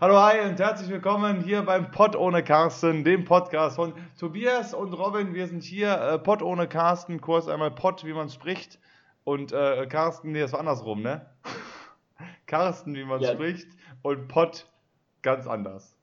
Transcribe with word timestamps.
Hallo, 0.00 0.16
hi 0.16 0.48
und 0.48 0.60
herzlich 0.60 0.88
willkommen 0.90 1.40
hier 1.40 1.62
beim 1.62 1.90
Pod 1.90 2.14
ohne 2.14 2.44
Carsten, 2.44 3.02
dem 3.02 3.24
Podcast 3.24 3.74
von 3.74 3.94
Tobias 4.16 4.72
und 4.72 4.92
Robin. 4.92 5.34
Wir 5.34 5.48
sind 5.48 5.64
hier, 5.64 5.90
äh, 5.90 6.18
Pod 6.20 6.40
ohne 6.40 6.68
Carsten, 6.68 7.20
Kurs 7.20 7.48
einmal 7.48 7.72
Pod, 7.72 8.04
wie 8.04 8.12
man 8.12 8.28
spricht. 8.28 8.78
Und 9.24 9.50
äh, 9.50 9.88
Carsten, 9.88 10.30
nee, 10.30 10.38
das 10.38 10.52
war 10.52 10.60
andersrum, 10.60 11.02
ne? 11.02 11.26
Carsten, 12.46 12.94
wie 12.94 13.02
man 13.02 13.20
ja. 13.20 13.32
spricht 13.32 13.66
und 14.02 14.28
Pod 14.28 14.70
ganz 15.22 15.48
anders. 15.48 15.96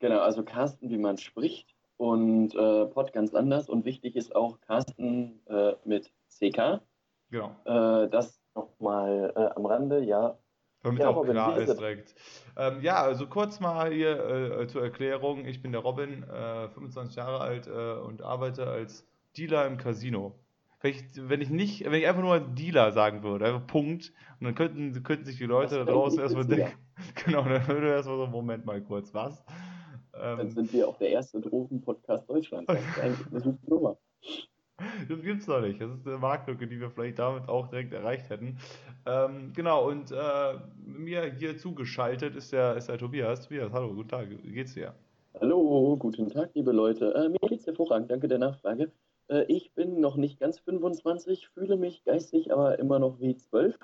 Genau, 0.00 0.18
also 0.18 0.42
Carsten, 0.42 0.90
wie 0.90 0.98
man 0.98 1.16
spricht 1.16 1.74
und 1.96 2.54
äh, 2.54 2.84
Pod 2.84 3.14
ganz 3.14 3.34
anders. 3.34 3.70
Und 3.70 3.86
wichtig 3.86 4.14
ist 4.14 4.36
auch 4.36 4.60
Carsten 4.60 5.40
äh, 5.46 5.72
mit 5.86 6.12
CK. 6.28 6.82
Genau. 7.30 7.56
Äh, 7.64 8.10
das 8.10 8.38
nochmal 8.54 9.32
äh, 9.34 9.56
am 9.56 9.64
Rande, 9.64 10.04
ja. 10.04 10.36
Damit 10.82 11.02
ja, 11.02 11.08
auch 11.08 11.24
klar 11.24 11.58
ist 11.58 11.78
direkt. 11.78 12.14
Ähm, 12.56 12.80
ja, 12.82 13.02
also 13.02 13.26
kurz 13.28 13.60
mal 13.60 13.92
hier 13.92 14.60
äh, 14.60 14.66
zur 14.66 14.82
Erklärung. 14.82 15.46
Ich 15.46 15.62
bin 15.62 15.72
der 15.72 15.80
Robin, 15.80 16.24
25 16.24 17.16
äh, 17.16 17.20
Jahre 17.20 17.40
alt 17.40 17.68
und 17.68 18.22
arbeite 18.22 18.66
als 18.66 19.06
Dealer 19.36 19.66
im 19.66 19.76
Casino. 19.76 20.34
Wenn 20.80 20.90
ich, 20.90 21.04
wenn 21.14 21.40
ich 21.40 21.50
nicht, 21.50 21.84
wenn 21.84 21.94
ich 21.94 22.08
einfach 22.08 22.22
nur 22.22 22.40
Dealer 22.40 22.90
sagen 22.90 23.22
würde, 23.22 23.46
einfach 23.46 23.66
Punkt, 23.66 24.12
und 24.40 24.46
dann 24.46 24.54
könnten, 24.56 25.00
könnten 25.04 25.24
sich 25.24 25.36
die 25.36 25.44
Leute 25.44 25.76
da 25.76 25.84
draußen 25.84 26.18
erstmal 26.18 26.44
denken, 26.44 26.72
genau, 27.24 27.44
dann 27.44 27.66
würde 27.68 27.90
erstmal 27.90 28.16
so, 28.16 28.26
Moment 28.26 28.66
mal 28.66 28.82
kurz, 28.82 29.14
was? 29.14 29.44
Ähm, 30.14 30.38
dann 30.38 30.50
sind 30.50 30.72
wir 30.72 30.88
auch 30.88 30.98
der 30.98 31.10
erste 31.10 31.40
Drogen-Podcast 31.40 32.28
Deutschlands. 32.28 32.72
Das 32.96 33.20
ist 33.20 33.30
eine 33.30 33.40
super 33.40 33.68
Nummer. 33.68 33.96
Das 35.08 35.22
gibt's 35.22 35.46
doch 35.46 35.60
nicht. 35.60 35.80
Das 35.80 35.90
ist 35.90 36.06
eine 36.06 36.18
Marktlücke, 36.18 36.66
die 36.66 36.80
wir 36.80 36.90
vielleicht 36.90 37.18
damit 37.18 37.48
auch 37.48 37.68
direkt 37.68 37.92
erreicht 37.92 38.30
hätten. 38.30 38.58
Ähm, 39.06 39.52
genau, 39.54 39.88
und 39.88 40.12
äh, 40.12 40.16
mir 40.84 41.32
hier 41.38 41.58
zugeschaltet 41.58 42.36
ist 42.36 42.52
der, 42.52 42.76
ist 42.76 42.88
der 42.88 42.98
Tobias. 42.98 43.42
Tobias, 43.42 43.72
hallo, 43.72 43.94
guten 43.94 44.08
Tag, 44.08 44.28
wie 44.30 44.52
geht's 44.52 44.74
dir? 44.74 44.94
Hallo, 45.40 45.96
guten 45.96 46.28
Tag, 46.28 46.50
liebe 46.54 46.72
Leute. 46.72 47.14
Äh, 47.14 47.28
mir 47.28 47.48
geht's 47.48 47.66
hervorragend, 47.66 48.10
danke 48.10 48.28
der 48.28 48.38
Nachfrage. 48.38 48.92
Äh, 49.28 49.44
ich 49.48 49.72
bin 49.74 50.00
noch 50.00 50.16
nicht 50.16 50.38
ganz 50.40 50.58
25, 50.60 51.48
fühle 51.48 51.76
mich 51.76 52.04
geistig 52.04 52.52
aber 52.52 52.78
immer 52.78 52.98
noch 52.98 53.18
wie 53.20 53.36
12. 53.36 53.78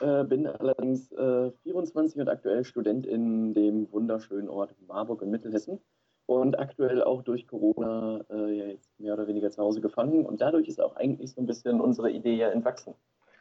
Äh, 0.00 0.24
bin 0.24 0.46
allerdings 0.46 1.08
24 1.08 2.16
äh, 2.16 2.20
und 2.20 2.28
aktuell 2.28 2.64
Student 2.64 3.06
in 3.06 3.54
dem 3.54 3.90
wunderschönen 3.92 4.48
Ort 4.48 4.74
Marburg 4.86 5.22
in 5.22 5.30
Mittelhessen 5.30 5.80
und 6.28 6.58
aktuell 6.58 7.02
auch 7.02 7.22
durch 7.22 7.46
Corona 7.46 8.20
äh, 8.30 8.52
ja 8.52 8.66
jetzt 8.66 9.00
mehr 9.00 9.14
oder 9.14 9.26
weniger 9.26 9.50
zu 9.50 9.62
Hause 9.62 9.80
gefangen. 9.80 10.26
Und 10.26 10.42
dadurch 10.42 10.68
ist 10.68 10.78
auch 10.78 10.94
eigentlich 10.96 11.32
so 11.32 11.40
ein 11.40 11.46
bisschen 11.46 11.80
unsere 11.80 12.10
Idee 12.10 12.34
ja 12.34 12.50
entwachsen. 12.50 12.94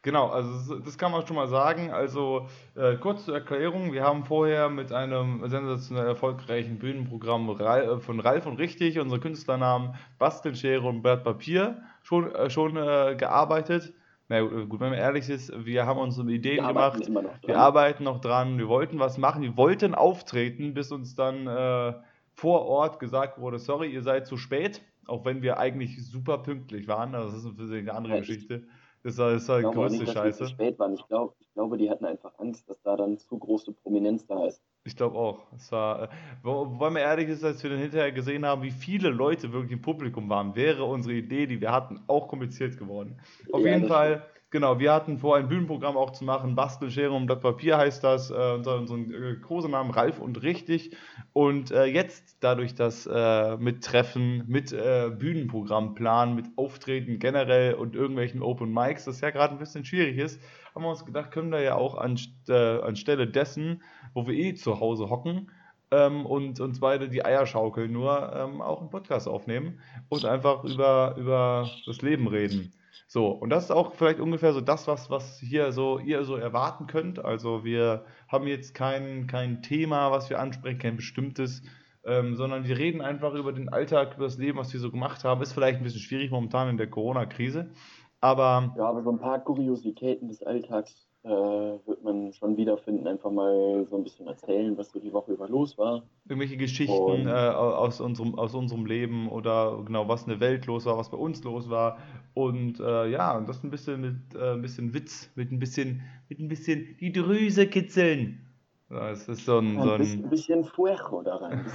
Genau, 0.04 0.28
also 0.28 0.80
das 0.80 0.98
kann 0.98 1.12
man 1.12 1.28
schon 1.28 1.36
mal 1.36 1.50
sagen. 1.50 1.92
Also 1.92 2.48
äh, 2.76 2.96
kurz 2.96 3.26
zur 3.26 3.36
Erklärung, 3.36 3.92
wir 3.92 4.04
haben 4.04 4.24
vorher 4.24 4.70
mit 4.70 4.94
einem 4.94 5.46
sensationell 5.50 6.08
erfolgreichen 6.08 6.80
Bühnenprogramm 6.80 7.50
äh, 7.60 8.00
von 8.00 8.22
Ralf 8.22 8.46
und 8.46 8.58
Richtig, 8.58 8.98
unsere 9.00 9.20
Künstlernamen 9.20 9.96
Basteln, 10.18 10.56
Schere 10.56 10.88
und 10.88 11.02
Blatt 11.02 11.26
Papier, 11.26 11.82
schon, 12.04 12.34
äh, 12.34 12.50
schon 12.50 12.78
äh, 12.78 13.16
gearbeitet. 13.18 13.92
Na 14.30 14.40
gut, 14.40 14.80
wenn 14.80 14.92
man 14.92 15.00
ehrlich 15.00 15.30
ist, 15.30 15.52
wir 15.66 15.86
haben 15.86 16.00
unsere 16.00 16.32
Ideen 16.32 16.64
wir 16.64 16.70
gemacht, 16.70 17.10
wir 17.46 17.58
arbeiten 17.58 18.06
noch 18.06 18.22
dran, 18.22 18.58
wir 18.58 18.70
wollten 18.70 19.00
was 19.00 19.18
machen, 19.18 19.42
wir 19.42 19.58
wollten 19.58 19.94
auftreten, 19.94 20.74
bis 20.74 20.92
uns 20.94 21.16
dann 21.16 21.48
äh, 21.48 21.94
vor 22.38 22.68
Ort 22.68 23.00
gesagt 23.00 23.40
wurde, 23.40 23.58
sorry, 23.58 23.92
ihr 23.92 24.04
seid 24.04 24.28
zu 24.28 24.38
spät, 24.38 24.84
auch 25.08 25.26
wenn 25.26 25.42
wir 25.42 25.58
eigentlich 25.58 26.06
super 26.06 26.38
pünktlich 26.38 26.88
waren. 26.88 27.16
Also 27.16 27.50
das 27.50 27.60
ist 27.60 27.72
eine 27.72 27.94
andere 27.94 28.14
Echt? 28.14 28.28
Geschichte. 28.28 28.68
Das 29.02 29.18
war, 29.18 29.32
das 29.32 29.48
war 29.50 29.60
die 29.60 29.66
größte 29.66 30.04
nicht, 30.04 30.14
Scheiße. 30.14 30.44
Zu 30.44 30.50
spät 30.50 30.78
waren. 30.78 30.94
Ich, 30.94 31.08
glaub, 31.08 31.36
ich 31.40 31.52
glaube, 31.54 31.78
die 31.78 31.90
hatten 31.90 32.06
einfach 32.06 32.38
Angst, 32.38 32.70
dass 32.70 32.80
da 32.84 32.96
dann 32.96 33.18
zu 33.18 33.40
große 33.40 33.72
Prominenz 33.72 34.28
da 34.28 34.46
ist. 34.46 34.62
Ich 34.84 34.96
glaube 34.96 35.18
auch. 35.18 35.52
Es 35.56 35.72
war, 35.72 36.04
äh, 36.04 36.08
wobei 36.44 36.92
mir 36.92 37.00
ehrlich 37.00 37.28
ist, 37.30 37.44
als 37.44 37.64
wir 37.64 37.72
dann 37.72 37.80
hinterher 37.80 38.12
gesehen 38.12 38.46
haben, 38.46 38.62
wie 38.62 38.72
viele 38.72 39.10
Leute 39.10 39.52
wirklich 39.52 39.72
im 39.72 39.82
Publikum 39.82 40.30
waren, 40.30 40.56
wäre 40.56 40.84
unsere 40.84 41.16
Idee, 41.16 41.48
die 41.48 41.60
wir 41.60 41.72
hatten, 41.72 42.02
auch 42.06 42.28
kompliziert 42.28 42.78
geworden. 42.78 43.20
Auf 43.52 43.62
ja, 43.62 43.74
jeden 43.74 43.88
Fall. 43.88 44.24
Genau, 44.50 44.80
wir 44.80 44.94
hatten 44.94 45.18
vor, 45.18 45.36
ein 45.36 45.50
Bühnenprogramm 45.50 45.98
auch 45.98 46.12
zu 46.12 46.24
machen. 46.24 46.56
Bastel, 46.56 46.90
Schere 46.90 47.12
und 47.12 47.26
Blatt 47.26 47.42
Papier 47.42 47.78
heißt 47.78 48.02
das. 48.02 48.32
Äh, 48.32 48.54
unser, 48.56 48.78
unser 48.78 48.96
äh, 48.96 49.36
Kosenamen 49.42 49.92
Ralf 49.92 50.20
und 50.20 50.42
Richtig. 50.42 50.96
Und 51.34 51.72
äh, 51.72 51.84
jetzt, 51.84 52.38
dadurch, 52.40 52.74
dass 52.74 53.06
äh, 53.12 53.58
mit 53.58 53.84
Treffen, 53.84 54.46
mit 54.48 54.72
äh, 54.72 55.12
Bühnenprogrammplan, 55.14 56.34
mit 56.34 56.46
Auftreten 56.56 57.20
generell 57.20 57.74
und 57.74 57.94
irgendwelchen 57.96 58.42
Open 58.42 58.74
Mics, 58.74 59.04
das 59.04 59.20
ja 59.20 59.32
gerade 59.32 59.54
ein 59.54 59.60
bisschen 59.60 59.84
schwierig 59.84 60.18
ist, 60.18 60.42
haben 60.74 60.84
wir 60.84 60.92
uns 60.92 61.04
gedacht, 61.04 61.32
können 61.32 61.52
wir 61.52 61.62
ja 61.62 61.76
auch 61.76 61.96
an, 61.96 62.18
äh, 62.48 62.80
anstelle 62.80 63.28
dessen, 63.28 63.84
wo 64.14 64.28
wir 64.28 64.36
eh 64.36 64.54
zu 64.54 64.80
Hause 64.80 65.10
hocken, 65.10 65.52
ähm, 65.92 66.26
und 66.26 66.60
uns 66.60 66.80
beide 66.80 67.10
die 67.10 67.24
Eier 67.24 67.46
schaukeln, 67.46 67.92
nur 67.92 68.34
ähm, 68.34 68.62
auch 68.62 68.82
einen 68.82 68.90
Podcast 68.90 69.28
aufnehmen 69.28 69.80
und 70.10 70.26
einfach 70.26 70.64
über, 70.64 71.16
über 71.18 71.70
das 71.86 72.02
Leben 72.02 72.28
reden. 72.28 72.74
So, 73.08 73.30
und 73.30 73.50
das 73.50 73.66
ist 73.66 73.72
auch 73.72 73.94
vielleicht 73.94 74.20
ungefähr 74.20 74.54
so 74.54 74.62
das, 74.62 74.88
was, 74.88 75.10
was 75.10 75.40
hier 75.40 75.72
so 75.72 76.00
ihr 76.00 76.24
so 76.24 76.36
erwarten 76.36 76.88
könnt. 76.88 77.24
Also 77.24 77.64
wir 77.64 78.06
haben 78.28 78.48
jetzt 78.48 78.74
kein, 78.74 79.28
kein 79.28 79.62
Thema, 79.62 80.12
was 80.12 80.30
wir 80.30 80.40
ansprechen, 80.40 80.80
kein 80.80 80.96
bestimmtes, 80.96 81.62
ähm, 82.06 82.36
sondern 82.36 82.66
wir 82.66 82.78
reden 82.78 83.02
einfach 83.02 83.34
über 83.34 83.54
den 83.54 83.70
Alltag, 83.70 84.16
über 84.16 84.26
das 84.26 84.38
Leben, 84.38 84.58
was 84.58 84.74
wir 84.74 84.80
so 84.80 84.92
gemacht 84.92 85.24
haben. 85.24 85.42
Ist 85.42 85.54
vielleicht 85.54 85.78
ein 85.78 85.84
bisschen 85.84 86.02
schwierig 86.02 86.32
momentan 86.32 86.70
in 86.70 86.78
der 86.78 86.90
Corona-Krise. 86.90 87.72
Aber. 88.20 88.74
Ja, 88.78 88.86
aber 88.86 89.04
so 89.04 89.12
ein 89.12 89.20
paar 89.20 89.44
Kuriositäten 89.44 90.28
des 90.28 90.42
Alltags 90.44 91.07
äh, 91.24 91.30
wird 91.30 92.04
man 92.04 92.32
schon 92.34 92.58
wiederfinden, 92.58 93.08
einfach 93.08 93.32
mal 93.32 93.86
so 93.90 93.98
ein 93.98 94.04
bisschen 94.04 94.28
erzählen, 94.28 94.78
was 94.78 94.92
so 94.92 95.00
die 95.00 95.12
Woche 95.12 95.34
über 95.34 95.48
los 95.48 95.78
war. 95.78 96.04
Irgendwelche 96.28 96.58
Geschichten 96.58 97.28
äh, 97.28 97.32
aus, 97.32 98.00
unserem, 98.00 98.36
aus 98.36 98.54
unserem 98.54 98.86
Leben 98.86 99.30
oder 99.30 99.82
genau, 99.86 100.08
was 100.08 100.24
in 100.24 100.30
der 100.30 100.40
Welt 100.40 100.66
los 100.66 100.86
war, 100.86 100.98
was 100.98 101.10
bei 101.10 101.18
uns 101.18 101.44
los 101.44 101.70
war. 101.70 101.98
Und 102.34 102.80
äh, 102.80 103.10
ja, 103.10 103.40
das 103.42 103.64
ein 103.64 103.72
bisschen 103.72 104.02
mit 104.02 104.36
äh, 104.36 104.54
ein 104.54 104.62
bisschen 104.62 104.94
Witz, 104.94 105.32
mit 105.36 105.52
ein 105.52 105.60
bisschen, 105.60 106.02
mit 106.30 106.40
ein 106.40 106.48
bisschen 106.48 106.96
die 107.00 107.12
Drüse 107.12 107.68
kitzeln. 107.68 108.44
Das 108.90 109.28
ist 109.28 109.46
so 109.46 109.60
ein, 109.60 109.82
so 109.82 109.92
ein, 109.92 110.02
ein 110.02 110.30
bisschen 110.30 110.64
Fuego 110.64 111.22
da 111.22 111.36
rein. 111.36 111.66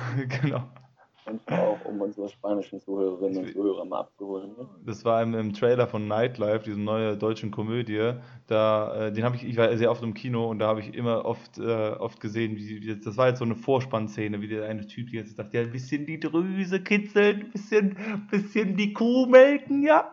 genau. 0.43 0.63
Einfach 1.25 1.59
auch, 1.59 1.85
um 1.85 2.01
unsere 2.01 2.29
spanischen 2.29 2.81
Zuhörerinnen 2.81 3.45
und 3.45 3.53
Zuhörer 3.53 3.85
mal 3.85 4.01
abzuholen. 4.01 4.51
Ne? 4.59 4.69
Das 4.85 5.05
war 5.05 5.23
im, 5.23 5.35
im, 5.35 5.53
Trailer 5.53 5.87
von 5.87 6.09
Nightlife, 6.09 6.65
diese 6.65 6.81
neue 6.81 7.17
deutschen 7.17 7.53
Komödie. 7.53 8.15
Da, 8.49 9.07
äh, 9.07 9.13
den 9.13 9.25
habe 9.25 9.37
ich, 9.37 9.45
ich 9.45 9.57
war 9.57 9.77
sehr 9.77 9.93
oft 9.93 10.03
im 10.03 10.15
Kino 10.15 10.51
und 10.51 10.59
da 10.59 10.67
habe 10.67 10.81
ich 10.81 10.95
immer 10.95 11.25
oft, 11.25 11.59
äh, 11.59 11.91
oft 11.91 12.21
gesehen, 12.21 12.57
wie, 12.57 12.83
wie, 12.83 13.01
das 13.01 13.17
war 13.17 13.29
jetzt 13.29 13.39
so 13.39 13.45
eine 13.45 13.55
Vorspannszene, 13.55 14.41
wie 14.41 14.49
der 14.49 14.67
eine 14.67 14.85
Typ 14.87 15.11
jetzt 15.11 15.37
sagt, 15.37 15.55
ja, 15.55 15.61
ein 15.61 15.71
bisschen 15.71 16.07
die 16.07 16.19
Drüse 16.19 16.83
kitzeln, 16.83 17.43
ein 17.43 17.51
bisschen, 17.53 17.97
bisschen 18.29 18.77
die 18.77 18.93
Kuh 18.93 19.27
melken, 19.27 19.85
ja. 19.85 20.13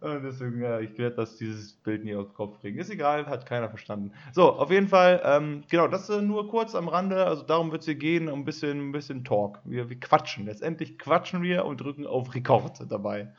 Und 0.00 0.22
deswegen, 0.22 0.62
ja, 0.62 0.80
ich 0.80 0.96
werde 0.96 1.16
das 1.16 1.36
dieses 1.36 1.74
Bild 1.74 2.04
nie 2.04 2.14
aus 2.14 2.28
dem 2.28 2.34
Kopf 2.34 2.60
kriegen. 2.60 2.78
Ist 2.78 2.90
egal, 2.90 3.26
hat 3.26 3.44
keiner 3.44 3.68
verstanden. 3.68 4.12
So, 4.32 4.52
auf 4.52 4.70
jeden 4.70 4.88
Fall, 4.88 5.20
ähm, 5.24 5.64
genau, 5.68 5.88
das 5.88 6.08
äh, 6.08 6.22
nur 6.22 6.48
kurz 6.48 6.74
am 6.74 6.88
Rande, 6.88 7.26
also 7.26 7.42
darum 7.42 7.70
wird 7.72 7.82
es 7.82 7.86
hier 7.86 7.96
gehen, 7.96 8.28
um 8.28 8.40
ein 8.40 8.44
bisschen, 8.44 8.88
ein 8.88 8.92
bisschen 8.92 9.24
Talk. 9.24 9.60
Wir, 9.64 9.90
wir 9.90 9.98
quatschen 9.98 10.37
quatschen. 10.38 10.46
Letztendlich 10.46 10.98
quatschen 10.98 11.42
wir 11.42 11.64
und 11.64 11.80
drücken 11.80 12.06
auf 12.06 12.34
Rekord 12.34 12.80
dabei. 12.90 13.32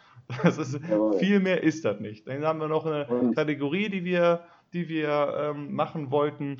Das 0.43 0.59
ist, 0.59 0.79
viel 1.17 1.39
mehr 1.39 1.63
ist 1.63 1.85
das 1.85 1.99
nicht. 1.99 2.27
Dann 2.27 2.45
haben 2.45 2.59
wir 2.59 2.67
noch 2.67 2.85
eine 2.85 3.33
Kategorie, 3.33 3.89
die 3.89 4.03
wir, 4.05 4.41
die 4.73 4.87
wir 4.87 5.33
ähm, 5.55 5.73
machen 5.73 6.11
wollten. 6.11 6.57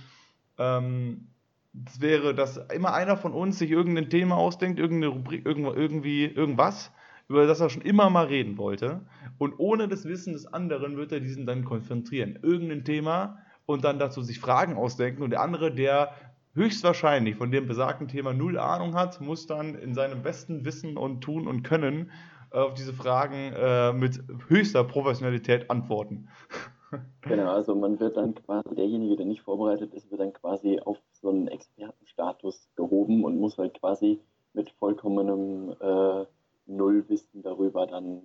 Ähm, 0.57 1.27
das 1.73 2.01
wäre, 2.01 2.33
dass 2.33 2.57
immer 2.73 2.94
einer 2.94 3.16
von 3.16 3.31
uns 3.31 3.59
sich 3.59 3.69
irgendein 3.69 4.09
Thema 4.09 4.38
ausdenkt, 4.38 4.79
irgendeine 4.79 5.13
Rubrik, 5.13 5.45
irgendwie 5.45 6.25
irgendwas, 6.25 6.91
über 7.27 7.45
das 7.45 7.59
er 7.59 7.69
schon 7.69 7.83
immer 7.83 8.09
mal 8.09 8.25
reden 8.25 8.57
wollte. 8.57 9.01
Und 9.38 9.53
ohne 9.59 9.88
das 9.88 10.06
Wissen 10.06 10.33
des 10.33 10.47
anderen 10.47 10.97
wird 10.97 11.11
er 11.11 11.19
diesen 11.19 11.45
dann 11.45 11.63
konzentrieren. 11.63 12.39
Irgendein 12.41 12.83
Thema 12.83 13.38
und 13.67 13.83
dann 13.83 14.00
dazu 14.00 14.23
sich 14.23 14.39
Fragen 14.39 14.77
ausdenken. 14.77 15.21
Und 15.21 15.29
der 15.29 15.41
andere, 15.41 15.71
der 15.71 16.11
höchstwahrscheinlich 16.54 17.36
von 17.36 17.52
dem 17.52 17.68
besagten 17.68 18.08
Thema 18.08 18.34
null 18.34 18.57
Ahnung 18.57 18.96
hat, 18.96 19.22
muss 19.22 19.48
dann 19.48 19.75
in 19.75 19.94
seinem 19.94 20.24
besten 20.24 20.66
Wissen 20.66 20.98
und 20.98 21.22
Tun 21.22 21.48
und 21.48 21.63
Können 21.63 22.12
äh, 22.51 22.57
auf 22.57 22.74
diese 22.74 22.94
Fragen 22.94 23.54
äh, 23.54 23.94
mit 23.94 24.22
höchster 24.48 24.84
Professionalität 24.84 25.69
antworten. 25.69 26.28
Genau, 27.22 27.51
also 27.51 27.75
man 27.75 28.00
wird 28.00 28.18
dann 28.18 28.34
quasi, 28.34 28.74
derjenige, 28.74 29.16
der 29.16 29.28
nicht 29.28 29.44
vorbereitet 29.44 29.94
ist, 29.94 30.10
wird 30.10 30.22
dann 30.22 30.34
quasi 30.34 30.80
auf 30.80 30.98
so 31.12 31.30
einen 31.30 31.48
Expertenstatus 31.48 32.68
gehoben 32.75 33.24
und 33.24 33.40
muss 33.40 33.60
halt 33.60 33.80
quasi 33.80 34.19
mit 34.54 34.72
vollkommenem 34.72 35.75
äh, 35.80 36.25
Nullwissen 36.66 37.44
darüber 37.44 37.86
dann 37.86 38.24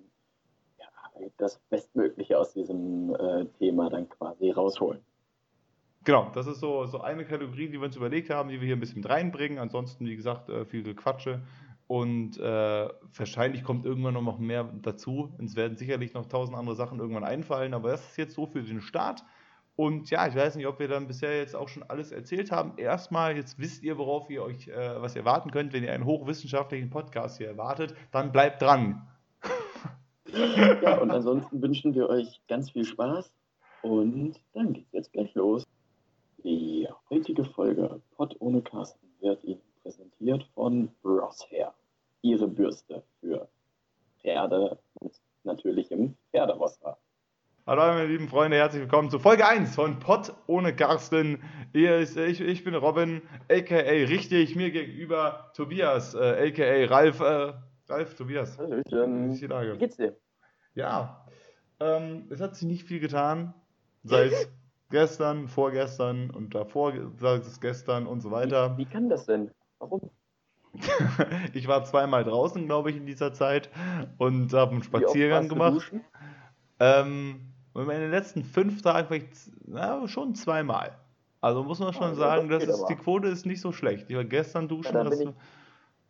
ja, 0.79 0.87
das 1.37 1.59
Bestmögliche 1.69 2.39
aus 2.39 2.53
diesem 2.53 3.13
äh, 3.13 3.45
Thema 3.59 3.91
dann 3.91 4.09
quasi 4.09 4.49
rausholen. 4.49 5.01
Genau, 6.05 6.31
das 6.35 6.45
ist 6.45 6.59
so, 6.59 6.85
so 6.85 7.01
eine 7.01 7.25
Kategorie, 7.25 7.67
die 7.67 7.73
wir 7.73 7.83
uns 7.87 7.95
überlegt 7.95 8.29
haben, 8.29 8.49
die 8.49 8.61
wir 8.61 8.67
hier 8.67 8.75
ein 8.75 8.79
bisschen 8.79 9.01
mit 9.01 9.09
reinbringen. 9.09 9.57
Ansonsten, 9.57 10.05
wie 10.05 10.15
gesagt, 10.15 10.49
äh, 10.49 10.63
viel 10.63 10.93
Quatsche. 10.93 11.41
Und 11.87 12.39
äh, 12.39 12.87
wahrscheinlich 13.15 13.63
kommt 13.63 13.85
irgendwann 13.85 14.13
noch 14.13 14.37
mehr 14.37 14.69
dazu. 14.81 15.33
Es 15.43 15.55
werden 15.55 15.77
sicherlich 15.77 16.13
noch 16.13 16.27
tausend 16.27 16.57
andere 16.57 16.75
Sachen 16.75 16.99
irgendwann 16.99 17.23
einfallen, 17.23 17.73
aber 17.73 17.89
das 17.89 18.07
ist 18.09 18.17
jetzt 18.17 18.35
so 18.35 18.45
für 18.45 18.61
den 18.61 18.81
Start. 18.81 19.23
Und 19.75 20.09
ja, 20.09 20.27
ich 20.27 20.35
weiß 20.35 20.55
nicht, 20.55 20.67
ob 20.67 20.79
wir 20.79 20.87
dann 20.87 21.07
bisher 21.07 21.37
jetzt 21.37 21.55
auch 21.55 21.67
schon 21.67 21.83
alles 21.83 22.11
erzählt 22.11 22.51
haben. 22.51 22.77
Erstmal, 22.77 23.35
jetzt 23.35 23.59
wisst 23.59 23.83
ihr, 23.83 23.97
worauf 23.97 24.29
ihr 24.29 24.43
euch 24.43 24.67
äh, 24.67 25.01
was 25.01 25.15
erwarten 25.15 25.49
könnt, 25.49 25.73
wenn 25.73 25.83
ihr 25.83 25.91
einen 25.91 26.05
hochwissenschaftlichen 26.05 26.91
Podcast 26.91 27.39
hier 27.39 27.47
erwartet, 27.47 27.95
dann 28.11 28.31
bleibt 28.31 28.61
dran. 28.61 29.07
Ja, 30.81 30.99
und 30.99 31.11
ansonsten 31.11 31.61
wünschen 31.61 31.93
wir 31.95 32.09
euch 32.09 32.41
ganz 32.47 32.71
viel 32.71 32.85
Spaß 32.85 33.31
und 33.81 34.39
dann 34.53 34.73
geht's 34.73 34.91
jetzt 34.91 35.13
gleich 35.13 35.33
los. 35.35 35.65
Die 36.45 36.87
heutige 37.09 37.43
Folge 37.43 38.03
Pott 38.15 38.35
ohne 38.37 38.61
Carsten 38.61 39.07
wird 39.19 39.43
Ihnen 39.45 39.63
präsentiert 39.81 40.47
von 40.53 40.91
Hair. 41.49 41.73
Ihre 42.21 42.47
Bürste 42.47 43.01
für 43.19 43.49
Pferde 44.21 44.77
mit 45.01 45.19
natürlichem 45.43 46.15
Pferdewasser. 46.29 46.99
Hallo 47.65 47.81
meine 47.81 48.05
lieben 48.05 48.29
Freunde, 48.29 48.57
herzlich 48.57 48.83
willkommen 48.83 49.09
zu 49.09 49.17
Folge 49.17 49.47
1 49.47 49.73
von 49.73 49.97
Pott 49.97 50.35
ohne 50.45 50.75
Carsten. 50.75 51.41
Ist, 51.73 52.15
ich, 52.15 52.41
ich 52.41 52.63
bin 52.63 52.75
Robin, 52.75 53.23
aka 53.49 53.77
richtig, 53.77 54.55
mir 54.55 54.69
gegenüber 54.69 55.51
Tobias, 55.55 56.13
äh, 56.13 56.51
aka 56.51 56.93
Ralf. 56.93 57.21
Äh, 57.21 57.53
Ralf, 57.89 58.13
Tobias. 58.13 58.59
Hallöchen. 58.59 59.29
Wie 59.29 59.33
ist 59.33 59.41
die 59.41 59.47
Lage? 59.47 59.73
Wie 59.73 59.79
geht's 59.79 59.97
dir? 59.97 60.15
Ja, 60.75 61.25
ähm, 61.79 62.27
es 62.29 62.39
hat 62.39 62.55
sich 62.55 62.67
nicht 62.67 62.83
viel 62.83 62.99
getan 62.99 63.55
seit 64.03 64.31
gestern, 64.89 65.47
vorgestern 65.47 66.29
und 66.29 66.55
davor 66.55 66.93
seit 67.17 67.43
gestern 67.61 68.07
und 68.07 68.21
so 68.21 68.31
weiter. 68.31 68.77
Wie, 68.77 68.81
wie 68.81 68.85
kann 68.85 69.09
das 69.09 69.25
denn? 69.25 69.51
Warum? 69.79 70.09
ich 71.53 71.67
war 71.67 71.83
zweimal 71.85 72.23
draußen, 72.23 72.65
glaube 72.65 72.91
ich, 72.91 72.97
in 72.97 73.05
dieser 73.05 73.33
Zeit 73.33 73.69
und 74.17 74.53
habe 74.53 74.71
einen 74.73 74.83
Spaziergang 74.83 75.47
gemacht. 75.47 75.91
Ähm, 76.79 77.53
und 77.73 77.83
in 77.83 77.99
den 77.99 78.11
letzten 78.11 78.43
fünf 78.43 78.81
Tagen 78.81 79.07
vielleicht 79.07 79.51
na, 79.65 80.07
schon 80.07 80.35
zweimal. 80.35 80.97
Also 81.41 81.63
muss 81.63 81.79
man 81.79 81.93
schon 81.93 82.11
oh, 82.11 82.15
sagen, 82.15 82.49
das 82.49 82.63
ist, 82.63 82.85
die 82.85 82.95
Quote 82.95 83.27
ist 83.27 83.45
nicht 83.45 83.61
so 83.61 83.71
schlecht. 83.71 84.09
Ich 84.09 84.15
war 84.15 84.23
gestern 84.23 84.67
duschen, 84.67 84.95
ja, 84.95 85.03
das 85.03 85.19
ich, 85.19 85.29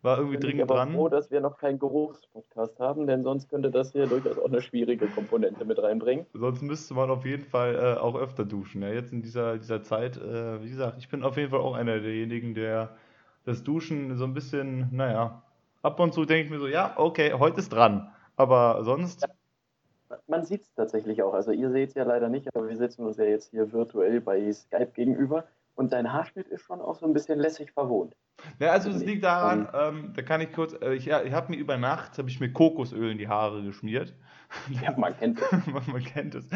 war 0.02 0.18
irgendwie 0.18 0.38
dringend 0.38 0.62
ich 0.62 0.66
dran. 0.66 0.92
froh, 0.92 1.08
dass 1.08 1.30
wir 1.30 1.40
noch 1.40 1.58
keinen 1.58 1.78
Geruchspodcast 1.78 2.78
haben, 2.78 3.06
denn 3.06 3.22
sonst 3.22 3.48
könnte 3.48 3.70
das 3.70 3.92
hier 3.92 4.06
durchaus 4.06 4.38
auch 4.38 4.48
eine 4.48 4.62
schwierige 4.62 5.06
Komponente 5.08 5.64
mit 5.64 5.82
reinbringen. 5.82 6.26
Sonst 6.34 6.62
müsste 6.62 6.94
man 6.94 7.10
auf 7.10 7.24
jeden 7.24 7.44
Fall 7.44 7.74
äh, 7.74 8.00
auch 8.00 8.14
öfter 8.14 8.44
duschen. 8.44 8.82
Ja, 8.82 8.88
jetzt 8.88 9.12
in 9.12 9.22
dieser, 9.22 9.58
dieser 9.58 9.82
Zeit, 9.82 10.16
äh, 10.16 10.62
wie 10.62 10.70
gesagt, 10.70 10.98
ich 10.98 11.08
bin 11.08 11.22
auf 11.22 11.36
jeden 11.36 11.50
Fall 11.50 11.60
auch 11.60 11.74
einer 11.74 12.00
derjenigen, 12.00 12.54
der 12.54 12.96
das 13.44 13.62
Duschen 13.64 14.16
so 14.16 14.24
ein 14.24 14.34
bisschen, 14.34 14.88
naja, 14.92 15.42
ab 15.82 15.98
und 16.00 16.12
zu 16.12 16.24
denke 16.24 16.44
ich 16.44 16.50
mir 16.50 16.58
so, 16.58 16.66
ja, 16.66 16.94
okay, 16.96 17.32
heute 17.32 17.60
ist 17.60 17.72
dran. 17.72 18.10
Aber 18.36 18.84
sonst. 18.84 19.22
Ja 19.22 19.28
man 20.26 20.44
sieht 20.44 20.62
es 20.62 20.74
tatsächlich 20.74 21.22
auch. 21.22 21.34
Also 21.34 21.52
ihr 21.52 21.70
seht 21.70 21.90
es 21.90 21.94
ja 21.94 22.04
leider 22.04 22.28
nicht, 22.28 22.48
aber 22.54 22.68
wir 22.68 22.76
sitzen 22.76 23.04
uns 23.04 23.16
ja 23.16 23.24
jetzt 23.24 23.50
hier 23.50 23.72
virtuell 23.72 24.20
bei 24.20 24.52
Skype 24.52 24.92
gegenüber. 24.94 25.44
Und 25.76 25.92
dein 25.92 26.12
Haarschnitt 26.12 26.48
ist 26.48 26.62
schon 26.62 26.80
auch 26.80 26.96
so 26.96 27.06
ein 27.06 27.12
bisschen 27.12 27.38
lässig 27.38 27.70
verwohnt. 27.70 28.16
Ja, 28.58 28.72
also 28.72 28.90
es 28.90 29.04
liegt 29.04 29.24
daran, 29.24 29.68
ähm, 29.74 30.12
da 30.14 30.22
kann 30.22 30.40
ich 30.40 30.52
kurz, 30.52 30.74
äh, 30.80 30.94
ich, 30.94 31.08
ich 31.08 31.32
habe 31.32 31.50
mir 31.50 31.56
über 31.56 31.76
Nacht, 31.76 32.18
habe 32.18 32.28
ich 32.28 32.40
mir 32.40 32.52
Kokosöl 32.52 33.10
in 33.10 33.18
die 33.18 33.28
Haare 33.28 33.62
geschmiert. 33.62 34.14
Ja, 34.80 34.96
man 34.96 35.16
kennt 35.16 35.40
es. 35.40 35.66
man, 35.66 35.82
man, 35.92 36.04
kennt 36.04 36.36
es. 36.36 36.46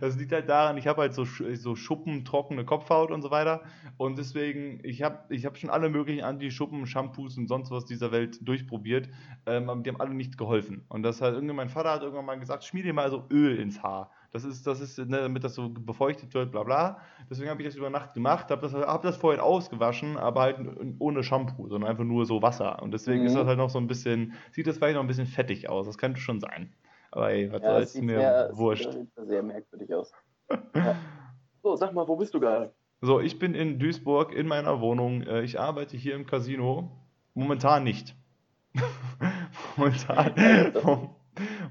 Das 0.00 0.16
liegt 0.16 0.30
halt 0.30 0.48
daran, 0.48 0.76
ich 0.76 0.86
habe 0.86 1.02
halt 1.02 1.14
so, 1.14 1.24
so 1.24 1.74
Schuppen, 1.74 2.24
trockene 2.24 2.64
Kopfhaut 2.64 3.10
und 3.10 3.22
so 3.22 3.32
weiter. 3.32 3.62
Und 3.96 4.18
deswegen, 4.18 4.80
ich 4.84 5.02
habe 5.02 5.34
ich 5.34 5.44
hab 5.44 5.58
schon 5.58 5.68
alle 5.68 5.88
möglichen 5.90 6.22
Anti-Schuppen, 6.22 6.86
Shampoos 6.86 7.36
und 7.36 7.48
sonst 7.48 7.72
was 7.72 7.86
dieser 7.86 8.12
Welt 8.12 8.38
durchprobiert. 8.46 9.08
Ähm, 9.46 9.68
aber 9.68 9.82
die 9.82 9.90
haben 9.90 10.00
alle 10.00 10.14
nicht 10.14 10.38
geholfen. 10.38 10.84
Und 10.88 11.02
das 11.02 11.20
hat 11.20 11.34
irgendwie, 11.34 11.54
mein 11.54 11.68
Vater 11.68 11.90
hat 11.90 12.02
irgendwann 12.02 12.24
mal 12.26 12.38
gesagt, 12.38 12.64
schmier 12.64 12.84
dir 12.84 12.94
mal 12.94 13.10
so 13.10 13.26
Öl 13.30 13.58
ins 13.58 13.82
Haar. 13.82 14.12
Das 14.32 14.44
ist, 14.44 14.66
das 14.66 14.80
ist, 14.80 14.98
ne, 14.98 15.22
damit 15.22 15.42
das 15.42 15.54
so 15.54 15.68
befeuchtet 15.68 16.32
wird, 16.34 16.52
bla 16.52 16.62
bla. 16.62 16.98
Deswegen 17.28 17.50
habe 17.50 17.62
ich 17.62 17.68
das 17.68 17.76
über 17.76 17.90
Nacht 17.90 18.14
gemacht, 18.14 18.50
habe 18.50 18.62
das, 18.62 18.74
hab 18.74 19.02
das 19.02 19.16
vorhin 19.16 19.40
ausgewaschen, 19.40 20.16
aber 20.16 20.42
halt 20.42 20.58
ohne 20.98 21.22
Shampoo, 21.24 21.68
sondern 21.68 21.90
einfach 21.90 22.04
nur 22.04 22.26
so 22.26 22.40
Wasser. 22.40 22.80
Und 22.82 22.92
deswegen 22.92 23.22
mhm. 23.22 23.26
ist 23.26 23.34
das 23.34 23.46
halt 23.46 23.58
noch 23.58 23.70
so 23.70 23.78
ein 23.78 23.88
bisschen, 23.88 24.34
sieht 24.52 24.66
das 24.66 24.76
vielleicht 24.76 24.94
noch 24.94 25.02
ein 25.02 25.08
bisschen 25.08 25.26
fettig 25.26 25.68
aus. 25.68 25.86
Das 25.86 25.98
könnte 25.98 26.20
schon 26.20 26.40
sein. 26.40 26.72
Aber 27.10 27.30
ey, 27.30 27.50
was 27.50 27.62
ja, 27.62 27.72
soll's 27.72 27.94
mir 27.96 28.18
sehr, 28.18 28.50
wurscht. 28.52 28.92
Sieht 28.92 29.08
sehr 29.16 29.42
merkwürdig 29.42 29.92
aus. 29.94 30.12
ja. 30.74 30.96
So, 31.62 31.76
sag 31.76 31.92
mal, 31.92 32.06
wo 32.06 32.16
bist 32.16 32.32
du 32.32 32.40
gerade? 32.40 32.72
So, 33.02 33.20
ich 33.20 33.38
bin 33.38 33.54
in 33.54 33.78
Duisburg 33.78 34.34
in 34.34 34.46
meiner 34.46 34.80
Wohnung. 34.80 35.22
Äh, 35.22 35.42
ich 35.42 35.58
arbeite 35.58 35.96
hier 35.96 36.14
im 36.14 36.26
Casino. 36.26 36.90
Momentan 37.34 37.82
nicht. 37.82 38.14
momentan, 39.76 40.34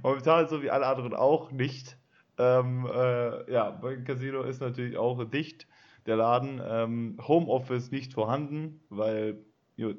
momentan 0.03 0.47
so 0.47 0.61
wie 0.63 0.71
alle 0.71 0.87
anderen 0.87 1.13
auch 1.13 1.51
nicht. 1.51 1.98
Ähm, 2.39 2.87
äh, 2.91 3.51
ja, 3.51 3.77
mein 3.81 4.05
Casino 4.05 4.43
ist 4.43 4.61
natürlich 4.61 4.97
auch 4.97 5.23
dicht, 5.25 5.67
der 6.05 6.15
Laden. 6.15 6.61
Ähm, 6.65 7.17
Homeoffice 7.27 7.91
nicht 7.91 8.13
vorhanden, 8.13 8.79
weil 8.89 9.43
jo, 9.75 9.93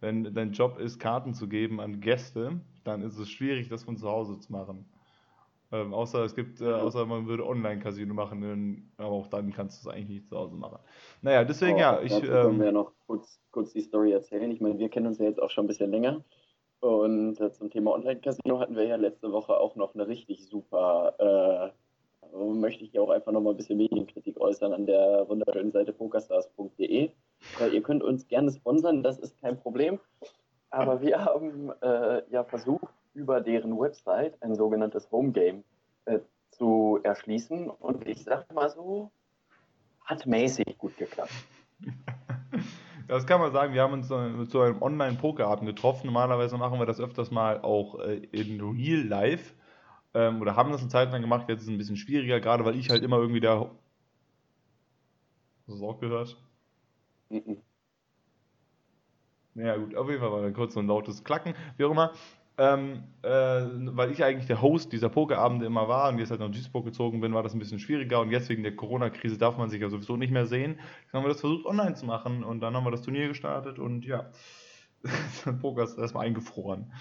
wenn 0.00 0.34
dein 0.34 0.52
Job 0.52 0.78
ist, 0.78 0.98
Karten 0.98 1.34
zu 1.34 1.46
geben 1.46 1.80
an 1.80 2.00
Gäste, 2.00 2.60
dann 2.84 3.02
ist 3.02 3.18
es 3.18 3.30
schwierig, 3.30 3.68
das 3.68 3.84
von 3.84 3.96
zu 3.96 4.08
Hause 4.08 4.38
zu 4.38 4.50
machen. 4.50 4.86
Ähm, 5.72 5.92
außer 5.92 6.24
es 6.24 6.34
gibt, 6.34 6.60
äh, 6.60 6.72
außer 6.72 7.04
man 7.04 7.26
würde 7.26 7.46
Online-Casino 7.46 8.14
machen, 8.14 8.90
aber 8.96 9.08
auch 9.08 9.26
dann 9.26 9.52
kannst 9.52 9.84
du 9.84 9.88
es 9.88 9.94
eigentlich 9.94 10.08
nicht 10.08 10.28
zu 10.28 10.36
Hause 10.36 10.56
machen. 10.56 10.78
Naja, 11.20 11.44
deswegen 11.44 11.76
oh, 11.76 11.80
ja, 11.80 12.00
ich. 12.00 12.12
Dazu 12.12 12.26
können 12.26 12.54
ähm, 12.54 12.58
wir 12.60 12.66
ja 12.66 12.72
noch 12.72 12.92
kurz, 13.06 13.40
kurz 13.50 13.72
die 13.72 13.80
Story 13.80 14.12
erzählen. 14.12 14.50
Ich 14.50 14.60
meine, 14.60 14.78
wir 14.78 14.88
kennen 14.88 15.06
uns 15.06 15.18
ja 15.18 15.24
jetzt 15.26 15.42
auch 15.42 15.50
schon 15.50 15.64
ein 15.64 15.68
bisschen 15.68 15.90
länger. 15.90 16.22
Und 16.84 17.40
äh, 17.40 17.50
zum 17.50 17.70
Thema 17.70 17.94
Online-Casino 17.94 18.60
hatten 18.60 18.76
wir 18.76 18.84
ja 18.84 18.96
letzte 18.96 19.32
Woche 19.32 19.56
auch 19.56 19.74
noch 19.74 19.94
eine 19.94 20.06
richtig 20.06 20.46
super, 20.46 21.72
äh, 22.30 22.36
möchte 22.36 22.84
ich 22.84 22.92
ja 22.92 23.00
auch 23.00 23.08
einfach 23.08 23.32
nochmal 23.32 23.54
ein 23.54 23.56
bisschen 23.56 23.78
Medienkritik 23.78 24.38
äußern 24.38 24.74
an 24.74 24.84
der 24.84 25.26
wunderschönen 25.26 25.72
Seite 25.72 25.94
pokerstars.de. 25.94 27.08
Äh, 27.58 27.68
ihr 27.72 27.82
könnt 27.82 28.02
uns 28.02 28.28
gerne 28.28 28.52
sponsern, 28.52 29.02
das 29.02 29.18
ist 29.18 29.40
kein 29.40 29.58
Problem. 29.58 29.98
Aber 30.68 31.00
wir 31.00 31.24
haben 31.24 31.72
äh, 31.80 32.20
ja 32.30 32.44
versucht, 32.44 32.92
über 33.14 33.40
deren 33.40 33.80
Website 33.80 34.36
ein 34.42 34.54
sogenanntes 34.54 35.10
Homegame 35.10 35.64
äh, 36.04 36.18
zu 36.50 37.00
erschließen. 37.02 37.70
Und 37.70 38.06
ich 38.06 38.24
sag 38.24 38.52
mal 38.52 38.68
so, 38.68 39.10
hat 40.04 40.26
mäßig 40.26 40.76
gut 40.76 40.98
geklappt. 40.98 41.32
Das 43.06 43.26
kann 43.26 43.40
man 43.40 43.52
sagen, 43.52 43.74
wir 43.74 43.82
haben 43.82 43.92
uns 43.92 44.08
zu 44.08 44.60
einem 44.60 44.82
Online-Pokerabend 44.82 45.66
getroffen. 45.66 46.06
Normalerweise 46.06 46.56
machen 46.56 46.78
wir 46.78 46.86
das 46.86 47.00
öfters 47.00 47.30
mal 47.30 47.60
auch 47.60 47.98
äh, 48.00 48.16
in 48.32 48.60
Real 48.60 49.06
Life. 49.06 49.54
Ähm, 50.14 50.40
oder 50.40 50.56
haben 50.56 50.72
das 50.72 50.80
eine 50.80 50.90
Zeit 50.90 51.12
lang 51.12 51.20
gemacht. 51.20 51.46
Jetzt 51.48 51.60
ist 51.60 51.66
es 51.66 51.70
ein 51.70 51.78
bisschen 51.78 51.96
schwieriger, 51.96 52.40
gerade 52.40 52.64
weil 52.64 52.76
ich 52.76 52.90
halt 52.90 53.02
immer 53.02 53.18
irgendwie 53.18 53.40
der. 53.40 53.60
Hast 53.60 53.70
du 55.68 55.72
das 55.72 55.82
auch 55.82 56.00
gehört? 56.00 56.36
Mhm. 57.30 57.58
Ja, 59.54 59.76
gut, 59.76 59.94
auf 59.96 60.08
jeden 60.08 60.20
Fall 60.20 60.32
war 60.32 60.42
da 60.42 60.50
kurz 60.50 60.74
so 60.74 60.80
ein 60.80 60.86
lautes 60.86 61.22
Klacken, 61.22 61.54
wie 61.76 61.84
auch 61.84 61.90
immer. 61.92 62.12
Ähm, 62.56 63.02
äh, 63.22 63.28
weil 63.28 64.12
ich 64.12 64.22
eigentlich 64.22 64.46
der 64.46 64.62
Host 64.62 64.92
dieser 64.92 65.08
Pokerabende 65.08 65.66
immer 65.66 65.88
war 65.88 66.08
und 66.10 66.20
jetzt 66.20 66.30
halt 66.30 66.38
nach 66.38 66.50
Duisburg 66.50 66.84
gezogen 66.84 67.20
bin, 67.20 67.34
war 67.34 67.42
das 67.42 67.52
ein 67.52 67.58
bisschen 67.58 67.80
schwieriger 67.80 68.20
und 68.20 68.30
jetzt 68.30 68.48
wegen 68.48 68.62
der 68.62 68.76
Corona-Krise 68.76 69.38
darf 69.38 69.58
man 69.58 69.70
sich 69.70 69.80
ja 69.80 69.88
sowieso 69.88 70.16
nicht 70.16 70.32
mehr 70.32 70.46
sehen. 70.46 70.78
Dann 71.10 71.18
haben 71.18 71.24
wir 71.24 71.32
das 71.32 71.40
versucht 71.40 71.66
online 71.66 71.94
zu 71.94 72.06
machen 72.06 72.44
und 72.44 72.60
dann 72.60 72.76
haben 72.76 72.84
wir 72.84 72.92
das 72.92 73.02
Turnier 73.02 73.26
gestartet 73.26 73.80
und 73.80 74.04
ja, 74.04 74.30
Poker 75.60 75.82
ist 75.82 75.98
erstmal 75.98 76.26
eingefroren. 76.26 76.92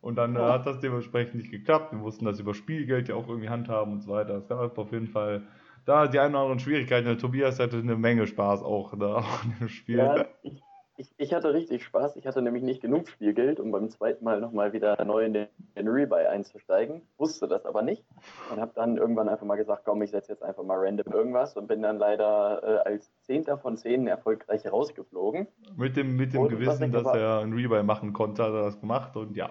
Und 0.00 0.16
dann 0.16 0.36
äh, 0.36 0.40
hat 0.40 0.66
das 0.66 0.80
dementsprechend 0.80 1.36
nicht 1.36 1.50
geklappt. 1.50 1.92
Wir 1.92 1.98
mussten 1.98 2.24
das 2.24 2.40
über 2.40 2.54
Spielgeld 2.54 3.08
ja 3.08 3.14
auch 3.14 3.28
irgendwie 3.28 3.48
handhaben 3.48 3.92
und 3.92 4.02
so 4.02 4.10
weiter. 4.10 4.36
Es 4.36 4.48
gab 4.48 4.76
auf 4.76 4.92
jeden 4.92 5.08
Fall 5.08 5.42
da 5.84 6.08
die 6.08 6.18
ein 6.18 6.30
oder 6.30 6.40
anderen 6.40 6.58
Schwierigkeiten. 6.58 7.06
Der 7.06 7.18
Tobias 7.18 7.58
hatte 7.58 7.78
eine 7.78 7.96
Menge 7.96 8.26
Spaß 8.26 8.62
auch 8.62 8.96
da 8.98 9.14
auch 9.18 9.44
in 9.44 9.54
dem 9.58 9.68
Spiel. 9.68 9.98
Ja, 9.98 10.26
ich, 10.42 10.62
ich, 10.96 11.12
ich, 11.18 11.34
hatte 11.34 11.52
richtig 11.52 11.84
Spaß. 11.84 12.16
Ich 12.16 12.26
hatte 12.26 12.42
nämlich 12.42 12.62
nicht 12.62 12.80
genug 12.80 13.08
Spielgeld, 13.08 13.60
um 13.60 13.70
beim 13.70 13.90
zweiten 13.90 14.24
Mal 14.24 14.40
nochmal 14.40 14.72
wieder 14.72 15.02
neu 15.04 15.24
in 15.24 15.32
den, 15.34 15.48
Rebuy 15.76 16.26
einzusteigen. 16.26 17.02
Wusste 17.18 17.48
das 17.48 17.66
aber 17.66 17.82
nicht. 17.82 18.04
Und 18.50 18.60
habe 18.60 18.72
dann 18.74 18.96
irgendwann 18.96 19.28
einfach 19.28 19.46
mal 19.46 19.56
gesagt, 19.56 19.82
komm, 19.84 20.02
ich 20.02 20.10
setze 20.10 20.32
jetzt 20.32 20.42
einfach 20.42 20.64
mal 20.64 20.78
random 20.78 21.12
irgendwas 21.12 21.56
und 21.56 21.66
bin 21.66 21.82
dann 21.82 21.98
leider 21.98 22.62
äh, 22.62 22.88
als 22.88 23.10
Zehnter 23.22 23.58
von 23.58 23.76
Zehn 23.76 24.06
erfolgreich 24.06 24.70
rausgeflogen. 24.70 25.46
Mit 25.76 25.96
dem, 25.96 26.16
mit 26.16 26.32
dem 26.32 26.48
Gewissen, 26.48 26.92
dass 26.92 27.06
er 27.06 27.40
ein 27.40 27.52
Rebuy 27.52 27.82
machen 27.82 28.12
konnte, 28.12 28.42
hat 28.42 28.52
er 28.52 28.62
das 28.62 28.80
gemacht 28.80 29.16
und 29.16 29.36
ja. 29.36 29.50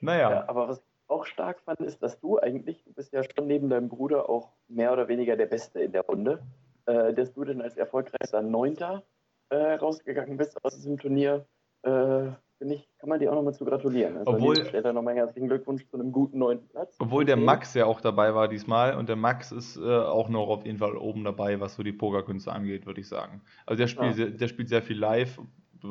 Naja. 0.00 0.30
Ja, 0.30 0.48
aber 0.48 0.68
was 0.68 0.78
ich 0.78 1.10
auch 1.10 1.26
stark 1.26 1.60
fand, 1.60 1.80
ist, 1.80 2.02
dass 2.02 2.18
du 2.20 2.38
eigentlich, 2.38 2.84
du 2.84 2.92
bist 2.92 3.12
ja 3.12 3.22
schon 3.22 3.46
neben 3.46 3.68
deinem 3.68 3.88
Bruder 3.88 4.28
auch 4.28 4.52
mehr 4.68 4.92
oder 4.92 5.08
weniger 5.08 5.36
der 5.36 5.46
Beste 5.46 5.80
in 5.80 5.92
der 5.92 6.02
Runde, 6.02 6.42
äh, 6.86 7.12
dass 7.12 7.32
du 7.34 7.44
dann 7.44 7.60
als 7.60 7.76
erfolgreichster 7.76 8.42
Neunter 8.42 9.02
äh, 9.50 9.74
rausgegangen 9.74 10.36
bist 10.36 10.62
aus 10.64 10.76
diesem 10.76 10.98
Turnier, 10.98 11.46
äh, 11.82 12.28
ich, 12.60 12.88
kann 12.98 13.08
man 13.08 13.20
dir 13.20 13.30
auch 13.30 13.36
nochmal 13.36 13.54
zu 13.54 13.64
gratulieren. 13.64 14.16
Also 14.16 14.32
obwohl, 14.32 14.56
später 14.64 14.92
nochmal 14.92 15.14
herzlichen 15.14 15.46
Glückwunsch 15.46 15.86
zu 15.86 15.96
einem 15.96 16.10
guten 16.10 16.38
neunten 16.38 16.68
Platz. 16.68 16.96
Obwohl 16.98 17.24
der 17.24 17.36
Max 17.36 17.74
ja 17.74 17.86
auch 17.86 18.00
dabei 18.00 18.34
war 18.34 18.48
diesmal 18.48 18.96
und 18.96 19.08
der 19.08 19.16
Max 19.16 19.52
ist 19.52 19.76
äh, 19.76 19.80
auch 19.80 20.28
noch 20.28 20.48
auf 20.48 20.66
jeden 20.66 20.78
Fall 20.78 20.96
oben 20.96 21.22
dabei, 21.22 21.60
was 21.60 21.76
so 21.76 21.84
die 21.84 21.92
Pokerkünste 21.92 22.50
angeht, 22.52 22.84
würde 22.84 23.00
ich 23.00 23.08
sagen. 23.08 23.42
Also 23.64 23.78
der 23.78 23.86
spielt, 23.86 24.18
ja. 24.18 24.26
der 24.26 24.48
spielt 24.48 24.68
sehr 24.68 24.82
viel 24.82 24.98
live, 24.98 25.40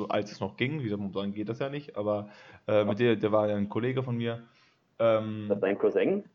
als 0.10 0.32
es 0.32 0.42
noch 0.42 0.58
ging. 0.58 0.80
Wie 0.80 0.84
gesagt, 0.84 1.00
momentan 1.00 1.32
geht 1.32 1.48
das 1.48 1.60
ja 1.60 1.70
nicht, 1.70 1.96
aber 1.96 2.30
äh, 2.68 2.84
mit 2.84 3.00
der, 3.00 3.16
der 3.16 3.32
war 3.32 3.48
ja 3.48 3.56
ein 3.56 3.70
Kollege 3.70 4.04
von 4.04 4.18
mir. 4.18 4.44
Ähm, 5.00 5.46
das 5.48 5.60
dein 5.62 5.78
Cousin? 5.78 6.26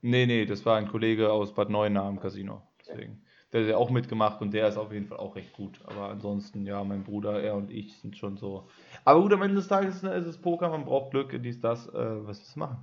Nee, 0.00 0.24
nee, 0.26 0.46
das 0.46 0.64
war 0.64 0.78
ein 0.78 0.88
Kollege 0.88 1.30
aus 1.30 1.54
Bad 1.54 1.68
Neuenahr 1.68 2.08
im 2.08 2.20
Casino. 2.20 2.62
Deswegen. 2.80 3.22
Der 3.54 3.62
hat 3.62 3.68
ja 3.68 3.76
auch 3.76 3.90
mitgemacht 3.90 4.42
und 4.42 4.52
der 4.52 4.66
ist 4.66 4.76
auf 4.76 4.92
jeden 4.92 5.06
Fall 5.06 5.18
auch 5.18 5.36
recht 5.36 5.52
gut. 5.52 5.78
Aber 5.84 6.08
ansonsten, 6.08 6.66
ja, 6.66 6.82
mein 6.82 7.04
Bruder, 7.04 7.40
er 7.40 7.54
und 7.54 7.70
ich 7.70 7.96
sind 7.98 8.16
schon 8.16 8.36
so. 8.36 8.66
Aber 9.04 9.22
gut, 9.22 9.32
am 9.32 9.42
Ende 9.42 9.54
des 9.54 9.68
Tages 9.68 10.02
ne, 10.02 10.12
ist 10.14 10.26
es 10.26 10.36
Poker, 10.38 10.68
man 10.70 10.84
braucht 10.84 11.12
Glück, 11.12 11.40
dies, 11.40 11.60
das, 11.60 11.86
äh, 11.86 11.92
was 11.92 12.38
willst 12.40 12.56
du 12.56 12.58
machen? 12.58 12.78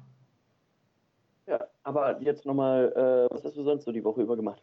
Ja, 1.46 1.60
aber 1.84 2.22
jetzt 2.22 2.46
nochmal, 2.46 2.94
äh, 2.96 3.34
was 3.34 3.44
hast 3.44 3.58
du 3.58 3.64
sonst 3.64 3.84
so 3.84 3.92
die 3.92 4.04
Woche 4.04 4.22
über 4.22 4.38
gemacht? 4.38 4.62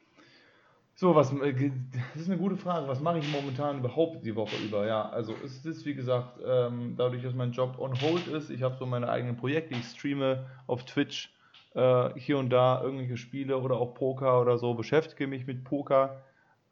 So, 0.94 1.14
was, 1.14 1.30
äh, 1.30 1.70
das 2.14 2.22
ist 2.22 2.30
eine 2.30 2.38
gute 2.38 2.56
Frage. 2.56 2.88
Was 2.88 3.00
mache 3.00 3.18
ich 3.18 3.30
momentan 3.30 3.80
überhaupt 3.80 4.24
die 4.24 4.34
Woche 4.34 4.56
über? 4.66 4.86
Ja, 4.86 5.10
also 5.10 5.34
es 5.44 5.62
ist, 5.66 5.84
wie 5.84 5.94
gesagt, 5.94 6.40
ähm, 6.42 6.94
dadurch, 6.96 7.22
dass 7.22 7.34
mein 7.34 7.52
Job 7.52 7.78
on 7.78 8.00
hold 8.00 8.26
ist, 8.28 8.48
ich 8.48 8.62
habe 8.62 8.76
so 8.78 8.86
meine 8.86 9.10
eigenen 9.10 9.36
Projekte, 9.36 9.74
ich 9.74 9.84
streame 9.84 10.46
auf 10.66 10.86
Twitch 10.86 11.37
äh, 11.74 12.10
hier 12.16 12.38
und 12.38 12.50
da 12.50 12.82
irgendwelche 12.82 13.16
Spiele 13.16 13.58
oder 13.58 13.76
auch 13.76 13.94
Poker 13.94 14.40
oder 14.40 14.58
so, 14.58 14.74
beschäftige 14.74 15.26
mich 15.26 15.46
mit 15.46 15.64
Poker, 15.64 16.22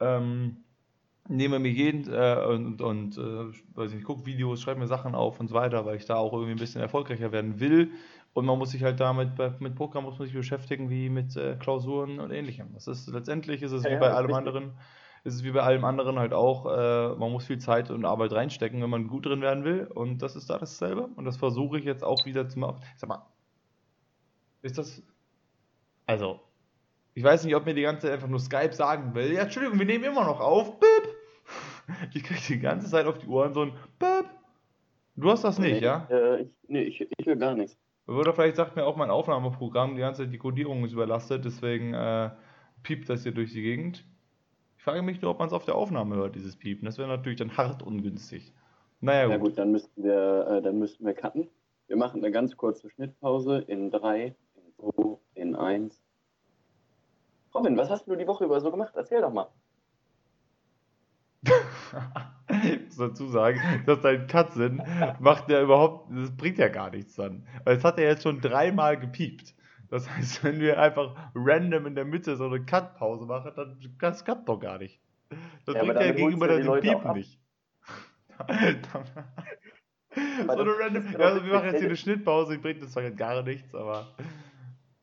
ähm, 0.01 0.59
nehme 1.29 1.59
mir 1.59 1.71
jeden 1.71 2.13
äh, 2.13 2.45
und, 2.47 2.81
und 2.81 3.19
äh, 3.19 3.47
weiß 3.75 3.91
ich 3.91 3.97
nicht, 3.97 4.07
gucke 4.07 4.27
Videos, 4.27 4.61
schreibe 4.61 4.81
mir 4.81 4.87
Sachen 4.87 5.15
auf 5.15 5.41
und 5.41 5.49
so 5.49 5.55
weiter, 5.55 5.85
weil 5.85 5.97
ich 5.97 6.07
da 6.07 6.17
auch 6.17 6.33
irgendwie 6.33 6.53
ein 6.53 6.59
bisschen 6.59 6.81
erfolgreicher 6.81 7.33
werden 7.33 7.61
will. 7.61 7.91
Und 8.33 8.45
man 8.45 8.59
muss 8.59 8.71
sich 8.71 8.83
halt 8.83 9.01
damit, 9.01 9.31
mit 9.61 9.75
Poker 9.77 10.03
muss 10.03 10.19
man 10.19 10.27
sich 10.27 10.37
beschäftigen 10.37 10.91
wie 10.91 11.09
mit 11.09 11.37
äh, 11.37 11.57
Klausuren 11.57 12.21
und 12.21 12.31
ähnlichem. 12.31 12.75
Das 12.75 12.87
ist 12.87 13.09
letztendlich 13.09 13.63
ist 13.63 13.73
es 13.73 13.85
ja, 13.85 13.93
wie 13.93 13.97
bei 13.97 14.13
allem 14.13 14.35
anderen, 14.35 14.73
ist 15.25 15.35
es 15.35 15.43
wie 15.43 15.53
bei 15.53 15.63
allem 15.63 15.85
anderen 15.85 16.19
halt 16.19 16.35
auch, 16.35 16.67
äh, 16.67 17.15
man 17.17 17.33
muss 17.33 17.47
viel 17.47 17.59
Zeit 17.59 17.91
und 17.91 18.05
Arbeit 18.05 18.33
reinstecken, 18.33 18.83
wenn 18.83 18.91
man 18.91 19.09
gut 19.09 19.25
drin 19.25 19.41
werden 19.41 19.65
will. 19.65 19.87
Und 19.87 20.21
das 20.21 20.37
ist 20.37 20.51
da 20.51 20.59
dasselbe. 20.59 21.09
Und 21.17 21.25
das 21.25 21.39
versuche 21.39 21.79
ich 21.79 21.87
jetzt 21.87 22.05
auch 22.05 22.27
wieder 22.27 22.47
zu 22.47 22.59
machen. 22.59 22.83
Sag 22.97 23.09
mal, 23.09 23.27
ist 24.63 24.79
das. 24.79 25.03
Also, 26.07 26.41
ich 27.15 27.25
weiß 27.25 27.45
nicht, 27.45 27.57
ob 27.57 27.65
mir 27.65 27.75
die 27.75 27.83
ganze 27.83 28.03
Zeit 28.03 28.13
einfach 28.13 28.29
nur 28.29 28.39
Skype 28.39 28.73
sagen 28.73 29.15
will. 29.15 29.33
Ja, 29.33 29.43
Entschuldigung, 29.43 29.79
wir 29.79 29.87
nehmen 29.87 30.05
immer 30.05 30.25
noch 30.25 30.41
auf. 30.41 30.79
Bip. 30.79 30.89
Ich 32.13 32.25
kriege 32.25 32.41
die 32.49 32.59
ganze 32.59 32.91
Zeit 32.91 33.07
auf 33.07 33.19
die 33.19 33.29
Ohren 33.29 33.55
so 33.55 33.63
ein 33.63 33.73
Bip. 34.01 34.27
Du 35.15 35.31
hast 35.31 35.45
das 35.45 35.59
nicht, 35.59 35.81
nee, 35.81 35.87
ja? 35.87 36.07
Äh, 36.11 36.43
ich, 36.43 36.49
nee, 36.67 36.83
ich, 36.83 37.01
ich 37.17 37.27
will 37.27 37.37
gar 37.37 37.55
nichts. 37.55 37.79
Oder 38.07 38.35
vielleicht 38.35 38.57
sagt 38.57 38.77
mir 38.77 38.85
auch 38.85 38.97
mein 38.97 39.11
Aufnahmeprogramm, 39.11 39.95
die 39.95 40.01
ganze 40.01 40.25
Zeit 40.25 40.33
die 40.33 40.39
Codierung 40.39 40.85
ist 40.85 40.93
überlastet, 40.93 41.45
deswegen 41.45 41.95
äh, 41.95 42.31
piept 42.83 43.09
das 43.09 43.23
hier 43.23 43.33
durch 43.33 43.53
die 43.53 43.63
Gegend. 43.63 44.05
Ich 44.77 44.85
frage 44.85 45.03
mich 45.03 45.23
nur, 45.23 45.33
ob 45.33 45.39
man 45.39 45.49
es 45.49 45.55
auf 45.55 45.65
der 45.65 45.75
Aufnahme 45.75 46.17
hört, 46.17 46.37
dieses 46.37 46.57
Piepen. 46.57 46.85
Das 46.85 46.99
wäre 46.99 47.09
natürlich 47.09 47.39
dann 47.39 47.57
hart 47.57 47.83
ungünstig. 47.83 48.53
Naja, 49.01 49.25
gut. 49.25 49.33
Ja 49.33 49.39
gut, 49.39 49.59
dann 49.59 49.73
müssten 49.73 50.05
wir, 50.05 50.47
äh, 50.49 50.63
dann 50.63 50.79
müssten 50.79 51.05
wir 51.05 51.15
cutten. 51.15 51.49
Wir 51.89 51.97
machen 51.97 52.23
eine 52.23 52.31
ganz 52.31 52.57
kurze 52.57 52.91
Schnittpause 52.91 53.59
in 53.59 53.91
3, 53.91 54.35
in 55.57 55.61
2, 55.61 55.75
in 55.75 55.85
1. 55.85 56.03
Robin, 57.55 57.77
was 57.77 57.91
hast 57.91 58.07
du 58.07 58.17
die 58.17 58.27
Woche 58.27 58.45
über 58.45 58.61
so 58.61 58.71
gemacht? 58.71 58.93
Erzähl 58.95 59.21
doch 59.23 59.33
mal. 59.33 59.49
ich 62.49 62.85
muss 62.87 62.97
dazu 62.97 63.29
sagen, 63.29 63.61
dass 63.87 64.01
dein 64.01 64.27
Cutsinn 64.27 64.83
macht 65.21 65.49
ja 65.49 65.63
überhaupt, 65.63 66.11
das 66.11 66.37
bringt 66.37 66.59
ja 66.59 66.69
gar 66.69 66.91
nichts 66.91 67.15
dann. 67.15 67.47
Weil 67.65 67.77
es 67.77 67.85
hat 67.85 67.99
er 67.99 68.09
jetzt 68.09 68.25
schon 68.25 68.41
dreimal 68.41 68.99
gepiept. 68.99 69.55
Das 69.89 70.11
heißt, 70.11 70.45
wenn 70.45 70.61
wir 70.61 70.81
einfach 70.81 71.15
random 71.35 71.87
in 71.87 71.95
der 71.95 72.05
Mitte 72.05 72.37
so 72.37 72.47
eine 72.47 72.65
Cut-Pause 72.65 73.25
machen, 73.25 73.53
dann 73.55 73.79
das 74.01 74.25
klappt 74.25 74.49
doch 74.49 74.59
gar 74.59 74.79
nicht. 74.79 75.01
Das 75.65 75.77
ja, 75.77 75.83
bringt 75.83 76.01
ja 76.01 76.13
gegenüber 76.13 76.49
dem 76.49 76.81
Piepen 76.81 77.13
nicht. 77.13 77.41
so 80.47 80.61
eine 80.61 80.79
random, 80.79 81.13
ja, 81.13 81.19
also 81.19 81.45
wir 81.45 81.53
machen 81.55 81.67
jetzt 81.67 81.79
hier 81.79 81.89
eine 81.89 81.97
Schnittpause, 81.97 82.55
die 82.55 82.59
bringt 82.59 82.83
uns 82.83 82.93
zwar 82.93 83.11
gar 83.11 83.43
nichts, 83.43 83.75
aber 83.75 84.09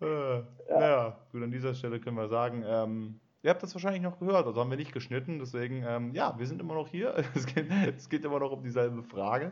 äh, 0.04 0.36
ja. 0.70 0.80
naja, 0.80 1.18
gut, 1.32 1.44
an 1.44 1.52
dieser 1.52 1.74
Stelle 1.74 2.00
können 2.00 2.18
wir 2.18 2.28
sagen, 2.28 2.64
ähm, 2.66 3.20
Ihr 3.44 3.50
habt 3.50 3.62
das 3.62 3.76
wahrscheinlich 3.76 4.02
noch 4.02 4.20
gehört, 4.20 4.46
also 4.48 4.62
haben 4.62 4.70
wir 4.70 4.78
nicht 4.78 4.94
geschnitten, 4.94 5.38
deswegen, 5.38 5.84
ähm, 5.86 6.14
ja, 6.14 6.34
wir 6.38 6.48
sind 6.48 6.62
immer 6.62 6.76
noch 6.76 6.88
hier. 6.88 7.14
Es 7.36 7.46
geht, 7.46 7.66
es 7.98 8.08
geht 8.08 8.24
immer 8.24 8.40
noch 8.40 8.54
um 8.54 8.64
dieselbe 8.64 9.04
Frage. 9.04 9.52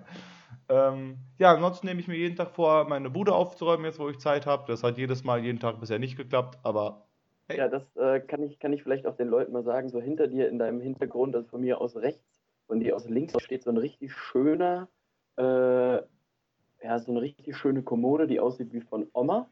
Ähm, 0.69 1.17
ja, 1.37 1.53
ansonsten 1.53 1.87
nehme 1.87 1.99
ich 1.99 2.07
mir 2.07 2.15
jeden 2.15 2.37
Tag 2.37 2.51
vor, 2.51 2.87
meine 2.87 3.09
Bude 3.09 3.33
aufzuräumen, 3.33 3.83
jetzt 3.85 3.99
wo 3.99 4.07
ich 4.07 4.17
Zeit 4.17 4.45
habe. 4.45 4.63
Das 4.67 4.81
hat 4.83 4.97
jedes 4.97 5.25
Mal, 5.25 5.43
jeden 5.43 5.59
Tag 5.59 5.81
bisher 5.81 5.99
nicht 5.99 6.15
geklappt, 6.15 6.57
aber 6.63 7.05
hey. 7.49 7.57
Ja, 7.57 7.67
das 7.67 7.83
äh, 7.97 8.21
kann, 8.21 8.43
ich, 8.43 8.59
kann 8.59 8.71
ich 8.71 8.81
vielleicht 8.81 9.05
auch 9.05 9.17
den 9.17 9.27
Leuten 9.27 9.51
mal 9.51 9.63
sagen, 9.63 9.89
so 9.89 9.99
hinter 9.99 10.27
dir 10.27 10.47
in 10.47 10.57
deinem 10.57 10.79
Hintergrund, 10.79 11.35
also 11.35 11.49
von 11.49 11.59
mir 11.59 11.81
aus 11.81 11.97
rechts, 11.97 12.41
von 12.67 12.79
dir 12.79 12.95
aus 12.95 13.09
links 13.09 13.33
steht 13.43 13.63
so 13.63 13.71
ein 13.71 13.77
richtig 13.77 14.13
schöner, 14.13 14.87
äh, 15.35 15.43
ja, 15.43 16.99
so 16.99 17.11
eine 17.11 17.19
richtig 17.19 17.57
schöne 17.57 17.83
Kommode, 17.83 18.25
die 18.25 18.39
aussieht 18.39 18.71
wie 18.71 18.79
von 18.79 19.07
Oma. 19.11 19.49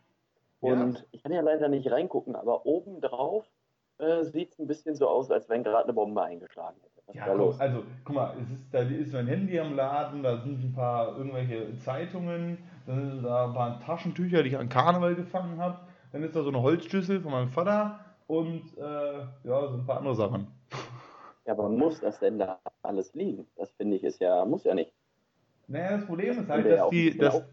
Und 0.61 0.99
ja. 0.99 1.05
ich 1.11 1.23
kann 1.23 1.31
ja 1.31 1.41
leider 1.41 1.69
nicht 1.69 1.89
reingucken, 1.89 2.35
aber 2.35 2.65
oben 2.65 2.99
drauf 3.01 3.45
äh, 3.99 4.23
sieht 4.23 4.51
es 4.51 4.59
ein 4.59 4.67
bisschen 4.67 4.95
so 4.95 5.07
aus, 5.07 5.31
als 5.31 5.49
wenn 5.49 5.63
gerade 5.63 5.85
eine 5.85 5.93
Bombe 5.93 6.21
eingeschlagen 6.21 6.77
hätte. 6.81 7.01
Was 7.07 7.15
ja, 7.15 7.33
guck, 7.33 7.59
also 7.59 7.83
guck 8.03 8.15
mal, 8.15 8.35
es 8.39 8.49
ist, 8.49 8.73
da 8.73 8.79
ist 8.79 9.13
mein 9.13 9.27
Handy 9.27 9.59
am 9.59 9.75
Laden, 9.75 10.21
da 10.21 10.37
sind 10.37 10.63
ein 10.63 10.73
paar 10.73 11.17
irgendwelche 11.17 11.75
Zeitungen, 11.77 12.57
dann 12.85 13.11
sind 13.11 13.23
da 13.23 13.45
ein 13.45 13.53
paar 13.53 13.79
Taschentücher, 13.79 14.43
die 14.43 14.49
ich 14.49 14.57
an 14.57 14.69
Karneval 14.69 15.15
gefangen 15.15 15.59
habe, 15.59 15.79
dann 16.11 16.23
ist 16.23 16.35
da 16.35 16.43
so 16.43 16.49
eine 16.49 16.61
Holzschüssel 16.61 17.21
von 17.21 17.31
meinem 17.31 17.49
Vater 17.49 17.99
und 18.27 18.77
äh, 18.77 19.19
ja, 19.43 19.67
so 19.67 19.75
ein 19.75 19.85
paar 19.85 19.97
andere 19.97 20.15
Sachen. 20.15 20.47
Ja, 21.45 21.53
aber 21.53 21.69
muss 21.69 21.99
das 21.99 22.19
denn 22.19 22.37
da 22.37 22.59
alles 22.83 23.13
liegen? 23.15 23.47
Das 23.55 23.71
finde 23.71 23.95
ich 23.97 24.03
ist 24.03 24.19
ja, 24.19 24.45
muss 24.45 24.65
ja 24.65 24.75
nicht. 24.75 24.93
Naja, 25.71 25.97
das 25.97 26.05
Problem 26.07 26.31
ist 26.31 26.49
halt, 26.49 26.65
dass, 26.65 26.89
die, 26.89 27.15
dass 27.15 27.43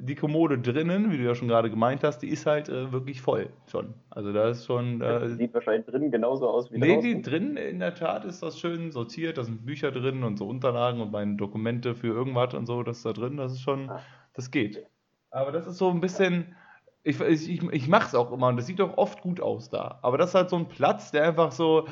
die 0.00 0.16
Kommode 0.16 0.58
drinnen, 0.58 1.12
wie 1.12 1.18
du 1.18 1.22
ja 1.22 1.36
schon 1.36 1.46
gerade 1.46 1.70
gemeint 1.70 2.02
hast, 2.02 2.18
die 2.18 2.28
ist 2.28 2.46
halt 2.46 2.68
äh, 2.68 2.90
wirklich 2.90 3.22
voll 3.22 3.48
schon. 3.70 3.94
Also 4.10 4.32
da 4.32 4.48
ist 4.48 4.66
schon. 4.66 5.00
Äh, 5.00 5.28
sieht 5.36 5.54
wahrscheinlich 5.54 5.86
drinnen 5.86 6.10
genauso 6.10 6.48
aus 6.48 6.72
wie 6.72 6.78
Nee, 6.78 7.00
die 7.00 7.22
drinnen 7.22 7.56
in 7.56 7.78
der 7.78 7.94
Tat 7.94 8.24
ist 8.24 8.42
das 8.42 8.58
schön 8.58 8.90
sortiert, 8.90 9.38
da 9.38 9.44
sind 9.44 9.64
Bücher 9.64 9.92
drin 9.92 10.24
und 10.24 10.36
so 10.36 10.48
Unterlagen 10.48 11.00
und 11.00 11.12
meine 11.12 11.36
Dokumente 11.36 11.94
für 11.94 12.08
irgendwas 12.08 12.54
und 12.54 12.66
so, 12.66 12.82
das 12.82 12.96
ist 12.96 13.06
da 13.06 13.12
drin, 13.12 13.36
das 13.36 13.52
ist 13.52 13.60
schon, 13.60 13.88
ah. 13.88 14.00
das 14.32 14.50
geht. 14.50 14.84
Aber 15.30 15.52
das 15.52 15.68
ist 15.68 15.78
so 15.78 15.90
ein 15.90 16.00
bisschen. 16.00 16.56
Ich, 17.04 17.20
ich, 17.20 17.62
ich 17.62 17.86
mache 17.86 18.08
es 18.08 18.14
auch 18.16 18.32
immer 18.32 18.48
und 18.48 18.56
das 18.56 18.66
sieht 18.66 18.80
auch 18.80 18.96
oft 18.96 19.20
gut 19.20 19.40
aus 19.40 19.70
da. 19.70 20.00
Aber 20.02 20.18
das 20.18 20.30
ist 20.30 20.34
halt 20.34 20.50
so 20.50 20.56
ein 20.56 20.66
Platz, 20.66 21.12
der 21.12 21.22
einfach 21.22 21.52
so 21.52 21.86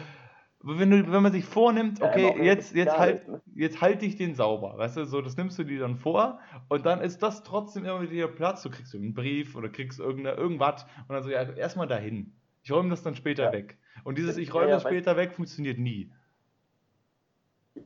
wenn, 0.62 0.90
du, 0.90 1.12
wenn 1.12 1.23
man 1.23 1.33
sich 1.33 1.45
vornimmt, 1.45 2.00
okay, 2.02 2.35
ja, 2.37 2.45
jetzt, 2.45 2.75
jetzt, 2.75 2.97
halt, 2.97 3.28
ne? 3.28 3.40
jetzt 3.54 3.81
halte 3.81 4.07
ich 4.07 4.16
den 4.16 4.35
sauber, 4.35 4.78
weißt 4.78 4.97
du, 4.97 5.04
so, 5.04 5.21
das 5.21 5.37
nimmst 5.37 5.59
du 5.59 5.64
dir 5.64 5.81
dann 5.81 5.97
vor 5.97 6.38
und 6.69 6.87
dann 6.87 7.00
ist 7.00 7.23
das 7.23 7.42
trotzdem 7.42 7.85
immer 7.85 8.09
wieder 8.11 8.28
Platz, 8.28 8.62
du 8.62 8.71
kriegst 8.71 8.95
einen 8.95 9.14
Brief 9.14 9.57
oder 9.57 9.69
kriegst 9.69 9.99
irgendwas 9.99 10.87
und 11.09 11.14
dann 11.14 11.23
so, 11.23 11.31
ja, 11.31 11.42
erstmal 11.42 11.87
dahin. 11.88 12.33
Ich 12.62 12.71
räume 12.71 12.90
das 12.90 13.02
dann 13.02 13.16
später 13.16 13.45
ja. 13.45 13.52
weg. 13.52 13.78
Und 14.04 14.19
dieses 14.19 14.37
Ich 14.37 14.54
räume 14.54 14.69
ja, 14.69 14.75
das 14.75 14.83
später 14.83 15.16
weg 15.16 15.33
funktioniert 15.33 15.78
nie. 15.78 16.12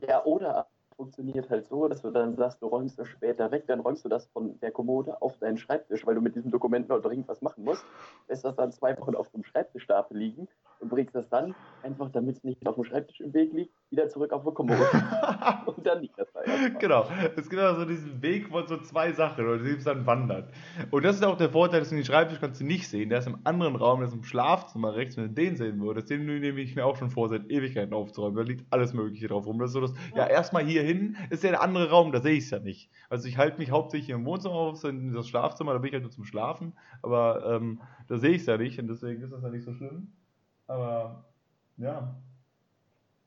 Ja, 0.07 0.23
oder 0.23 0.67
funktioniert 0.97 1.49
halt 1.49 1.67
so, 1.67 1.87
dass 1.87 2.01
du 2.01 2.09
dann 2.11 2.35
sagst, 2.35 2.61
du 2.61 2.67
räumst 2.67 2.99
das 2.99 3.07
später 3.07 3.51
weg, 3.51 3.65
dann 3.67 3.79
räumst 3.79 4.03
du 4.03 4.09
das 4.09 4.25
von 4.27 4.59
der 4.59 4.71
Kommode 4.71 5.21
auf 5.21 5.37
deinen 5.37 5.57
Schreibtisch, 5.57 6.05
weil 6.05 6.15
du 6.15 6.21
mit 6.21 6.35
diesem 6.35 6.51
Dokument 6.51 6.89
noch 6.89 6.99
dringend 7.01 7.27
was 7.27 7.41
machen 7.41 7.63
musst, 7.63 7.85
lässt 8.27 8.43
das 8.43 8.55
dann 8.55 8.71
zwei 8.71 8.97
Wochen 8.99 9.15
auf 9.15 9.29
dem 9.29 9.43
Schreibtischstapel 9.43 10.17
liegen 10.17 10.47
und 10.79 10.89
bringst 10.89 11.15
das 11.15 11.29
dann, 11.29 11.55
einfach 11.83 12.09
damit 12.11 12.37
es 12.37 12.43
nicht 12.43 12.65
auf 12.67 12.75
dem 12.75 12.83
Schreibtisch 12.83 13.21
im 13.21 13.33
Weg 13.33 13.53
liegt, 13.53 13.73
wieder 13.91 14.09
zurück 14.09 14.33
auf 14.33 14.43
die 14.43 14.51
Kommode. 14.51 14.79
und 15.65 15.85
dann 15.85 16.01
liegt 16.01 16.17
das 16.17 16.31
da 16.33 16.41
erstmal. 16.41 16.79
Genau, 16.79 17.05
es 17.35 17.49
gibt 17.49 17.61
also 17.61 17.85
diesen 17.85 18.21
Weg 18.21 18.49
von 18.49 18.67
so 18.67 18.77
zwei 18.77 19.11
Sachen, 19.13 19.45
oder 19.45 19.59
du 19.59 19.77
dann 19.77 20.05
wandert. 20.05 20.51
Und 20.91 21.05
das 21.05 21.15
ist 21.17 21.23
auch 21.23 21.37
der 21.37 21.49
Vorteil, 21.49 21.79
dass 21.79 21.89
du 21.89 21.95
den 21.95 22.05
Schreibtisch 22.05 22.39
kannst 22.39 22.59
du 22.59 22.65
nicht 22.65 22.89
sehen, 22.89 23.09
der 23.09 23.19
ist 23.19 23.27
im 23.27 23.37
anderen 23.43 23.75
Raum, 23.75 23.99
der 23.99 24.07
ist 24.07 24.15
im 24.15 24.23
Schlafzimmer 24.23 24.95
rechts, 24.95 25.15
wenn 25.15 25.27
du 25.27 25.33
den 25.33 25.55
sehen 25.55 25.79
würdest, 25.79 26.09
den 26.09 26.25
nehme 26.25 26.59
ich 26.59 26.75
mir 26.75 26.85
auch 26.85 26.97
schon 26.97 27.11
vor, 27.11 27.29
seit 27.29 27.49
Ewigkeiten 27.51 27.93
aufzuräumen, 27.93 28.35
da 28.35 28.43
liegt 28.43 28.65
alles 28.71 28.93
mögliche 28.93 29.27
drauf 29.27 29.45
rum. 29.45 29.59
Das 29.59 29.69
ist 29.69 29.73
so, 29.73 29.81
dass, 29.81 29.93
ja, 30.15 30.25
erstmal 30.25 30.65
hier 30.65 30.86
hin 30.87 31.17
ist 31.29 31.43
ja 31.43 31.51
der 31.51 31.61
andere 31.61 31.89
Raum, 31.89 32.11
da 32.11 32.21
sehe 32.21 32.37
ich 32.37 32.45
es 32.45 32.49
ja 32.49 32.59
nicht. 32.59 32.89
Also 33.09 33.27
ich 33.27 33.37
halte 33.37 33.59
mich 33.59 33.71
hauptsächlich 33.71 34.09
im 34.09 34.25
Wohnzimmer 34.25 34.55
auf, 34.55 34.83
in 34.83 35.13
das 35.13 35.27
Schlafzimmer, 35.27 35.73
da 35.73 35.79
bin 35.79 35.89
ich 35.89 35.93
halt 35.93 36.03
nur 36.03 36.11
zum 36.11 36.25
Schlafen, 36.25 36.73
aber 37.01 37.55
ähm, 37.55 37.81
da 38.07 38.17
sehe 38.17 38.31
ich 38.31 38.41
es 38.41 38.47
ja 38.47 38.57
nicht 38.57 38.79
und 38.79 38.87
deswegen 38.87 39.21
ist 39.21 39.31
das 39.31 39.43
ja 39.43 39.49
nicht 39.49 39.65
so 39.65 39.73
schlimm. 39.73 40.11
Aber 40.67 41.25
ja. 41.77 42.15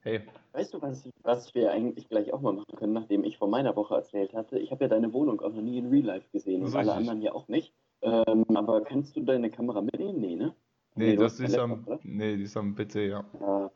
Hey. 0.02 0.23
Weißt 0.52 0.73
du, 0.75 0.81
was, 0.81 1.09
was 1.23 1.55
wir 1.55 1.71
eigentlich 1.71 2.09
gleich 2.09 2.33
auch 2.33 2.40
mal 2.40 2.55
machen 2.55 2.75
können, 2.76 2.95
nachdem 2.95 3.23
ich 3.23 3.37
von 3.37 3.50
meiner 3.50 3.76
Woche 3.76 3.95
erzählt 3.95 4.35
hatte? 4.35 4.59
Ich 4.59 4.71
habe 4.71 4.85
ja 4.85 4.88
deine 4.88 5.12
Wohnung 5.12 5.40
auch 5.40 5.52
noch 5.52 5.62
nie 5.62 5.79
in 5.79 5.90
Real 5.90 6.07
Life 6.07 6.26
gesehen 6.33 6.64
und 6.64 6.75
alle 6.75 6.95
anderen 6.95 7.21
ja 7.21 7.33
auch 7.33 7.49
nicht. 7.49 7.75
Ähm, 8.02 8.45
aber 8.55 8.81
kannst 8.83 9.17
du 9.17 9.23
deine 9.23 9.50
Kamera 9.50 9.83
mitnehmen? 9.83 10.21
Nee, 10.21 10.37
ne? 10.37 10.55
Nee, 10.95 11.11
nee 11.11 11.17
das 11.17 11.38
ist 11.38 11.59
am, 11.59 11.87
nee, 12.02 12.37
die 12.37 12.45
ist 12.45 12.57
am 12.57 12.75
PC, 12.75 12.95
ja. 12.95 13.25
ja. 13.40 13.71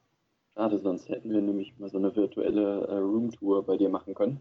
Schade, 0.55 0.79
sonst 0.79 1.09
hätten 1.09 1.31
wir 1.31 1.41
nämlich 1.41 1.77
mal 1.79 1.91
so 1.91 1.99
eine 1.99 2.15
virtuelle 2.15 2.87
äh, 2.87 2.97
Roomtour 2.99 3.67
bei 3.67 3.77
dir 3.77 3.89
machen 3.89 4.15
können. 4.15 4.41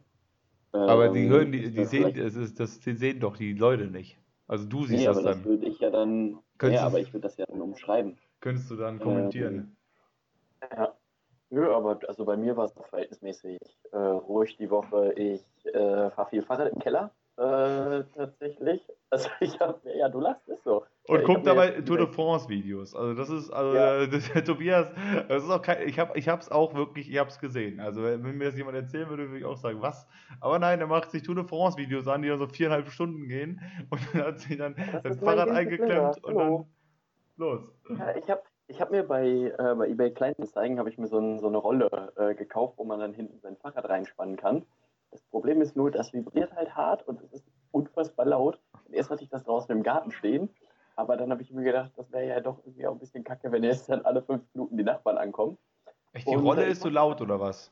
aber 0.71 1.09
die 1.09 1.23
ähm, 1.23 1.29
hören, 1.29 1.51
die, 1.51 1.71
die 1.71 1.85
sehen, 1.85 2.13
das, 2.15 2.35
ist, 2.35 2.59
das 2.59 2.75
sehen 2.75 3.19
doch 3.19 3.37
die 3.37 3.53
Leute 3.53 3.87
nicht. 3.87 4.17
Also 4.47 4.65
du 4.65 4.85
siehst 4.85 4.99
nee, 4.99 5.05
das 5.05 5.17
aber 5.17 5.29
dann. 5.29 5.39
Das 5.39 5.45
würde 5.45 5.65
ich 5.65 5.79
ja 5.79 5.89
dann. 5.89 6.39
Könntest 6.57 6.81
ja, 6.81 6.85
aber 6.87 6.99
ich 6.99 7.11
würde 7.13 7.27
das 7.27 7.37
ja 7.37 7.45
dann 7.47 7.61
umschreiben. 7.61 8.17
Könntest 8.41 8.69
du 8.69 8.75
dann 8.75 8.99
kommentieren. 8.99 9.75
Ähm, 10.61 10.67
ja. 10.77 10.93
Nö, 11.49 11.71
aber 11.71 11.99
also 12.07 12.25
bei 12.25 12.35
mir 12.35 12.57
war 12.57 12.65
es 12.65 12.73
verhältnismäßig 12.73 13.59
äh, 13.91 13.97
ruhig 13.97 14.57
die 14.57 14.69
Woche. 14.69 15.13
Ich 15.13 15.43
äh, 15.65 16.09
fahre 16.09 16.29
viel 16.29 16.41
Fahrrad 16.41 16.71
im 16.71 16.79
Keller, 16.79 17.11
äh, 17.37 18.03
tatsächlich. 18.15 18.81
Also 19.09 19.29
ich 19.39 19.59
habe, 19.59 19.79
ja, 19.95 20.09
du 20.09 20.19
lachst, 20.19 20.47
ist 20.47 20.63
so. 20.63 20.83
Und 21.05 21.19
ja, 21.19 21.25
guckt 21.25 21.45
dabei 21.45 21.81
Tour 21.81 21.97
de 21.97 22.07
France 22.07 22.47
Videos. 22.47 22.95
Also 22.95 23.13
das 23.13 23.29
ist, 23.29 23.49
also 23.49 23.75
ja. 23.75 24.05
das, 24.07 24.31
Tobias, 24.45 24.87
das 25.27 25.43
ist 25.43 25.49
auch 25.49 25.61
kein, 25.61 25.87
ich 25.87 25.99
habe 25.99 26.17
ich 26.17 26.27
es 26.27 26.49
auch 26.49 26.73
wirklich, 26.75 27.09
ich 27.09 27.17
habe 27.17 27.29
es 27.29 27.39
gesehen. 27.39 27.81
Also 27.81 28.01
wenn 28.03 28.21
mir 28.21 28.45
das 28.45 28.55
jemand 28.55 28.77
erzählen 28.77 29.09
würde, 29.09 29.27
würde 29.27 29.39
ich 29.39 29.45
auch 29.45 29.57
sagen, 29.57 29.81
was? 29.81 30.07
Aber 30.39 30.59
nein, 30.59 30.79
er 30.79 30.87
macht 30.87 31.11
sich 31.11 31.23
Tour 31.23 31.35
de 31.35 31.45
France 31.45 31.77
Videos 31.77 32.07
an, 32.07 32.21
die 32.21 32.29
dann 32.29 32.39
so 32.39 32.47
viereinhalb 32.47 32.89
Stunden 32.89 33.27
gehen 33.27 33.59
und 33.89 34.01
dann 34.13 34.23
hat 34.23 34.39
sich 34.39 34.57
dann 34.57 34.75
das, 34.75 35.03
das 35.03 35.19
Fahrrad 35.19 35.49
eingeklemmt 35.49 36.23
und 36.23 36.35
dann 36.35 36.65
los. 37.35 37.69
Ja, 37.89 38.15
ich 38.15 38.29
habe 38.29 38.41
ich 38.67 38.79
habe 38.79 38.91
mir 38.91 39.03
bei, 39.03 39.27
äh, 39.27 39.75
bei 39.75 39.89
eBay 39.89 40.11
Kleinanzeigen 40.11 40.79
habe 40.79 40.89
ich 40.89 40.97
mir 40.97 41.07
so, 41.07 41.19
ein, 41.19 41.39
so 41.39 41.47
eine 41.47 41.57
Rolle 41.57 42.13
äh, 42.15 42.33
gekauft, 42.33 42.75
wo 42.77 42.85
man 42.85 42.99
dann 42.99 43.13
hinten 43.13 43.39
sein 43.41 43.57
Fahrrad 43.57 43.89
reinspannen 43.89 44.37
kann. 44.37 44.65
Das 45.11 45.21
Problem 45.23 45.61
ist 45.61 45.75
nur, 45.75 45.91
das 45.91 46.13
vibriert 46.13 46.55
halt 46.55 46.75
hart 46.75 47.07
und 47.07 47.21
es 47.21 47.33
ist 47.33 47.45
unfassbar 47.71 48.25
laut. 48.25 48.57
Und 48.87 48.95
erst 48.95 49.09
hatte 49.09 49.23
ich 49.23 49.29
das 49.29 49.43
draußen 49.43 49.69
im 49.75 49.83
Garten 49.83 50.11
stehen, 50.11 50.49
aber 50.95 51.17
dann 51.17 51.31
habe 51.31 51.41
ich 51.41 51.51
mir 51.51 51.63
gedacht, 51.63 51.91
das 51.95 52.11
wäre 52.11 52.27
ja 52.27 52.39
doch 52.39 52.59
irgendwie 52.65 52.87
auch 52.87 52.93
ein 52.93 52.99
bisschen 52.99 53.23
kacke, 53.23 53.51
wenn 53.51 53.63
jetzt 53.63 53.89
dann 53.89 54.01
alle 54.05 54.21
fünf 54.21 54.43
Minuten 54.53 54.77
die 54.77 54.83
Nachbarn 54.83 55.17
ankommen. 55.17 55.57
Echt, 56.13 56.27
die 56.27 56.35
und 56.35 56.43
Rolle 56.43 56.65
ist 56.65 56.81
so 56.81 56.89
laut 56.89 57.21
oder 57.21 57.39
was? 57.39 57.71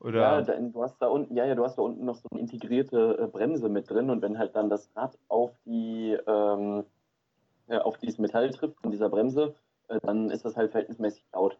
Oder? 0.00 0.20
Ja, 0.20 0.40
du 0.42 0.82
hast 0.82 0.96
da 0.98 1.08
unten, 1.08 1.36
ja, 1.36 1.44
ja, 1.44 1.54
du 1.54 1.64
hast 1.64 1.76
da 1.76 1.82
unten 1.82 2.04
noch 2.04 2.16
so 2.16 2.28
eine 2.30 2.40
integrierte 2.40 3.18
äh, 3.18 3.26
Bremse 3.26 3.68
mit 3.68 3.90
drin 3.90 4.08
und 4.10 4.22
wenn 4.22 4.38
halt 4.38 4.56
dann 4.56 4.70
das 4.70 4.90
Rad 4.96 5.18
auf 5.28 5.52
die 5.66 6.16
ähm, 6.26 6.84
auf 7.68 7.98
dieses 7.98 8.18
Metall 8.18 8.50
trifft 8.50 8.80
von 8.80 8.90
dieser 8.90 9.08
Bremse, 9.08 9.54
äh, 9.88 10.00
dann 10.02 10.30
ist 10.30 10.44
das 10.44 10.56
halt 10.56 10.70
verhältnismäßig 10.70 11.24
laut. 11.32 11.58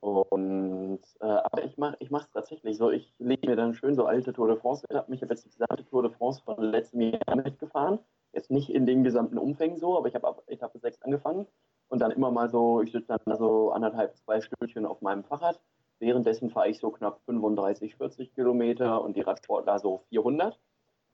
Und 0.00 0.98
äh, 1.20 1.24
aber 1.24 1.64
ich 1.64 1.78
mache 1.78 1.96
ich 2.00 2.10
es 2.10 2.30
tatsächlich 2.32 2.76
so. 2.76 2.90
Ich 2.90 3.14
lege 3.18 3.48
mir 3.48 3.54
dann 3.54 3.72
schön 3.72 3.94
so 3.94 4.04
alte 4.04 4.32
Tour 4.32 4.48
de 4.48 4.56
France. 4.56 4.84
Ich 4.90 4.96
habe 4.96 5.14
jetzt 5.14 5.44
die 5.44 5.50
gesamte 5.50 5.84
Tour 5.84 6.02
de 6.02 6.10
France 6.10 6.42
von 6.44 6.60
letztem 6.60 7.02
Jahr 7.02 7.36
mitgefahren. 7.36 8.00
Jetzt 8.32 8.50
nicht 8.50 8.70
in 8.70 8.86
den 8.86 9.04
gesamten 9.04 9.38
Umfängen 9.38 9.78
so, 9.78 9.96
aber 9.96 10.08
ich 10.08 10.14
habe 10.14 10.26
ab 10.26 10.42
Etappe 10.46 10.78
6 10.78 11.02
angefangen 11.02 11.46
und 11.88 12.00
dann 12.00 12.10
immer 12.10 12.30
mal 12.30 12.48
so, 12.48 12.80
ich 12.80 12.92
sitze 12.92 13.18
dann 13.24 13.36
so 13.36 13.72
anderthalb, 13.72 14.16
zwei 14.16 14.40
Stündchen 14.40 14.86
auf 14.86 15.02
meinem 15.02 15.24
Fahrrad. 15.24 15.60
Währenddessen 15.98 16.50
fahre 16.50 16.68
ich 16.68 16.78
so 16.78 16.90
knapp 16.90 17.20
35, 17.26 17.96
40 17.96 18.34
Kilometer 18.34 19.02
und 19.02 19.16
die 19.16 19.20
Radsportler 19.20 19.78
so 19.78 20.02
400. 20.08 20.58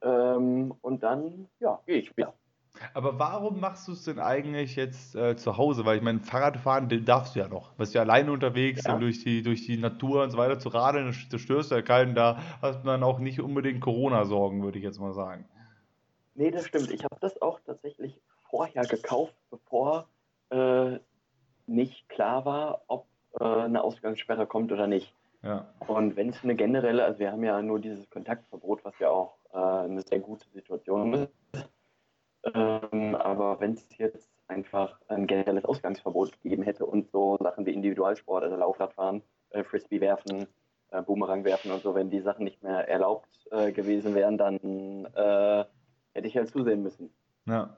Ähm, 0.02 0.75
und 0.80 1.02
dann, 1.02 1.48
ja, 1.58 1.80
gehe 1.84 1.98
ich 1.98 2.16
wieder. 2.16 2.34
Aber 2.94 3.18
warum 3.18 3.60
machst 3.60 3.88
du 3.88 3.92
es 3.92 4.04
denn 4.04 4.18
eigentlich 4.18 4.76
jetzt 4.76 5.16
äh, 5.16 5.37
zu 5.37 5.56
Hause? 5.56 5.84
Weil 5.84 5.96
ich 5.96 6.02
meine, 6.02 6.20
Fahrradfahren 6.20 6.88
den 6.88 7.04
darfst 7.04 7.34
du 7.34 7.40
ja 7.40 7.48
noch. 7.48 7.72
Du 7.72 7.78
bist 7.78 7.94
ja 7.94 8.02
alleine 8.02 8.30
unterwegs 8.30 8.84
ja. 8.84 8.96
durch, 8.96 9.25
die, 9.25 9.42
durch 9.42 9.66
die 9.66 9.78
Natur 9.78 10.22
und 10.22 10.30
so 10.30 10.38
weiter 10.38 10.58
zu 10.58 10.68
radeln, 10.68 11.14
du 11.30 11.38
störst 11.38 11.70
ja 11.70 11.82
keinen, 11.82 12.14
da 12.14 12.38
hast 12.62 12.80
du 12.80 12.87
dann 12.87 13.02
auch 13.02 13.18
nicht 13.18 13.40
unbedingt 13.40 13.80
Corona-Sorgen, 13.80 14.62
würde 14.62 14.78
ich 14.78 14.84
jetzt 14.84 15.00
mal 15.00 15.12
sagen. 15.12 15.44
Nee, 16.38 16.50
das 16.50 16.66
stimmt. 16.66 16.90
Ich 16.90 17.04
habe 17.04 17.16
das 17.21 17.40
auch 17.42 17.61
tatsächlich 17.61 18.21
vorher 18.49 18.85
gekauft, 18.85 19.35
bevor 19.50 20.09
äh, 20.50 20.99
nicht 21.66 22.09
klar 22.09 22.45
war, 22.45 22.83
ob 22.87 23.07
äh, 23.38 23.45
eine 23.45 23.83
Ausgangssperre 23.83 24.47
kommt 24.47 24.73
oder 24.73 24.87
nicht. 24.87 25.14
Ja. 25.42 25.68
Und 25.87 26.16
wenn 26.16 26.30
es 26.30 26.42
eine 26.42 26.57
generelle, 26.57 27.04
also 27.04 27.18
wir 27.18 27.33
haben 27.33 27.45
ja 27.45 27.61
nur 27.61 27.78
dieses 27.78 28.09
Kontaktverbot, 28.11 28.85
was 28.85 28.99
ja 28.99 29.11
auch 29.11 29.37
äh, 29.52 29.59
eine 29.59 30.02
sehr 30.02 30.21
gute 30.21 30.49
Situation 30.50 31.14
ist 31.14 31.33
ähm, 32.54 33.14
aber 33.14 33.61
wenn 33.61 33.73
es 33.73 33.87
jetzt 33.99 34.30
einfach 34.47 35.00
ein 35.09 35.26
generelles 35.26 35.64
Ausgangsverbot 35.64 36.40
gegeben 36.42 36.62
hätte 36.62 36.87
und 36.87 37.11
so 37.11 37.37
Sachen 37.40 37.66
wie 37.66 37.73
Individualsport, 37.73 38.45
also 38.45 38.57
Laufradfahren, 38.57 39.23
äh, 39.50 39.64
Frisbee 39.64 40.00
werfen, 40.00 40.47
äh, 40.90 41.02
Boomerang 41.02 41.45
werfen 41.45 41.73
und 41.73 41.83
so, 41.83 41.95
wenn 41.95 42.11
die 42.11 42.21
Sachen 42.21 42.45
nicht 42.45 42.62
mehr 42.62 42.88
erlaubt 42.88 43.28
äh, 43.50 43.73
gewesen 43.73 44.14
wären, 44.14 44.38
dann 44.38 45.07
äh, 45.14 45.64
hätte 46.18 46.28
ich 46.28 46.37
halt 46.37 46.50
zusehen 46.50 46.82
müssen. 46.82 47.10
Ja. 47.46 47.76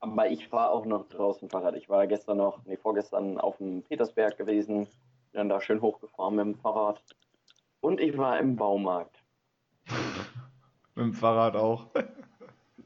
Aber 0.00 0.28
ich 0.28 0.48
fahre 0.48 0.70
auch 0.70 0.84
noch 0.84 1.08
draußen 1.08 1.48
Fahrrad. 1.48 1.76
Ich 1.76 1.88
war 1.88 2.06
gestern 2.06 2.38
noch, 2.38 2.64
nee, 2.66 2.76
vorgestern 2.76 3.38
auf 3.38 3.56
dem 3.58 3.82
Petersberg 3.82 4.36
gewesen, 4.36 4.86
dann 5.32 5.48
da 5.48 5.60
schön 5.60 5.80
hochgefahren 5.80 6.36
mit 6.36 6.44
dem 6.44 6.54
Fahrrad. 6.56 7.02
Und 7.80 8.00
ich 8.00 8.16
war 8.18 8.38
im 8.38 8.56
Baumarkt. 8.56 9.22
mit 10.94 11.04
dem 11.04 11.12
Fahrrad 11.14 11.56
auch. 11.56 11.86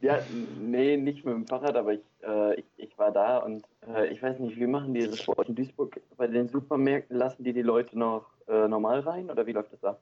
Ja, 0.03 0.19
nee, 0.59 0.97
nicht 0.97 1.27
mit 1.27 1.35
dem 1.35 1.47
Fahrrad, 1.47 1.77
aber 1.77 1.93
ich, 1.93 2.01
äh, 2.23 2.59
ich, 2.59 2.65
ich 2.79 2.99
war 2.99 3.13
da 3.13 3.37
und 3.37 3.67
äh, 3.87 4.07
ich 4.07 4.23
weiß 4.23 4.39
nicht, 4.39 4.59
wie 4.59 4.67
machen 4.67 4.95
die 4.95 5.07
das 5.07 5.29
in 5.47 5.55
Duisburg 5.55 6.01
bei 6.17 6.27
den 6.27 6.49
Supermärkten? 6.49 7.19
Lassen 7.19 7.45
die 7.45 7.53
die 7.53 7.61
Leute 7.61 7.99
noch 7.99 8.25
äh, 8.49 8.67
normal 8.67 9.01
rein 9.01 9.31
oder 9.31 9.47
wie 9.47 9.53
läuft 9.53 9.75
das 9.75 9.85
ab? 9.85 10.01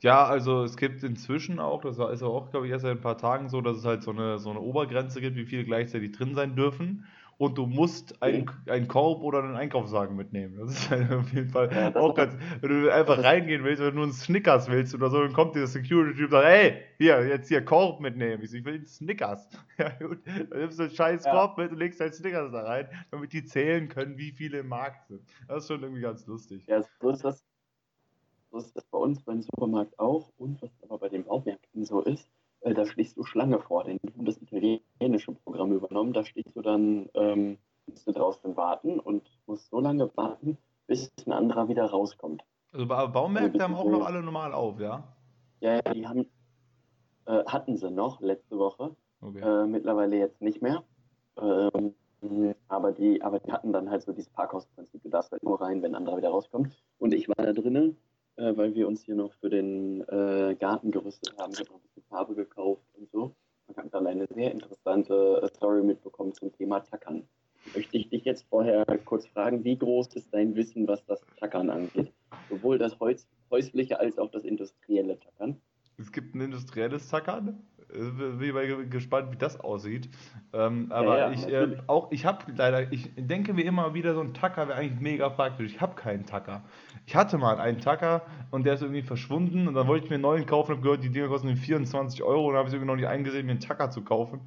Ja, 0.00 0.24
also 0.24 0.64
es 0.64 0.76
gibt 0.76 1.02
inzwischen 1.04 1.58
auch, 1.60 1.82
das 1.82 1.98
ist 1.98 2.22
auch, 2.22 2.50
glaube 2.50 2.66
ich, 2.66 2.72
erst 2.72 2.82
seit 2.82 2.96
ein 2.96 3.00
paar 3.00 3.18
Tagen 3.18 3.48
so, 3.48 3.60
dass 3.60 3.76
es 3.76 3.84
halt 3.84 4.02
so 4.02 4.10
eine, 4.10 4.38
so 4.38 4.50
eine 4.50 4.60
Obergrenze 4.60 5.20
gibt, 5.20 5.36
wie 5.36 5.46
viele 5.46 5.64
gleichzeitig 5.64 6.12
drin 6.12 6.34
sein 6.34 6.56
dürfen 6.56 7.04
und 7.42 7.58
du 7.58 7.66
musst 7.66 8.22
einen, 8.22 8.48
einen 8.66 8.86
Korb 8.86 9.22
oder 9.22 9.42
einen 9.42 9.56
Einkaufswagen 9.56 10.16
mitnehmen. 10.16 10.58
Das 10.58 10.70
ist 10.70 10.90
halt 10.90 11.10
auf 11.10 11.32
jeden 11.32 11.50
Fall 11.50 11.70
ja, 11.72 11.94
auch 11.96 12.14
ganz. 12.14 12.36
Wenn 12.60 12.82
du 12.82 12.92
einfach 12.92 13.22
reingehen 13.22 13.64
willst, 13.64 13.82
wenn 13.82 13.96
du 13.96 14.02
einen 14.02 14.12
Snickers 14.12 14.70
willst 14.70 14.94
oder 14.94 15.10
so, 15.10 15.20
dann 15.20 15.32
kommt 15.32 15.56
dieser 15.56 15.66
Security-Typ 15.66 16.26
und 16.26 16.30
sagt: 16.30 16.46
Hey, 16.46 16.82
hier, 16.98 17.26
jetzt 17.26 17.48
hier 17.48 17.64
Korb 17.64 18.00
mitnehmen. 18.00 18.42
Ich, 18.44 18.50
so, 18.50 18.56
ich 18.58 18.64
will 18.64 18.74
einen 18.74 18.86
Snickers. 18.86 19.48
Ja, 19.78 19.88
gut. 19.88 20.18
Dann 20.24 20.60
nimmst 20.60 20.78
du 20.78 20.84
einen 20.84 20.92
scheiß 20.92 21.24
ja. 21.24 21.32
Korb 21.32 21.58
mit 21.58 21.72
und 21.72 21.78
legst 21.78 22.00
deinen 22.00 22.12
Snickers 22.12 22.52
da 22.52 22.62
rein, 22.62 22.88
damit 23.10 23.32
die 23.32 23.44
zählen 23.44 23.88
können, 23.88 24.18
wie 24.18 24.30
viele 24.30 24.58
im 24.58 24.68
Markt 24.68 25.08
sind. 25.08 25.22
Das 25.48 25.64
ist 25.64 25.68
schon 25.68 25.82
irgendwie 25.82 26.02
ganz 26.02 26.26
lustig. 26.26 26.64
Ja, 26.68 26.82
so 27.00 27.10
ist 27.10 27.24
das, 27.24 27.44
so 28.52 28.58
ist 28.58 28.76
das 28.76 28.84
bei 28.84 28.98
uns 28.98 29.22
beim 29.22 29.42
Supermarkt 29.42 29.98
auch 29.98 30.30
und 30.36 30.62
was 30.62 30.70
aber 30.82 30.98
bei 30.98 31.08
den 31.08 31.24
Baumärkten 31.24 31.84
so 31.84 32.00
ist 32.00 32.28
äh, 32.62 32.74
da 32.74 32.86
stehst 32.86 33.16
du 33.16 33.24
Schlange 33.24 33.58
vor, 33.58 33.84
denn 33.84 33.98
du 34.02 34.10
hast 34.26 34.40
das 34.40 34.42
italienische 34.42 35.32
Programm 35.32 35.72
übernommen, 35.72 36.12
da 36.12 36.24
stehst 36.24 36.54
du 36.54 36.62
dann, 36.62 37.08
ähm, 37.14 37.58
musst 37.86 38.06
du 38.06 38.12
draußen 38.12 38.56
warten 38.56 39.00
und 39.00 39.28
musst 39.46 39.68
so 39.70 39.80
lange 39.80 40.10
warten, 40.16 40.58
bis 40.86 41.10
ein 41.26 41.32
anderer 41.32 41.68
wieder 41.68 41.86
rauskommt. 41.86 42.44
Also 42.72 42.86
Baumärkte 42.86 43.60
also, 43.60 43.64
haben 43.64 43.74
auch 43.74 43.90
noch 43.90 44.06
alle 44.06 44.22
normal 44.22 44.54
auf, 44.54 44.78
ja? 44.78 45.02
Ja, 45.60 45.82
die 45.82 46.06
haben, 46.06 46.26
äh, 47.26 47.44
hatten 47.46 47.76
sie 47.76 47.90
noch 47.90 48.20
letzte 48.20 48.58
Woche, 48.58 48.94
okay. 49.20 49.40
äh, 49.40 49.66
mittlerweile 49.66 50.16
jetzt 50.16 50.40
nicht 50.40 50.62
mehr. 50.62 50.84
Ähm, 51.40 51.94
aber 52.68 52.92
die, 52.92 53.20
aber 53.22 53.40
die 53.40 53.50
hatten 53.50 53.72
dann 53.72 53.90
halt 53.90 54.02
so 54.02 54.12
dieses 54.12 54.30
Parkhausprinzip. 54.30 55.02
Du 55.02 55.08
darfst 55.08 55.32
halt 55.32 55.42
nur 55.42 55.60
rein, 55.60 55.82
wenn 55.82 55.92
ein 55.92 55.96
anderer 55.96 56.18
wieder 56.18 56.30
rauskommt. 56.30 56.80
Und 56.98 57.12
ich 57.12 57.28
war 57.28 57.44
da 57.44 57.52
drinnen 57.52 57.96
äh, 58.36 58.56
weil 58.56 58.74
wir 58.74 58.88
uns 58.88 59.02
hier 59.02 59.14
noch 59.14 59.32
für 59.34 59.50
den 59.50 60.00
äh, 60.08 60.56
Garten 60.58 60.90
gerüstet 60.90 61.34
haben. 61.38 61.52
Ich 61.52 61.60
habe 61.60 61.70
noch 61.70 61.76
ein 61.76 61.82
bisschen 61.82 62.04
Farbe 62.08 62.34
gekauft 62.34 62.82
und 62.94 63.10
so. 63.10 63.34
Man 63.66 63.76
hat 63.76 63.94
dann 63.94 64.06
eine 64.06 64.26
sehr 64.34 64.50
interessante 64.50 65.40
äh, 65.42 65.48
Story 65.56 65.82
mitbekommen 65.82 66.34
zum 66.34 66.52
Thema 66.52 66.80
Tackern. 66.80 67.26
Möchte 67.74 67.96
ich 67.96 68.08
dich 68.08 68.24
jetzt 68.24 68.44
vorher 68.48 68.84
kurz 69.04 69.26
fragen, 69.26 69.64
wie 69.64 69.78
groß 69.78 70.14
ist 70.14 70.34
dein 70.34 70.56
Wissen, 70.56 70.88
was 70.88 71.04
das 71.06 71.20
Tackern 71.38 71.70
angeht? 71.70 72.12
Sowohl 72.50 72.78
das 72.78 72.98
häusliche 73.50 74.00
als 74.00 74.18
auch 74.18 74.30
das 74.30 74.44
industrielle 74.44 75.18
Tackern? 75.18 75.60
Es 75.96 76.10
gibt 76.10 76.34
ein 76.34 76.40
industrielles 76.40 77.08
Tackern. 77.08 77.62
Bin 77.92 78.42
ich 78.42 78.52
mal 78.52 78.86
gespannt, 78.88 79.32
wie 79.32 79.36
das 79.36 79.60
aussieht. 79.60 80.08
Ähm, 80.52 80.90
aber 80.90 81.18
ja, 81.18 81.26
ja, 81.26 81.32
ich 81.32 81.48
äh, 81.48 81.76
auch, 81.86 82.10
ich 82.10 82.24
habe 82.24 82.44
leider, 82.56 82.92
ich 82.92 83.10
denke 83.16 83.52
mir 83.52 83.64
immer 83.64 83.94
wieder, 83.94 84.14
so 84.14 84.20
ein 84.20 84.34
Tacker 84.34 84.68
wäre 84.68 84.78
eigentlich 84.78 85.00
mega 85.00 85.28
praktisch. 85.28 85.72
Ich 85.72 85.80
habe 85.80 85.94
keinen 85.94 86.26
Tacker. 86.26 86.62
Ich 87.06 87.16
hatte 87.16 87.38
mal 87.38 87.58
einen 87.58 87.80
Tacker 87.80 88.22
und 88.50 88.64
der 88.64 88.74
ist 88.74 88.82
irgendwie 88.82 89.02
verschwunden 89.02 89.68
und 89.68 89.74
dann 89.74 89.86
wollte 89.86 90.04
ich 90.04 90.10
mir 90.10 90.16
einen 90.16 90.22
neuen 90.22 90.46
kaufen 90.46 90.72
und 90.72 90.78
habe 90.78 90.84
gehört, 90.84 91.04
die 91.04 91.10
Dinger 91.10 91.28
kosten 91.28 91.56
24 91.56 92.22
Euro 92.22 92.48
und 92.48 92.56
habe 92.56 92.68
ich 92.68 92.74
irgendwie 92.74 92.88
noch 92.88 92.96
nicht 92.96 93.08
eingesehen, 93.08 93.46
mir 93.46 93.52
einen 93.52 93.60
Tacker 93.60 93.90
zu 93.90 94.02
kaufen. 94.02 94.40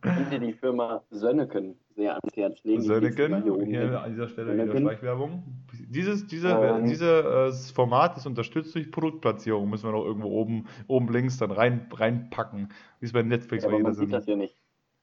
Könnt 0.00 0.32
ihr 0.32 0.38
die 0.38 0.52
Firma 0.52 1.02
Sönneken 1.10 1.76
sehr 1.94 2.14
ans 2.14 2.36
Herz 2.36 2.62
legen? 2.64 2.82
Sönneken, 2.82 3.42
hier, 3.42 3.64
hier 3.64 4.02
an 4.02 4.10
dieser 4.10 4.28
Stelle 4.28 4.48
Sönneken. 4.48 4.72
wieder 4.72 4.80
Schleichwerbung. 4.80 5.42
Dieses, 5.88 6.26
diese, 6.26 6.48
ähm, 6.48 6.86
dieses 6.86 7.70
Format 7.70 8.16
ist 8.16 8.26
unterstützt 8.26 8.74
durch 8.74 8.90
Produktplatzierung, 8.90 9.68
müssen 9.68 9.84
wir 9.84 9.92
noch 9.92 10.04
irgendwo 10.04 10.28
oben, 10.28 10.66
oben 10.86 11.12
links 11.12 11.38
dann 11.38 11.50
rein, 11.50 11.88
reinpacken, 11.92 12.70
wie 13.00 13.06
es 13.06 13.12
bei 13.12 13.22
Netflix 13.22 13.64
ja, 13.64 13.70
aber 13.70 13.78
man 13.78 13.94
sieht 13.94 14.12
das 14.12 14.26
ja 14.26 14.36
nicht. 14.36 14.56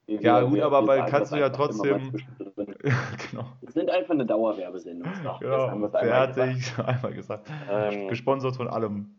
Wir, 0.07 0.19
ja, 0.19 0.41
gut, 0.41 0.59
aber 0.59 0.83
bei, 0.85 1.01
kannst 1.03 1.31
du 1.31 1.37
ja 1.37 1.49
trotzdem. 1.49 2.11
genau. 2.57 3.45
Wir 3.61 3.71
sind 3.71 3.89
einfach 3.89 4.13
eine 4.13 4.25
Dauerwerbesendung. 4.25 5.09
So, 5.23 5.37
genau, 5.39 5.89
fertig, 5.89 6.73
einmal 6.85 7.13
gesagt. 7.13 7.49
Ähm, 7.69 8.07
Gesponsert 8.09 8.55
von 8.55 8.67
allem. 8.67 9.15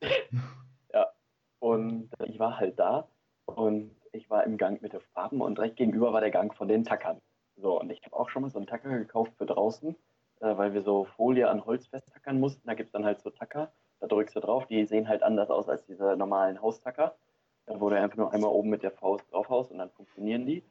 ja, 0.94 1.06
und 1.58 2.08
ich 2.24 2.38
war 2.38 2.58
halt 2.58 2.78
da 2.78 3.08
und 3.44 3.90
ich 4.12 4.30
war 4.30 4.44
im 4.44 4.56
Gang 4.56 4.82
mit 4.82 4.92
den 4.92 5.00
Farben 5.14 5.40
und 5.40 5.58
direkt 5.58 5.76
gegenüber 5.76 6.12
war 6.12 6.20
der 6.20 6.30
Gang 6.30 6.54
von 6.54 6.68
den 6.68 6.84
Tackern. 6.84 7.20
So, 7.56 7.80
und 7.80 7.90
ich 7.90 8.02
habe 8.04 8.16
auch 8.16 8.28
schon 8.30 8.42
mal 8.42 8.50
so 8.50 8.58
einen 8.58 8.66
Tacker 8.66 8.96
gekauft 8.98 9.32
für 9.36 9.46
draußen, 9.46 9.96
äh, 10.40 10.56
weil 10.56 10.74
wir 10.74 10.82
so 10.82 11.04
Folie 11.04 11.48
an 11.48 11.64
Holz 11.64 11.86
festtackern 11.86 12.38
mussten. 12.38 12.66
Da 12.66 12.74
gibt 12.74 12.88
es 12.88 12.92
dann 12.92 13.04
halt 13.04 13.20
so 13.20 13.30
Tacker, 13.30 13.72
da 14.00 14.06
drückst 14.06 14.36
du 14.36 14.40
drauf, 14.40 14.66
die 14.66 14.84
sehen 14.84 15.08
halt 15.08 15.22
anders 15.22 15.50
aus 15.50 15.68
als 15.68 15.84
diese 15.86 16.16
normalen 16.16 16.62
Haustacker 16.62 17.16
wo 17.74 17.90
du 17.90 18.00
einfach 18.00 18.16
nur 18.16 18.32
einmal 18.32 18.50
oben 18.50 18.70
mit 18.70 18.82
der 18.82 18.90
Faust 18.90 19.30
draufhaust 19.32 19.70
und 19.70 19.78
dann 19.78 19.90
funktionieren 19.90 20.46
die. 20.46 20.62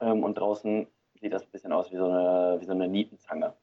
Ähm, 0.00 0.24
und 0.24 0.36
draußen 0.36 0.86
sieht 1.20 1.32
das 1.32 1.42
ein 1.42 1.50
bisschen 1.50 1.72
aus 1.72 1.90
wie 1.92 1.96
so 1.96 2.06
eine, 2.06 2.60
wie 2.60 2.64
so 2.64 2.72
eine 2.72 2.88
Nietenzange. 2.88 3.54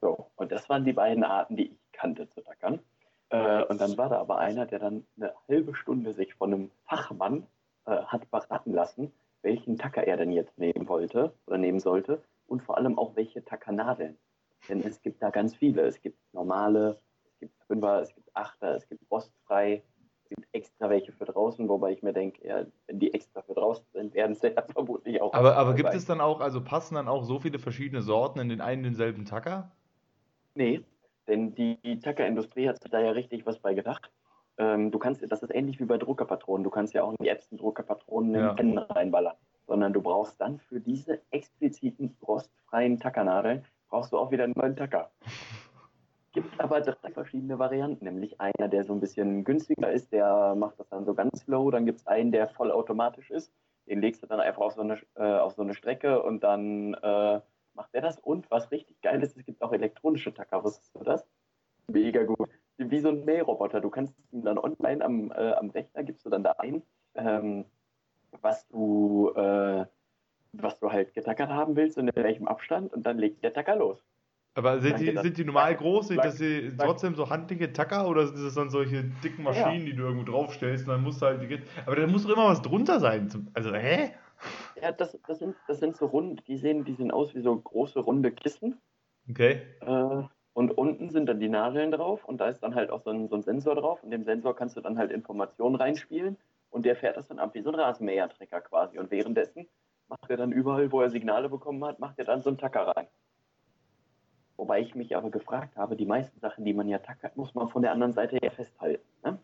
So, 0.00 0.26
und 0.36 0.52
das 0.52 0.68
waren 0.68 0.84
die 0.84 0.92
beiden 0.92 1.24
Arten, 1.24 1.56
die 1.56 1.68
ich 1.68 1.92
kannte 1.92 2.28
zu 2.28 2.42
tackern. 2.42 2.80
Äh, 3.30 3.64
und 3.64 3.80
dann 3.80 3.96
war 3.96 4.08
da 4.08 4.18
aber 4.18 4.38
einer, 4.38 4.66
der 4.66 4.78
dann 4.78 5.06
eine 5.16 5.32
halbe 5.48 5.74
Stunde 5.74 6.12
sich 6.12 6.34
von 6.34 6.52
einem 6.52 6.70
Fachmann 6.84 7.46
äh, 7.86 8.04
hat 8.04 8.30
beraten 8.30 8.72
lassen, 8.72 9.12
welchen 9.42 9.76
Tacker 9.76 10.06
er 10.06 10.16
denn 10.16 10.32
jetzt 10.32 10.58
nehmen 10.58 10.88
wollte 10.88 11.32
oder 11.46 11.58
nehmen 11.58 11.80
sollte 11.80 12.22
und 12.46 12.62
vor 12.62 12.76
allem 12.76 12.98
auch 12.98 13.16
welche 13.16 13.44
Tackernadeln. 13.44 14.16
Denn 14.68 14.80
es 14.80 15.00
gibt 15.02 15.22
da 15.22 15.30
ganz 15.30 15.54
viele. 15.54 15.82
Es 15.82 16.00
gibt 16.00 16.18
normale, 16.32 17.00
es 17.24 17.38
gibt 17.38 17.54
Fünfer, 17.66 18.00
es 18.00 18.14
gibt 18.14 18.28
Achter, 18.34 18.74
es 18.74 18.88
gibt 18.88 19.02
rostfrei, 19.10 19.82
es 20.22 20.28
gibt 20.28 20.48
extra 20.52 20.90
welche 20.90 21.12
für 21.12 21.24
draußen, 21.24 21.68
wobei 21.68 21.92
ich 21.92 22.02
mir 22.02 22.12
denke, 22.12 22.46
ja, 22.46 22.64
wenn 22.86 22.98
die 22.98 23.14
extra 23.14 23.42
für 23.42 23.54
draußen 23.54 23.86
sind, 23.92 24.14
werden 24.14 24.34
sie 24.34 24.48
ja 24.56 24.62
vermutlich 24.62 25.20
auch. 25.20 25.32
Aber, 25.32 25.56
aber 25.56 25.74
gibt 25.74 25.90
sein. 25.90 25.96
es 25.96 26.06
dann 26.06 26.20
auch, 26.20 26.40
also 26.40 26.62
passen 26.62 26.96
dann 26.96 27.08
auch 27.08 27.22
so 27.22 27.38
viele 27.38 27.58
verschiedene 27.58 28.02
Sorten 28.02 28.40
in 28.40 28.48
den 28.48 28.60
einen 28.60 28.82
denselben 28.82 29.24
Tacker? 29.24 29.70
Nee, 30.54 30.82
denn 31.28 31.54
die, 31.54 31.78
die 31.84 32.00
Tackerindustrie 32.00 32.68
hat 32.68 32.82
sich 32.82 32.90
da 32.90 33.00
ja 33.00 33.10
richtig 33.10 33.46
was 33.46 33.58
bei 33.58 33.74
gedacht. 33.74 34.10
Ähm, 34.58 34.90
du 34.90 34.98
kannst, 34.98 35.22
das 35.30 35.42
ist 35.42 35.54
ähnlich 35.54 35.80
wie 35.80 35.84
bei 35.84 35.98
Druckerpatronen. 35.98 36.64
Du 36.64 36.70
kannst 36.70 36.94
ja 36.94 37.02
auch 37.02 37.10
in 37.10 37.16
die 37.20 37.28
Epson 37.28 37.58
Druckerpatronen 37.58 38.34
in 38.34 38.40
ja. 38.40 38.54
Pennen 38.54 38.78
reinballern. 38.78 39.36
Sondern 39.66 39.92
du 39.92 40.00
brauchst 40.00 40.40
dann 40.40 40.58
für 40.58 40.80
diese 40.80 41.20
expliziten 41.30 42.16
rostfreien 42.22 43.00
Tackernadeln 43.00 43.64
brauchst 43.88 44.12
du 44.12 44.18
auch 44.18 44.30
wieder 44.30 44.44
einen 44.44 44.54
neuen 44.56 44.76
Tacker. 44.76 45.10
Gibt 46.32 46.60
aber 46.60 46.82
drei 46.82 47.10
verschiedene 47.10 47.58
Varianten, 47.58 48.04
nämlich 48.04 48.40
einer, 48.40 48.68
der 48.68 48.84
so 48.84 48.92
ein 48.92 49.00
bisschen 49.00 49.42
günstiger 49.42 49.90
ist, 49.90 50.12
der 50.12 50.54
macht 50.54 50.78
das 50.78 50.88
dann 50.90 51.06
so 51.06 51.14
ganz 51.14 51.46
low. 51.46 51.70
Dann 51.70 51.86
gibt 51.86 52.00
es 52.00 52.06
einen, 52.06 52.30
der 52.30 52.48
vollautomatisch 52.48 53.30
ist. 53.30 53.50
Den 53.86 54.02
legst 54.02 54.22
du 54.22 54.26
dann 54.26 54.40
einfach 54.40 54.60
auf 54.60 54.74
so 54.74 54.82
eine, 54.82 55.00
äh, 55.14 55.38
auf 55.38 55.54
so 55.54 55.62
eine 55.62 55.72
Strecke 55.72 56.22
und 56.22 56.44
dann 56.44 56.92
äh, 56.92 57.40
macht 57.72 57.94
er 57.94 58.02
das. 58.02 58.18
Und 58.18 58.50
was 58.50 58.70
richtig 58.70 59.00
geil 59.00 59.22
ist, 59.22 59.34
es 59.34 59.46
gibt 59.46 59.62
auch 59.62 59.72
elektronische 59.72 60.34
Tacker. 60.34 60.62
Wusstest 60.62 60.94
du 60.94 61.04
das? 61.04 61.26
Mega 61.88 62.24
gut. 62.24 62.50
Wie 62.78 63.00
so 63.00 63.08
ein 63.08 63.24
Mähroboter. 63.24 63.80
Du 63.80 63.90
kannst 63.90 64.14
ihn 64.32 64.42
dann 64.42 64.58
online 64.58 65.04
am, 65.04 65.30
äh, 65.32 65.52
am 65.52 65.70
Rechner, 65.70 66.04
gibst 66.04 66.24
du 66.26 66.30
dann 66.30 66.42
da 66.42 66.52
ein, 66.58 66.82
ähm, 67.14 67.64
was 68.42 68.68
du, 68.68 69.32
äh, 69.34 69.86
was 70.52 70.78
du 70.78 70.90
halt 70.90 71.14
getackert 71.14 71.50
haben 71.50 71.76
willst 71.76 71.96
und 71.98 72.08
in 72.08 72.22
welchem 72.22 72.48
Abstand 72.48 72.92
und 72.92 73.04
dann 73.04 73.18
legt 73.18 73.42
der 73.42 73.52
Tacker 73.52 73.76
los. 73.76 74.04
Aber 74.56 74.80
sind 74.80 74.98
die, 74.98 75.14
sind 75.14 75.36
die 75.36 75.44
normal 75.44 75.76
groß? 75.76 76.08
Sind 76.08 76.24
das 76.24 76.38
sie 76.38 76.72
trotzdem 76.78 77.14
so 77.14 77.28
handliche 77.28 77.74
Tacker 77.74 78.08
oder 78.08 78.26
sind 78.26 78.42
das 78.42 78.54
dann 78.54 78.70
solche 78.70 79.04
dicken 79.22 79.42
Maschinen, 79.42 79.80
ja. 79.80 79.84
die 79.84 79.92
du 79.94 80.04
irgendwo 80.04 80.30
draufstellst 80.30 80.86
und 80.86 80.94
dann 80.94 81.02
musst 81.02 81.20
du 81.20 81.26
halt 81.26 81.42
die. 81.42 81.60
Aber 81.84 81.94
da 81.94 82.06
muss 82.06 82.22
doch 82.22 82.32
immer 82.32 82.46
was 82.46 82.62
drunter 82.62 82.98
sein. 82.98 83.28
Also, 83.52 83.74
hä? 83.74 84.12
Ja, 84.80 84.92
das, 84.92 85.18
das, 85.26 85.40
sind, 85.40 85.56
das 85.68 85.78
sind 85.78 85.96
so 85.96 86.06
rund, 86.06 86.42
die 86.48 86.56
sehen, 86.56 86.84
die 86.86 86.94
sehen 86.94 87.10
aus 87.10 87.34
wie 87.34 87.42
so 87.42 87.54
große 87.54 88.00
runde 88.00 88.32
Kissen. 88.32 88.80
Okay. 89.28 89.60
Äh, 89.80 90.22
und 90.56 90.70
unten 90.70 91.10
sind 91.10 91.26
dann 91.26 91.38
die 91.38 91.50
Nadeln 91.50 91.90
drauf 91.90 92.24
und 92.24 92.40
da 92.40 92.48
ist 92.48 92.62
dann 92.62 92.74
halt 92.74 92.88
auch 92.88 93.02
so 93.02 93.10
ein, 93.10 93.28
so 93.28 93.34
ein 93.34 93.42
Sensor 93.42 93.74
drauf. 93.74 94.02
Und 94.02 94.10
dem 94.10 94.24
Sensor 94.24 94.56
kannst 94.56 94.74
du 94.74 94.80
dann 94.80 94.96
halt 94.96 95.12
Informationen 95.12 95.74
reinspielen 95.74 96.38
und 96.70 96.86
der 96.86 96.96
fährt 96.96 97.18
das 97.18 97.28
dann 97.28 97.38
ab 97.38 97.50
wie 97.52 97.60
so 97.60 97.70
ein 97.70 97.74
Rasenmähertrecker 97.74 98.62
quasi. 98.62 98.98
Und 98.98 99.10
währenddessen 99.10 99.68
macht 100.08 100.30
er 100.30 100.38
dann 100.38 100.52
überall, 100.52 100.90
wo 100.90 101.02
er 101.02 101.10
Signale 101.10 101.50
bekommen 101.50 101.84
hat, 101.84 101.98
macht 101.98 102.18
er 102.18 102.24
dann 102.24 102.40
so 102.40 102.48
einen 102.48 102.56
Tacker 102.56 102.86
rein. 102.96 103.06
Wobei 104.56 104.80
ich 104.80 104.94
mich 104.94 105.14
aber 105.14 105.28
gefragt 105.28 105.76
habe, 105.76 105.94
die 105.94 106.06
meisten 106.06 106.40
Sachen, 106.40 106.64
die 106.64 106.72
man 106.72 106.88
ja 106.88 107.00
tackert, 107.00 107.36
muss 107.36 107.54
man 107.54 107.68
von 107.68 107.82
der 107.82 107.92
anderen 107.92 108.14
Seite 108.14 108.38
ja 108.42 108.48
festhalten. 108.48 109.04
Ne? 109.22 109.38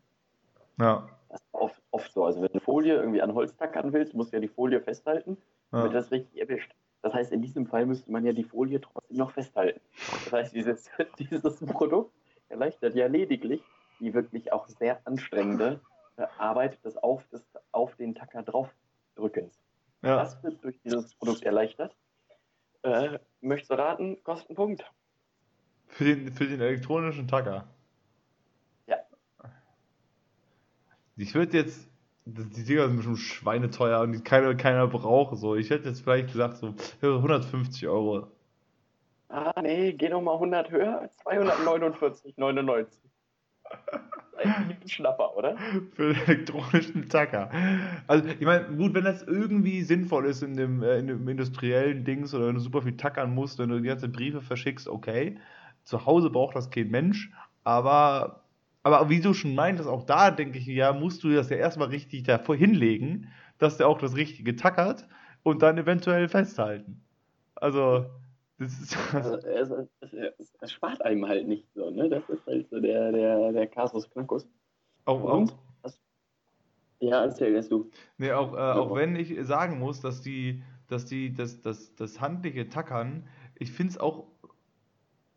Ja. 0.79 1.07
Das 1.29 1.43
ist 1.43 1.49
oft, 1.53 1.83
oft 1.91 2.11
so. 2.11 2.25
Also 2.25 2.41
wenn 2.41 2.53
du 2.55 2.61
Folie 2.61 2.95
irgendwie 2.95 3.21
an 3.21 3.35
Holz 3.35 3.55
tackern 3.55 3.93
willst, 3.93 4.15
musst 4.15 4.33
du 4.33 4.39
ja 4.39 4.41
die 4.41 4.49
Folie 4.49 4.81
festhalten, 4.81 5.37
damit 5.73 5.93
ja. 5.93 5.99
das 5.99 6.11
richtig 6.11 6.41
erwischt. 6.41 6.75
Das 7.03 7.13
heißt, 7.13 7.33
in 7.33 7.43
diesem 7.43 7.67
Fall 7.67 7.87
müsste 7.87 8.11
man 8.11 8.25
ja 8.25 8.33
die 8.33 8.45
Folie 8.45 8.81
trotzdem 8.81 9.17
noch 9.17 9.33
festhalten. 9.33 9.81
Das 10.25 10.33
heißt, 10.33 10.55
dieses, 10.55 10.91
dieses 11.19 11.61
Produkt 11.67 12.13
erleichtert 12.49 12.95
ja 12.95 13.07
lediglich 13.07 13.63
die 14.03 14.13
wirklich 14.13 14.53
auch 14.53 14.69
sehr 14.69 15.01
anstrengende 15.07 15.81
äh, 16.17 16.27
Arbeit 16.39 16.85
des 16.85 16.97
auf, 16.97 17.27
des 17.29 17.43
auf 17.71 17.95
den 17.97 18.15
Tacker 18.15 18.43
draufdrückens. 18.43 19.59
Ja. 20.03 20.17
Das 20.17 20.43
wird 20.43 20.63
durch 20.65 20.79
dieses 20.83 21.15
Produkt 21.15 21.45
erleichtert. 21.45 21.95
Äh, 22.83 23.21
möchtest 23.41 23.71
du 23.71 23.79
raten? 23.79 24.23
Kostenpunkt. 24.25 24.85
Für 25.87 26.05
den, 26.05 26.33
für 26.33 26.47
den 26.47 26.61
elektronischen 26.61 27.29
Tacker? 27.29 27.69
Ja. 28.87 28.97
Ich 31.17 31.35
würde 31.35 31.57
jetzt 31.57 31.89
die 32.25 32.65
Dinger 32.65 32.87
sind 32.87 32.97
bestimmt 32.97 33.19
schweineteuer 33.19 34.01
und 34.01 34.13
die 34.13 34.21
keiner, 34.21 34.55
keiner 34.55 34.87
braucht. 34.87 35.37
So. 35.37 35.57
Ich 35.57 35.71
hätte 35.71 35.89
jetzt 35.89 36.03
vielleicht 36.03 36.33
gesagt, 36.33 36.59
so 36.59 36.75
150 37.01 37.89
Euro. 37.89 38.29
Ah, 39.29 39.61
nee, 39.63 39.93
geh 39.93 40.09
nochmal 40.09 40.35
100 40.35 40.71
höher. 40.71 41.09
249,99. 41.25 42.87
Ein 44.37 44.77
Schnapper, 44.87 45.37
oder? 45.37 45.57
Für 45.95 46.13
den 46.13 46.23
elektronischen 46.23 47.09
Tacker. 47.09 47.51
Also, 48.07 48.29
ich 48.29 48.41
meine, 48.41 48.65
gut, 48.77 48.95
wenn 48.95 49.05
das 49.05 49.23
irgendwie 49.23 49.83
sinnvoll 49.83 50.27
ist 50.27 50.43
in 50.43 50.57
dem, 50.57 50.83
äh, 50.83 50.99
in 50.99 51.07
dem 51.07 51.29
industriellen 51.29 52.05
Dings 52.05 52.35
oder 52.35 52.49
wenn 52.49 52.55
du 52.55 52.61
super 52.61 52.83
viel 52.83 52.97
tackern 52.97 53.35
musst, 53.35 53.59
wenn 53.59 53.69
du 53.69 53.81
die 53.81 53.89
ganzen 53.89 54.13
Briefe 54.13 54.43
verschickst, 54.43 54.89
okay. 54.89 55.39
Zu 55.85 56.07
Hause 56.07 56.31
braucht 56.31 56.57
das 56.57 56.71
kein 56.71 56.91
Mensch, 56.91 57.33
aber 57.65 58.42
aber 58.83 59.09
wie 59.09 59.21
du 59.21 59.33
schon 59.33 59.55
meintest, 59.55 59.89
auch 59.89 60.05
da 60.05 60.31
denke 60.31 60.59
ich, 60.59 60.67
ja, 60.67 60.93
musst 60.93 61.23
du 61.23 61.33
das 61.33 61.51
ja 61.51 61.57
erstmal 61.57 61.89
richtig 61.89 62.25
davor 62.25 62.57
hinlegen, 62.57 63.29
dass 63.59 63.77
der 63.77 63.89
auch 63.89 63.99
das 63.99 64.17
Richtige 64.17 64.57
tackert 64.57 65.07
und 65.43 65.63
dann 65.63 65.79
eventuell 65.79 66.29
festhalten. 66.29 67.03
Also, 67.55 68.07
das 68.59 68.81
ist. 68.81 68.97
Also, 69.15 69.37
es, 69.37 69.71
es, 70.01 70.13
es, 70.39 70.55
es, 70.61 70.73
spart 70.73 71.03
einem 71.03 71.27
halt 71.27 71.47
nicht 71.47 71.67
so, 71.75 71.91
ne? 71.91 72.09
Das 72.09 72.29
ist 72.29 72.45
halt 72.47 72.69
so 72.71 72.81
der, 72.81 73.13
der, 73.13 73.53
der 73.53 73.67
Kasus 73.69 74.11
Knackus. 74.11 74.49
Auch, 75.05 75.23
und, 75.23 75.53
auch, 75.53 75.57
ja, 77.03 77.25
erzähl 77.25 77.53
jetzt 77.53 77.71
du. 77.71 77.91
Nee, 78.19 78.31
auch, 78.33 78.55
äh, 78.55 78.57
auch 78.57 78.95
wenn 78.95 79.17
ich 79.17 79.37
sagen 79.45 79.81
muss, 79.81 80.01
dass 80.01 80.23
die, 80.23 80.63
dass 80.89 81.05
die, 81.05 81.33
das, 81.33 81.61
das, 81.61 81.95
das 81.97 82.21
handliche 82.21 82.69
Tackern, 82.69 83.29
ich 83.59 83.73
finde 83.73 83.93
es 83.93 83.99
auch 83.99 84.29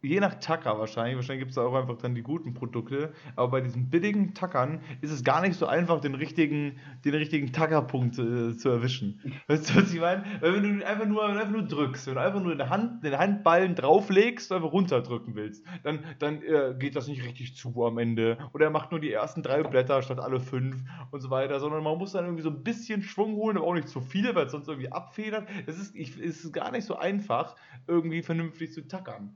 je 0.02 0.20
nach 0.20 0.36
Tacker 0.36 0.80
wahrscheinlich, 0.80 1.16
wahrscheinlich 1.16 1.42
gibt 1.42 1.52
es 1.52 1.56
da 1.56 1.64
auch 1.64 1.74
einfach 1.74 1.98
dann 1.98 2.16
die 2.16 2.22
guten 2.22 2.54
Produkte, 2.54 3.14
aber 3.36 3.50
bei 3.52 3.62
diesen 3.62 3.90
billigen 3.90 4.34
Tackern 4.34 4.82
ist 5.02 5.12
es 5.12 5.24
gar 5.24 5.42
nicht 5.42 5.56
so 5.56 5.66
einfach, 5.66 6.00
den 6.00 6.16
richtigen, 6.16 6.78
den 7.04 7.16
richtigen 7.16 7.52
Tackerpunkt 7.52 8.18
äh, 8.20 8.56
zu 8.56 8.70
erwischen. 8.70 9.22
Weißt 9.48 9.70
du, 9.70 9.82
was 9.82 9.94
ich 9.94 10.00
meine? 10.00 10.24
Weil 10.42 10.54
wenn 10.56 10.80
du 10.80 10.86
einfach 10.86 11.06
nur, 11.06 11.26
einfach 11.26 11.50
nur 11.50 11.64
drückst, 11.64 12.08
wenn 12.08 12.16
du 12.16 12.22
einfach 12.22 12.42
nur 12.42 12.56
der 12.56 12.70
Hand, 12.70 13.04
den 13.04 13.18
Handballen 13.18 13.76
drauflegst 13.76 14.52
und 14.52 14.58
einfach 14.58 14.72
runterdrücken 14.72 15.36
willst, 15.36 15.66
dann, 15.84 16.00
dann 16.20 16.42
äh, 16.42 16.76
geht 16.78 16.96
das 16.96 17.08
nicht 17.08 17.24
richtig 17.24 17.56
zu 17.56 17.86
am 17.86 17.98
Ende. 17.98 18.38
Oder 18.54 18.66
er 18.66 18.72
macht 18.72 18.92
nur 18.92 19.00
die 19.00 19.12
ersten 19.12 19.42
drei 19.42 19.64
Blätter 19.64 20.02
statt 20.02 20.20
alle 20.20 20.40
fünf 20.40 20.78
und 21.12 21.20
so 21.20 21.30
weiter, 21.30 21.60
sondern 21.60 21.84
man 21.84 21.98
muss 21.98 22.12
dann 22.12 22.26
irgendwie 22.26 22.44
so 22.44 22.50
ein 22.50 22.64
bisschen 22.64 23.02
Schwung 23.02 23.36
holen, 23.36 23.58
aber 23.58 23.68
auch 23.68 23.74
nicht 23.74 23.90
zu 23.90 24.02
viel, 24.02 24.34
weil 24.36 24.46
es 24.46 24.52
sonst 24.52 24.68
irgendwie 24.68 24.92
abfedert. 24.92 25.48
Es 25.66 25.80
ist, 25.80 25.96
es 25.96 26.20
ist 26.20 26.54
gar 26.54 26.72
nicht 26.72 26.86
so 26.86 26.96
einfach, 26.96 27.56
irgendwie 27.88 28.22
vernünftig 28.22 28.72
zu 28.74 28.88
tackern. 28.88 29.36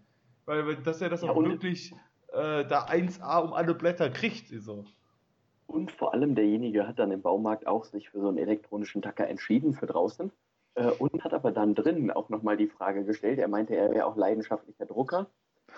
Weil, 0.50 0.78
dass 0.78 1.00
er 1.00 1.10
das 1.10 1.22
ja, 1.22 1.30
auch 1.30 1.44
wirklich 1.44 1.94
äh, 2.34 2.66
da 2.66 2.88
1A 2.88 3.44
um 3.44 3.54
alle 3.54 3.76
Blätter 3.76 4.10
kriegt. 4.10 4.48
So. 4.48 4.84
Und 5.68 5.92
vor 5.92 6.16
allem 6.16 6.34
derjenige 6.34 6.88
hat 6.88 6.98
dann 6.98 7.12
im 7.12 7.22
Baumarkt 7.22 7.68
auch 7.68 7.86
sich 7.86 8.10
für 8.10 8.20
so 8.20 8.30
einen 8.30 8.40
elektronischen 8.40 9.04
Tacker 9.04 9.28
entschieden 9.28 9.76
für 9.76 9.86
draußen 9.86 10.32
äh, 10.74 10.88
und 10.88 11.24
hat 11.24 11.36
aber 11.36 11.52
dann 11.52 11.76
drinnen 11.76 12.10
auch 12.10 12.30
nochmal 12.30 12.58
die 12.58 12.66
Frage 12.66 13.06
gestellt. 13.06 13.38
Er 13.38 13.48
meinte, 13.48 13.76
er 13.76 13.92
wäre 13.92 14.08
auch 14.08 14.16
leidenschaftlicher 14.16 14.88
Drucker. 14.88 15.28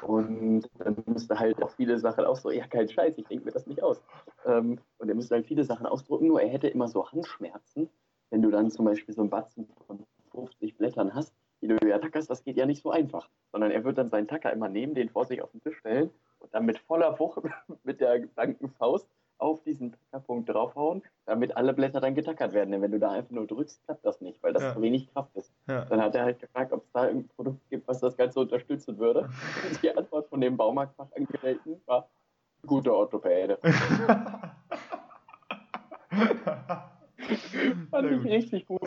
Und 0.04 0.70
dann 0.80 1.04
müsste 1.06 1.38
halt 1.38 1.62
auch 1.62 1.72
viele 1.72 2.00
Sachen 2.00 2.24
auch 2.24 2.38
so, 2.38 2.50
ja, 2.50 2.66
kein 2.66 2.88
Scheiß, 2.88 3.18
ich 3.18 3.28
denke 3.28 3.44
mir 3.44 3.52
das 3.52 3.68
nicht 3.68 3.84
aus. 3.84 4.02
Ähm, 4.46 4.80
und 5.00 5.10
er 5.10 5.16
müsste 5.16 5.36
halt 5.36 5.48
viele 5.48 5.66
Sachen 5.66 5.86
ausdrucken, 5.86 6.28
nur 6.28 6.42
er 6.42 6.48
hätte 6.48 6.70
immer 6.70 6.88
so 6.88 7.12
Handschmerzen, 7.12 7.90
wenn 8.30 8.42
du 8.42 8.50
dann 8.50 8.72
zum 8.72 8.86
Beispiel 8.86 9.14
so 9.14 9.20
einen 9.20 9.30
Batzen 9.30 9.68
von 9.86 10.06
50 10.32 10.78
Blättern 10.78 11.14
hast 11.14 11.34
du 11.78 11.88
ja 11.88 12.00
tackerst, 12.00 12.30
das 12.30 12.44
geht 12.44 12.58
ja 12.58 12.66
nicht 12.66 12.82
so 12.82 12.92
einfach. 12.92 13.30
Sondern 13.52 13.72
er 13.72 13.84
wird 13.84 13.98
dann 13.98 14.10
seinen 14.10 14.28
Tacker 14.28 14.52
immer 14.52 14.70
nehmen, 14.70 14.96
den 14.96 15.10
vor 15.10 15.26
sich 15.26 15.42
auf 15.42 15.52
den 15.52 15.62
Tisch 15.62 15.78
stellen 15.78 16.10
und 16.40 16.54
dann 16.54 16.66
mit 16.66 16.80
voller 16.80 17.18
Wucht 17.20 17.44
mit 17.84 18.02
der 18.02 18.20
blanken 18.20 18.70
Faust 18.70 19.08
auf 19.38 19.64
diesen 19.64 19.94
Tackerpunkt 19.94 20.50
draufhauen, 20.50 21.02
damit 21.26 21.58
alle 21.58 21.74
Blätter 21.74 22.00
dann 22.00 22.14
getackert 22.14 22.54
werden. 22.54 22.72
Denn 22.72 22.82
wenn 22.82 22.92
du 22.92 23.00
da 23.00 23.12
einfach 23.12 23.32
nur 23.32 23.48
drückst, 23.48 23.84
klappt 23.86 24.06
das 24.06 24.22
nicht, 24.22 24.42
weil 24.44 24.54
das 24.54 24.64
ja. 24.64 24.74
zu 24.74 24.82
wenig 24.82 25.12
Kraft 25.12 25.36
ist. 25.36 25.52
Ja. 25.68 25.86
Dann 25.86 26.02
hat 26.02 26.14
er 26.14 26.26
halt 26.26 26.40
gefragt, 26.40 26.72
ob 26.72 26.84
es 26.84 26.92
da 26.92 27.02
ein 27.02 27.28
Produkt 27.36 27.68
gibt, 27.70 27.88
was 27.88 28.00
das 28.00 28.16
Ganze 28.16 28.40
unterstützen 28.40 29.00
würde. 29.00 29.30
Und 29.68 29.82
die 29.82 29.96
Antwort 29.96 30.30
von 30.30 30.42
dem 30.42 30.58
Baumarktfachangestellten 30.58 31.82
war, 31.88 32.08
gute 32.68 32.94
Orthopäde. 32.94 33.58
Fand 37.92 38.12
ich 38.12 38.32
richtig 38.32 38.66
gut. 38.66 38.82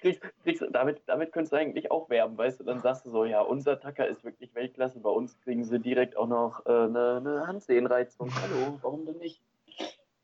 Kriegst, 0.00 0.22
kriegst, 0.42 0.64
damit, 0.72 1.02
damit 1.06 1.32
könntest 1.32 1.52
du 1.52 1.56
eigentlich 1.56 1.90
auch 1.90 2.08
werben, 2.10 2.36
weißt 2.36 2.60
du? 2.60 2.64
Dann 2.64 2.80
sagst 2.80 3.06
du 3.06 3.10
so, 3.10 3.24
ja, 3.24 3.40
unser 3.40 3.80
Tacker 3.80 4.06
ist 4.06 4.24
wirklich 4.24 4.54
Weltklasse. 4.54 5.00
Bei 5.00 5.10
uns 5.10 5.38
kriegen 5.40 5.64
sie 5.64 5.78
direkt 5.78 6.16
auch 6.16 6.28
noch 6.28 6.64
äh, 6.66 6.70
eine, 6.70 7.16
eine 7.16 7.46
Handsehenreizung. 7.46 8.30
Hallo, 8.34 8.78
warum 8.82 9.06
denn 9.06 9.18
nicht? 9.18 9.40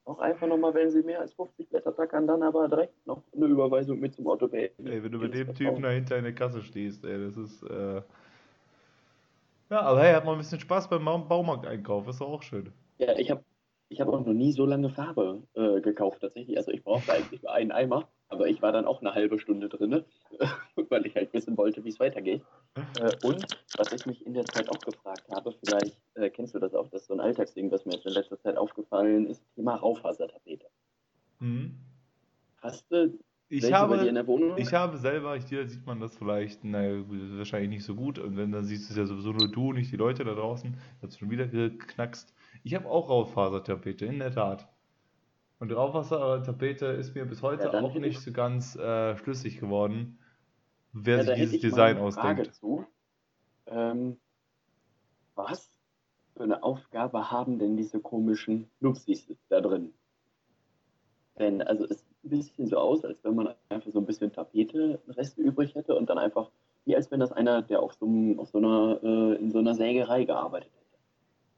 Auch 0.05 0.19
einfach 0.19 0.49
nochmal, 0.49 0.75
wenn 0.75 0.91
sie 0.91 1.03
mehr 1.03 1.21
als 1.21 1.33
50 1.35 1.69
Blätter 1.69 1.95
tackern, 1.95 2.27
dann 2.27 2.43
aber 2.43 2.69
direkt 2.69 3.07
noch 3.07 3.23
eine 3.37 3.47
Überweisung 3.47 4.01
mit 4.01 4.15
zum 4.15 4.27
Autobahn. 4.27 4.69
Ey, 4.85 5.03
wenn 5.03 5.13
du 5.13 5.19
mit 5.19 5.33
dem 5.33 5.55
Typen 5.55 5.83
dahinter 5.83 6.17
in 6.17 6.25
der 6.25 6.35
Kasse 6.35 6.63
stehst, 6.63 7.05
ey, 7.05 7.25
das 7.25 7.37
ist. 7.37 7.63
Äh... 7.63 8.03
Ja, 9.71 9.81
aber 9.81 10.03
hey, 10.03 10.13
hat 10.13 10.25
mal 10.25 10.33
ein 10.33 10.39
bisschen 10.39 10.59
Spaß 10.59 10.89
beim 10.89 11.05
Baumarkteinkauf, 11.05 12.09
ist 12.09 12.21
doch 12.21 12.29
auch 12.29 12.43
schön. 12.43 12.73
Ja, 12.99 13.17
ich 13.17 13.31
habe 13.31 13.45
ich 13.93 14.01
habe 14.01 14.13
auch 14.13 14.25
noch 14.25 14.33
nie 14.33 14.53
so 14.53 14.67
lange 14.67 14.91
Farbe 14.91 15.43
äh, 15.55 15.81
gekauft 15.81 16.21
tatsächlich. 16.21 16.57
Also 16.57 16.73
ich 16.73 16.83
brauchte 16.83 17.13
eigentlich 17.13 17.43
nur 17.43 17.53
einen 17.53 17.73
Eimer 17.73 18.09
aber 18.33 18.49
ich 18.49 18.63
war 18.63 18.73
dann 18.73 18.87
auch 18.87 19.03
eine 19.03 19.15
halbe 19.15 19.39
Stunde 19.39 19.69
drin, 19.69 20.05
weil 20.89 21.07
ich 21.07 21.15
halt 21.15 21.33
wissen 21.35 21.57
wollte, 21.59 21.85
wie 21.85 21.91
es 21.91 22.01
weitergeht. 22.01 22.43
Äh, 22.99 23.13
und 23.23 23.47
was 23.77 23.93
ich 23.93 24.07
mich 24.07 24.25
in 24.25 24.33
der 24.33 24.47
Zeit 24.47 24.71
auch 24.71 24.81
gefragt 24.81 25.25
habe, 25.31 25.55
vielleicht 25.65 25.99
äh, 26.15 26.31
kennst 26.31 26.55
du 26.55 26.59
das 26.59 26.75
auch, 26.75 26.89
das 26.89 27.03
ist 27.03 27.09
so 27.09 27.15
ein 27.15 27.21
Alltagsding, 27.21 27.71
was 27.71 27.85
mir 27.85 27.93
jetzt 27.93 28.07
in 28.07 28.15
letzter 28.15 28.41
Zeit 28.41 28.57
aufgefallen 28.57 29.27
ist, 29.27 29.43
Thema 29.55 29.77
Raufasertapete. 29.77 30.67
Mhm. 31.41 31.77
Hast 32.63 32.91
du 32.91 33.19
ich 33.55 33.71
habe, 33.71 33.97
ich 34.57 34.73
habe 34.73 34.97
selber, 34.97 35.37
hier 35.37 35.69
sieht 35.69 35.85
man 35.85 36.01
das 36.01 36.17
vielleicht, 36.17 36.65
naja, 36.65 37.05
wahrscheinlich 37.37 37.69
nicht 37.69 37.85
so 37.85 37.95
gut. 37.95 38.19
Und 38.19 38.39
wenn, 38.39 38.51
dann 38.51 38.65
siehst 38.65 38.89
du 38.89 38.93
es 38.95 38.97
ja 38.97 39.05
sowieso 39.05 39.33
nur 39.33 39.47
du, 39.47 39.75
nicht 39.75 39.93
die 39.93 39.97
Leute 39.97 40.25
da 40.25 40.33
draußen. 40.33 40.75
Jetzt 41.03 41.19
schon 41.19 41.29
wieder 41.29 41.47
geknackst. 41.47 42.33
Ich 42.63 42.75
habe 42.75 42.89
auch 42.89 43.09
Raufasertapete, 43.09 44.07
in 44.07 44.19
der 44.19 44.33
Tat. 44.33 44.69
Und 45.59 45.73
Raufasertapete 45.73 46.87
ist 46.87 47.15
mir 47.15 47.25
bis 47.25 47.43
heute 47.43 47.65
ja, 47.73 47.81
auch 47.81 47.95
nicht 47.95 48.21
so 48.21 48.33
ganz 48.33 48.77
äh, 48.77 49.17
schlüssig 49.17 49.59
geworden, 49.59 50.19
wer 50.93 51.19
ja, 51.19 51.25
sich 51.25 51.35
dieses 51.37 51.61
Design 51.61 51.99
ausdenkt. 51.99 52.61
Ähm, 53.67 54.19
was 55.35 55.71
für 56.37 56.43
eine 56.43 56.63
Aufgabe 56.63 57.31
haben 57.31 57.59
denn 57.59 57.77
diese 57.77 58.01
komischen 58.01 58.69
Nupsis 58.81 59.33
da 59.49 59.61
drin? 59.61 59.93
Denn, 61.39 61.63
also 61.63 61.85
es 61.85 62.05
ein 62.25 62.31
bisschen 62.31 62.67
so 62.67 62.79
aus, 62.79 63.05
als 63.05 63.23
wenn 63.25 63.35
man 63.35 63.55
einfach 63.69 63.91
so 63.91 63.99
ein 63.99 64.07
bisschen 64.07 64.33
Tapete-Reste 64.33 65.41
übrig 65.43 65.75
hätte 65.75 65.95
und 65.95 66.09
dann 66.09 66.19
einfach, 66.19 66.51
wie 66.85 66.95
als 66.95 67.11
wenn 67.11 67.21
das 67.21 67.33
einer, 67.33 67.63
der 67.63 67.81
auf 67.81 67.95
so, 67.95 68.07
auf 68.39 68.49
so 68.51 68.59
einer, 68.59 69.01
äh, 69.03 69.37
in 69.37 69.51
so 69.51 69.59
einer 69.59 69.75
Sägerei 69.75 70.25
gearbeitet 70.25 70.71
hätte. 70.73 70.82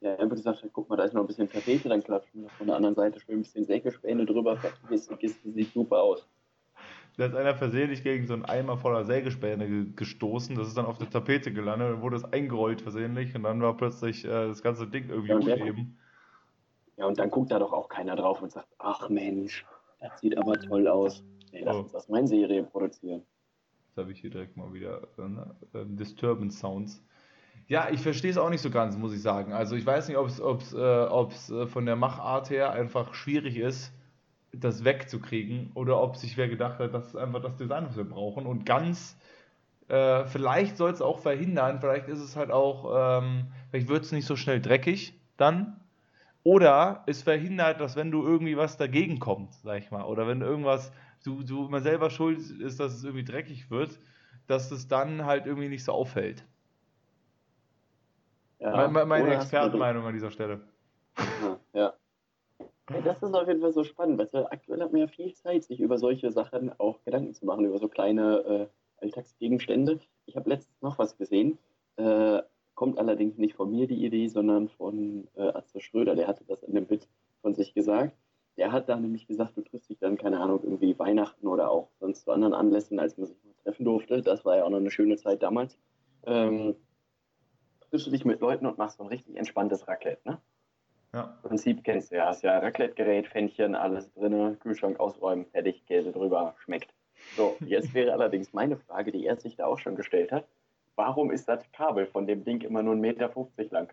Der 0.05 0.21
einfach 0.21 0.37
gesagt 0.37 0.63
hat, 0.63 0.71
guck 0.73 0.91
mal, 0.91 0.97
da 0.97 1.05
ist 1.05 1.15
noch 1.15 1.23
ein 1.23 1.27
bisschen 1.27 1.51
Tapete, 1.51 1.89
dann 1.89 2.03
klatschen 2.03 2.43
wir 2.43 2.51
von 2.51 2.67
der 2.67 2.77
anderen 2.77 2.95
Seite 2.95 3.19
schön 3.21 3.37
ein 3.37 3.43
bisschen 3.43 3.65
Sägespäne 3.65 4.27
drüber, 4.27 4.59
die 4.91 5.17
Kiste, 5.17 5.51
sieht 5.51 5.73
super 5.73 6.03
aus. 6.03 6.29
Da 7.17 7.27
ist 7.27 7.35
einer 7.35 7.55
versehentlich 7.55 8.03
gegen 8.03 8.27
so 8.27 8.35
einen 8.35 8.45
Eimer 8.45 8.77
voller 8.77 9.05
Sägespäne 9.05 9.87
gestoßen, 9.97 10.57
das 10.57 10.69
ist 10.69 10.77
dann 10.77 10.85
auf 10.85 10.99
der 10.99 11.09
Tapete 11.09 11.55
gelandet, 11.55 11.93
dann 11.93 12.03
wurde 12.03 12.17
es 12.17 12.25
eingerollt 12.25 12.83
versehentlich 12.83 13.35
und 13.35 13.45
dann 13.45 13.63
war 13.63 13.77
plötzlich 13.77 14.27
äh, 14.27 14.29
das 14.29 14.63
ganze 14.63 14.87
Ding 14.87 15.09
irgendwie 15.09 15.31
ja, 15.31 15.37
uneben. 15.37 15.99
Ja, 16.99 17.07
und 17.07 17.19
dann 17.19 17.31
guckt 17.31 17.51
da 17.51 17.59
doch 17.59 17.73
auch 17.73 17.89
keiner 17.89 18.15
drauf 18.15 18.43
und 18.43 18.53
sagt, 18.53 18.69
ach 18.79 19.09
Mensch, 19.09 19.65
das 20.01 20.21
sieht 20.21 20.37
aber 20.37 20.61
toll 20.61 20.87
aus. 20.87 21.25
Nee, 21.51 21.63
lass 21.65 21.77
oh. 21.77 21.81
uns 21.81 21.93
das 21.93 22.09
mal 22.11 22.19
in 22.19 22.27
Serie 22.27 22.63
produzieren. 22.65 23.23
Jetzt 23.89 23.97
habe 23.97 24.13
ich 24.13 24.21
hier 24.21 24.31
direkt 24.31 24.57
mal 24.57 24.73
wieder 24.75 25.09
äh, 25.17 25.79
äh, 25.79 25.87
Disturbance 25.87 26.59
Sounds. 26.59 27.03
Ja, 27.67 27.89
ich 27.91 28.01
verstehe 28.01 28.31
es 28.31 28.37
auch 28.37 28.51
nicht 28.51 28.61
so 28.61 28.71
ganz, 28.71 28.97
muss 28.97 29.15
ich 29.15 29.23
sagen. 29.23 29.53
Also 29.53 29.75
ich 29.75 29.87
weiß 29.87 30.09
nicht, 30.09 30.19
ob 30.19 30.29
es 30.29 30.73
äh, 30.75 30.79
äh, 30.79 31.67
von 31.67 31.87
der 31.87 31.97
Machart 31.97 32.51
her 32.51 32.73
einfach 32.73 33.15
schwierig 33.15 33.57
ist, 33.57 33.93
das 34.53 34.85
wegzukriegen 34.85 35.71
oder 35.75 36.01
ob 36.01 36.17
sich 36.17 36.37
wer 36.37 36.49
gedacht 36.49 36.79
hat, 36.79 36.95
das 36.95 37.09
ist 37.09 37.17
einfach 37.17 37.41
das 37.43 37.57
Design, 37.57 37.87
was 37.89 37.97
wir 37.97 38.05
brauchen. 38.05 38.47
Und 38.47 38.67
ganz, 38.67 39.17
äh, 39.89 40.27
vielleicht 40.27 40.77
soll 40.77 40.91
es 40.91 41.01
auch 41.03 41.21
verhindern, 41.21 41.81
vielleicht 41.81 42.09
ist 42.09 42.21
es 42.21 42.37
halt 42.37 42.51
auch, 42.51 43.21
ähm, 43.23 43.47
vielleicht 43.71 43.89
wird 43.89 44.05
es 44.05 44.13
nicht 44.13 44.27
so 44.27 44.37
schnell 44.37 44.61
dreckig 44.61 45.15
dann, 45.37 45.81
oder 46.43 47.03
es 47.07 47.23
verhindert, 47.23 47.81
dass 47.81 47.97
wenn 47.97 48.11
du 48.11 48.23
irgendwie 48.23 48.57
was 48.57 48.77
dagegen 48.77 49.19
kommt, 49.19 49.55
sag 49.65 49.79
ich 49.79 49.91
mal, 49.91 50.05
oder 50.05 50.29
wenn 50.29 50.43
irgendwas, 50.43 50.93
du, 51.25 51.43
du 51.43 51.67
immer 51.67 51.81
selber 51.81 52.11
schuld 52.11 52.39
ist, 52.39 52.79
dass 52.79 52.93
es 52.95 53.05
irgendwie 53.05 53.25
dreckig 53.25 53.71
wird, 53.71 53.99
dass 54.47 54.71
es 54.71 54.87
dann 54.89 55.25
halt 55.25 55.47
irgendwie 55.47 55.71
nicht 55.71 55.85
so 55.85 55.93
auffällt. 55.93 56.45
Ja, 58.59 58.89
meine, 58.89 59.07
meine 59.07 59.35
Expertenmeinung 59.35 60.05
an 60.07 60.15
dieser 60.15 60.31
Stelle. 60.31 60.61
Ja, 61.43 61.59
ja. 61.73 61.95
Das 63.03 63.23
ist 63.23 63.35
auf 63.35 63.49
jeden 63.49 63.61
Fall 63.61 63.73
so 63.73 63.83
spannend, 63.85 64.19
weil 64.19 64.47
aktuell 64.47 64.81
hat 64.81 64.93
man 64.93 65.01
ja 65.01 65.07
viel 65.07 65.33
Zeit, 65.35 65.65
sich 65.65 65.81
über 65.81 65.99
solche 65.99 66.31
Sachen 66.31 66.73
auch 66.79 67.03
Gedanken 67.05 67.33
zu 67.33 67.47
machen, 67.47 67.65
über 67.65 67.79
so 67.79 67.89
kleine 67.89 68.71
äh, 69.01 69.03
Alltagsgegenstände. 69.03 70.01
Ich 70.27 70.37
habe 70.37 70.51
letztens 70.51 70.83
noch 70.83 70.99
was 70.99 71.17
gesehen. 71.17 71.59
Äh, 71.97 72.43
Kommt 72.75 72.99
allerdings 72.99 73.39
nicht 73.39 73.55
von 73.55 73.71
mir 73.71 73.87
die 73.87 74.05
Idee, 74.05 74.27
sondern 74.27 74.69
von 74.69 75.29
äh, 75.37 75.43
Atze 75.43 75.81
Schröder. 75.81 76.17
Der 76.17 76.27
hatte 76.27 76.45
das 76.45 76.63
in 76.65 76.75
dem 76.75 76.87
Bit 76.87 77.09
von 77.41 77.55
sich 77.55 77.73
gesagt. 77.73 78.17
Der 78.57 78.73
hat 78.73 78.89
da 78.89 78.97
nämlich 78.97 79.27
gesagt, 79.27 79.57
du 79.57 79.63
triffst 79.63 79.91
dich 79.91 79.99
dann, 79.99 80.17
keine 80.17 80.41
Ahnung, 80.41 80.61
irgendwie 80.63 80.99
Weihnachten 80.99 81.47
oder 81.47 81.71
auch 81.71 81.89
sonst 82.01 82.25
zu 82.25 82.33
anderen 82.33 82.55
Anlässen, 82.55 82.99
als 82.99 83.17
man 83.17 83.27
sich 83.27 83.37
mal 83.45 83.55
treffen 83.63 83.85
durfte. 83.85 84.23
Das 84.23 84.45
war 84.45 84.57
ja 84.57 84.65
auch 84.65 84.71
noch 84.71 84.79
eine 84.79 84.91
schöne 84.91 85.17
Zeit 85.17 85.43
damals. 85.43 85.79
Ähm, 86.25 86.75
triffst 87.95 88.07
du 88.07 88.11
dich 88.11 88.25
mit 88.25 88.41
Leuten 88.41 88.67
und 88.67 88.79
machst 88.79 88.99
so 88.99 89.05
ein 89.05 89.09
richtig 89.09 89.37
entspanntes 89.37 89.87
Raclette, 89.87 90.29
ne? 90.29 90.41
Ja. 91.13 91.39
Im 91.43 91.49
Prinzip 91.49 91.85
kennst 91.85 92.11
du 92.11 92.17
ja, 92.17 92.27
hast 92.27 92.43
ja 92.43 92.59
Raclette-Gerät, 92.59 93.29
Fännchen, 93.29 93.77
alles 93.77 94.13
drin, 94.15 94.59
Kühlschrank 94.59 94.99
ausräumen, 94.99 95.47
fertig, 95.47 95.87
Käse 95.87 96.11
drüber, 96.11 96.57
schmeckt. 96.59 96.93
So, 97.37 97.57
jetzt 97.61 97.95
wäre 97.95 98.13
allerdings 98.13 98.53
meine 98.53 98.77
Frage, 98.77 99.13
die 99.13 99.25
er 99.25 99.37
sich 99.37 99.55
da 99.57 99.67
auch 99.67 99.79
schon 99.79 99.95
gestellt 99.95 100.33
hat 100.33 100.47
warum 100.97 101.31
ist 101.31 101.49
das 101.49 101.71
Kabel 101.73 102.07
von 102.07 102.27
dem 102.27 102.45
Ding 102.45 102.61
immer 102.63 102.83
nur 102.83 102.95
1,50 102.95 103.49
Meter 103.57 103.73
lang? 103.73 103.93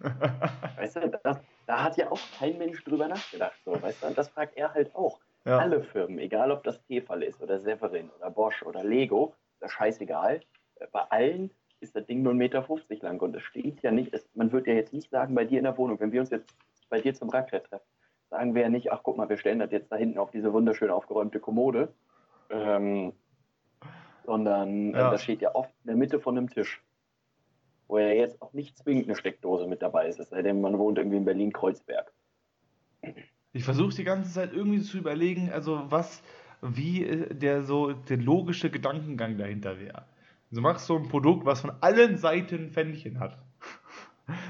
weißt 0.76 0.96
du, 0.96 1.18
das, 1.22 1.38
da 1.66 1.84
hat 1.84 1.96
ja 1.96 2.10
auch 2.10 2.20
kein 2.38 2.58
Mensch 2.58 2.82
drüber 2.84 3.08
nachgedacht. 3.08 3.56
So, 3.64 3.80
weißt 3.80 4.02
du, 4.02 4.06
und 4.08 4.18
das 4.18 4.28
fragt 4.28 4.56
er 4.56 4.74
halt 4.74 4.94
auch. 4.94 5.20
Ja. 5.44 5.58
Alle 5.58 5.82
Firmen, 5.82 6.18
egal 6.18 6.50
ob 6.50 6.64
das 6.64 6.82
Tefal 6.86 7.22
ist 7.22 7.40
oder 7.40 7.60
Severin 7.60 8.10
oder 8.18 8.30
Bosch 8.30 8.62
oder 8.62 8.82
Lego, 8.82 9.34
das 9.60 9.70
ist 9.70 9.76
scheißegal. 9.76 10.40
Bei 10.92 11.02
allen 11.10 11.50
ist 11.80 11.94
das 11.94 12.06
Ding 12.06 12.22
nur 12.22 12.32
1,50 12.32 12.82
Meter 12.88 13.06
lang 13.06 13.20
und 13.20 13.36
es 13.36 13.42
steht 13.42 13.82
ja 13.82 13.90
nicht, 13.90 14.12
es, 14.14 14.28
man 14.34 14.52
würde 14.52 14.70
ja 14.70 14.76
jetzt 14.76 14.92
nicht 14.92 15.10
sagen, 15.10 15.34
bei 15.34 15.44
dir 15.44 15.58
in 15.58 15.64
der 15.64 15.76
Wohnung, 15.76 16.00
wenn 16.00 16.12
wir 16.12 16.20
uns 16.20 16.30
jetzt 16.30 16.54
bei 16.88 17.00
dir 17.00 17.14
zum 17.14 17.28
Raclette 17.28 17.68
treffen, 17.68 17.84
sagen 18.30 18.54
wir 18.54 18.62
ja 18.62 18.68
nicht, 18.68 18.92
ach 18.92 19.00
guck 19.02 19.16
mal, 19.16 19.28
wir 19.28 19.36
stellen 19.36 19.58
das 19.58 19.70
jetzt 19.70 19.90
da 19.90 19.96
hinten 19.96 20.18
auf 20.18 20.30
diese 20.30 20.52
wunderschön 20.52 20.90
aufgeräumte 20.90 21.40
Kommode. 21.40 21.92
Ähm, 22.50 23.12
sondern 24.26 24.94
äh, 24.94 24.98
ja. 24.98 25.10
das 25.10 25.22
steht 25.22 25.40
ja 25.40 25.54
oft 25.54 25.70
in 25.84 25.88
der 25.88 25.96
Mitte 25.96 26.20
von 26.20 26.36
einem 26.36 26.50
Tisch. 26.50 26.82
Wo 27.88 27.98
ja 27.98 28.08
jetzt 28.08 28.42
auch 28.42 28.52
nicht 28.52 28.76
zwingend 28.76 29.06
eine 29.06 29.16
Steckdose 29.16 29.68
mit 29.68 29.80
dabei 29.80 30.08
ist, 30.08 30.18
es 30.18 30.30
sei 30.30 30.42
denn, 30.42 30.60
man 30.60 30.76
wohnt 30.76 30.98
irgendwie 30.98 31.18
in 31.18 31.24
Berlin-Kreuzberg. 31.24 32.12
Ich 33.52 33.64
versuche 33.64 33.94
die 33.94 34.04
ganze 34.04 34.32
Zeit 34.32 34.52
irgendwie 34.52 34.82
zu 34.82 34.98
überlegen, 34.98 35.50
also 35.52 35.84
was, 35.88 36.22
wie 36.60 37.04
äh, 37.04 37.32
der 37.32 37.62
so 37.62 37.92
der 37.92 38.16
logische 38.16 38.70
Gedankengang 38.70 39.38
dahinter 39.38 39.78
wäre. 39.78 40.04
Du 40.50 40.60
machst 40.60 40.86
so 40.86 40.96
ein 40.96 41.08
Produkt, 41.08 41.44
was 41.44 41.60
von 41.60 41.72
allen 41.80 42.16
Seiten 42.16 42.70
Fännchen 42.70 43.20
hat. 43.20 43.38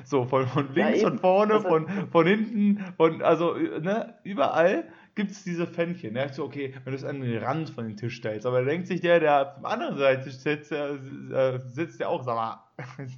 So, 0.04 0.24
von, 0.24 0.46
von 0.46 0.72
links, 0.72 1.02
ja, 1.02 1.08
von 1.08 1.18
vorne, 1.18 1.60
von, 1.60 1.86
von 2.10 2.26
hinten, 2.26 2.82
von, 2.96 3.20
also, 3.20 3.52
ne, 3.52 4.14
überall 4.24 4.88
gibt 5.14 5.32
es 5.32 5.44
diese 5.44 5.66
Fännchen. 5.66 6.16
Er 6.16 6.28
sagt 6.28 6.36
so, 6.36 6.44
okay, 6.44 6.72
wenn 6.84 6.92
du 6.92 6.96
es 6.96 7.04
an 7.04 7.20
den 7.20 7.42
Rand 7.42 7.68
von 7.68 7.84
dem 7.84 7.94
Tisch 7.94 8.16
stellst, 8.16 8.46
aber 8.46 8.60
da 8.60 8.70
denkt 8.70 8.86
sich 8.86 9.02
der, 9.02 9.20
der 9.20 9.42
auf 9.42 9.60
der 9.60 9.70
anderen 9.70 9.98
Seite 9.98 10.30
sitzt, 10.30 10.72
äh, 10.72 11.58
sitzt 11.58 12.00
ja 12.00 12.08
auch, 12.08 12.22
sag 12.22 12.36
mal. 12.36 12.66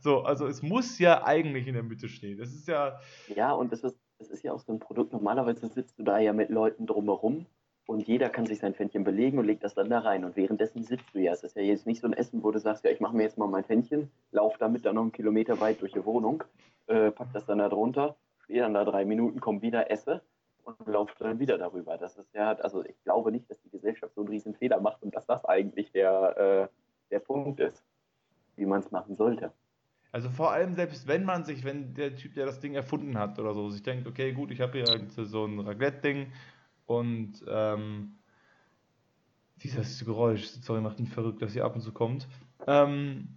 so, 0.00 0.22
also 0.24 0.46
es 0.46 0.60
muss 0.62 0.98
ja 0.98 1.24
eigentlich 1.24 1.66
in 1.66 1.72
der 1.72 1.82
Mitte 1.82 2.08
stehen. 2.08 2.36
Das 2.36 2.52
ist 2.52 2.68
ja. 2.68 3.00
Ja, 3.34 3.52
und 3.52 3.72
es 3.72 3.82
ist, 3.82 3.96
es 4.18 4.28
ist 4.28 4.42
ja 4.42 4.52
auch 4.52 4.60
so 4.60 4.72
ein 4.72 4.80
Produkt. 4.80 5.12
Normalerweise 5.12 5.68
sitzt 5.68 5.98
du 5.98 6.02
da 6.02 6.18
ja 6.18 6.34
mit 6.34 6.50
Leuten 6.50 6.86
drumherum 6.86 7.46
und 7.88 8.06
jeder 8.06 8.28
kann 8.28 8.44
sich 8.44 8.58
sein 8.58 8.74
Fännchen 8.74 9.02
belegen 9.02 9.38
und 9.38 9.46
legt 9.46 9.64
das 9.64 9.72
dann 9.72 9.88
da 9.88 10.00
rein. 10.00 10.22
Und 10.26 10.36
währenddessen 10.36 10.82
sitzt 10.82 11.06
du 11.14 11.20
ja. 11.20 11.32
Es 11.32 11.42
ist 11.42 11.56
ja 11.56 11.62
jetzt 11.62 11.86
nicht 11.86 12.02
so 12.02 12.06
ein 12.06 12.12
Essen, 12.12 12.42
wo 12.42 12.50
du 12.50 12.60
sagst, 12.60 12.84
ja, 12.84 12.90
ich 12.90 13.00
mache 13.00 13.16
mir 13.16 13.22
jetzt 13.22 13.38
mal 13.38 13.48
mein 13.48 13.64
Fännchen, 13.64 14.10
lauf 14.30 14.58
damit 14.58 14.84
dann 14.84 14.96
noch 14.96 15.02
einen 15.02 15.12
Kilometer 15.12 15.58
weit 15.58 15.80
durch 15.80 15.92
die 15.92 16.04
Wohnung, 16.04 16.44
äh, 16.86 17.10
pack 17.10 17.32
das 17.32 17.46
dann 17.46 17.60
da 17.60 17.70
drunter, 17.70 18.16
stehe 18.44 18.60
dann 18.60 18.74
da 18.74 18.84
drei 18.84 19.06
Minuten, 19.06 19.40
komm 19.40 19.62
wieder, 19.62 19.90
esse 19.90 20.20
und 20.64 20.86
läuft 20.86 21.18
dann 21.22 21.38
wieder 21.38 21.56
darüber. 21.56 21.96
Das 21.96 22.18
ist 22.18 22.34
ja, 22.34 22.52
also 22.56 22.84
ich 22.84 23.02
glaube 23.04 23.32
nicht, 23.32 23.50
dass 23.50 23.58
die 23.62 23.70
Gesellschaft 23.70 24.14
so 24.14 24.20
einen 24.20 24.28
riesen 24.28 24.54
Fehler 24.54 24.80
macht 24.80 25.02
und 25.02 25.16
dass 25.16 25.24
das 25.24 25.46
eigentlich 25.46 25.90
der, 25.90 26.36
äh, 26.36 26.68
der 27.10 27.20
Punkt 27.20 27.58
ist, 27.58 27.82
wie 28.56 28.66
man 28.66 28.80
es 28.80 28.90
machen 28.90 29.16
sollte. 29.16 29.50
Also 30.12 30.28
vor 30.28 30.52
allem 30.52 30.74
selbst 30.74 31.08
wenn 31.08 31.24
man 31.24 31.44
sich, 31.44 31.64
wenn 31.64 31.94
der 31.94 32.16
Typ, 32.16 32.34
der 32.34 32.44
das 32.44 32.60
Ding 32.60 32.74
erfunden 32.74 33.18
hat 33.18 33.38
oder 33.38 33.54
so, 33.54 33.70
sich 33.70 33.82
denkt, 33.82 34.06
okay, 34.06 34.32
gut, 34.32 34.50
ich 34.50 34.60
habe 34.60 34.72
hier 34.72 35.08
so 35.24 35.46
ein 35.46 35.60
Raclette-Ding 35.60 36.30
und 36.88 37.44
ähm, 37.46 38.14
dieses 39.56 40.04
Geräusch, 40.04 40.46
sorry, 40.46 40.80
macht 40.80 40.98
mich 40.98 41.10
verrückt, 41.10 41.42
dass 41.42 41.52
hier 41.52 41.64
ab 41.64 41.74
und 41.74 41.82
zu 41.82 41.92
kommt. 41.92 42.26
Ähm, 42.66 43.28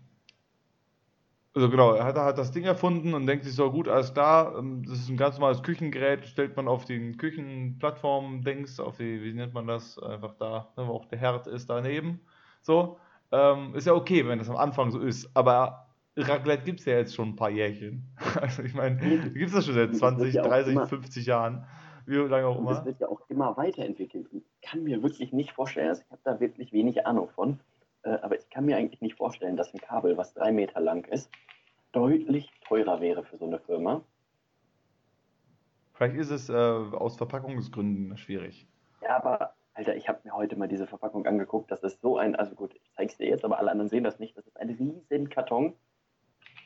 also 1.54 1.70
genau, 1.70 1.92
er 1.92 2.06
hat, 2.06 2.16
hat 2.16 2.38
das 2.38 2.54
Ding 2.54 2.64
erfunden 2.64 3.14
und 3.14 3.28
denkt 3.28 3.44
sich 3.44 3.54
so, 3.54 3.70
gut, 3.70 3.90
alles 3.90 4.14
klar, 4.14 4.58
ähm, 4.58 4.84
das 4.86 5.00
ist 5.00 5.10
ein 5.10 5.18
ganz 5.18 5.36
normales 5.36 5.64
Küchengerät, 5.64 6.26
stellt 6.26 6.56
man 6.56 6.70
auf 6.70 6.86
den 6.86 7.18
Küchenplattform, 7.18 8.42
denkst 8.42 8.80
auf 8.80 8.98
die, 8.98 9.22
wie 9.22 9.34
nennt 9.34 9.54
man 9.54 9.68
das, 9.68 10.00
einfach 10.00 10.34
da, 10.36 10.72
ne, 10.78 10.88
wo 10.88 10.94
auch 10.94 11.06
der 11.06 11.20
Herd 11.20 11.48
ist 11.48 11.70
daneben. 11.70 12.22
So, 12.62 13.00
ähm, 13.34 13.76
ist 13.76 13.86
ja 13.86 13.94
okay, 13.94 14.26
wenn 14.30 14.40
das 14.40 14.50
am 14.50 14.56
Anfang 14.56 14.92
so 14.92 15.00
ist, 15.00 15.30
aber 15.34 15.88
Raclette 16.16 16.64
gibt 16.64 16.80
es 16.80 16.86
ja 16.86 16.94
jetzt 16.94 17.16
schon 17.16 17.30
ein 17.30 17.36
paar 17.36 17.50
Jährchen. 17.50 18.16
Also 18.42 18.64
ich 18.64 18.74
meine, 18.74 18.96
gibt 18.96 19.48
es 19.48 19.52
das 19.52 19.66
schon 19.66 19.74
seit 19.74 19.94
20, 19.94 20.36
ja 20.36 20.44
30, 20.44 20.72
immer, 20.72 20.88
50 20.88 21.26
Jahren, 21.26 21.66
wie 22.06 22.16
lange 22.16 22.48
auch 22.48 22.58
immer. 22.58 22.72
Das 22.72 22.86
wird 22.86 23.00
ja 23.00 23.08
auch 23.08 23.22
immer 23.30 23.56
weiterentwickelt. 23.58 24.28
Ich 24.32 24.44
kann 24.62 24.84
mir 24.84 25.04
wirklich 25.04 25.34
nicht 25.34 25.52
vorstellen, 25.52 25.90
also 25.90 26.02
ich 26.06 26.12
habe 26.12 26.22
da 26.24 26.40
wirklich 26.40 26.74
wenig 26.74 27.06
Ahnung 27.06 27.30
von, 27.30 27.60
äh, 28.04 28.10
aber 28.22 28.38
ich 28.38 28.50
kann 28.50 28.66
mir 28.66 28.78
eigentlich 28.78 29.02
nicht 29.02 29.18
vorstellen, 29.18 29.58
dass 29.58 29.74
ein 29.74 29.80
Kabel, 29.80 30.18
was 30.18 30.34
drei 30.34 30.52
Meter 30.52 30.80
lang 30.80 31.06
ist, 31.06 31.30
deutlich 31.92 32.52
teurer 32.68 33.02
wäre 33.02 33.24
für 33.24 33.38
so 33.38 33.46
eine 33.46 33.60
Firma. 33.60 34.02
Vielleicht 35.94 36.16
ist 36.16 36.32
es 36.32 36.50
äh, 36.50 36.54
aus 36.54 37.18
Verpackungsgründen 37.18 38.18
schwierig. 38.18 38.68
Ja, 39.02 39.18
aber 39.18 39.54
Alter, 39.74 39.96
ich 39.96 40.10
habe 40.10 40.20
mir 40.24 40.34
heute 40.34 40.56
mal 40.56 40.68
diese 40.68 40.88
Verpackung 40.88 41.26
angeguckt. 41.26 41.72
Das 41.72 41.84
ist 41.84 42.02
so 42.02 42.18
ein, 42.18 42.36
also 42.36 42.56
gut, 42.56 42.74
ich 42.74 42.92
zeige 42.96 43.12
es 43.12 43.18
dir 43.18 43.28
jetzt, 43.28 43.46
aber 43.46 43.60
alle 43.60 43.72
anderen 43.72 43.90
sehen 43.90 44.04
das 44.04 44.20
nicht. 44.20 44.38
Das 44.38 44.46
ist 44.46 44.60
ein 44.60 44.70
riesen 44.70 45.30
Karton. 45.30 45.74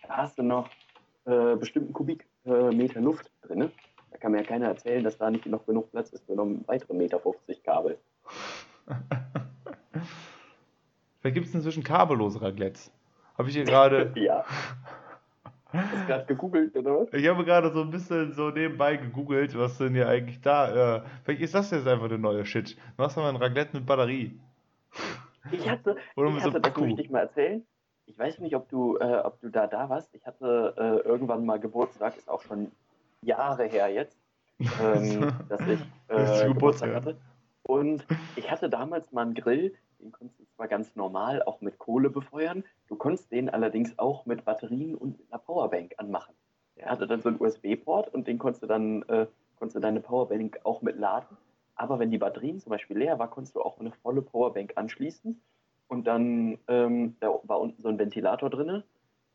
Da 0.08 0.18
hast 0.18 0.38
du 0.38 0.44
noch 0.44 0.70
äh, 1.26 1.56
bestimmten 1.56 1.94
Kubikmeter 1.94 3.00
äh, 3.00 3.04
Luft 3.04 3.32
drin. 3.42 3.72
Da 4.16 4.20
kann 4.22 4.32
mir 4.32 4.38
ja 4.38 4.48
keiner 4.48 4.68
erzählen, 4.68 5.04
dass 5.04 5.18
da 5.18 5.30
nicht 5.30 5.46
noch 5.46 5.66
genug 5.66 5.92
Platz 5.92 6.12
ist 6.12 6.26
für 6.26 6.36
noch 6.36 6.46
einen 6.46 6.66
weiteren 6.70 6.96
Meter 6.96 7.20
50 7.20 7.62
Kabel. 7.64 7.98
Vielleicht 11.20 11.34
gibt 11.34 11.48
es 11.48 11.54
inzwischen 11.54 11.84
kabellose 11.84 12.42
Raclettes. 12.42 12.94
Habe 13.38 13.50
ich 13.50 13.56
hier 13.56 13.66
gerade. 13.66 14.14
ja. 14.16 14.46
Hast 15.68 15.94
du 15.94 16.06
gerade 16.08 16.26
gegoogelt, 16.28 16.78
oder 16.78 17.02
was? 17.02 17.12
Ich 17.12 17.28
habe 17.28 17.44
gerade 17.44 17.74
so 17.74 17.82
ein 17.82 17.92
bisschen 17.92 18.32
so 18.32 18.52
nebenbei 18.52 18.96
gegoogelt, 18.96 19.58
was 19.60 19.78
denn 19.80 19.94
hier 19.94 20.08
eigentlich 20.08 20.40
da. 20.40 21.00
Äh, 21.00 21.02
vielleicht 21.26 21.42
ist 21.42 21.54
das 21.54 21.72
jetzt 21.72 21.86
einfach 21.86 22.08
der 22.08 22.18
neue 22.18 22.46
Shit. 22.46 22.78
Du 22.96 23.04
hast 23.04 23.18
aber 23.18 23.28
ein 23.28 23.36
Raclette 23.36 23.76
mit 23.76 23.86
Batterie. 23.86 24.40
Ich 25.52 25.70
hatte, 25.70 25.98
oder 26.16 26.30
ich 26.30 26.36
hatte 26.36 26.52
so 26.54 26.60
das 26.60 26.78
möchte 26.78 27.02
ich 27.02 27.10
mal 27.10 27.20
erzählen. 27.20 27.68
Ich 28.06 28.18
weiß 28.18 28.40
nicht, 28.40 28.56
ob 28.56 28.70
du, 28.70 28.96
äh, 28.96 29.18
ob 29.26 29.42
du 29.42 29.50
da 29.50 29.68
da 29.68 29.90
warst. 29.90 30.16
Ich 30.16 30.26
hatte 30.26 30.74
äh, 30.78 31.06
irgendwann 31.06 31.46
mal 31.46 31.60
Geburtstag, 31.60 32.16
ist 32.16 32.30
auch 32.30 32.44
schon 32.44 32.72
Jahre 33.26 33.66
her 33.66 33.90
jetzt, 33.90 34.18
ähm, 34.60 35.34
dass 35.50 35.62
ich 35.68 35.80
äh, 36.08 36.48
Geburtstag 36.48 36.94
hatte. 36.94 37.18
Und 37.64 38.06
ich 38.36 38.50
hatte 38.52 38.70
damals 38.70 39.12
mal 39.12 39.24
einen 39.24 39.34
Grill, 39.34 39.74
den 40.00 40.12
konntest 40.12 40.40
du 40.40 40.46
zwar 40.56 40.68
ganz 40.68 40.96
normal 40.96 41.42
auch 41.44 41.62
mit 41.62 41.80
Kohle 41.80 42.10
befeuern, 42.10 42.64
du 42.88 42.96
konntest 42.96 43.32
den 43.32 43.50
allerdings 43.50 43.98
auch 43.98 44.26
mit 44.26 44.46
Batterien 44.46 44.96
und 44.96 45.18
mit 45.18 45.32
einer 45.32 45.40
Powerbank 45.40 45.96
anmachen. 45.98 46.36
Der 46.78 46.90
hatte 46.90 47.08
dann 47.08 47.22
so 47.22 47.30
einen 47.30 47.42
USB-Port 47.42 48.14
und 48.14 48.28
den 48.28 48.38
konntest 48.38 48.64
du 48.64 48.68
dann 48.68 49.02
äh, 49.04 49.28
konntest 49.58 49.78
du 49.78 49.80
deine 49.80 50.02
Powerbank 50.02 50.60
auch 50.64 50.82
mit 50.82 50.98
laden. 50.98 51.38
Aber 51.76 52.00
wenn 52.00 52.12
die 52.12 52.18
Batterien 52.18 52.60
zum 52.60 52.70
Beispiel 52.70 52.98
leer 52.98 53.20
war, 53.20 53.30
konntest 53.30 53.56
du 53.56 53.62
auch 53.62 53.80
eine 53.80 53.92
volle 53.92 54.22
Powerbank 54.22 54.74
anschließen. 54.76 55.42
Und 55.88 56.08
dann 56.08 56.58
ähm, 56.68 57.16
da 57.20 57.40
war 57.44 57.60
unten 57.60 57.82
so 57.82 57.90
ein 57.90 58.00
Ventilator 58.00 58.50
drin 58.50 58.84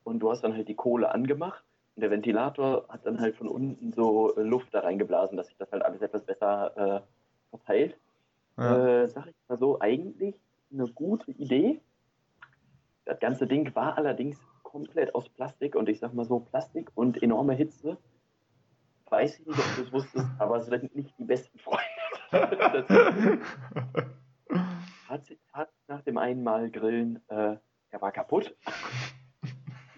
und 0.05 0.21
du 0.21 0.31
hast 0.31 0.43
dann 0.43 0.55
halt 0.55 0.69
die 0.69 0.75
Kohle 0.75 1.13
angemacht 1.13 1.65
und 2.01 2.05
der 2.05 2.11
Ventilator 2.13 2.87
hat 2.89 3.05
dann 3.05 3.21
halt 3.21 3.37
von 3.37 3.47
unten 3.47 3.93
so 3.93 4.35
äh, 4.35 4.41
Luft 4.41 4.73
da 4.73 4.81
reingeblasen, 4.81 5.37
dass 5.37 5.49
sich 5.49 5.57
das 5.59 5.71
halt 5.71 5.85
alles 5.85 6.01
etwas 6.01 6.25
besser 6.25 6.75
äh, 6.75 7.03
verteilt. 7.51 7.99
Ja. 8.57 9.03
Äh, 9.03 9.09
sag 9.09 9.27
ich 9.27 9.35
mal 9.49 9.59
so, 9.59 9.79
eigentlich 9.83 10.35
eine 10.73 10.87
gute 10.87 11.31
Idee. 11.33 11.83
Das 13.05 13.21
ganze 13.21 13.47
Ding 13.47 13.75
war 13.75 13.99
allerdings 13.99 14.41
komplett 14.63 15.15
aus 15.15 15.29
Plastik 15.29 15.77
und 15.77 15.91
ich 15.91 15.99
sag 15.99 16.15
mal 16.15 16.25
so, 16.25 16.41
Plastik 16.41 16.91
und 16.95 17.23
enorme 17.23 17.53
Hitze. 17.53 17.99
Weiß 19.11 19.39
ich 19.39 19.47
nicht, 19.47 19.59
ob 19.59 19.77
du 19.77 19.83
es 19.83 19.93
wusstest, 19.93 20.27
aber 20.39 20.57
es 20.57 20.67
sind 20.69 20.97
nicht 20.97 21.13
die 21.19 21.25
besten 21.25 21.59
Freunde. 21.59 21.85
hat, 25.07 25.23
hat 25.53 25.69
nach 25.87 26.01
dem 26.01 26.17
einen 26.17 26.43
Mal 26.45 26.71
Grillen, 26.71 27.17
äh, 27.29 27.57
er 27.91 28.01
war 28.01 28.11
kaputt. 28.11 28.57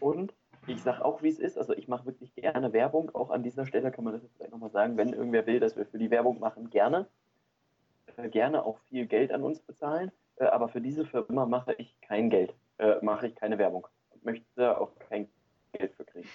Und 0.00 0.34
ich 0.66 0.82
sag 0.82 1.00
auch, 1.00 1.22
wie 1.22 1.28
es 1.28 1.38
ist. 1.38 1.58
Also 1.58 1.74
ich 1.74 1.88
mache 1.88 2.06
wirklich 2.06 2.34
gerne 2.34 2.72
Werbung. 2.72 3.14
Auch 3.14 3.30
an 3.30 3.42
dieser 3.42 3.66
Stelle 3.66 3.90
kann 3.90 4.04
man 4.04 4.14
das 4.14 4.22
vielleicht 4.36 4.52
nochmal 4.52 4.70
sagen, 4.70 4.96
wenn 4.96 5.12
irgendwer 5.12 5.46
will, 5.46 5.60
dass 5.60 5.76
wir 5.76 5.86
für 5.86 5.98
die 5.98 6.10
Werbung 6.10 6.38
machen, 6.40 6.70
gerne. 6.70 7.06
Äh, 8.16 8.28
gerne 8.28 8.64
auch 8.64 8.78
viel 8.88 9.06
Geld 9.06 9.32
an 9.32 9.42
uns 9.42 9.60
bezahlen. 9.60 10.12
Äh, 10.36 10.44
aber 10.44 10.68
für 10.68 10.80
diese 10.80 11.04
Firma 11.04 11.46
mache 11.46 11.74
ich 11.74 12.00
kein 12.00 12.30
Geld. 12.30 12.54
Äh, 12.78 12.96
mache 13.02 13.28
ich 13.28 13.34
keine 13.34 13.58
Werbung. 13.58 13.86
Möchte 14.22 14.78
auch 14.78 14.90
kein 15.08 15.28
Geld 15.72 15.94
für 15.94 16.04
kriegen. 16.04 16.28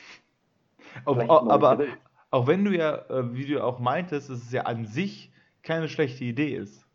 Auf, 1.05 1.17
aber 1.29 1.85
auch 2.31 2.47
wenn 2.47 2.65
du 2.65 2.71
ja, 2.71 2.97
äh, 3.09 3.33
wie 3.33 3.45
du 3.45 3.63
auch 3.63 3.79
meintest, 3.79 4.29
dass 4.29 4.39
es 4.39 4.51
ja 4.51 4.63
an 4.63 4.85
sich 4.85 5.31
keine 5.63 5.87
schlechte 5.87 6.23
Idee 6.23 6.55
ist. 6.55 6.86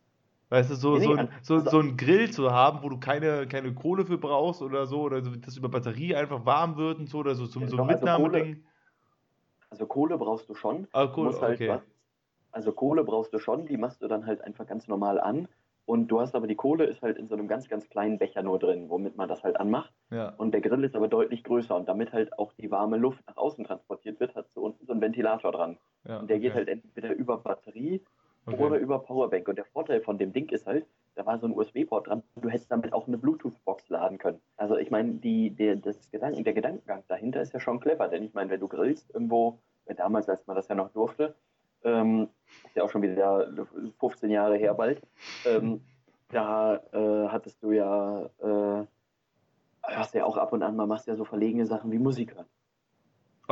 Weißt 0.52 0.70
du, 0.70 0.74
so, 0.74 0.98
nee, 0.98 1.04
so, 1.04 1.14
ein, 1.14 1.28
so, 1.40 1.54
also, 1.54 1.70
so 1.70 1.78
ein 1.78 1.96
Grill 1.96 2.30
zu 2.30 2.52
haben, 2.52 2.82
wo 2.82 2.90
du 2.90 3.00
keine, 3.00 3.48
keine 3.48 3.72
Kohle 3.72 4.04
für 4.04 4.18
brauchst 4.18 4.60
oder 4.60 4.84
so, 4.84 5.00
oder 5.00 5.22
das 5.22 5.56
über 5.56 5.70
Batterie 5.70 6.14
einfach 6.14 6.44
warm 6.44 6.76
wird 6.76 6.98
und 6.98 7.08
so, 7.08 7.20
oder 7.20 7.34
so, 7.34 7.46
zum, 7.46 7.68
so 7.68 7.78
ein 7.78 7.86
Mitnahmeding. 7.86 8.48
Also, 8.48 8.60
also 9.70 9.86
Kohle 9.86 10.18
brauchst 10.18 10.50
du 10.50 10.54
schon. 10.54 10.88
Ah, 10.92 11.06
Kohle, 11.06 11.40
halt 11.40 11.54
okay. 11.54 11.68
Was, 11.70 11.80
also 12.50 12.70
Kohle 12.72 13.02
brauchst 13.02 13.32
du 13.32 13.38
schon, 13.38 13.64
die 13.64 13.78
machst 13.78 14.02
du 14.02 14.08
dann 14.08 14.26
halt 14.26 14.42
einfach 14.42 14.66
ganz 14.66 14.88
normal 14.88 15.18
an. 15.18 15.48
Und 15.86 16.08
du 16.08 16.20
hast 16.20 16.34
aber 16.34 16.46
die 16.46 16.54
Kohle 16.54 16.84
ist 16.84 17.00
halt 17.00 17.16
in 17.16 17.28
so 17.28 17.34
einem 17.34 17.48
ganz, 17.48 17.70
ganz 17.70 17.88
kleinen 17.88 18.18
Becher 18.18 18.42
nur 18.42 18.58
drin, 18.58 18.90
womit 18.90 19.16
man 19.16 19.30
das 19.30 19.42
halt 19.42 19.58
anmacht. 19.58 19.90
Ja. 20.10 20.34
Und 20.36 20.52
der 20.52 20.60
Grill 20.60 20.84
ist 20.84 20.94
aber 20.94 21.08
deutlich 21.08 21.44
größer 21.44 21.74
und 21.74 21.88
damit 21.88 22.12
halt 22.12 22.38
auch 22.38 22.52
die 22.52 22.70
warme 22.70 22.98
Luft 22.98 23.26
nach 23.26 23.38
außen 23.38 23.64
transportiert 23.64 24.20
wird, 24.20 24.34
hat 24.36 24.52
so 24.54 24.60
unten 24.60 24.84
so 24.84 24.92
ein 24.92 25.00
Ventilator 25.00 25.50
dran. 25.50 25.78
Ja, 26.06 26.18
und 26.18 26.28
der 26.28 26.36
okay. 26.36 26.48
geht 26.48 26.54
halt 26.54 26.68
entweder 26.68 27.14
über 27.14 27.38
Batterie 27.38 28.02
okay. 28.46 28.62
oder 28.62 28.78
über 28.78 28.98
Powerbank. 28.98 29.48
Und 29.48 29.56
der 29.56 29.64
Vorteil 29.64 30.00
von 30.00 30.18
dem 30.18 30.32
Ding 30.32 30.48
ist 30.50 30.66
halt, 30.66 30.86
da 31.14 31.26
war 31.26 31.38
so 31.38 31.46
ein 31.46 31.52
USB-Port 31.52 32.06
dran, 32.06 32.22
du 32.36 32.48
hättest 32.48 32.70
damit 32.70 32.92
auch 32.92 33.06
eine 33.06 33.18
Bluetooth-Box 33.18 33.88
laden 33.88 34.18
können. 34.18 34.40
Also 34.56 34.76
ich 34.76 34.90
meine, 34.90 35.14
der, 35.14 35.76
das 35.76 36.10
Gedanken, 36.10 36.44
der 36.44 36.54
Gedankengang 36.54 37.02
dahinter 37.08 37.42
ist 37.42 37.52
ja 37.52 37.60
schon 37.60 37.80
clever, 37.80 38.08
denn 38.08 38.22
ich 38.22 38.34
meine, 38.34 38.50
wenn 38.50 38.60
du 38.60 38.68
grillst 38.68 39.10
irgendwo, 39.14 39.58
damals, 39.96 40.28
als 40.28 40.46
man 40.46 40.56
das 40.56 40.68
ja 40.68 40.74
noch 40.74 40.90
durfte, 40.92 41.34
ähm, 41.84 42.28
ist 42.64 42.76
ja 42.76 42.84
auch 42.84 42.90
schon 42.90 43.02
wieder 43.02 43.48
15 43.98 44.30
Jahre 44.30 44.56
her 44.56 44.74
bald. 44.74 45.02
Ähm, 45.44 45.82
da 46.28 46.76
äh, 46.92 47.28
hattest 47.28 47.62
du 47.62 47.72
ja, 47.72 48.30
äh, 48.40 48.86
hast 49.82 50.14
ja 50.14 50.24
auch 50.24 50.36
ab 50.36 50.52
und 50.52 50.62
an 50.62 50.76
mal, 50.76 50.86
machst 50.86 51.06
ja 51.06 51.16
so 51.16 51.24
verlegene 51.24 51.66
Sachen 51.66 51.92
wie 51.92 51.98
Musik 51.98 52.34
hören. 52.34 52.46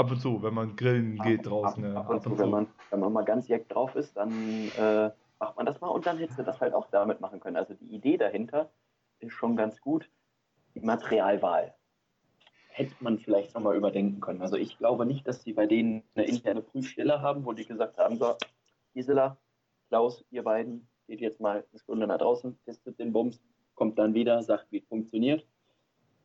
Ab 0.01 0.11
und 0.11 0.19
zu, 0.19 0.43
wenn 0.43 0.55
man 0.55 0.77
grillen 0.77 1.19
geht 1.19 1.41
ab, 1.41 1.45
draußen. 1.45 1.85
Ab, 1.85 1.97
ab, 1.97 2.05
ab 2.05 2.11
und, 2.11 2.23
zu, 2.23 2.39
wenn 2.39 2.49
man, 2.49 2.67
wenn 2.89 3.01
man 3.01 3.13
mal 3.13 3.25
ganz 3.25 3.49
jack 3.49 3.69
drauf 3.69 3.95
ist, 3.95 4.17
dann 4.17 4.33
äh, 4.79 5.11
macht 5.39 5.57
man 5.57 5.67
das 5.67 5.79
mal 5.83 5.89
und 5.89 6.07
dann 6.07 6.17
hättest 6.17 6.39
du 6.39 6.43
das 6.43 6.59
halt 6.59 6.73
auch 6.73 6.87
damit 6.91 7.21
machen 7.21 7.39
können. 7.39 7.57
Also 7.57 7.75
die 7.75 7.95
Idee 7.95 8.17
dahinter 8.17 8.71
ist 9.19 9.33
schon 9.33 9.57
ganz 9.57 9.79
gut. 9.83 10.09
Die 10.75 10.81
Materialwahl 10.81 11.75
hätte 12.69 12.95
man 13.01 13.19
vielleicht 13.19 13.55
nochmal 13.55 13.77
überdenken 13.77 14.21
können. 14.21 14.41
Also 14.41 14.57
ich 14.57 14.79
glaube 14.79 15.05
nicht, 15.05 15.29
dass 15.29 15.43
sie 15.43 15.53
bei 15.53 15.67
denen 15.67 16.03
eine 16.15 16.27
interne 16.27 16.63
Prüfstelle 16.63 17.21
haben, 17.21 17.45
wo 17.45 17.53
die 17.53 17.67
gesagt 17.67 17.99
haben, 17.99 18.17
so, 18.17 18.37
Gisela, 18.95 19.37
Klaus, 19.89 20.25
ihr 20.31 20.45
beiden, 20.45 20.89
geht 21.09 21.21
jetzt 21.21 21.41
mal 21.41 21.65
eine 21.71 21.79
Stunde 21.79 22.07
nach 22.07 22.19
draußen, 22.19 22.59
testet 22.65 22.99
den 22.99 23.13
Bums, 23.13 23.39
kommt 23.75 23.99
dann 23.99 24.15
wieder, 24.15 24.43
sagt, 24.43 24.67
wie 24.71 24.79
es 24.79 24.87
funktioniert. 24.87 25.45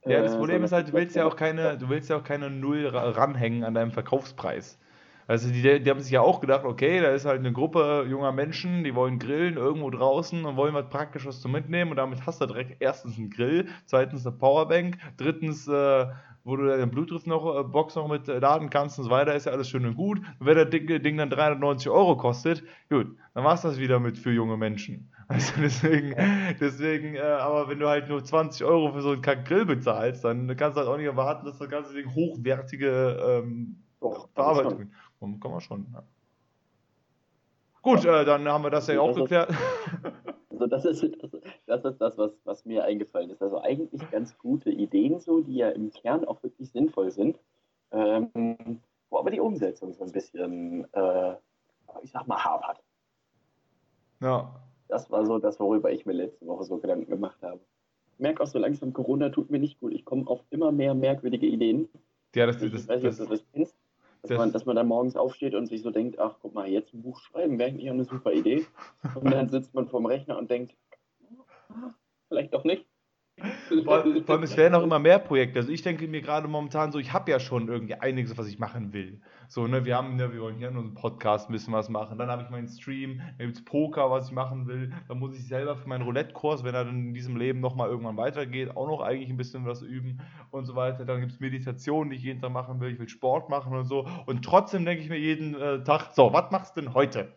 Ja, 0.07 0.21
das 0.21 0.33
äh, 0.33 0.37
Problem 0.37 0.61
äh, 0.61 0.65
ist 0.65 0.71
halt, 0.71 0.89
du 0.89 0.93
willst 0.93 1.15
ja 1.15 1.25
auch 1.25 1.35
keine, 1.35 1.77
du 1.77 1.89
willst 1.89 2.09
ja 2.09 2.17
auch 2.17 2.23
keine 2.23 2.49
Null 2.49 2.87
ranhängen 2.87 3.63
an 3.63 3.73
deinem 3.73 3.91
Verkaufspreis. 3.91 4.79
Also 5.27 5.49
die, 5.49 5.81
die 5.81 5.89
haben 5.89 5.99
sich 5.99 6.11
ja 6.11 6.21
auch 6.21 6.39
gedacht, 6.39 6.65
okay, 6.65 7.01
da 7.01 7.09
ist 7.09 7.25
halt 7.25 7.39
eine 7.39 7.51
Gruppe 7.51 8.05
junger 8.07 8.31
Menschen, 8.31 8.83
die 8.83 8.93
wollen 8.93 9.17
grillen 9.17 9.57
irgendwo 9.57 9.89
draußen 9.89 10.45
und 10.45 10.55
wollen 10.55 10.75
was 10.75 10.89
Praktisches 10.89 11.41
zu 11.41 11.49
mitnehmen 11.49 11.89
und 11.89 11.97
damit 11.97 12.27
hast 12.27 12.41
du 12.41 12.45
direkt 12.45 12.77
erstens 12.79 13.17
einen 13.17 13.31
Grill, 13.31 13.67
zweitens 13.85 14.25
eine 14.27 14.35
Powerbank, 14.35 14.97
drittens 15.17 15.67
äh, 15.67 16.05
wo 16.43 16.55
du 16.55 16.67
deine 16.67 16.85
Bluetooth-Box 16.85 17.95
noch, 17.95 18.03
noch 18.03 18.07
mit 18.07 18.29
äh, 18.29 18.37
laden 18.37 18.69
kannst 18.69 18.99
und 18.99 19.05
so 19.05 19.09
weiter, 19.09 19.33
ist 19.33 19.47
ja 19.47 19.51
alles 19.51 19.67
schön 19.67 19.85
und 19.87 19.95
gut. 19.95 20.19
Und 20.39 20.45
wenn 20.45 20.55
das 20.57 20.69
Ding, 20.69 21.17
dann 21.17 21.31
390 21.31 21.89
Euro 21.89 22.17
kostet, 22.17 22.63
gut, 22.89 23.17
dann 23.33 23.43
war 23.43 23.55
es 23.55 23.61
das 23.61 23.79
wieder 23.79 23.99
mit 23.99 24.19
für 24.19 24.31
junge 24.31 24.55
Menschen. 24.55 25.11
Also 25.27 25.53
deswegen, 25.61 26.15
deswegen, 26.59 27.15
äh, 27.15 27.21
aber 27.21 27.67
wenn 27.67 27.79
du 27.79 27.87
halt 27.87 28.07
nur 28.09 28.23
20 28.23 28.63
Euro 28.63 28.91
für 28.93 29.01
so 29.01 29.11
einen 29.11 29.21
Kack-Grill 29.21 29.65
bezahlst, 29.65 30.23
dann 30.23 30.47
kannst 30.55 30.77
du 30.77 30.81
halt 30.81 30.89
auch 30.89 30.97
nicht 30.97 31.07
erwarten, 31.07 31.45
dass 31.45 31.57
das 31.57 31.69
ganze 31.69 31.93
Ding 31.93 32.13
hochwertige 32.13 33.43
ähm, 33.43 33.77
Doch, 34.01 34.29
Verarbeitung 34.33 34.91
kann. 35.19 35.39
kann 35.39 35.51
man 35.51 35.61
schon. 35.61 35.87
Ja. 35.93 36.03
Gut, 37.81 38.03
ja. 38.03 38.21
äh, 38.21 38.25
dann 38.25 38.47
haben 38.47 38.63
wir 38.63 38.71
das 38.71 38.87
ja 38.87 38.99
auch 38.99 39.15
geklärt. 39.15 39.53
Also 40.55 40.67
das 40.67 40.85
ist 40.85 41.03
das, 41.03 41.31
das, 41.65 41.83
ist 41.83 41.99
das 41.99 42.17
was, 42.17 42.31
was 42.45 42.63
mir 42.63 42.85
eingefallen 42.85 43.29
ist. 43.29 43.41
Also 43.41 43.61
eigentlich 43.61 44.09
ganz 44.09 44.37
gute 44.37 44.71
Ideen 44.71 45.19
so, 45.19 45.41
die 45.41 45.55
ja 45.55 45.69
im 45.69 45.91
Kern 45.91 46.23
auch 46.23 46.41
wirklich 46.43 46.71
sinnvoll 46.71 47.11
sind, 47.11 47.37
ähm, 47.91 48.79
wo 49.09 49.19
aber 49.19 49.31
die 49.31 49.41
Umsetzung 49.41 49.93
so 49.93 50.05
ein 50.05 50.13
bisschen, 50.13 50.87
äh, 50.93 51.35
ich 52.03 52.11
sag 52.11 52.25
mal, 52.27 52.41
hapert. 52.41 52.81
Ja. 54.21 54.64
Das 54.87 55.09
war 55.11 55.25
so 55.25 55.39
das, 55.39 55.59
worüber 55.59 55.91
ich 55.91 56.05
mir 56.05 56.13
letzte 56.13 56.45
Woche 56.45 56.63
so 56.63 56.77
Gedanken 56.77 57.09
gemacht 57.09 57.41
habe. 57.41 57.59
Ich 58.13 58.19
merke 58.19 58.43
auch 58.43 58.47
so 58.47 58.59
langsam, 58.59 58.93
Corona 58.93 59.29
tut 59.29 59.49
mir 59.49 59.59
nicht 59.59 59.79
gut. 59.79 59.93
Ich 59.93 60.05
komme 60.05 60.27
auf 60.27 60.41
immer 60.49 60.71
mehr 60.71 60.93
merkwürdige 60.93 61.47
Ideen. 61.47 61.89
Ja, 62.35 62.45
das, 62.45 62.61
ich 62.61 62.71
das, 62.71 62.87
weiß 62.87 63.01
nicht, 63.01 63.11
ob 63.11 63.27
du 63.27 63.33
das 63.33 63.43
kennst. 63.53 63.75
Dass, 64.21 64.29
das 64.29 64.37
man, 64.37 64.51
dass 64.51 64.65
man 64.65 64.75
dann 64.75 64.87
morgens 64.87 65.15
aufsteht 65.15 65.53
und 65.53 65.67
sich 65.67 65.81
so 65.81 65.91
denkt, 65.91 66.17
ach 66.19 66.35
guck 66.41 66.53
mal, 66.53 66.67
jetzt 66.67 66.93
ein 66.93 67.01
Buch 67.01 67.19
schreiben 67.19 67.59
wäre 67.59 67.69
eigentlich 67.69 67.89
eine 67.89 68.05
super 68.05 68.31
Idee. 68.31 68.65
Und 69.15 69.31
dann 69.31 69.49
sitzt 69.49 69.73
man 69.73 69.87
vorm 69.87 70.05
Rechner 70.05 70.37
und 70.37 70.49
denkt, 70.49 70.75
ah, 71.69 71.93
vielleicht 72.29 72.53
doch 72.53 72.63
nicht. 72.63 72.85
Vor 73.83 73.93
allem, 74.29 74.43
es 74.43 74.55
werden 74.55 74.75
auch 74.75 74.83
immer 74.83 74.99
mehr 74.99 75.19
Projekte. 75.19 75.59
Also 75.59 75.71
ich 75.71 75.81
denke 75.81 76.07
mir 76.07 76.21
gerade 76.21 76.47
momentan 76.47 76.93
so, 76.93 76.99
ich 76.99 77.11
habe 77.11 77.29
ja 77.29 77.39
schon 77.39 77.67
irgendwie 77.67 77.95
einiges, 77.95 78.37
was 78.37 78.47
ich 78.47 78.59
machen 78.59 78.93
will. 78.93 79.19
So, 79.49 79.67
ne, 79.67 79.83
wir 79.83 79.97
haben, 79.97 80.15
ne, 80.15 80.31
wir 80.33 80.41
wollen 80.41 80.55
hier 80.55 80.69
in 80.69 80.77
unserem 80.77 80.95
Podcast 80.95 81.49
ein 81.49 81.53
bisschen 81.53 81.73
was 81.73 81.89
machen. 81.89 82.17
Dann 82.17 82.29
habe 82.29 82.43
ich 82.43 82.49
meinen 82.49 82.67
Stream, 82.67 83.21
dann 83.37 83.47
gibt 83.47 83.57
es 83.57 83.65
Poker, 83.65 84.09
was 84.09 84.29
ich 84.29 84.33
machen 84.33 84.67
will. 84.67 84.93
Dann 85.09 85.19
muss 85.19 85.35
ich 85.35 85.47
selber 85.47 85.75
für 85.75 85.87
meinen 85.87 86.03
Roulette-Kurs, 86.03 86.63
wenn 86.63 86.73
er 86.73 86.85
dann 86.85 87.07
in 87.07 87.13
diesem 87.13 87.35
Leben 87.35 87.59
nochmal 87.59 87.89
irgendwann 87.89 88.15
weitergeht, 88.15 88.75
auch 88.75 88.87
noch 88.87 89.01
eigentlich 89.01 89.29
ein 89.29 89.37
bisschen 89.37 89.65
was 89.65 89.81
üben 89.81 90.21
und 90.51 90.65
so 90.65 90.75
weiter. 90.75 91.03
Dann 91.03 91.19
gibt 91.19 91.33
es 91.33 91.39
Meditation, 91.41 92.09
die 92.09 92.15
ich 92.15 92.23
jeden 92.23 92.41
Tag 92.41 92.51
machen 92.51 92.79
will. 92.79 92.93
Ich 92.93 92.99
will 92.99 93.09
Sport 93.09 93.49
machen 93.49 93.73
und 93.73 93.85
so. 93.85 94.07
Und 94.25 94.45
trotzdem 94.45 94.85
denke 94.85 95.03
ich 95.03 95.09
mir 95.09 95.19
jeden 95.19 95.55
äh, 95.55 95.83
Tag, 95.83 96.13
so, 96.13 96.31
was 96.31 96.51
machst 96.51 96.77
du 96.77 96.81
denn 96.81 96.93
heute? 96.93 97.33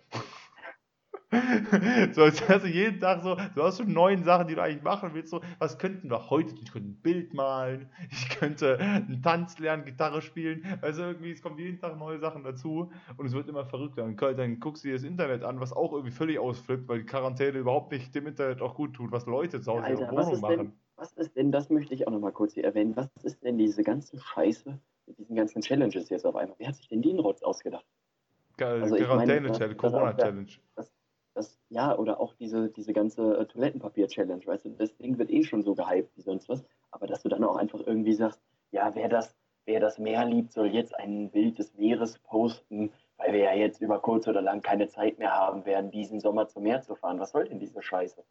so, 2.12 2.22
als 2.22 2.48
hast 2.48 2.64
du 2.64 2.68
jeden 2.68 3.00
Tag 3.00 3.22
so, 3.22 3.36
du 3.54 3.62
hast 3.62 3.78
schon 3.78 3.92
neun 3.92 4.24
Sachen, 4.24 4.48
die 4.48 4.54
du 4.54 4.62
eigentlich 4.62 4.82
machen 4.82 5.10
willst. 5.12 5.30
So, 5.30 5.42
was 5.58 5.76
könnten 5.78 6.10
wir 6.10 6.30
heute? 6.30 6.54
Ich 6.54 6.72
könnte 6.72 6.88
ein 6.88 7.02
Bild 7.02 7.34
malen, 7.34 7.90
ich 8.10 8.30
könnte 8.30 8.78
einen 8.78 9.20
Tanz 9.22 9.58
lernen, 9.58 9.84
Gitarre 9.84 10.22
spielen. 10.22 10.64
Also 10.80 11.02
irgendwie, 11.02 11.32
es 11.32 11.42
kommen 11.42 11.58
jeden 11.58 11.78
Tag 11.78 11.98
neue 11.98 12.18
Sachen 12.18 12.44
dazu 12.44 12.90
und 13.18 13.26
es 13.26 13.34
wird 13.34 13.48
immer 13.48 13.66
verrückter. 13.66 14.04
Und 14.04 14.20
dann 14.20 14.58
guckst 14.58 14.84
du 14.84 14.88
dir 14.88 14.94
das 14.94 15.04
Internet 15.04 15.42
an, 15.42 15.60
was 15.60 15.74
auch 15.74 15.92
irgendwie 15.92 16.12
völlig 16.12 16.38
ausflippt, 16.38 16.88
weil 16.88 17.00
die 17.00 17.06
Quarantäne 17.06 17.58
überhaupt 17.58 17.92
nicht 17.92 18.14
dem 18.14 18.26
Internet 18.26 18.62
auch 18.62 18.74
gut 18.74 18.94
tut, 18.94 19.12
was 19.12 19.26
Leute 19.26 19.60
zu 19.60 19.72
Hause 19.72 19.84
Alter, 19.84 19.92
in 19.92 19.98
der 19.98 20.10
Wohnung 20.10 20.32
ist 20.32 20.42
denn, 20.42 20.56
machen. 20.56 20.80
was 20.96 21.12
ist 21.12 21.36
denn, 21.36 21.52
das 21.52 21.68
möchte 21.68 21.92
ich 21.92 22.06
auch 22.06 22.12
nochmal 22.12 22.32
kurz 22.32 22.54
hier 22.54 22.64
erwähnen, 22.64 22.96
was 22.96 23.10
ist 23.22 23.44
denn 23.44 23.58
diese 23.58 23.82
ganze 23.82 24.18
Scheiße 24.18 24.78
mit 25.06 25.18
diesen 25.18 25.36
ganzen 25.36 25.60
Challenges 25.60 26.08
jetzt 26.08 26.24
auf 26.24 26.36
einmal? 26.36 26.56
Wer 26.58 26.68
hat 26.68 26.76
sich 26.76 26.88
denn 26.88 27.02
den 27.02 27.18
Rotz 27.18 27.42
ausgedacht? 27.42 27.84
Also 28.60 28.96
Quarantäne-Challenge, 28.96 29.74
das 29.74 29.76
Corona-Challenge. 29.76 30.48
Das, 31.38 31.56
ja, 31.68 31.96
oder 31.96 32.18
auch 32.18 32.34
diese, 32.34 32.68
diese 32.68 32.92
ganze 32.92 33.38
äh, 33.38 33.46
Toilettenpapier-Challenge, 33.46 34.44
weißt 34.44 34.64
du, 34.64 34.70
das 34.70 34.96
Ding 34.96 35.18
wird 35.18 35.30
eh 35.30 35.44
schon 35.44 35.62
so 35.62 35.76
gehypt 35.76 36.10
wie 36.16 36.22
sonst 36.22 36.48
was, 36.48 36.64
aber 36.90 37.06
dass 37.06 37.22
du 37.22 37.28
dann 37.28 37.44
auch 37.44 37.54
einfach 37.54 37.78
irgendwie 37.86 38.12
sagst, 38.12 38.40
ja, 38.72 38.92
wer 38.96 39.08
das, 39.08 39.36
wer 39.64 39.78
das 39.78 40.00
Meer 40.00 40.24
liebt, 40.24 40.52
soll 40.52 40.66
jetzt 40.66 40.96
ein 40.96 41.30
Bild 41.30 41.60
des 41.60 41.72
Meeres 41.74 42.18
posten, 42.18 42.90
weil 43.18 43.34
wir 43.34 43.38
ja 43.38 43.54
jetzt 43.54 43.80
über 43.80 44.00
kurz 44.00 44.26
oder 44.26 44.42
lang 44.42 44.62
keine 44.62 44.88
Zeit 44.88 45.20
mehr 45.20 45.30
haben 45.30 45.64
werden, 45.64 45.92
diesen 45.92 46.18
Sommer 46.18 46.48
zum 46.48 46.64
Meer 46.64 46.82
zu 46.82 46.96
fahren. 46.96 47.20
Was 47.20 47.30
soll 47.30 47.48
denn 47.48 47.60
diese 47.60 47.82
Scheiße? 47.82 48.24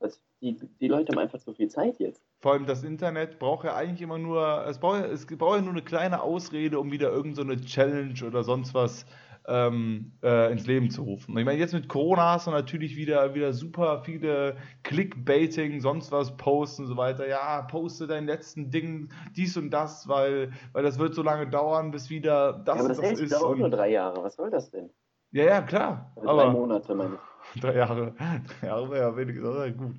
Das, 0.00 0.22
die, 0.40 0.54
die 0.80 0.88
Leute 0.88 1.12
haben 1.12 1.18
einfach 1.18 1.38
zu 1.38 1.52
viel 1.52 1.68
Zeit 1.68 1.98
jetzt. 1.98 2.22
Vor 2.40 2.52
allem 2.52 2.64
das 2.64 2.84
Internet 2.84 3.38
braucht 3.38 3.66
ja 3.66 3.76
eigentlich 3.76 4.00
immer 4.00 4.16
nur, 4.16 4.64
es 4.66 4.78
braucht, 4.78 5.04
es 5.04 5.26
braucht 5.26 5.56
ja 5.56 5.62
nur 5.62 5.72
eine 5.72 5.82
kleine 5.82 6.22
Ausrede, 6.22 6.80
um 6.80 6.90
wieder 6.90 7.10
irgendeine 7.10 7.58
so 7.58 7.64
Challenge 7.66 8.24
oder 8.26 8.44
sonst 8.44 8.72
was 8.72 9.04
ähm, 9.48 10.12
äh, 10.22 10.50
ins 10.52 10.66
Leben 10.66 10.90
zu 10.90 11.02
rufen. 11.02 11.32
Und 11.32 11.38
ich 11.38 11.44
meine, 11.44 11.58
jetzt 11.58 11.72
mit 11.72 11.88
Corona 11.88 12.32
hast 12.32 12.46
du 12.46 12.50
natürlich 12.50 12.96
wieder, 12.96 13.34
wieder 13.34 13.52
super 13.52 14.02
viele 14.02 14.56
Clickbaiting, 14.82 15.80
sonst 15.80 16.10
was 16.12 16.36
Posts 16.36 16.80
und 16.80 16.86
so 16.86 16.96
weiter. 16.96 17.28
Ja, 17.28 17.62
poste 17.62 18.06
dein 18.06 18.26
letzten 18.26 18.70
Ding, 18.70 19.10
dies 19.36 19.56
und 19.56 19.70
das, 19.70 20.08
weil, 20.08 20.52
weil 20.72 20.82
das 20.82 20.98
wird 20.98 21.14
so 21.14 21.22
lange 21.22 21.48
dauern, 21.48 21.90
bis 21.90 22.10
wieder 22.10 22.54
das 22.64 22.76
ja, 22.76 22.80
aber 22.80 22.88
das 22.88 22.98
das 22.98 23.06
hält 23.06 23.20
ist. 23.20 23.32
dauert 23.32 23.44
auch 23.44 23.56
nur 23.56 23.70
drei 23.70 23.90
Jahre. 23.90 24.22
Was 24.22 24.34
soll 24.34 24.50
das 24.50 24.70
denn? 24.70 24.90
ja, 25.32 25.44
ja, 25.44 25.62
klar. 25.62 26.12
Drei 26.16 26.28
Aber 26.28 26.50
Monate, 26.50 26.94
meine 26.94 27.14
ich. 27.14 27.20
drei 27.60 27.76
Jahre, 27.76 28.14
drei 28.60 28.66
Jahre 28.66 28.90
wäre 28.90 29.00
ja 29.10 29.16
wenigstens 29.16 29.76
gut. 29.76 29.96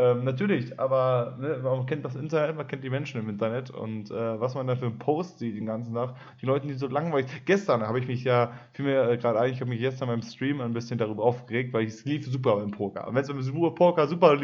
Ähm, 0.00 0.22
natürlich, 0.22 0.78
aber 0.78 1.36
ne, 1.40 1.58
man 1.60 1.84
kennt 1.86 2.04
das 2.04 2.14
Internet, 2.14 2.54
man 2.54 2.68
kennt 2.68 2.84
die 2.84 2.90
Menschen 2.90 3.20
im 3.20 3.28
Internet 3.28 3.70
und 3.70 4.12
äh, 4.12 4.40
was 4.40 4.54
man 4.54 4.68
da 4.68 4.76
für 4.76 4.86
einen 4.86 5.00
Post 5.00 5.40
sieht 5.40 5.56
den 5.56 5.66
ganzen 5.66 5.92
Tag, 5.92 6.14
die 6.40 6.46
Leute, 6.46 6.68
die 6.68 6.74
so 6.74 6.86
langweilig. 6.86 7.26
Gestern 7.46 7.82
habe 7.82 7.98
ich 7.98 8.06
mich 8.06 8.22
ja, 8.22 8.52
fiel 8.74 8.84
mir 8.84 9.10
äh, 9.10 9.16
gerade 9.18 9.40
ein, 9.40 9.52
ich 9.52 9.60
habe 9.60 9.70
mich 9.70 9.80
gestern 9.80 10.06
beim 10.06 10.22
Stream 10.22 10.60
ein 10.60 10.72
bisschen 10.72 10.98
darüber 10.98 11.24
aufgeregt, 11.24 11.72
weil 11.72 11.84
es 11.84 12.04
lief 12.04 12.24
super 12.26 12.54
beim 12.54 12.70
Poker. 12.70 13.08
Und 13.08 13.16
wenn 13.16 13.22
es 13.22 13.52
beim 13.52 13.74
Poker 13.74 14.06
super 14.06 14.38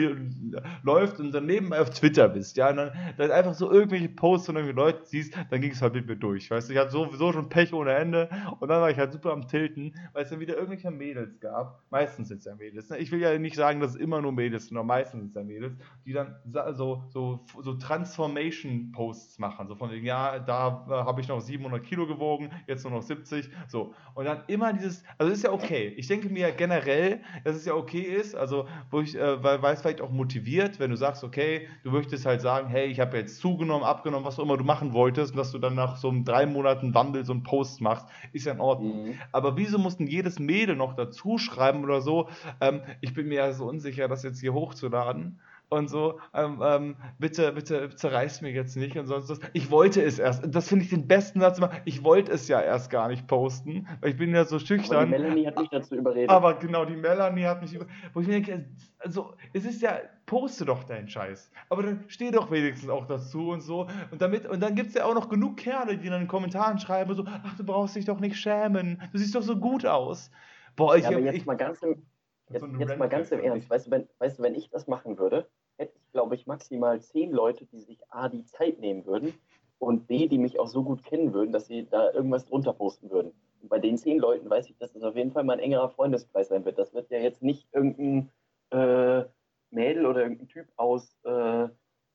läuft 0.83 1.21
und 1.21 1.31
dann 1.31 1.47
nebenbei 1.47 1.81
auf 1.81 1.91
Twitter 1.91 2.29
bist, 2.31 2.57
ja, 2.57 2.71
und 2.71 2.79
dann, 2.79 2.91
dann 3.17 3.31
einfach 3.31 3.55
so 3.55 3.71
irgendwelche 3.71 4.09
Posts 4.09 4.47
von 4.47 4.57
irgendwelchen 4.57 4.85
Leuten 4.85 5.05
siehst, 5.07 5.37
dann 5.51 5.61
ging 5.61 5.71
es 5.71 5.81
halt 5.81 5.95
mit 5.95 6.09
mir 6.09 6.17
durch. 6.17 6.51
Weißt 6.51 6.69
du, 6.69 6.73
ich 6.73 6.81
hatte 6.81 6.91
sowieso 6.91 7.33
schon 7.33 7.49
Pech 7.49 7.73
ohne 7.73 7.95
Ende 7.95 8.29
und 8.59 8.69
dann 8.71 8.81
war 8.81 8.91
ich 8.91 8.99
halt 8.99 9.13
super 9.13 9.31
am 9.31 9.47
Tilten, 9.47 9.95
weil 10.15 10.25
es 10.25 10.31
dann 10.31 10.41
wieder 10.41 10.55
irgendwelche 10.55 10.91
Mädels 10.91 11.39
gab. 11.39 11.81
Meistens 11.91 12.27
sind 12.27 12.39
es 12.39 12.45
ja 12.45 12.57
Mädels. 12.57 12.91
Ne? 12.91 12.99
Ich 12.99 13.13
will 13.13 13.21
ja 13.21 13.39
nicht 13.39 13.55
sagen, 13.55 13.79
dass 13.79 13.91
es 13.91 13.97
immer 13.97 14.21
nur 14.21 14.33
Mädels 14.33 14.67
sind, 14.67 14.77
aber 14.77 14.87
meistens 14.87 15.21
sind 15.21 15.29
es 15.29 15.35
ja 15.37 15.44
Mädels, 15.47 15.77
die 16.05 16.13
dann 16.13 16.37
so, 16.73 17.05
so, 17.09 17.45
so 17.63 17.75
Transformation-Posts 17.75 19.39
machen. 19.39 19.69
So 19.69 19.75
von 19.75 19.91
wegen, 19.91 20.07
ja, 20.07 20.39
da 20.39 20.87
äh, 20.89 20.91
habe 20.91 21.21
ich 21.21 21.29
noch 21.29 21.41
700 21.41 21.83
Kilo 21.83 22.07
gewogen, 22.07 22.51
jetzt 22.67 22.85
nur 22.85 22.93
noch 22.93 23.03
70. 23.03 23.49
So. 23.69 23.95
Und 24.15 24.25
dann 24.25 24.43
immer 24.47 24.73
dieses, 24.73 25.05
also 25.19 25.33
ist 25.33 25.45
ja 25.45 25.53
okay. 25.53 25.95
Ich 25.97 26.09
denke 26.09 26.29
mir 26.29 26.53
generell, 26.53 27.21
dass 27.45 27.57
es 27.57 27.65
ja 27.65 27.75
okay 27.75 28.01
ist, 28.01 28.35
also 28.35 28.67
wo 28.91 29.01
ich, 29.01 29.17
äh, 29.17 29.43
weil, 29.43 29.63
weil 29.63 29.75
es 29.75 29.81
vielleicht 29.81 30.01
auch 30.01 30.11
motiviert, 30.11 30.79
wenn 30.81 30.91
du 30.91 30.97
sagst, 30.97 31.25
okay, 31.25 31.69
du 31.83 31.91
möchtest 31.91 32.27
halt 32.27 32.41
sagen, 32.41 32.69
hey, 32.69 32.87
ich 32.87 33.01
habe 33.01 33.17
jetzt 33.17 33.39
zugenommen, 33.39 33.85
abgenommen, 33.85 34.25
was 34.25 34.39
auch 34.39 34.45
immer 34.45 34.57
du 34.57 34.65
machen 34.65 34.93
wolltest, 34.93 35.33
und 35.33 35.39
dass 35.39 35.53
du 35.53 35.59
dann 35.59 35.75
nach 35.75 35.97
so 35.97 36.09
einem 36.09 36.25
drei 36.25 36.47
Monaten 36.47 36.95
Wandel 36.95 37.25
so 37.25 37.33
einen 37.33 37.43
Post 37.43 37.81
machst, 37.81 38.07
ist 38.33 38.47
ja 38.47 38.53
in 38.53 38.61
Ordnung. 38.61 39.05
Mhm. 39.05 39.15
Aber 39.33 39.57
wieso 39.57 39.79
mussten 39.79 40.07
jedes 40.07 40.39
Mädel 40.39 40.77
noch 40.77 40.95
dazu 40.95 41.39
schreiben 41.39 41.85
oder 41.85 42.01
so? 42.01 42.29
Ähm, 42.61 42.83
ich 43.01 43.15
bin 43.15 43.29
mir 43.29 43.37
ja 43.37 43.53
so 43.53 43.67
unsicher, 43.67 44.09
das 44.09 44.23
jetzt 44.23 44.41
hier 44.41 44.55
hochzuladen. 44.55 45.34
Und 45.75 45.89
so, 45.89 46.21
ähm, 46.33 46.63
ähm, 46.65 46.97
bitte, 47.19 47.53
bitte 47.53 47.91
zerreiß 47.91 48.43
mir 48.43 48.51
jetzt 48.51 48.77
nicht 48.77 48.97
und 48.97 49.07
sonst 49.07 49.29
was. 49.29 49.41
Ich 49.53 49.71
wollte 49.71 50.03
es 50.03 50.19
erst, 50.19 50.43
das 50.55 50.69
finde 50.69 50.85
ich 50.85 50.91
den 50.91 51.09
besten 51.09 51.41
Satz 51.41 51.59
immer, 51.59 51.71
ich 51.85 52.05
wollte 52.05 52.33
es 52.33 52.47
ja 52.49 52.61
erst 52.61 52.91
gar 52.91 53.09
nicht 53.09 53.27
posten, 53.27 53.89
weil 54.01 54.11
ich 54.11 54.17
bin 54.17 54.35
ja 54.35 54.45
so 54.45 54.57
Aber 54.57 54.61
die 54.61 54.67
schüchtern. 54.67 55.11
Melanie 55.11 55.47
hat 55.47 55.59
mich 55.59 55.69
dazu 55.71 55.97
überredet. 55.97 56.31
Aber 56.31 56.55
genau, 56.55 56.85
die 56.85 56.97
Melanie 56.97 57.45
hat 57.45 57.61
mich 57.61 57.75
über. 57.75 57.87
Wo 58.13 58.21
ich 58.21 58.27
mir 58.27 58.35
denke, 58.35 58.67
also, 58.99 59.35
es 59.53 59.65
ist 59.65 59.83
ja, 59.83 59.99
poste 60.27 60.65
doch 60.65 60.85
deinen 60.85 61.09
Scheiß. 61.09 61.51
Aber 61.69 61.83
dann 61.83 62.05
steh 62.09 62.31
doch 62.31 62.51
wenigstens 62.51 62.89
auch 62.89 63.07
dazu 63.07 63.51
und 63.51 63.61
so. 63.61 63.89
Und 64.11 64.23
damit, 64.23 64.47
und 64.47 64.61
dann 64.61 64.75
gibt 64.75 64.89
es 64.89 64.95
ja 64.95 65.05
auch 65.05 65.15
noch 65.15 65.29
genug 65.29 65.57
Kerle, 65.57 65.99
die 65.99 66.09
dann 66.09 66.15
in 66.15 66.23
den 66.23 66.29
Kommentaren 66.29 66.79
schreiben, 66.79 67.15
so, 67.15 67.25
ach, 67.27 67.57
du 67.57 67.65
brauchst 67.65 67.97
dich 67.97 68.05
doch 68.05 68.21
nicht 68.21 68.37
schämen. 68.37 69.03
Du 69.13 69.19
siehst 69.19 69.35
doch 69.35 69.43
so 69.43 69.57
gut 69.57 69.85
aus. 69.85 70.31
Boah, 70.77 70.97
ich 70.97 71.05
ja, 71.05 71.11
aber 71.11 71.21
jetzt 71.21 71.37
ich, 71.37 71.47
mal 71.47 71.57
ganz 71.57 71.83
im, 71.83 72.03
jetzt, 72.49 72.61
so 72.61 72.67
jetzt 72.79 72.99
mal 72.99 73.09
ganz 73.09 73.31
im 73.31 73.41
Ernst. 73.41 73.71
Weißt 73.71 73.87
du, 73.87 73.91
wenn, 73.91 74.09
weißt 74.19 74.39
du, 74.39 74.43
wenn 74.43 74.55
ich 74.55 74.71
das 74.71 74.87
machen 74.87 75.19
würde, 75.19 75.49
hätte 75.77 75.93
ich, 75.97 76.13
glaube 76.13 76.35
ich, 76.35 76.47
maximal 76.47 77.01
zehn 77.01 77.33
Leute, 77.33 77.67
die 77.67 77.81
sich 77.81 77.99
A, 78.11 78.29
die 78.29 78.45
Zeit 78.45 78.81
nehmen 78.81 79.07
würden 79.07 79.35
und 79.79 80.07
B, 80.07 80.29
die 80.29 80.39
mich 80.39 80.59
auch 80.59 80.69
so 80.69 80.83
gut 80.83 81.05
kennen 81.05 81.33
würden, 81.33 81.53
dass 81.53 81.67
sie 81.67 81.87
da 81.91 82.13
irgendwas 82.13 82.47
drunter 82.47 82.73
posten 82.73 83.11
würden. 83.11 83.33
Und 83.61 83.69
bei 83.69 83.79
den 83.79 83.97
zehn 83.97 84.19
Leuten 84.19 84.49
weiß 84.49 84.69
ich, 84.69 84.77
dass 84.79 84.93
das 84.93 85.03
auf 85.03 85.17
jeden 85.17 85.33
Fall 85.33 85.45
mein 85.45 85.59
engerer 85.59 85.89
Freundeskreis 85.89 86.49
sein 86.49 86.65
wird. 86.65 86.79
Das 86.79 86.95
wird 86.95 87.11
ja 87.11 87.19
jetzt 87.19 87.43
nicht 87.43 87.67
irgendein 87.73 88.31
äh, 88.71 89.25
Mädel 89.71 90.07
oder 90.07 90.23
irgendein 90.23 90.49
Typ 90.49 90.67
aus, 90.77 91.17
äh, 91.25 91.69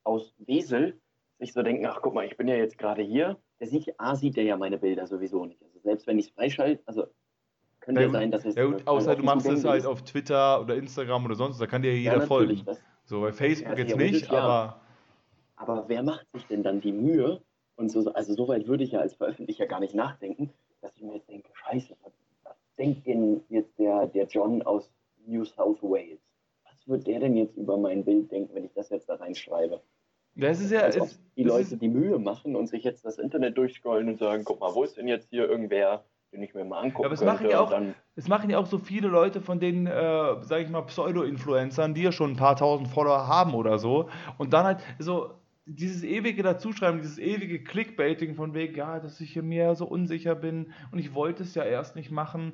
aus 0.03 0.33
Wesel 0.37 0.99
sich 1.39 1.53
so 1.53 1.63
denken, 1.63 1.85
ach 1.85 1.99
guck 2.01 2.13
mal, 2.13 2.25
ich 2.25 2.37
bin 2.37 2.47
ja 2.47 2.55
jetzt 2.55 2.77
gerade 2.77 3.01
hier. 3.01 3.37
Der 3.59 3.67
sieht, 3.67 3.93
A, 3.99 4.15
sieht 4.15 4.37
der 4.37 4.43
ja 4.43 4.57
meine 4.57 4.77
Bilder 4.77 5.07
sowieso 5.07 5.45
nicht. 5.45 5.61
Also 5.63 5.79
selbst 5.79 6.07
wenn 6.07 6.19
ich 6.19 6.27
es 6.27 6.31
freischalte, 6.31 6.81
also 6.85 7.07
könnte 7.79 8.01
Ja, 8.01 8.07
ja 8.07 8.13
sein, 8.13 8.31
dass 8.31 8.45
es... 8.45 8.55
ja, 8.55 8.65
außer 8.85 9.15
du 9.15 9.23
machst 9.23 9.47
es 9.47 9.65
halt 9.65 9.81
ist. 9.81 9.85
auf 9.85 10.03
Twitter 10.03 10.61
oder 10.61 10.75
Instagram 10.75 11.25
oder 11.25 11.35
sonst, 11.35 11.59
da 11.59 11.67
kann 11.67 11.81
dir 11.81 11.91
ja 11.91 12.13
jeder 12.13 12.21
folgen. 12.21 12.61
das, 12.65 12.79
So, 13.09 13.21
bei 13.21 13.33
Facebook 13.33 13.75
Ja, 13.75 13.85
jetzt 13.85 13.97
nicht, 13.97 14.31
ja. 14.31 14.39
aber. 14.39 14.81
Aber 15.55 15.89
wer 15.89 16.03
macht 16.03 16.31
sich 16.31 16.45
denn 16.45 16.61
dann 16.61 16.79
die 16.79 16.91
Mühe? 16.91 17.41
Und 17.75 17.89
so, 17.89 18.13
also 18.13 18.35
so 18.35 18.47
weit 18.47 18.67
würde 18.67 18.83
ich 18.83 18.91
ja 18.91 18.99
als 18.99 19.15
Veröffentlicher 19.15 19.65
gar 19.65 19.79
nicht 19.79 19.95
nachdenken, 19.95 20.53
dass 20.81 20.95
ich 20.95 21.01
mir 21.01 21.15
jetzt 21.15 21.27
denke, 21.27 21.49
scheiße, 21.55 21.95
was, 22.03 22.13
was 22.43 22.55
denkt 22.77 23.07
denn 23.07 23.41
jetzt 23.49 23.79
der, 23.79 24.05
der 24.05 24.27
John 24.27 24.61
aus 24.61 24.91
New 25.25 25.43
South 25.43 25.81
Wales? 25.81 26.19
Was 26.65 26.87
wird 26.87 27.07
der 27.07 27.19
denn 27.19 27.35
jetzt 27.35 27.57
über 27.57 27.77
mein 27.77 28.05
Bild 28.05 28.31
denken, 28.31 28.53
wenn 28.53 28.65
ich 28.65 28.73
das 28.73 28.89
jetzt 28.89 29.09
da 29.09 29.15
reinschreibe? 29.15 29.81
Ja, 30.35 30.49
es 30.49 30.61
ist 30.61 30.71
ja. 30.71 30.81
Als 30.81 30.99
ob 30.99 31.07
Es, 31.07 31.19
die 31.35 31.43
Leute 31.43 31.73
ist, 31.73 31.81
die 31.81 31.89
Mühe 31.89 32.19
machen 32.19 32.55
und 32.55 32.67
sich 32.67 32.83
jetzt 32.83 33.05
das 33.05 33.17
Internet 33.17 33.57
durchscrollen 33.57 34.07
und 34.07 34.19
sagen, 34.19 34.43
guck 34.45 34.59
mal, 34.59 34.75
wo 34.75 34.83
ist 34.83 34.97
denn 34.97 35.07
jetzt 35.07 35.29
hier 35.31 35.49
irgendwer, 35.49 36.05
den 36.31 36.43
ich 36.43 36.53
mir 36.53 36.63
mal 36.63 36.79
angucken 36.79 37.01
Ja, 37.03 37.07
aber 37.07 37.13
es 37.15 37.23
machen 37.23 37.49
ja 37.49 37.59
auch- 37.59 37.71
es 38.15 38.27
machen 38.27 38.49
ja 38.49 38.57
auch 38.57 38.65
so 38.65 38.77
viele 38.77 39.07
Leute 39.07 39.41
von 39.41 39.59
den, 39.59 39.87
äh, 39.87 40.35
sag 40.41 40.61
ich 40.61 40.69
mal, 40.69 40.81
Pseudo-Influencern, 40.83 41.93
die 41.93 42.03
ja 42.03 42.11
schon 42.11 42.31
ein 42.31 42.35
paar 42.37 42.55
tausend 42.55 42.87
Follower 42.89 43.27
haben 43.27 43.53
oder 43.53 43.79
so. 43.79 44.09
Und 44.37 44.53
dann 44.53 44.65
halt 44.65 44.79
so 44.99 45.31
dieses 45.65 46.03
ewige 46.03 46.41
Dazuschreiben, 46.43 47.01
dieses 47.01 47.19
ewige 47.19 47.63
Clickbaiting 47.63 48.35
von 48.35 48.53
wegen, 48.53 48.75
ja, 48.75 48.99
dass 48.99 49.21
ich 49.21 49.35
mir 49.35 49.75
so 49.75 49.85
unsicher 49.85 50.35
bin 50.35 50.73
und 50.91 50.99
ich 50.99 51.13
wollte 51.13 51.43
es 51.43 51.55
ja 51.55 51.63
erst 51.63 51.95
nicht 51.95 52.11
machen. 52.11 52.53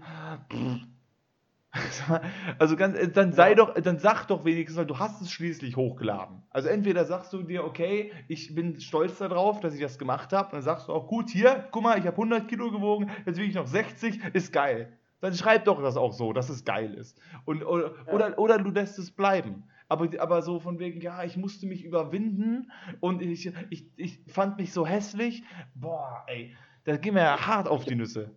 Also 2.59 2.76
ganz, 2.76 2.97
äh, 2.97 3.09
dann 3.09 3.34
sei 3.34 3.49
Ja. 3.49 3.55
doch, 3.55 3.73
dann 3.73 3.99
sag 3.99 4.26
doch 4.28 4.45
wenigstens, 4.45 4.78
weil 4.78 4.86
du 4.86 4.97
hast 4.99 5.21
es 5.21 5.32
schließlich 5.32 5.76
hochgeladen. 5.76 6.43
Also 6.49 6.69
entweder 6.69 7.05
sagst 7.05 7.34
du 7.34 7.43
dir, 7.43 7.63
okay, 7.65 8.11
ich 8.28 8.55
bin 8.55 8.80
stolz 8.80 9.17
darauf, 9.17 9.59
dass 9.59 9.73
ich 9.76 9.82
das 9.82 9.97
gemacht 9.97 10.34
habe, 10.34 10.47
und 10.47 10.53
dann 10.53 10.61
sagst 10.61 10.88
du 10.88 10.93
auch, 10.93 11.07
gut, 11.07 11.30
hier, 11.30 11.67
guck 11.71 11.84
mal, 11.84 11.97
ich 11.97 12.05
habe 12.05 12.15
100 12.17 12.47
Kilo 12.47 12.71
gewogen, 12.71 13.09
jetzt 13.26 13.38
wiege 13.38 13.49
ich 13.49 13.55
noch 13.55 13.67
60, 13.67 14.19
ist 14.34 14.53
geil. 14.53 14.97
Dann 15.21 15.34
schreib 15.34 15.65
doch 15.65 15.82
das 15.82 15.97
auch 15.97 16.13
so, 16.13 16.34
dass 16.34 16.49
es 16.49 16.65
geil 16.65 16.93
ist. 16.93 17.19
Und, 17.45 17.63
oder, 17.65 17.91
Ja. 18.07 18.13
oder, 18.13 18.39
oder 18.39 18.57
du 18.59 18.69
lässt 18.71 18.99
es 18.99 19.11
bleiben. 19.11 19.63
Aber, 19.88 20.09
aber 20.19 20.41
so 20.41 20.59
von 20.59 20.80
wegen, 20.80 20.99
ja, 21.01 21.23
ich 21.23 21.38
musste 21.38 21.67
mich 21.67 21.84
überwinden 21.84 22.71
und 23.01 23.21
ich, 23.21 23.51
ich, 23.69 23.88
ich 23.97 24.19
fand 24.28 24.57
mich 24.57 24.73
so 24.73 24.86
hässlich. 24.86 25.43
Boah, 25.76 26.23
ey, 26.28 26.55
da 26.86 26.97
gehen 26.97 27.15
wir 27.15 27.21
ja 27.23 27.45
hart 27.47 27.67
auf 27.67 27.86
die 27.86 27.95
Nüsse. 27.95 28.32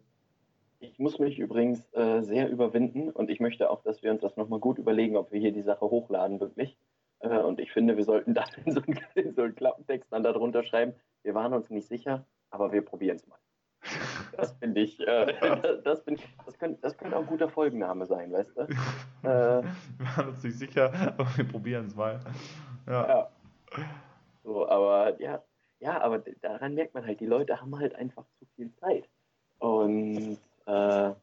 Ich 0.80 0.98
muss 0.98 1.18
mich 1.18 1.38
übrigens 1.38 1.92
äh, 1.92 2.22
sehr 2.22 2.48
überwinden 2.48 3.10
und 3.10 3.30
ich 3.30 3.40
möchte 3.40 3.70
auch, 3.70 3.82
dass 3.82 4.02
wir 4.02 4.12
uns 4.12 4.20
das 4.20 4.36
nochmal 4.36 4.60
gut 4.60 4.78
überlegen, 4.78 5.16
ob 5.16 5.32
wir 5.32 5.40
hier 5.40 5.52
die 5.52 5.62
Sache 5.62 5.84
hochladen 5.90 6.38
wirklich. 6.38 6.76
Äh, 7.20 7.38
und 7.38 7.58
ich 7.58 7.72
finde, 7.72 7.96
wir 7.96 8.04
sollten 8.04 8.34
da 8.34 8.44
in 8.64 8.72
so, 8.72 8.80
einen, 8.80 9.00
in 9.14 9.34
so 9.34 9.42
einen 9.42 9.54
Klappentext 9.54 10.12
dann 10.12 10.22
darunter 10.22 10.62
schreiben, 10.62 10.94
wir 11.22 11.34
waren 11.34 11.52
uns 11.52 11.68
nicht 11.70 11.88
sicher, 11.88 12.26
aber 12.50 12.72
wir 12.72 12.82
probieren 12.82 13.16
es 13.16 13.26
mal. 13.26 13.38
Das 14.36 14.52
finde 14.52 14.80
ich, 14.80 15.00
äh, 15.00 15.34
das, 15.62 15.82
das, 15.82 16.00
find, 16.02 16.20
das, 16.46 16.58
könnte, 16.58 16.80
das 16.80 16.96
könnte 16.96 17.16
auch 17.16 17.22
ein 17.22 17.26
guter 17.26 17.48
Folgenname 17.48 18.06
sein, 18.06 18.32
weißt 18.32 18.56
du? 18.56 18.68
Wir 19.22 19.64
waren 19.98 20.28
uns 20.28 20.44
nicht 20.44 20.58
sicher, 20.58 20.92
aber 21.18 21.26
wir 21.36 21.44
probieren 21.44 21.86
es 21.86 21.96
mal. 21.96 22.20
Ja. 22.86 23.08
ja. 23.08 23.28
So, 24.44 24.68
aber 24.68 25.20
ja, 25.20 25.42
ja, 25.80 26.00
aber 26.00 26.20
daran 26.40 26.74
merkt 26.74 26.94
man 26.94 27.04
halt, 27.04 27.18
die 27.18 27.26
Leute 27.26 27.60
haben 27.60 27.76
halt 27.76 27.96
einfach 27.96 28.24
zu 28.38 28.46
viel 28.54 28.72
Zeit. 28.74 29.08
Und 29.58 30.38
äh, 30.68 31.14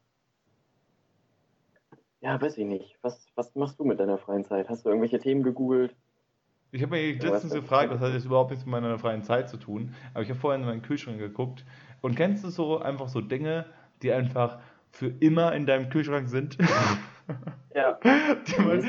Ja, 2.20 2.40
weiß 2.40 2.58
ich 2.58 2.66
nicht. 2.66 2.98
Was, 3.02 3.26
was 3.36 3.54
machst 3.54 3.78
du 3.78 3.84
mit 3.84 4.00
deiner 4.00 4.18
freien 4.18 4.44
Zeit? 4.44 4.68
Hast 4.68 4.84
du 4.84 4.88
irgendwelche 4.88 5.20
Themen 5.20 5.42
gegoogelt? 5.42 5.94
Ich 6.72 6.82
habe 6.82 6.96
mich 6.96 7.22
letztens 7.22 7.54
gefragt, 7.54 7.90
was 7.90 8.00
hat 8.00 8.14
das 8.14 8.24
überhaupt 8.24 8.50
jetzt 8.50 8.66
mit 8.66 8.72
meiner 8.72 8.98
freien 8.98 9.22
Zeit 9.22 9.48
zu 9.48 9.56
tun? 9.56 9.94
Aber 10.12 10.22
ich 10.22 10.28
habe 10.28 10.40
vorhin 10.40 10.62
in 10.62 10.66
meinen 10.66 10.82
Kühlschrank 10.82 11.18
geguckt 11.18 11.64
und 12.02 12.16
kennst 12.16 12.42
du 12.44 12.48
so 12.48 12.80
einfach 12.80 13.08
so 13.08 13.20
Dinge, 13.20 13.66
die 14.02 14.12
einfach 14.12 14.58
für 14.90 15.06
immer 15.06 15.54
in 15.54 15.66
deinem 15.66 15.88
Kühlschrank 15.88 16.28
sind? 16.28 16.58
Ja, 17.74 17.98
die 18.02 18.62
man, 18.62 18.80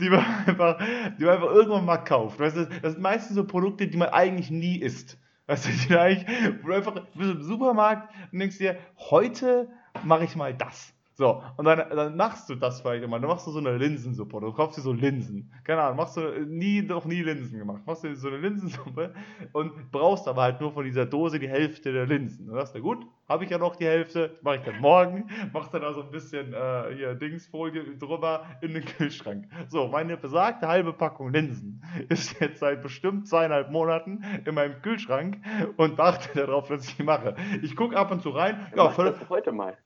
die 0.00 0.08
man, 0.08 0.24
einfach, 0.24 0.78
die 1.18 1.24
man 1.24 1.34
einfach 1.34 1.52
irgendwann 1.52 1.84
mal 1.84 1.98
kauft. 1.98 2.40
Weißt 2.40 2.56
du, 2.56 2.66
das 2.66 2.94
sind 2.94 3.02
meistens 3.02 3.36
so 3.36 3.46
Produkte, 3.46 3.86
die 3.86 3.96
man 3.96 4.08
eigentlich 4.08 4.50
nie 4.50 4.78
isst. 4.78 5.18
Weißt 5.50 5.90
du, 5.90 6.00
eigentlich, 6.00 6.26
wo 6.62 6.68
du 6.68 6.74
einfach 6.74 6.94
bist 7.12 7.30
im 7.32 7.42
Supermarkt 7.42 8.14
und 8.30 8.38
denkst 8.38 8.58
dir, 8.58 8.78
heute 8.96 9.68
mache 10.04 10.22
ich 10.22 10.36
mal 10.36 10.54
das. 10.54 10.94
So, 11.20 11.42
und 11.58 11.66
dann, 11.66 11.82
dann 11.90 12.16
machst 12.16 12.48
du 12.48 12.54
das 12.54 12.80
vielleicht 12.80 13.04
immer. 13.04 13.20
Dann 13.20 13.28
machst 13.28 13.46
du 13.46 13.50
so 13.50 13.58
eine 13.58 13.76
Linsensuppe 13.76 14.40
du 14.40 14.54
kaufst 14.54 14.78
dir 14.78 14.80
so 14.80 14.94
Linsen. 14.94 15.52
Keine 15.64 15.82
Ahnung, 15.82 15.98
machst 15.98 16.16
du 16.16 16.46
nie, 16.46 16.80
noch 16.80 17.04
nie 17.04 17.20
Linsen 17.20 17.58
gemacht. 17.58 17.82
Machst 17.84 18.04
du 18.04 18.16
so 18.16 18.28
eine 18.28 18.38
Linsensuppe 18.38 19.12
und 19.52 19.90
brauchst 19.92 20.26
aber 20.26 20.40
halt 20.40 20.62
nur 20.62 20.72
von 20.72 20.82
dieser 20.82 21.04
Dose 21.04 21.38
die 21.38 21.46
Hälfte 21.46 21.92
der 21.92 22.06
Linsen. 22.06 22.46
Dann 22.46 22.54
sagst 22.54 22.74
du, 22.74 22.80
gut, 22.80 23.04
habe 23.28 23.44
ich 23.44 23.50
ja 23.50 23.58
noch 23.58 23.76
die 23.76 23.84
Hälfte, 23.84 24.38
mache 24.40 24.56
ich 24.56 24.62
dann 24.62 24.80
morgen, 24.80 25.28
machst 25.52 25.74
dann 25.74 25.82
da 25.82 25.92
so 25.92 26.00
ein 26.00 26.10
bisschen 26.10 26.54
äh, 26.54 26.94
hier 26.96 27.14
Dingsfolie 27.14 27.98
drüber 27.98 28.46
in 28.62 28.72
den 28.72 28.86
Kühlschrank. 28.86 29.46
So, 29.68 29.88
meine 29.88 30.16
besagte 30.16 30.68
halbe 30.68 30.94
Packung 30.94 31.34
Linsen 31.34 31.84
ist 32.08 32.40
jetzt 32.40 32.60
seit 32.60 32.80
bestimmt 32.80 33.28
zweieinhalb 33.28 33.70
Monaten 33.70 34.24
in 34.46 34.54
meinem 34.54 34.80
Kühlschrank 34.80 35.36
und 35.76 35.98
warte 35.98 36.30
darauf, 36.34 36.68
dass 36.68 36.88
ich 36.88 36.96
die 36.96 37.02
mache. 37.02 37.36
Ich 37.60 37.76
gucke 37.76 37.94
ab 37.94 38.10
und 38.10 38.22
zu 38.22 38.30
rein. 38.30 38.68
Ja, 38.74 38.84
ja 38.84 38.90
völlig, 38.90 39.28
heute 39.28 39.52
mal. 39.52 39.76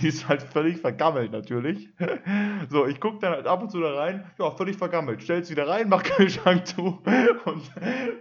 Die 0.00 0.08
ist 0.08 0.28
halt 0.28 0.42
völlig 0.42 0.78
vergammelt 0.78 1.32
natürlich. 1.32 1.88
So, 2.70 2.86
ich 2.86 3.00
gucke 3.00 3.18
dann 3.20 3.32
halt 3.32 3.46
ab 3.46 3.62
und 3.62 3.70
zu 3.70 3.80
da 3.80 3.94
rein, 3.94 4.30
ja, 4.38 4.50
völlig 4.50 4.76
vergammelt. 4.76 5.22
Stell's 5.22 5.50
wieder 5.50 5.66
rein, 5.68 5.88
mach 5.88 6.02
Kühlschrank 6.04 6.66
zu 6.66 7.00
und 7.44 7.70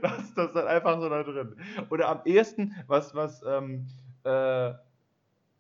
lass 0.02 0.34
das 0.36 0.54
dann 0.54 0.68
einfach 0.68 1.00
so 1.02 1.10
da 1.10 1.24
drin. 1.24 1.56
Oder 1.90 2.08
am 2.10 2.22
ersten, 2.26 2.76
was, 2.88 3.14
was, 3.16 3.44
ähm, 3.46 3.88
äh, 4.24 4.74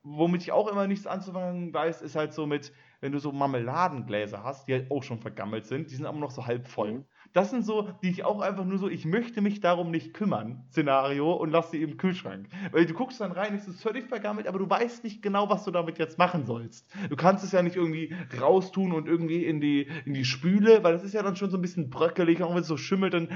womit 0.04 0.43
ich 0.43 0.52
auch 0.52 0.68
immer 0.70 0.88
nichts 0.88 1.08
anzufangen 1.08 1.74
weiß, 1.74 2.02
ist 2.02 2.16
halt 2.16 2.34
so 2.34 2.45
mit, 2.48 2.74
wenn 3.02 3.12
du 3.12 3.20
so 3.20 3.32
Marmeladengläser 3.32 4.43
hast, 4.43 4.68
die 4.68 4.74
halt 4.74 4.91
auch 4.91 5.04
schon 5.04 5.20
vergammelt 5.20 5.66
sind, 5.66 5.91
die 5.91 5.95
sind 5.95 6.06
aber 6.06 6.20
noch 6.20 6.32
so 6.32 6.45
halb 6.45 6.68
voll. 6.68 6.93
Mhm. 6.93 7.06
Das 7.38 7.52
sind 7.52 7.64
so, 7.64 7.88
die 8.02 8.10
ich 8.10 8.26
auch 8.26 8.42
einfach 8.42 8.66
nur 8.66 8.80
so, 8.80 8.90
ich 8.90 9.06
möchte 9.06 9.42
mich 9.42 9.60
darum 9.60 9.92
nicht 9.92 10.16
kümmern, 10.16 10.64
Szenario 10.72 11.34
und 11.34 11.52
lass 11.52 11.70
sie 11.70 11.84
im 11.84 11.96
Kühlschrank. 11.98 12.48
Weil 12.72 12.88
du 12.88 12.96
guckst 12.96 13.22
dann 13.22 13.32
rein, 13.32 13.54
es 13.54 13.68
ist 13.68 13.80
völlig 13.80 14.08
vergammelt, 14.08 14.48
aber 14.48 14.58
du 14.58 14.68
weißt 14.68 15.04
nicht 15.04 15.22
genau, 15.22 15.48
was 15.48 15.64
du 15.64 15.70
damit 15.70 16.00
jetzt 16.00 16.18
machen 16.18 16.48
sollst. 16.48 16.92
Du 17.12 17.16
kannst 17.16 17.44
es 17.44 17.52
ja 17.52 17.62
nicht 17.62 17.76
irgendwie 17.76 18.12
raustun 18.42 18.92
und 18.92 19.08
irgendwie 19.08 19.46
in 19.46 19.62
die, 19.62 19.88
in 20.06 20.16
die 20.16 20.26
Spüle, 20.26 20.84
weil 20.84 20.94
das 20.94 21.04
ist 21.04 21.14
ja 21.14 21.22
dann 21.22 21.36
schon 21.36 21.52
so 21.52 21.60
ein 21.60 21.62
bisschen 21.62 21.92
bröckelig, 21.92 22.42
auch 22.42 22.56
wenn 22.56 22.62
es 22.62 22.68
so 22.68 22.76
schimmelt, 22.76 23.14
dann 23.14 23.30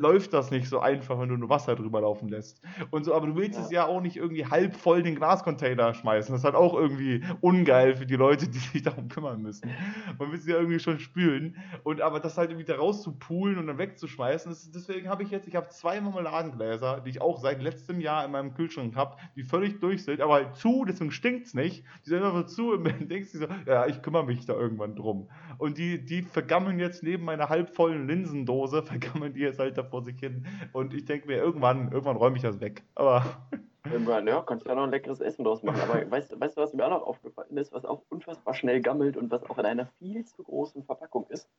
läuft 0.00 0.32
das 0.32 0.50
nicht 0.50 0.66
so 0.66 0.80
einfach, 0.80 1.20
wenn 1.20 1.28
du 1.28 1.36
nur 1.36 1.50
Wasser 1.50 1.76
drüber 1.76 2.00
laufen 2.00 2.30
lässt. 2.30 2.62
Und 2.90 3.04
so, 3.04 3.14
aber 3.14 3.26
du 3.26 3.36
willst 3.36 3.58
ja. 3.58 3.64
es 3.66 3.70
ja 3.70 3.86
auch 3.86 4.00
nicht 4.00 4.16
irgendwie 4.16 4.46
halb 4.46 4.74
voll 4.74 5.00
in 5.00 5.04
den 5.04 5.16
Glascontainer 5.16 5.92
schmeißen. 5.92 6.32
Das 6.32 6.40
ist 6.40 6.44
halt 6.46 6.54
auch 6.54 6.72
irgendwie 6.72 7.22
ungeil 7.42 7.94
für 7.94 8.06
die 8.06 8.16
Leute, 8.16 8.48
die 8.48 8.58
sich 8.58 8.82
darum 8.82 9.10
kümmern 9.10 9.42
müssen. 9.42 9.68
Man 10.18 10.32
will 10.32 10.38
sie 10.38 10.52
ja 10.52 10.56
irgendwie 10.56 10.78
schon 10.80 10.98
spülen. 10.98 11.58
Und 11.82 12.00
aber 12.00 12.20
das 12.20 12.38
halt 12.38 12.48
irgendwie 12.48 12.64
da 12.64 12.76
rauszupulen, 12.76 13.33
Poolen 13.34 13.58
und 13.58 13.66
dann 13.66 13.78
wegzuschmeißen. 13.78 14.50
Das, 14.50 14.70
deswegen 14.70 15.08
habe 15.08 15.24
ich 15.24 15.30
jetzt, 15.30 15.48
ich 15.48 15.56
habe 15.56 15.68
zwei 15.68 16.00
Marmeladengläser, 16.00 17.00
die 17.00 17.10
ich 17.10 17.20
auch 17.20 17.40
seit 17.40 17.60
letztem 17.60 18.00
Jahr 18.00 18.24
in 18.24 18.30
meinem 18.30 18.54
Kühlschrank 18.54 18.94
habe, 18.94 19.16
die 19.34 19.42
völlig 19.42 19.80
durch 19.80 20.04
sind, 20.04 20.20
aber 20.20 20.34
halt 20.34 20.54
zu, 20.54 20.84
deswegen 20.84 21.10
stinkt 21.10 21.48
es 21.48 21.54
nicht. 21.54 21.84
Die 22.04 22.10
sind 22.10 22.22
einfach 22.22 22.46
zu 22.46 22.72
und 22.72 22.84
dann 22.84 23.08
denkst 23.08 23.32
du 23.32 23.38
so, 23.38 23.46
ja, 23.66 23.86
ich 23.86 24.02
kümmere 24.02 24.24
mich 24.24 24.46
da 24.46 24.54
irgendwann 24.54 24.94
drum. 24.94 25.28
Und 25.58 25.78
die, 25.78 26.04
die 26.04 26.22
vergammeln 26.22 26.78
jetzt 26.78 27.02
neben 27.02 27.24
meiner 27.24 27.48
halbvollen 27.48 28.06
Linsendose, 28.06 28.82
vergammeln 28.84 29.34
die 29.34 29.40
jetzt 29.40 29.58
halt 29.58 29.76
da 29.76 29.82
vor 29.82 30.02
sich 30.02 30.18
hin. 30.20 30.46
Und 30.72 30.94
ich 30.94 31.04
denke 31.04 31.26
mir, 31.26 31.38
irgendwann, 31.38 31.90
irgendwann 31.90 32.16
räume 32.16 32.36
ich 32.36 32.42
das 32.42 32.60
weg. 32.60 32.84
Aber. 32.94 33.24
Irgendwann, 33.92 34.26
ja, 34.26 34.40
kannst 34.40 34.64
du 34.64 34.70
ja 34.70 34.76
noch 34.76 34.84
ein 34.84 34.90
leckeres 34.90 35.20
Essen 35.20 35.44
draus 35.44 35.62
machen. 35.62 35.78
Aber 35.82 36.10
weißt, 36.10 36.40
weißt 36.40 36.56
du, 36.56 36.62
was 36.62 36.72
mir 36.72 36.86
auch 36.86 36.90
noch 36.90 37.06
aufgefallen 37.06 37.54
ist, 37.58 37.70
was 37.70 37.84
auch 37.84 38.02
unfassbar 38.08 38.54
schnell 38.54 38.80
gammelt 38.80 39.14
und 39.18 39.30
was 39.30 39.44
auch 39.44 39.58
in 39.58 39.66
einer 39.66 39.84
viel 39.98 40.24
zu 40.24 40.42
großen 40.42 40.84
Verpackung 40.84 41.26
ist? 41.28 41.50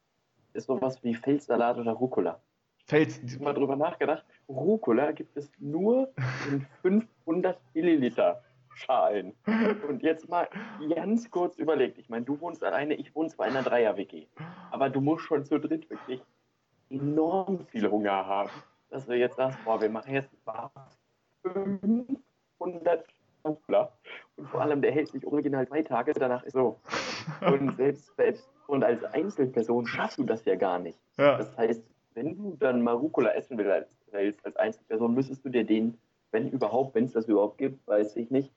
Ist 0.56 0.66
sowas 0.66 1.04
wie 1.04 1.14
Feldsalat 1.14 1.78
oder 1.78 1.92
Rucola. 1.92 2.40
Fels. 2.86 3.20
Ich 3.24 3.34
habe 3.36 3.44
mal 3.44 3.54
drüber 3.54 3.76
nachgedacht. 3.76 4.26
Rucola 4.48 5.12
gibt 5.12 5.36
es 5.38 5.52
nur 5.60 6.14
in 6.50 6.66
500 6.82 7.60
Milliliter 7.74 8.44
Schalen. 8.76 9.34
Und 9.88 10.04
jetzt 10.04 10.30
mal 10.30 10.48
ganz 10.94 11.30
kurz 11.32 11.58
überlegt. 11.58 11.98
Ich 11.98 12.10
meine, 12.10 12.26
du 12.26 12.40
wohnst 12.40 12.64
alleine, 12.64 12.94
ich 12.96 13.16
wohne 13.16 13.30
zwar 13.30 13.48
in 13.48 13.56
einer 13.56 13.64
Dreier-WG. 13.64 14.28
Aber 14.72 14.90
du 14.90 15.02
musst 15.02 15.26
schon 15.26 15.46
zu 15.46 15.60
dritt 15.60 15.90
wirklich 15.90 16.22
enorm 16.90 17.66
viel 17.68 17.90
Hunger 17.90 18.26
haben, 18.26 18.52
dass 18.90 19.06
du 19.06 19.14
jetzt 19.16 19.38
sagst, 19.38 19.58
boah, 19.64 19.82
wir 19.82 19.90
machen 19.90 20.14
jetzt 20.14 20.30
mal 20.46 20.70
500 21.42 23.06
Rucola. 23.46 23.92
Und 24.36 24.50
vor 24.50 24.62
allem, 24.62 24.82
der 24.82 24.92
hält 24.92 25.10
sich 25.10 25.26
original 25.26 25.68
zwei 25.68 25.84
Tage, 25.84 26.14
danach 26.14 26.44
ist 26.44 26.54
so. 26.54 26.80
Und 27.42 27.78
selbst, 27.78 28.16
selbst 28.16 28.50
und 28.68 28.84
als 28.84 29.04
Einzelperson 29.04 29.86
schaffst 29.88 30.18
du 30.18 30.24
das 30.24 30.46
ja 30.46 30.56
gar 30.56 30.80
nicht. 30.80 30.98
Ja. 31.18 31.38
Das 31.38 31.56
heißt, 31.58 31.84
wenn 32.14 32.38
du 32.38 32.56
dann 32.60 32.82
mal 32.82 32.94
Rucola 32.94 33.32
essen 33.32 33.58
willst 33.58 34.46
als 34.46 34.56
Einzelperson, 34.56 35.14
müsstest 35.14 35.46
du 35.46 35.50
dir 35.50 35.64
den, 35.64 35.98
wenn 36.32 36.50
überhaupt, 36.50 36.96
wenn 36.96 37.06
es 37.06 37.14
das 37.14 37.28
überhaupt 37.28 37.58
gibt, 37.58 37.88
weiß 37.88 38.16
ich 38.16 38.32
nicht, 38.32 38.52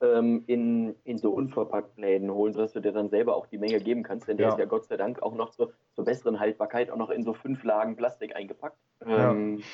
ähm, 0.00 0.44
in, 0.46 0.94
in 1.04 1.18
so 1.18 1.30
unverpackten 1.30 2.02
Läden 2.02 2.30
holen, 2.30 2.52
sodass 2.52 2.72
du 2.72 2.80
dir 2.80 2.92
dann 2.92 3.08
selber 3.08 3.36
auch 3.36 3.46
die 3.46 3.58
Menge 3.58 3.78
geben 3.80 4.02
kannst. 4.02 4.28
Denn 4.28 4.36
der 4.36 4.48
ja. 4.48 4.52
ist 4.52 4.58
ja 4.58 4.64
Gott 4.66 4.86
sei 4.86 4.96
Dank 4.96 5.22
auch 5.22 5.34
noch 5.34 5.50
zur, 5.50 5.72
zur 5.94 6.04
besseren 6.04 6.40
Haltbarkeit 6.40 6.90
auch 6.90 6.96
noch 6.96 7.10
in 7.10 7.22
so 7.22 7.32
fünf 7.32 7.62
Lagen 7.64 7.96
Plastik 7.96 8.36
eingepackt. 8.36 8.76
Ähm, 9.06 9.58
ja. 9.58 9.64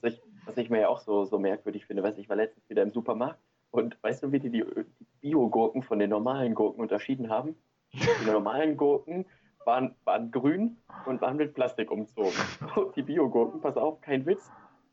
was, 0.00 0.14
ich, 0.14 0.22
was 0.46 0.56
ich 0.56 0.70
mir 0.70 0.80
ja 0.80 0.88
auch 0.88 1.00
so, 1.00 1.24
so 1.24 1.38
merkwürdig 1.38 1.86
finde. 1.86 2.02
Weiß 2.02 2.16
ich 2.18 2.28
war 2.28 2.36
letztens 2.36 2.68
wieder 2.70 2.82
im 2.82 2.90
Supermarkt 2.90 3.40
und 3.70 3.96
weißt 4.02 4.22
du, 4.22 4.32
wie 4.32 4.38
die 4.38 4.50
die, 4.50 4.64
die 4.64 5.06
Bio-Gurken 5.20 5.82
von 5.82 5.98
den 5.98 6.10
normalen 6.10 6.54
Gurken 6.54 6.80
unterschieden 6.80 7.28
haben? 7.28 7.56
Die 7.92 8.26
normalen 8.30 8.76
Gurken 8.76 9.26
waren, 9.64 9.94
waren 10.04 10.30
grün 10.30 10.78
und 11.06 11.20
waren 11.20 11.36
mit 11.36 11.54
Plastik 11.54 11.90
umzogen. 11.90 12.32
Und 12.74 12.96
die 12.96 13.02
Biogurken, 13.02 13.60
pass 13.60 13.76
auf, 13.76 14.00
kein 14.00 14.24
Witz, 14.26 14.50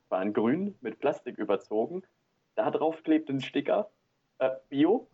waren 0.08 0.32
grün 0.32 0.74
mit 0.80 0.98
Plastik 1.00 1.38
überzogen. 1.38 2.02
Da 2.54 2.70
drauf 2.70 3.02
klebt 3.02 3.28
ein 3.30 3.40
Sticker, 3.40 3.90
äh, 4.38 4.50
Bio 4.68 5.08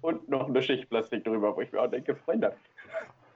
und 0.00 0.28
noch 0.28 0.48
eine 0.48 0.62
Schicht 0.62 0.88
Plastik 0.88 1.24
drüber, 1.24 1.56
wo 1.56 1.60
ich 1.60 1.72
mir 1.72 1.82
auch 1.82 1.90
denke, 1.90 2.14
Freunde, 2.16 2.54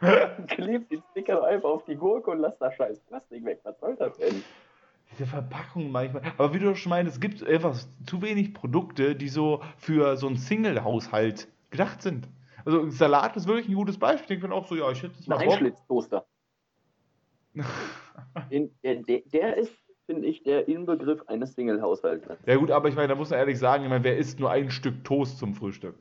klebt 0.49 0.91
den 0.91 1.03
Sticker 1.11 1.45
einfach 1.45 1.69
auf 1.69 1.85
die 1.85 1.97
Gurke 1.97 2.31
und 2.31 2.39
lasst 2.39 2.61
da 2.61 2.73
scheiß 2.73 3.01
Plastik 3.01 3.45
weg. 3.45 3.61
Was 3.63 3.79
soll 3.81 3.97
das 3.97 4.17
denn? 4.19 4.43
Diese 5.13 5.27
Verpackung 5.27 5.91
manchmal. 5.91 6.23
Aber 6.39 6.55
wie 6.55 6.59
du 6.59 6.75
schon 6.75 6.91
meinst, 6.91 7.13
es 7.15 7.21
gibt 7.21 7.43
einfach 7.45 7.77
zu 8.07 8.23
wenig 8.23 8.55
Produkte, 8.55 9.17
die 9.17 9.29
so 9.29 9.63
für 9.77 10.17
so 10.17 10.27
einen 10.27 10.37
Single-Haushalt 10.37 11.49
gedacht 11.71 12.03
sind. 12.03 12.29
Also 12.65 12.89
Salat 12.91 13.37
ist 13.37 13.47
wirklich 13.47 13.69
ein 13.69 13.75
gutes 13.75 13.99
Beispiel. 13.99 14.37
Ich 14.37 14.43
bin 14.43 14.53
auch 14.53 14.67
so, 14.67 14.77
ja, 14.77 14.91
ich 14.91 15.03
hätte 15.03 15.15
es 15.19 15.27
mal 15.27 15.39
Ein 15.39 15.49
Einschlitztoaster. 15.49 16.27
der, 18.51 18.97
der 19.03 19.57
ist, 19.57 19.75
finde 20.07 20.27
ich, 20.27 20.43
der 20.43 20.69
Inbegriff 20.69 21.23
eines 21.27 21.55
Single-Haushaltes. 21.55 22.39
Ja 22.47 22.57
gut, 22.57 22.71
aber 22.71 22.89
ich 22.89 22.95
meine, 22.95 23.09
da 23.09 23.15
muss 23.15 23.31
man 23.31 23.39
ehrlich 23.39 23.59
sagen, 23.59 23.85
ich 23.85 23.91
meine, 23.91 24.05
wer 24.05 24.17
isst 24.17 24.39
nur 24.39 24.51
ein 24.51 24.71
Stück 24.71 25.05
Toast 25.05 25.39
zum 25.39 25.55
Frühstück? 25.55 25.97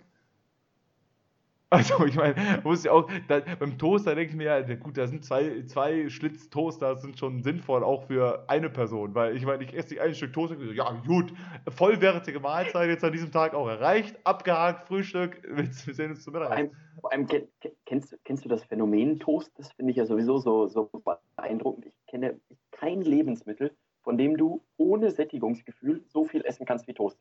Also 1.71 2.03
ich 2.05 2.15
meine, 2.15 2.33
muss 2.63 2.83
ich 2.83 2.89
auch, 2.89 3.07
da, 3.27 3.41
beim 3.59 3.77
Toaster 3.77 4.15
denke 4.15 4.31
ich 4.31 4.37
mir, 4.37 4.45
ja, 4.45 4.75
gut, 4.75 4.97
da 4.97 5.05
sind 5.05 5.23
zwei, 5.23 5.63
zwei 5.67 6.09
Schlitz-Toaster 6.09 6.95
sind 6.97 7.19
schon 7.19 7.43
sinnvoll, 7.43 7.83
auch 7.83 8.07
für 8.07 8.43
eine 8.47 8.71
Person, 8.71 9.13
weil 9.13 9.35
ich 9.35 9.45
meine, 9.45 9.63
ich 9.63 9.75
esse 9.75 9.93
nicht 9.93 10.01
ein 10.01 10.15
Stück 10.15 10.33
Toast 10.33 10.55
und 10.55 10.65
so, 10.65 10.71
ja 10.71 10.91
gut, 11.05 11.31
vollwertige 11.67 12.39
Mahlzeit 12.39 12.89
jetzt 12.89 13.03
an 13.03 13.11
diesem 13.11 13.31
Tag 13.31 13.53
auch 13.53 13.67
erreicht, 13.67 14.17
abgehakt, 14.23 14.87
Frühstück, 14.87 15.43
wir 15.47 15.71
sehen 15.71 16.11
uns 16.11 16.23
zum 16.23 16.33
Mittag. 16.33 16.47
Vor 16.47 16.57
allem, 16.57 16.71
vor 17.01 17.13
allem 17.13 17.27
kennst, 17.85 18.17
kennst 18.25 18.45
du 18.45 18.49
das 18.49 18.63
Phänomen 18.63 19.19
Toast? 19.19 19.51
Das 19.57 19.71
finde 19.73 19.91
ich 19.91 19.97
ja 19.97 20.07
sowieso 20.07 20.39
so, 20.39 20.67
so 20.67 20.89
beeindruckend. 21.35 21.85
Ich 21.85 21.95
kenne 22.07 22.39
kein 22.71 23.01
Lebensmittel, 23.01 23.75
von 24.01 24.17
dem 24.17 24.37
du 24.37 24.63
ohne 24.77 25.11
Sättigungsgefühl 25.11 26.03
so 26.07 26.25
viel 26.25 26.43
essen 26.45 26.65
kannst 26.65 26.87
wie 26.87 26.93
Toast. 26.95 27.19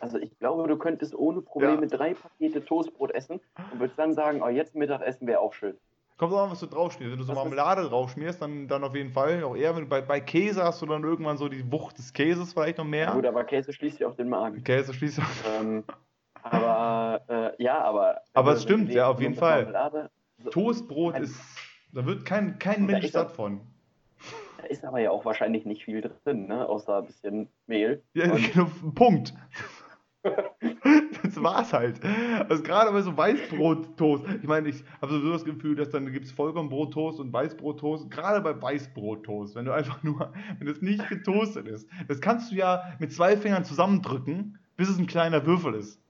Also 0.00 0.18
ich 0.18 0.38
glaube, 0.38 0.68
du 0.68 0.76
könntest 0.76 1.14
ohne 1.14 1.40
Probleme 1.40 1.82
ja. 1.82 1.96
drei 1.96 2.14
Pakete 2.14 2.64
Toastbrot 2.64 3.10
essen 3.12 3.40
und 3.72 3.80
würdest 3.80 3.98
dann 3.98 4.14
sagen, 4.14 4.42
oh, 4.42 4.48
jetzt 4.48 4.74
Mittagessen 4.74 5.26
wäre 5.26 5.40
auch 5.40 5.52
schön. 5.52 5.76
Kommt 6.16 6.32
auch 6.32 6.44
an, 6.44 6.50
was 6.50 6.60
du 6.60 6.66
drauf 6.66 6.92
schmierst. 6.92 7.12
Wenn 7.12 7.18
du 7.18 7.24
so 7.24 7.32
was 7.32 7.36
Marmelade 7.36 7.82
drauf 7.88 8.10
schmierst, 8.10 8.40
dann, 8.40 8.68
dann 8.68 8.82
auf 8.84 8.94
jeden 8.94 9.10
Fall. 9.10 9.44
Auch 9.44 9.54
eher, 9.54 9.74
wenn 9.76 9.82
du 9.82 9.88
bei, 9.88 10.00
bei 10.00 10.20
Käse 10.20 10.64
hast 10.64 10.80
du 10.80 10.86
dann 10.86 11.04
irgendwann 11.04 11.36
so 11.36 11.48
die 11.48 11.70
Wucht 11.70 11.98
des 11.98 12.12
Käses 12.12 12.54
vielleicht 12.54 12.78
noch 12.78 12.86
mehr. 12.86 13.06
Ja, 13.06 13.14
gut, 13.14 13.26
aber 13.26 13.44
Käse 13.44 13.72
schließt 13.72 14.00
ja 14.00 14.08
auch 14.08 14.16
den 14.16 14.30
Magen. 14.30 14.64
Käse 14.64 14.94
schließt 14.94 15.20
auch. 15.20 15.60
Ähm, 15.60 15.84
aber 16.42 17.20
äh, 17.28 17.62
ja, 17.62 17.82
aber. 17.82 18.22
Aber 18.32 18.52
es 18.52 18.62
stimmt, 18.62 18.90
ja, 18.92 19.08
auf 19.08 19.20
jeden 19.20 19.34
Fall. 19.34 20.08
Toastbrot 20.50 21.18
ist. 21.18 21.38
Da 21.92 22.06
wird 22.06 22.24
kein, 22.24 22.58
kein 22.58 22.86
Mensch 22.86 23.10
satt 23.10 23.32
von 23.32 23.60
ist 24.70 24.84
aber 24.84 25.00
ja 25.00 25.10
auch 25.10 25.24
wahrscheinlich 25.24 25.64
nicht 25.64 25.84
viel 25.84 26.00
drin, 26.00 26.46
ne? 26.46 26.68
außer 26.68 26.98
ein 26.98 27.06
bisschen 27.06 27.48
Mehl. 27.66 28.02
Ja, 28.14 28.34
genau, 28.34 28.70
Punkt. 28.94 29.34
das 31.22 31.42
war's 31.42 31.72
halt. 31.72 32.00
Also 32.48 32.62
gerade 32.62 32.90
bei 32.92 33.02
so 33.02 33.16
Weißbrot-Toast. 33.16 34.24
Ich 34.42 34.48
meine, 34.48 34.68
ich 34.68 34.84
habe 35.00 35.12
sowieso 35.12 35.32
das 35.32 35.44
Gefühl, 35.44 35.76
dass 35.76 35.90
dann 35.90 36.12
gibt 36.12 36.26
es 36.26 36.32
Vollkornbrot-Toast 36.32 37.20
und 37.20 37.32
Weißbrot-Toast. 37.32 38.10
Gerade 38.10 38.40
bei 38.40 38.60
Weißbrot-Toast, 38.60 39.54
wenn 39.54 39.64
du 39.64 39.72
einfach 39.72 40.02
nur, 40.02 40.32
wenn 40.58 40.68
es 40.68 40.82
nicht 40.82 41.08
getoastet 41.08 41.68
ist, 41.68 41.88
das 42.08 42.20
kannst 42.20 42.50
du 42.50 42.56
ja 42.56 42.82
mit 42.98 43.12
zwei 43.12 43.36
Fingern 43.36 43.64
zusammendrücken, 43.64 44.58
bis 44.76 44.88
es 44.88 44.98
ein 44.98 45.06
kleiner 45.06 45.46
Würfel 45.46 45.74
ist. 45.74 46.00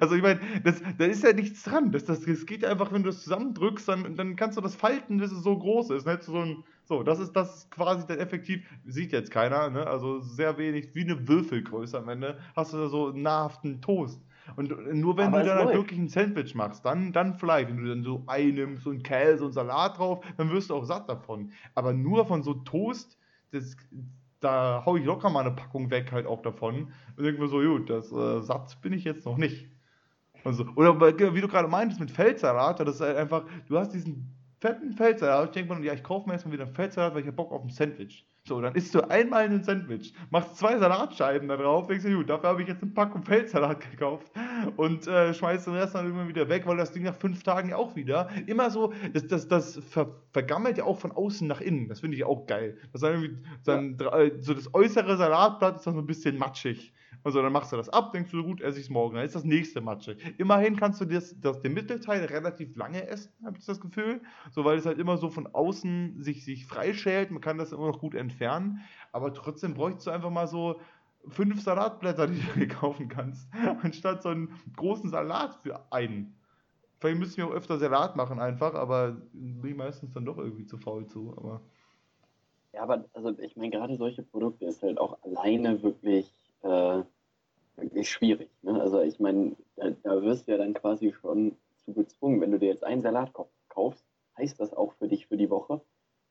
Also 0.00 0.14
ich 0.14 0.22
meine, 0.22 0.40
das, 0.62 0.82
da 0.96 1.04
ist 1.04 1.22
ja 1.22 1.32
nichts 1.32 1.64
dran. 1.64 1.92
Das, 1.92 2.04
das, 2.04 2.22
das 2.22 2.46
geht 2.46 2.64
einfach, 2.64 2.92
wenn 2.92 3.02
du 3.02 3.10
es 3.10 3.22
zusammendrückst, 3.22 3.86
dann, 3.88 4.16
dann 4.16 4.36
kannst 4.36 4.56
du 4.56 4.62
das 4.62 4.74
falten, 4.74 5.18
bis 5.18 5.32
es 5.32 5.42
so 5.42 5.58
groß 5.58 5.90
ist. 5.90 6.06
Nicht? 6.06 6.22
So, 6.22 6.38
ein, 6.38 6.64
so 6.84 7.02
das 7.02 7.18
ist 7.18 7.32
das 7.32 7.56
ist 7.56 7.70
quasi 7.70 8.06
dann 8.06 8.18
effektiv, 8.18 8.66
sieht 8.84 9.12
jetzt 9.12 9.30
keiner, 9.30 9.70
ne? 9.70 9.86
also 9.86 10.20
sehr 10.20 10.58
wenig, 10.58 10.94
wie 10.94 11.02
eine 11.02 11.26
Würfelgröße 11.26 11.98
am 11.98 12.08
Ende, 12.08 12.38
hast 12.54 12.72
du 12.72 12.78
da 12.78 12.88
so 12.88 13.10
nahrhaften 13.10 13.80
Toast. 13.80 14.20
Und 14.56 14.94
nur 14.94 15.16
wenn 15.16 15.28
Aber 15.28 15.40
du 15.40 15.46
dann 15.46 15.58
halt 15.58 15.74
wirklich 15.74 15.98
ein 15.98 16.08
Sandwich 16.08 16.54
machst, 16.54 16.84
dann, 16.84 17.12
dann 17.12 17.34
vielleicht, 17.34 17.70
wenn 17.70 17.78
du 17.78 17.88
dann 17.88 18.02
so 18.02 18.22
Ei 18.26 18.44
nimmst 18.44 18.86
und 18.86 19.02
Käse 19.02 19.44
und 19.44 19.52
Salat 19.52 19.98
drauf, 19.98 20.24
dann 20.36 20.50
wirst 20.50 20.68
du 20.68 20.74
auch 20.74 20.84
satt 20.84 21.08
davon. 21.08 21.50
Aber 21.74 21.94
nur 21.94 22.26
von 22.26 22.42
so 22.42 22.52
Toast, 22.52 23.18
das, 23.52 23.76
da 24.40 24.82
hau 24.84 24.96
ich 24.96 25.04
locker 25.04 25.30
mal 25.30 25.40
eine 25.40 25.52
Packung 25.52 25.90
weg 25.90 26.12
halt 26.12 26.26
auch 26.26 26.42
davon 26.42 26.92
und 27.16 27.24
denke 27.24 27.40
mir 27.40 27.48
so, 27.48 27.60
gut, 27.60 27.88
das 27.88 28.12
äh, 28.12 28.42
Satz 28.42 28.76
bin 28.76 28.92
ich 28.92 29.04
jetzt 29.04 29.24
noch 29.24 29.38
nicht. 29.38 29.66
Also, 30.44 30.66
oder 30.76 31.00
wie 31.00 31.40
du 31.40 31.48
gerade 31.48 31.68
meintest 31.68 32.00
mit 32.00 32.10
Feldsalat, 32.10 32.78
das 32.80 32.96
ist 32.96 33.00
halt 33.00 33.16
einfach, 33.16 33.46
du 33.66 33.78
hast 33.78 33.94
diesen 33.94 34.36
fetten 34.64 34.94
Feldsalat, 34.94 35.44
ich 35.44 35.50
denke 35.50 35.74
mir, 35.74 35.84
ja, 35.84 35.92
ich 35.92 36.02
kaufe 36.02 36.26
mir 36.26 36.36
jetzt 36.36 36.46
mal 36.46 36.52
wieder 36.52 36.64
einen 36.64 36.72
Feldsalat, 36.72 37.12
weil 37.12 37.20
ich 37.20 37.26
habe 37.26 37.36
Bock 37.36 37.52
auf 37.52 37.62
ein 37.62 37.68
Sandwich. 37.68 38.26
So, 38.48 38.62
dann 38.62 38.74
isst 38.74 38.94
du 38.94 39.02
einmal 39.10 39.44
ein 39.44 39.62
Sandwich, 39.62 40.14
machst 40.30 40.56
zwei 40.56 40.78
Salatscheiben 40.78 41.48
da 41.48 41.58
drauf, 41.58 41.86
denkst 41.86 42.04
du, 42.04 42.16
gut, 42.16 42.30
dafür 42.30 42.48
habe 42.48 42.62
ich 42.62 42.68
jetzt 42.68 42.82
eine 42.82 42.92
Packung 42.92 43.22
Feldsalat 43.22 43.80
gekauft 43.90 44.30
und 44.76 45.06
äh, 45.06 45.34
schmeißt 45.34 45.66
den 45.66 45.74
Rest 45.74 45.94
dann 45.94 46.08
immer 46.08 46.26
wieder 46.28 46.48
weg, 46.48 46.66
weil 46.66 46.78
das 46.78 46.92
Ding 46.92 47.02
nach 47.02 47.14
fünf 47.14 47.42
Tagen 47.42 47.68
ja 47.68 47.76
auch 47.76 47.94
wieder 47.94 48.30
immer 48.46 48.70
so, 48.70 48.94
das, 49.12 49.26
das, 49.26 49.48
das 49.48 49.78
ver, 49.90 50.14
vergammelt 50.32 50.78
ja 50.78 50.84
auch 50.84 50.98
von 50.98 51.12
außen 51.12 51.46
nach 51.46 51.60
innen. 51.60 51.88
Das 51.88 52.00
finde 52.00 52.16
ich 52.16 52.24
auch 52.24 52.46
geil. 52.46 52.78
Das 52.92 53.02
ist 53.02 53.08
irgendwie 53.08 53.36
dann, 53.64 53.98
ja. 54.00 54.30
so 54.40 54.54
das 54.54 54.72
äußere 54.72 55.18
Salatblatt 55.18 55.76
ist 55.76 55.86
dann 55.86 55.94
so 55.94 56.00
ein 56.00 56.06
bisschen 56.06 56.38
matschig. 56.38 56.94
Also 57.24 57.40
dann 57.42 57.52
machst 57.52 57.72
du 57.72 57.76
das 57.76 57.88
ab, 57.88 58.12
denkst 58.12 58.30
du, 58.30 58.44
gut, 58.44 58.60
esse 58.60 58.78
ich 58.78 58.84
es 58.84 58.90
morgen. 58.90 59.16
Dann 59.16 59.24
ist 59.24 59.34
das 59.34 59.44
nächste 59.44 59.80
Matsche. 59.80 60.16
Immerhin 60.36 60.76
kannst 60.76 61.00
du 61.00 61.06
das, 61.06 61.34
das, 61.40 61.60
den 61.62 61.72
Mittelteil 61.72 62.24
relativ 62.26 62.76
lange 62.76 63.06
essen, 63.08 63.32
habe 63.44 63.56
ich 63.58 63.64
das 63.64 63.80
Gefühl. 63.80 64.20
So, 64.50 64.64
weil 64.64 64.76
es 64.76 64.84
halt 64.84 64.98
immer 64.98 65.16
so 65.16 65.30
von 65.30 65.46
außen 65.46 66.22
sich, 66.22 66.44
sich 66.44 66.66
freischält. 66.66 67.30
Man 67.30 67.40
kann 67.40 67.56
das 67.56 67.72
immer 67.72 67.88
noch 67.88 67.98
gut 67.98 68.14
entfernen. 68.14 68.80
Aber 69.10 69.32
trotzdem 69.32 69.72
bräuchtest 69.72 70.06
du 70.06 70.10
einfach 70.10 70.30
mal 70.30 70.46
so 70.46 70.78
fünf 71.28 71.62
Salatblätter, 71.62 72.26
die 72.26 72.40
du 72.40 72.60
dir 72.60 72.68
kaufen 72.68 73.08
kannst, 73.08 73.48
anstatt 73.82 74.22
so 74.22 74.28
einen 74.28 74.54
großen 74.76 75.08
Salat 75.08 75.54
für 75.62 75.80
einen. 75.90 76.36
Vielleicht 76.98 77.18
müssen 77.18 77.36
wir 77.38 77.46
auch 77.46 77.52
öfter 77.52 77.78
Salat 77.78 78.16
machen 78.16 78.38
einfach, 78.38 78.74
aber 78.74 79.16
bin 79.32 79.70
ich 79.70 79.76
meistens 79.76 80.12
dann 80.12 80.24
doch 80.24 80.38
irgendwie 80.38 80.66
zu 80.66 80.78
faul 80.78 81.06
zu. 81.06 81.34
Aber 81.36 81.60
ja, 82.72 82.82
aber 82.82 83.04
also 83.12 83.38
ich 83.38 83.56
meine, 83.56 83.70
gerade 83.70 83.96
solche 83.96 84.22
Produkte 84.22 84.66
ist 84.66 84.82
halt 84.82 84.98
auch 84.98 85.18
alleine 85.22 85.82
wirklich 85.82 86.32
äh, 86.62 87.02
wirklich 87.76 88.10
schwierig. 88.10 88.50
Ne? 88.62 88.80
Also 88.80 89.00
ich 89.00 89.18
meine, 89.20 89.56
da, 89.76 89.90
da, 90.02 90.22
wirst 90.22 90.46
du 90.46 90.52
ja 90.52 90.58
dann 90.58 90.74
quasi 90.74 91.12
schon 91.20 91.56
zu 91.84 91.92
gezwungen, 91.92 92.40
wenn 92.40 92.52
du 92.52 92.58
dir 92.58 92.68
jetzt 92.68 92.84
einen 92.84 93.02
Salat 93.02 93.32
kaufst, 93.68 94.04
heißt 94.38 94.60
das 94.60 94.74
auch 94.74 94.92
für 94.94 95.08
dich 95.08 95.26
für 95.26 95.36
die 95.36 95.50
Woche, 95.50 95.80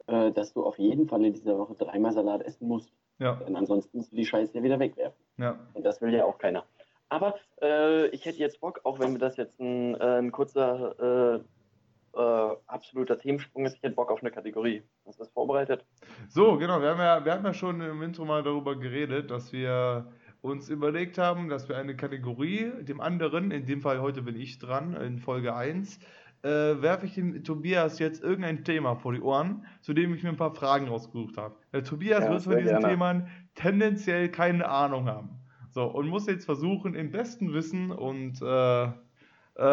äh, 0.07 0.31
dass 0.31 0.53
du 0.53 0.63
auf 0.63 0.79
jeden 0.79 1.07
Fall 1.07 1.23
in 1.23 1.33
dieser 1.33 1.57
Woche 1.57 1.75
dreimal 1.75 2.13
Salat 2.13 2.41
essen 2.43 2.67
musst. 2.67 2.91
Ja. 3.19 3.35
Denn 3.35 3.55
ansonsten 3.55 3.97
musst 3.97 4.11
du 4.11 4.15
die 4.15 4.25
Scheiße 4.25 4.57
ja 4.57 4.63
wieder 4.63 4.79
wegwerfen. 4.79 5.23
Ja. 5.37 5.59
Und 5.73 5.85
das 5.85 6.01
will 6.01 6.13
ja 6.13 6.25
auch 6.25 6.37
keiner. 6.37 6.65
Aber 7.09 7.35
äh, 7.61 8.07
ich 8.07 8.25
hätte 8.25 8.39
jetzt 8.39 8.59
Bock, 8.59 8.81
auch 8.83 8.99
wenn 8.99 9.13
mir 9.13 9.19
das 9.19 9.37
jetzt 9.37 9.59
ein, 9.59 9.95
äh, 9.95 10.19
ein 10.19 10.31
kurzer 10.31 11.35
äh, 11.35 11.39
äh, 12.15 12.55
absoluter 12.67 13.19
Themensprung 13.19 13.65
ist, 13.65 13.75
ich 13.75 13.83
hätte 13.83 13.95
Bock 13.95 14.11
auf 14.11 14.21
eine 14.21 14.31
Kategorie. 14.31 14.83
Hast 15.05 15.19
du 15.19 15.23
das 15.23 15.31
vorbereitet? 15.31 15.85
So, 16.27 16.57
genau. 16.57 16.81
Wir 16.81 16.89
haben, 16.89 16.99
ja, 16.99 17.23
wir 17.23 17.33
haben 17.33 17.45
ja 17.45 17.53
schon 17.53 17.81
im 17.81 18.01
Intro 18.01 18.25
mal 18.25 18.43
darüber 18.43 18.75
geredet, 18.75 19.31
dass 19.31 19.53
wir 19.53 20.11
uns 20.43 20.67
überlegt 20.67 21.17
haben, 21.17 21.47
dass 21.47 21.69
wir 21.69 21.77
eine 21.77 21.95
Kategorie 21.95 22.69
dem 22.81 22.99
anderen, 22.99 23.49
in 23.51 23.65
dem 23.65 23.81
Fall 23.81 24.01
heute 24.01 24.21
bin 24.21 24.35
ich 24.35 24.59
dran, 24.59 24.93
in 24.93 25.17
Folge 25.17 25.55
1, 25.55 25.99
äh, 26.43 26.49
werfe 26.49 27.05
ich 27.05 27.13
dem 27.13 27.45
Tobias 27.45 27.97
jetzt 27.99 28.21
irgendein 28.21 28.65
Thema 28.65 28.95
vor 28.95 29.13
die 29.13 29.21
Ohren, 29.21 29.65
zu 29.79 29.93
dem 29.93 30.13
ich 30.13 30.21
mir 30.21 30.29
ein 30.29 30.35
paar 30.35 30.53
Fragen 30.53 30.89
rausgesucht 30.89 31.37
habe. 31.37 31.55
Der 31.71 31.85
Tobias 31.85 32.25
ja, 32.25 32.29
wird 32.29 32.41
von 32.43 32.57
diesen 32.57 32.81
Themen 32.81 33.27
tendenziell 33.55 34.29
keine 34.29 34.67
Ahnung 34.67 35.05
haben. 35.05 35.29
So, 35.71 35.85
und 35.85 36.09
muss 36.09 36.27
jetzt 36.27 36.43
versuchen, 36.43 36.93
im 36.93 37.09
besten 37.09 37.53
Wissen 37.53 37.91
und 37.91 38.41
äh, 38.41 38.83
äh, 38.83 38.91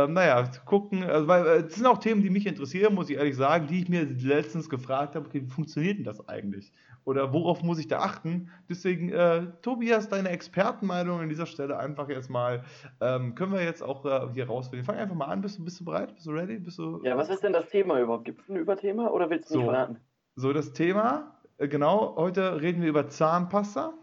naja, 0.06 0.48
gucken, 0.66 1.02
also, 1.02 1.26
weil 1.26 1.46
äh, 1.46 1.66
es 1.66 1.74
sind 1.74 1.86
auch 1.86 1.98
Themen, 1.98 2.22
die 2.22 2.30
mich 2.30 2.46
interessieren, 2.46 2.94
muss 2.94 3.10
ich 3.10 3.16
ehrlich 3.16 3.34
sagen, 3.34 3.66
die 3.66 3.82
ich 3.82 3.88
mir 3.88 4.04
letztens 4.04 4.70
gefragt 4.70 5.16
habe, 5.16 5.26
okay, 5.26 5.42
wie 5.42 5.50
funktioniert 5.50 5.98
denn 5.98 6.04
das 6.04 6.28
eigentlich? 6.28 6.72
Oder 7.04 7.32
worauf 7.32 7.62
muss 7.62 7.78
ich 7.78 7.88
da 7.88 8.00
achten? 8.00 8.50
Deswegen, 8.68 9.10
äh, 9.10 9.46
Tobias, 9.62 10.08
deine 10.08 10.28
Expertenmeinung 10.28 11.20
an 11.20 11.28
dieser 11.28 11.46
Stelle 11.46 11.78
einfach 11.78 12.08
jetzt 12.08 12.30
mal, 12.30 12.64
ähm, 13.00 13.34
können 13.34 13.52
wir 13.52 13.62
jetzt 13.62 13.82
auch 13.82 14.04
äh, 14.04 14.28
hier 14.32 14.46
rausfinden. 14.46 14.84
Fang 14.84 14.96
einfach 14.96 15.14
mal 15.14 15.26
an, 15.26 15.40
bist 15.40 15.58
du, 15.58 15.64
bist 15.64 15.80
du 15.80 15.84
bereit? 15.84 16.14
Bist 16.14 16.26
du 16.26 16.30
ready? 16.32 16.58
Bist 16.58 16.78
du, 16.78 17.00
ja, 17.02 17.16
was 17.16 17.30
ist 17.30 17.42
denn 17.42 17.52
das 17.52 17.68
Thema 17.68 18.00
überhaupt? 18.00 18.24
Gibt 18.24 18.42
es 18.42 18.48
ein 18.48 18.56
Überthema 18.56 19.08
oder 19.08 19.30
willst 19.30 19.50
du 19.50 19.54
so, 19.54 19.60
nicht 19.60 19.70
verraten? 19.70 19.98
So, 20.36 20.52
das 20.52 20.72
Thema, 20.72 21.40
äh, 21.58 21.68
genau, 21.68 22.16
heute 22.16 22.60
reden 22.60 22.82
wir 22.82 22.88
über 22.88 23.08
Zahnpasta. 23.08 23.94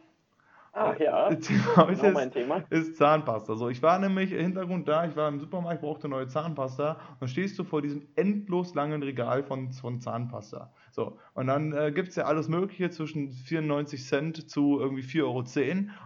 Ach 0.80 1.00
ja, 1.00 1.34
Thema 1.36 1.86
genau 1.86 2.12
mein 2.12 2.32
Thema. 2.32 2.64
Ist 2.70 2.98
Zahnpasta. 2.98 3.56
So, 3.56 3.70
ich 3.70 3.82
war 3.82 3.98
nämlich 3.98 4.32
im 4.32 4.40
Hintergrund 4.40 4.88
da, 4.88 5.06
ich 5.06 5.16
war 5.16 5.28
im 5.28 5.40
Supermarkt, 5.40 5.82
brauchte 5.82 6.08
neue 6.08 6.28
Zahnpasta 6.28 6.92
und 6.92 7.22
dann 7.22 7.30
stehst 7.30 7.58
du 7.58 7.64
vor 7.64 7.82
diesem 7.82 8.08
endlos 8.16 8.76
langen 8.76 9.02
Regal 9.02 9.44
von, 9.44 9.72
von 9.72 10.00
Zahnpasta. 10.00 10.72
So, 10.92 11.18
und 11.34 11.48
dann 11.48 11.74
äh, 11.74 11.92
gibt 11.92 12.10
es 12.10 12.16
ja 12.16 12.26
alles 12.26 12.48
Mögliche 12.48 12.92
zwischen 12.92 13.32
94 13.32 14.06
Cent 14.06 14.50
zu 14.50 14.80
irgendwie 14.80 15.02
4,10 15.02 15.24
Euro 15.24 15.44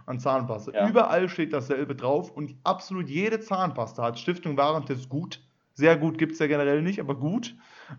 an 0.06 0.20
Zahnpasta. 0.20 0.72
Ja. 0.72 0.88
Überall 0.88 1.28
steht 1.28 1.52
dasselbe 1.52 1.94
drauf 1.94 2.30
und 2.30 2.56
absolut 2.64 3.10
jede 3.10 3.40
Zahnpasta 3.40 4.02
hat 4.02 4.18
Stiftung 4.18 4.56
Warentest 4.56 5.10
gut. 5.10 5.40
Sehr 5.74 5.96
gut 5.96 6.18
gibt 6.18 6.32
es 6.32 6.38
ja 6.38 6.46
generell 6.46 6.82
nicht, 6.82 7.00
aber 7.00 7.14
gut. 7.14 7.56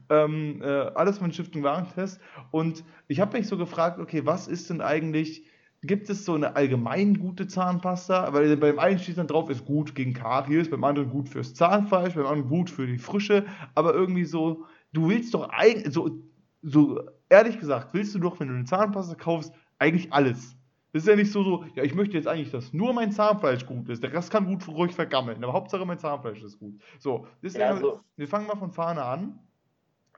Ähm, 0.09 0.61
äh, 0.61 0.67
alles 0.67 1.19
von 1.19 1.31
Stiftung 1.31 1.63
Warentest. 1.63 2.19
Und 2.51 2.83
ich 3.07 3.19
habe 3.19 3.37
mich 3.37 3.47
so 3.47 3.57
gefragt, 3.57 3.99
okay, 3.99 4.25
was 4.25 4.47
ist 4.47 4.69
denn 4.69 4.81
eigentlich 4.81 5.45
gibt 5.83 6.09
es 6.09 6.25
so 6.25 6.33
eine 6.33 6.55
allgemein 6.55 7.19
gute 7.19 7.47
Zahnpasta, 7.47 8.33
weil 8.33 8.55
beim 8.57 8.79
einen 8.79 8.99
steht 8.99 9.17
dann 9.17 9.27
drauf, 9.27 9.49
ist 9.49 9.65
gut 9.65 9.95
gegen 9.95 10.13
Karies, 10.13 10.69
beim 10.69 10.83
anderen 10.83 11.09
gut 11.09 11.29
fürs 11.29 11.53
Zahnfleisch, 11.53 12.15
beim 12.15 12.25
anderen 12.25 12.49
gut 12.49 12.69
für 12.69 12.87
die 12.87 12.97
Frische, 12.97 13.45
aber 13.75 13.93
irgendwie 13.93 14.25
so, 14.25 14.65
du 14.93 15.09
willst 15.09 15.33
doch 15.33 15.49
eigentlich, 15.49 15.93
so, 15.93 16.21
so 16.61 17.01
ehrlich 17.29 17.59
gesagt, 17.59 17.93
willst 17.93 18.15
du 18.15 18.19
doch, 18.19 18.39
wenn 18.39 18.47
du 18.47 18.55
eine 18.55 18.65
Zahnpasta 18.65 19.15
kaufst, 19.15 19.53
eigentlich 19.77 20.11
alles. 20.13 20.55
Das 20.93 21.03
ist 21.03 21.09
ja 21.09 21.15
nicht 21.15 21.31
so, 21.31 21.43
so, 21.43 21.65
ja, 21.75 21.83
ich 21.83 21.95
möchte 21.95 22.15
jetzt 22.15 22.27
eigentlich, 22.27 22.51
dass 22.51 22.71
nur 22.71 22.93
mein 22.93 23.11
Zahnfleisch 23.11 23.65
gut 23.65 23.89
ist. 23.89 24.03
Der 24.03 24.13
Rest 24.13 24.29
kann 24.29 24.45
gut 24.45 24.67
ruhig 24.67 24.93
vergammeln, 24.93 25.43
aber 25.43 25.51
Hauptsache 25.51 25.85
mein 25.85 25.97
Zahnfleisch 25.97 26.41
ist 26.43 26.59
gut. 26.59 26.79
So, 26.99 27.25
deswegen, 27.41 27.61
ja, 27.61 27.75
so. 27.75 27.99
wir 28.15 28.27
fangen 28.27 28.45
mal 28.45 28.55
von 28.55 28.71
vorne 28.71 29.03
an. 29.03 29.39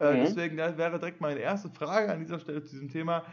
Äh, 0.02 0.14
mhm. 0.14 0.26
Deswegen 0.26 0.58
wäre 0.58 1.00
direkt 1.00 1.22
meine 1.22 1.40
erste 1.40 1.70
Frage 1.70 2.12
an 2.12 2.20
dieser 2.20 2.40
Stelle 2.40 2.62
zu 2.62 2.72
diesem 2.72 2.90
Thema 2.90 3.24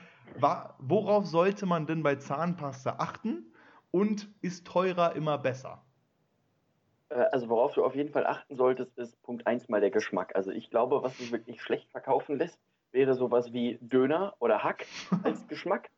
worauf 0.79 1.27
sollte 1.27 1.67
man 1.67 1.87
denn 1.87 2.03
bei 2.03 2.17
Zahnpasta 2.17 2.97
achten 2.99 3.53
und 3.91 4.29
ist 4.41 4.67
teurer 4.67 5.15
immer 5.15 5.39
besser? 5.39 5.83
Äh, 7.13 7.27
also 7.33 7.49
worauf 7.49 7.75
du 7.75 7.85
auf 7.85 7.95
jeden 7.95 8.11
Fall 8.11 8.27
achten 8.27 8.57
solltest, 8.57 8.97
ist 8.99 9.21
Punkt 9.23 9.47
1 9.47 9.69
mal 9.69 9.81
der 9.81 9.91
Geschmack. 9.91 10.35
Also 10.35 10.51
ich 10.51 10.71
glaube, 10.71 11.03
was 11.03 11.19
sich 11.19 11.33
wirklich 11.33 11.63
schlecht 11.63 11.91
verkaufen 11.91 12.39
lässt, 12.39 12.59
wäre 12.91 13.15
sowas 13.15 13.53
wie 13.53 13.79
Döner 13.81 14.35
oder 14.39 14.63
Hack 14.63 14.87
als 15.23 15.47
Geschmack. 15.49 15.91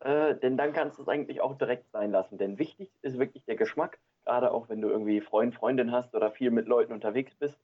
Äh, 0.00 0.36
denn 0.36 0.56
dann 0.56 0.72
kannst 0.72 0.98
du 0.98 1.02
es 1.02 1.08
eigentlich 1.08 1.40
auch 1.40 1.56
direkt 1.58 1.90
sein 1.90 2.12
lassen. 2.12 2.38
Denn 2.38 2.58
wichtig 2.58 2.90
ist 3.02 3.18
wirklich 3.18 3.44
der 3.44 3.56
Geschmack, 3.56 3.98
gerade 4.24 4.52
auch 4.52 4.68
wenn 4.68 4.80
du 4.80 4.88
irgendwie 4.88 5.20
Freund, 5.20 5.54
Freundin 5.54 5.90
hast 5.90 6.14
oder 6.14 6.30
viel 6.30 6.50
mit 6.50 6.68
Leuten 6.68 6.92
unterwegs 6.92 7.34
bist, 7.34 7.58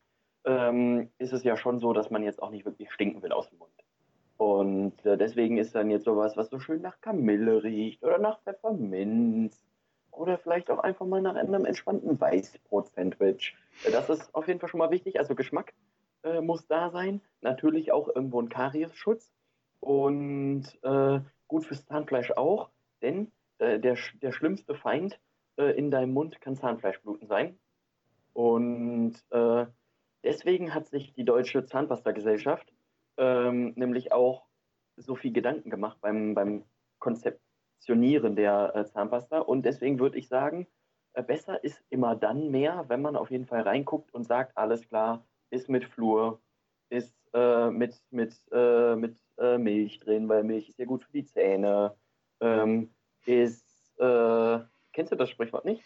ähm, 0.45 1.11
ist 1.19 1.33
es 1.33 1.45
ja 1.45 1.57
schon 1.57 1.79
so, 1.79 1.93
dass 1.93 2.11
man 2.11 2.23
jetzt 2.23 2.43
auch 2.43 2.51
nicht 2.51 2.65
wirklich 2.65 2.93
stinken 2.93 3.23
will 3.23 3.33
aus 3.33 3.49
dem 3.49 3.59
Mund. 3.59 3.74
Und 4.37 5.05
äh, 5.07 5.17
deswegen 5.17 5.59
ist 5.59 5.75
dann 5.75 5.91
jetzt 5.91 6.05
sowas, 6.05 6.37
was 6.37 6.51
so 6.51 6.59
schön 6.59 6.83
nach 6.83 7.01
Kamille 7.01 7.63
riecht 7.63 8.03
oder 8.03 8.19
nach 8.19 8.41
Pfefferminz 8.43 9.65
oder 10.11 10.39
vielleicht 10.39 10.71
auch 10.71 10.79
einfach 10.79 11.07
mal 11.07 11.23
nach 11.23 11.37
einem 11.37 11.65
entspannten 11.65 12.21
Weißbrot-Sandwich. 12.21 13.55
Äh, 13.85 13.93
das 13.93 14.11
ist 14.11 14.35
auf 14.35 14.49
jeden 14.49 14.61
Fall 14.61 14.69
schon 14.69 14.79
mal 14.79 14.91
wichtig. 14.91 15.19
Also 15.19 15.35
Geschmack 15.35 15.73
äh, 16.25 16.41
muss 16.41 16.67
da 16.67 16.91
sein. 16.91 17.21
Natürlich 17.43 17.93
auch 17.93 18.09
irgendwo 18.09 18.41
ein 18.41 18.49
Kariesschutz 18.49 19.33
und 19.81 20.65
äh, 20.83 21.21
gut 21.47 21.67
fürs 21.67 21.85
Zahnfleisch 21.87 22.33
auch, 22.33 22.71
denn 23.03 23.31
äh, 23.59 23.79
der, 23.79 23.97
der 24.23 24.33
schlimmste 24.33 24.75
Feind 24.75 25.21
äh, 25.57 25.77
in 25.77 25.91
deinem 25.91 26.13
Mund 26.13 26.41
kann 26.41 26.57
Zahnfleischbluten 26.57 27.29
sein. 27.29 27.59
Und 28.33 29.15
deswegen 30.25 30.75
hat 30.75 30.89
sich 30.89 31.13
die 31.13 31.25
Deutsche 31.25 31.67
Zahnpasta-Gesellschaft 31.67 32.74
ähm, 33.17 33.73
nämlich 33.77 34.13
auch 34.13 34.47
so 34.97 35.17
viel 35.17 35.33
Gedanken 35.33 35.71
gemacht 35.71 35.99
beim, 36.01 36.35
beim 36.35 36.65
Konzeptionieren 36.99 38.37
der 38.37 38.75
äh, 38.75 38.85
Zahnpasta. 38.87 39.41
Und 39.41 39.65
deswegen 39.65 39.99
würde 39.99 40.19
ich 40.19 40.29
sagen, 40.29 40.67
äh, 41.15 41.23
besser 41.23 41.63
ist 41.63 41.83
immer 41.91 42.17
dann 42.17 42.51
mehr, 42.51 42.85
wenn 42.89 43.03
man 43.03 43.17
auf 43.17 43.31
jeden 43.31 43.47
Fall 43.47 43.63
reinguckt 43.63 44.13
und 44.15 44.25
sagt, 44.25 44.57
alles 44.57 44.87
klar, 44.89 45.25
ist 45.51 45.69
mit 45.69 45.85
Flur, 45.85 46.41
ist 46.91 47.15
äh, 47.33 47.71
mit, 47.71 48.01
mit, 48.11 48.35
äh, 48.53 48.97
mit 48.97 49.17
äh, 49.39 49.59
Milch 49.59 50.01
drin, 50.01 50.29
weil 50.29 50.45
Milch 50.45 50.69
ist 50.69 50.79
ja 50.79 50.85
gut 50.85 51.05
für 51.05 51.13
die 51.13 51.25
Zähne, 51.25 51.97
ähm, 52.41 52.95
ist, 53.27 53.99
äh, 53.99 54.59
kennst 54.93 55.13
du 55.13 55.17
das 55.17 55.31
Sprichwort 55.31 55.65
nicht? 55.65 55.83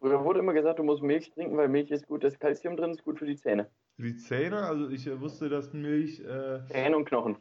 Früher 0.00 0.24
wurde 0.24 0.40
immer 0.40 0.52
gesagt, 0.52 0.78
du 0.78 0.82
musst 0.82 1.02
Milch 1.02 1.30
trinken, 1.30 1.56
weil 1.56 1.68
Milch 1.68 1.90
ist 1.90 2.06
gut, 2.06 2.24
das 2.24 2.38
Kalzium 2.38 2.76
drin 2.76 2.90
ist 2.90 3.04
gut 3.04 3.18
für 3.18 3.26
die 3.26 3.36
Zähne. 3.36 3.70
Die 3.98 4.16
Zähne? 4.16 4.62
Also 4.62 4.88
ich 4.88 5.06
äh, 5.06 5.20
wusste, 5.20 5.48
dass 5.48 5.72
Milch... 5.72 6.22
Zähne 6.68 6.96
und 6.96 7.04
Knochen. 7.04 7.36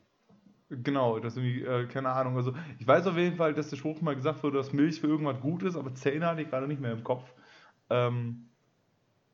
Genau, 0.82 1.20
das 1.20 1.38
irgendwie, 1.38 1.64
äh, 1.64 1.86
keine 1.88 2.10
Ahnung. 2.10 2.36
Also 2.36 2.54
ich 2.80 2.88
weiß 2.88 3.06
auf 3.08 3.18
jeden 3.18 3.36
Fall, 3.36 3.54
dass 3.54 3.70
der 3.70 3.78
Spruch 3.78 4.02
mal 4.02 4.16
gesagt 4.16 4.44
wurde, 4.44 4.58
dass 4.58 4.74
Milch 4.74 5.02
für 5.02 5.08
irgendwas 5.08 5.40
gut 5.40 5.64
ist, 5.64 5.76
aber 5.76 5.94
Zähne 5.94 6.26
hatte 6.26 6.42
ich 6.42 6.50
gerade 6.50 6.68
nicht 6.68 6.82
mehr 6.82 6.94
im 6.94 7.04
Kopf. 7.04 7.34
Ähm, 7.90 8.50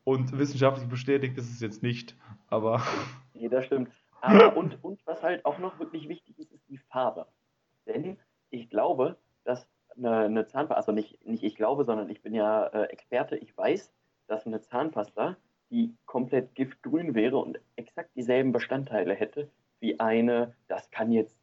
und 0.03 0.37
wissenschaftlich 0.37 0.89
bestätigt 0.89 1.37
ist 1.37 1.51
es 1.51 1.59
jetzt 1.59 1.83
nicht, 1.83 2.15
aber. 2.47 2.81
Nee, 3.33 3.47
das 3.47 3.65
stimmt. 3.65 3.89
Aber 4.19 4.57
und, 4.57 4.83
und 4.83 4.99
was 5.05 5.23
halt 5.23 5.45
auch 5.45 5.59
noch 5.59 5.79
wirklich 5.79 6.09
wichtig 6.09 6.37
ist, 6.39 6.51
ist 6.51 6.67
die 6.67 6.77
Farbe. 6.77 7.25
Denn 7.85 8.17
ich 8.49 8.69
glaube, 8.69 9.15
dass 9.45 9.65
eine, 9.95 10.17
eine 10.17 10.45
Zahnpasta, 10.45 10.75
also 10.75 10.91
nicht, 10.91 11.25
nicht 11.25 11.43
ich 11.43 11.55
glaube, 11.55 11.85
sondern 11.85 12.09
ich 12.09 12.21
bin 12.21 12.33
ja 12.33 12.65
äh, 12.65 12.87
Experte, 12.87 13.37
ich 13.37 13.55
weiß, 13.55 13.93
dass 14.27 14.45
eine 14.45 14.59
Zahnpasta, 14.59 15.37
die 15.71 15.93
komplett 16.05 16.55
giftgrün 16.55 17.15
wäre 17.15 17.37
und 17.37 17.59
exakt 17.75 18.09
dieselben 18.15 18.51
Bestandteile 18.51 19.13
hätte, 19.13 19.49
wie 19.79 19.99
eine, 19.99 20.55
das 20.67 20.89
kann 20.91 21.11
jetzt 21.11 21.37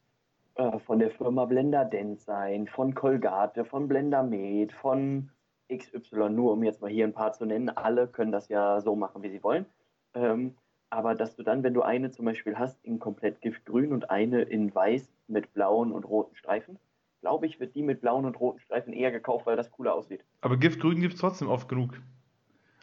äh, 0.57 0.79
von 0.81 0.99
der 0.99 1.11
Firma 1.11 1.45
Blender 1.45 1.85
Dent 1.85 2.21
sein, 2.21 2.67
von 2.67 2.95
Colgate, 2.95 3.65
von 3.65 3.89
Blender 3.89 4.23
Med, 4.23 4.73
von 4.73 5.31
XY, 5.73 6.31
nur 6.31 6.53
um 6.53 6.63
jetzt 6.63 6.81
mal 6.81 6.91
hier 6.91 7.07
ein 7.07 7.13
paar 7.13 7.33
zu 7.33 7.45
nennen. 7.45 7.71
Alle 7.71 8.07
können 8.07 8.33
das 8.33 8.49
ja 8.49 8.81
so 8.81 8.97
machen, 8.97 9.23
wie 9.23 9.31
sie 9.31 9.43
wollen. 9.43 9.67
Ähm, 10.15 10.55
aber 10.91 11.15
dass 11.15 11.35
du 11.35 11.43
dann, 11.43 11.63
wenn 11.63 11.75
du 11.75 11.83
eine 11.83 12.11
zum 12.11 12.25
Beispiel 12.25 12.57
hast 12.57 12.83
in 12.85 12.99
komplett 12.99 13.41
giftgrün 13.41 13.93
und 13.93 14.11
eine 14.11 14.43
in 14.43 14.75
weiß 14.75 15.13
mit 15.27 15.53
blauen 15.53 15.93
und 15.93 16.05
roten 16.05 16.37
Streifen, 16.37 16.79
glaube 17.21 17.47
ich, 17.47 17.59
wird 17.59 17.75
die 17.75 17.83
mit 17.83 18.01
blauen 18.01 18.25
und 18.25 18.39
roten 18.39 18.61
Streifen 18.61 18.93
eher 18.93 19.11
gekauft, 19.11 19.47
weil 19.47 19.57
das 19.57 19.71
cooler 19.73 19.95
aussieht. 19.95 20.25
Aber 20.43 20.57
giftgrün 20.57 21.01
gibt 21.01 21.15
es 21.15 21.21
trotzdem 21.21 21.49
oft 21.49 21.69
genug. 21.69 22.01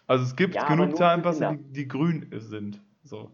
Also 0.08 0.24
es 0.26 0.36
gibt 0.36 0.56
ja, 0.56 0.68
genug 0.68 0.98
Zahnpasta, 0.98 1.54
die, 1.54 1.74
die 1.74 1.88
grün 1.88 2.28
sind. 2.32 2.82
So. 3.04 3.32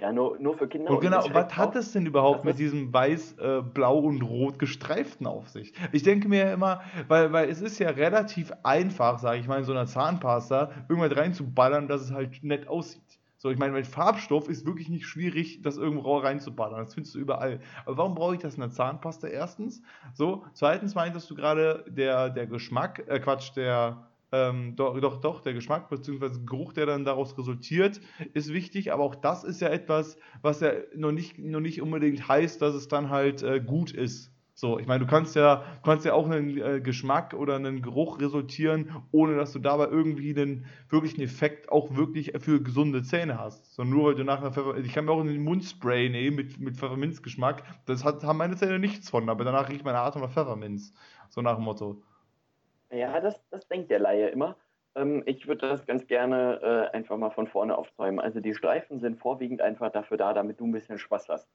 Ja, 0.00 0.12
nur, 0.12 0.38
nur 0.38 0.56
für 0.56 0.68
Kinder. 0.68 0.92
Und 0.92 1.00
genau, 1.00 1.24
und 1.24 1.34
was 1.34 1.56
hat 1.56 1.74
es 1.74 1.92
denn 1.92 2.06
überhaupt 2.06 2.44
mit 2.44 2.58
diesem 2.58 2.92
weiß, 2.92 3.36
äh, 3.38 3.62
blau 3.62 3.98
und 3.98 4.22
rot 4.22 4.58
gestreiften 4.58 5.26
auf 5.26 5.48
sich? 5.48 5.72
Ich 5.90 6.04
denke 6.04 6.28
mir 6.28 6.52
immer, 6.52 6.82
weil, 7.08 7.32
weil 7.32 7.48
es 7.48 7.60
ist 7.60 7.80
ja 7.80 7.90
relativ 7.90 8.52
einfach, 8.62 9.18
sage 9.18 9.40
ich 9.40 9.48
mal, 9.48 9.58
in 9.58 9.64
so 9.64 9.72
einer 9.72 9.86
Zahnpasta 9.86 10.70
irgendwas 10.88 11.16
reinzuballern, 11.16 11.88
dass 11.88 12.02
es 12.02 12.12
halt 12.12 12.44
nett 12.44 12.68
aussieht. 12.68 13.02
So, 13.38 13.50
ich 13.50 13.58
meine, 13.58 13.72
mit 13.72 13.86
Farbstoff 13.86 14.48
ist 14.48 14.66
wirklich 14.66 14.88
nicht 14.88 15.06
schwierig, 15.06 15.62
das 15.62 15.76
irgendwo 15.76 16.16
reinzuballern. 16.16 16.84
Das 16.84 16.94
findest 16.94 17.14
du 17.14 17.20
überall. 17.20 17.60
Aber 17.86 17.96
warum 17.96 18.14
brauche 18.14 18.34
ich 18.34 18.40
das 18.40 18.54
in 18.54 18.60
der 18.60 18.70
Zahnpasta 18.70 19.28
erstens? 19.28 19.80
So, 20.12 20.44
zweitens 20.54 20.96
meintest 20.96 21.30
du 21.30 21.36
gerade, 21.36 21.84
der, 21.88 22.30
der 22.30 22.46
Geschmack, 22.48 23.04
äh 23.06 23.20
Quatsch, 23.20 23.52
der, 23.54 24.07
ähm, 24.32 24.76
doch, 24.76 24.98
doch, 25.00 25.20
doch, 25.20 25.40
der 25.40 25.54
Geschmack 25.54 25.88
bzw. 25.88 26.44
Geruch, 26.44 26.72
der 26.72 26.86
dann 26.86 27.04
daraus 27.04 27.36
resultiert, 27.38 28.00
ist 28.34 28.52
wichtig, 28.52 28.92
aber 28.92 29.02
auch 29.02 29.14
das 29.14 29.44
ist 29.44 29.60
ja 29.60 29.68
etwas, 29.68 30.18
was 30.42 30.60
ja 30.60 30.72
noch 30.94 31.12
nicht, 31.12 31.38
noch 31.38 31.60
nicht 31.60 31.80
unbedingt 31.80 32.28
heißt, 32.28 32.60
dass 32.60 32.74
es 32.74 32.88
dann 32.88 33.10
halt 33.10 33.42
äh, 33.42 33.60
gut 33.60 33.92
ist. 33.92 34.32
So, 34.60 34.80
ich 34.80 34.88
meine, 34.88 35.04
du 35.04 35.08
kannst 35.08 35.36
ja, 35.36 35.62
kannst 35.84 36.04
ja 36.04 36.14
auch 36.14 36.28
einen 36.28 36.58
äh, 36.58 36.80
Geschmack 36.80 37.32
oder 37.32 37.54
einen 37.54 37.80
Geruch 37.80 38.20
resultieren, 38.20 38.90
ohne 39.12 39.36
dass 39.36 39.52
du 39.52 39.60
dabei 39.60 39.86
irgendwie 39.86 40.36
einen 40.36 40.66
wirklichen 40.88 41.20
Effekt 41.20 41.70
auch 41.70 41.94
wirklich 41.94 42.32
für 42.40 42.60
gesunde 42.60 43.04
Zähne 43.04 43.38
hast. 43.38 43.72
Sondern 43.76 43.96
nur 43.96 44.08
weil 44.08 44.14
du 44.16 44.24
nachher 44.24 44.50
Pfeffer, 44.50 44.76
ich 44.76 44.92
kann 44.92 45.04
mir 45.04 45.12
auch 45.12 45.20
einen 45.20 45.44
Mundspray 45.44 46.08
nehmen 46.08 46.34
mit, 46.34 46.58
mit 46.58 46.76
Pfefferminzgeschmack, 46.76 47.62
das 47.86 48.02
hat, 48.04 48.24
haben 48.24 48.38
meine 48.38 48.56
Zähne 48.56 48.80
nichts 48.80 49.08
von, 49.08 49.28
aber 49.28 49.44
danach 49.44 49.68
riecht 49.68 49.84
meine 49.84 50.00
Atem 50.00 50.22
nach 50.22 50.32
Pfefferminz. 50.32 50.92
So 51.28 51.40
nach 51.40 51.54
dem 51.54 51.62
Motto. 51.62 52.02
Ja, 52.90 53.20
das, 53.20 53.40
das 53.50 53.66
denkt 53.68 53.90
der 53.90 53.98
Laie 53.98 54.28
immer. 54.28 54.56
Ähm, 54.94 55.22
ich 55.26 55.46
würde 55.46 55.68
das 55.68 55.86
ganz 55.86 56.06
gerne 56.06 56.60
äh, 56.92 56.96
einfach 56.96 57.16
mal 57.16 57.30
von 57.30 57.46
vorne 57.46 57.76
aufzäumen. 57.76 58.20
Also 58.20 58.40
die 58.40 58.54
Streifen 58.54 59.00
sind 59.00 59.18
vorwiegend 59.18 59.60
einfach 59.60 59.90
dafür 59.90 60.16
da, 60.16 60.32
damit 60.32 60.60
du 60.60 60.66
ein 60.66 60.72
bisschen 60.72 60.98
Spaß 60.98 61.28
hast. 61.28 61.48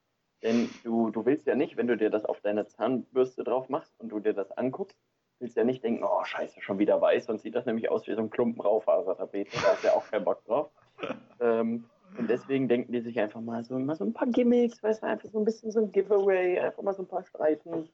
Denn 0.43 0.69
du, 0.83 1.09
du 1.09 1.25
willst 1.25 1.47
ja 1.47 1.55
nicht, 1.55 1.77
wenn 1.77 1.87
du 1.87 1.97
dir 1.97 2.09
das 2.09 2.25
auf 2.25 2.41
deine 2.41 2.67
Zahnbürste 2.67 3.43
drauf 3.43 3.69
machst 3.69 3.93
und 3.99 4.09
du 4.09 4.19
dir 4.19 4.33
das 4.33 4.51
anguckst, 4.51 4.97
willst 5.39 5.55
ja 5.55 5.63
nicht 5.63 5.83
denken, 5.83 6.03
oh 6.03 6.23
scheiße, 6.23 6.61
schon 6.61 6.79
wieder 6.79 6.99
weiß, 6.99 7.25
sonst 7.25 7.43
sieht 7.43 7.55
das 7.55 7.65
nämlich 7.65 7.89
aus 7.89 8.07
wie 8.07 8.13
so 8.13 8.21
ein 8.21 8.29
Klumpen 8.29 8.61
Raufasertapete. 8.61 9.51
Da 9.51 9.71
hast 9.71 9.83
du 9.83 9.87
ja 9.87 9.93
auch 9.93 10.09
keinen 10.09 10.25
Bock 10.25 10.43
drauf. 10.45 10.69
ähm, 11.39 11.85
und 12.17 12.29
deswegen 12.29 12.67
denken 12.67 12.91
die 12.91 13.01
sich 13.01 13.19
einfach 13.19 13.41
mal 13.41 13.63
so, 13.63 13.79
mal 13.79 13.95
so 13.95 14.05
ein 14.05 14.13
paar 14.13 14.27
Gimmicks, 14.27 14.83
weißt 14.83 15.01
du, 15.01 15.07
einfach 15.07 15.29
so 15.29 15.39
ein 15.39 15.45
bisschen 15.45 15.71
so 15.71 15.79
ein 15.79 15.91
Giveaway, 15.91 16.59
einfach 16.59 16.83
mal 16.83 16.93
so 16.93 17.03
ein 17.03 17.07
paar 17.07 17.23
Streifen 17.23 17.89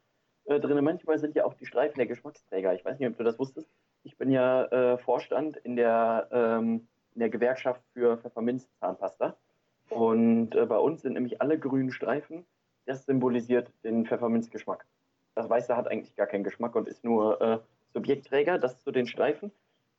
äh, 0.50 0.60
drin. 0.60 0.84
Manchmal 0.84 1.20
sind 1.20 1.36
ja 1.36 1.46
auch 1.46 1.54
die 1.54 1.66
Streifen 1.68 1.98
der 1.98 2.08
Geschmacksträger. 2.08 2.74
Ich 2.74 2.84
weiß 2.84 3.00
nicht, 3.00 3.08
ob 3.08 3.18
du 3.18 3.24
das 3.24 3.38
wusstest. 3.38 3.70
Ich 4.04 4.18
bin 4.18 4.32
ja 4.32 4.66
äh, 4.66 4.98
Vorstand 4.98 5.58
in 5.58 5.76
der, 5.76 6.28
ähm, 6.32 6.88
in 7.14 7.20
der 7.20 7.30
Gewerkschaft 7.30 7.82
für 7.94 8.18
Pfefferminzzahnpasta. 8.18 9.38
Und 9.90 10.56
äh, 10.56 10.66
bei 10.66 10.78
uns 10.78 11.04
sind 11.04 11.14
nämlich 11.14 11.40
alle 11.42 11.60
grünen 11.60 11.92
Streifen. 11.92 12.46
Das 12.86 13.06
symbolisiert 13.06 13.72
den 13.84 14.06
Pfefferminzgeschmack. 14.06 14.86
Das 15.36 15.48
Weiße 15.48 15.78
hat 15.78 15.88
eigentlich 15.88 16.16
gar 16.16 16.28
keinen 16.28 16.44
Geschmack 16.44 16.76
und 16.76 16.88
ist 16.88 17.04
nur 17.04 17.40
äh, 17.42 17.60
Subjektträger. 17.94 18.58
Das 18.58 18.82
zu 18.82 18.92
den 18.92 19.06
Streifen. 19.06 19.52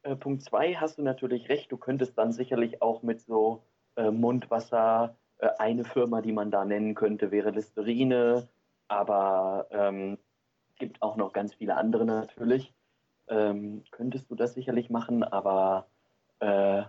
Äh, 0.03 0.17
Punkt 0.17 0.43
2 0.43 0.75
hast 0.75 0.99
du 0.99 1.03
natürlich 1.03 1.49
recht. 1.49 1.71
Du 1.71 1.77
könntest 1.77 2.19
dann 2.19 2.33
sicherlich 2.33 2.83
auch 2.83 3.05
mit 3.05 3.21
so 3.21 3.63
äh, 3.97 4.11
Mundwasser, 4.11 5.17
eine 5.59 5.85
Firma, 5.85 6.21
die 6.21 6.33
man 6.33 6.51
da 6.51 6.67
nennen 6.67 6.95
könnte, 6.95 7.31
wäre 7.31 7.51
Listerine. 7.51 8.47
Aber 8.89 9.69
ähm, 9.71 10.19
gibt 10.81 11.01
auch 11.03 11.17
noch 11.17 11.33
ganz 11.33 11.55
viele 11.55 11.77
andere 11.77 12.05
natürlich. 12.05 12.75
Ähm, 13.29 13.85
könntest 13.93 14.29
du 14.29 14.35
das 14.35 14.55
sicherlich 14.55 14.91
machen, 14.91 15.23
aber 15.23 15.87
äh, 16.41 16.83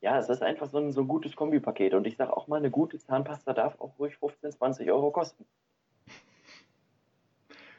ja, 0.00 0.18
es 0.18 0.28
ist 0.28 0.42
einfach 0.42 0.66
so 0.66 0.78
ein, 0.78 0.92
so 0.92 1.02
ein 1.02 1.08
gutes 1.08 1.36
Kombipaket. 1.36 1.94
Und 1.94 2.06
ich 2.06 2.16
sage 2.16 2.36
auch 2.36 2.48
mal, 2.48 2.56
eine 2.56 2.72
gute 2.72 2.98
Zahnpasta 2.98 3.52
darf 3.52 3.80
auch 3.80 3.96
ruhig 3.98 4.16
15, 4.16 4.50
20 4.50 4.90
Euro 4.90 5.12
kosten. 5.12 5.46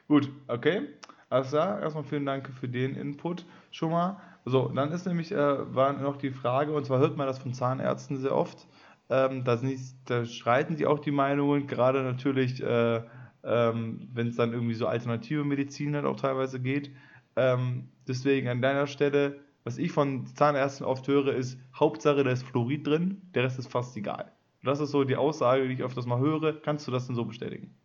Gut, 0.08 0.30
okay. 0.48 0.88
Also 1.30 1.58
erstmal 1.58 2.04
vielen 2.04 2.26
Dank 2.26 2.50
für 2.50 2.70
den 2.70 2.96
Input 2.96 3.46
schon 3.72 3.92
mal. 3.92 4.22
So, 4.46 4.70
dann 4.70 4.92
ist 4.92 5.06
nämlich, 5.06 5.32
äh, 5.32 5.76
war 5.76 5.92
noch 5.94 6.18
die 6.18 6.32
Frage, 6.32 6.72
und 6.72 6.86
zwar 6.86 7.00
hört 7.00 7.18
man 7.18 7.28
das 7.28 7.40
von 7.40 7.54
Zahnärzten 7.54 8.18
sehr 8.18 8.36
oft, 8.36 8.68
ähm, 9.10 9.44
da, 9.44 9.60
da 10.06 10.26
streiten 10.26 10.76
sie 10.78 10.86
auch 10.86 11.00
die 11.00 11.12
Meinungen, 11.12 11.68
gerade 11.68 12.02
natürlich 12.02 12.62
äh, 12.62 13.02
ähm, 13.46 14.10
wenn 14.14 14.28
es 14.28 14.36
dann 14.36 14.54
irgendwie 14.54 14.74
so 14.74 14.88
alternative 14.88 15.44
Medizin 15.44 15.96
halt 15.96 16.06
auch 16.06 16.16
teilweise 16.16 16.60
geht. 16.60 16.92
Ähm, 17.36 17.90
deswegen 18.08 18.48
an 18.48 18.62
deiner 18.62 18.88
Stelle, 18.88 19.40
was 19.64 19.78
ich 19.78 19.92
von 19.92 20.26
Zahnärzten 20.26 20.86
oft 20.86 21.08
höre, 21.08 21.34
ist 21.34 21.60
Hauptsache, 21.74 22.24
da 22.24 22.32
ist 22.32 22.44
Fluorid 22.44 22.86
drin, 22.88 23.22
der 23.34 23.44
Rest 23.44 23.60
ist 23.60 23.72
fast 23.72 23.96
egal. 23.98 24.32
das 24.64 24.80
ist 24.80 24.92
so 24.92 25.04
die 25.04 25.16
Aussage, 25.16 25.68
die 25.68 25.76
ich 25.76 25.84
öfters 25.84 26.06
mal 26.06 26.20
höre. 26.20 26.60
Kannst 26.62 26.88
du 26.88 26.92
das 26.92 27.08
denn 27.08 27.16
so 27.16 27.26
bestätigen? 27.26 27.76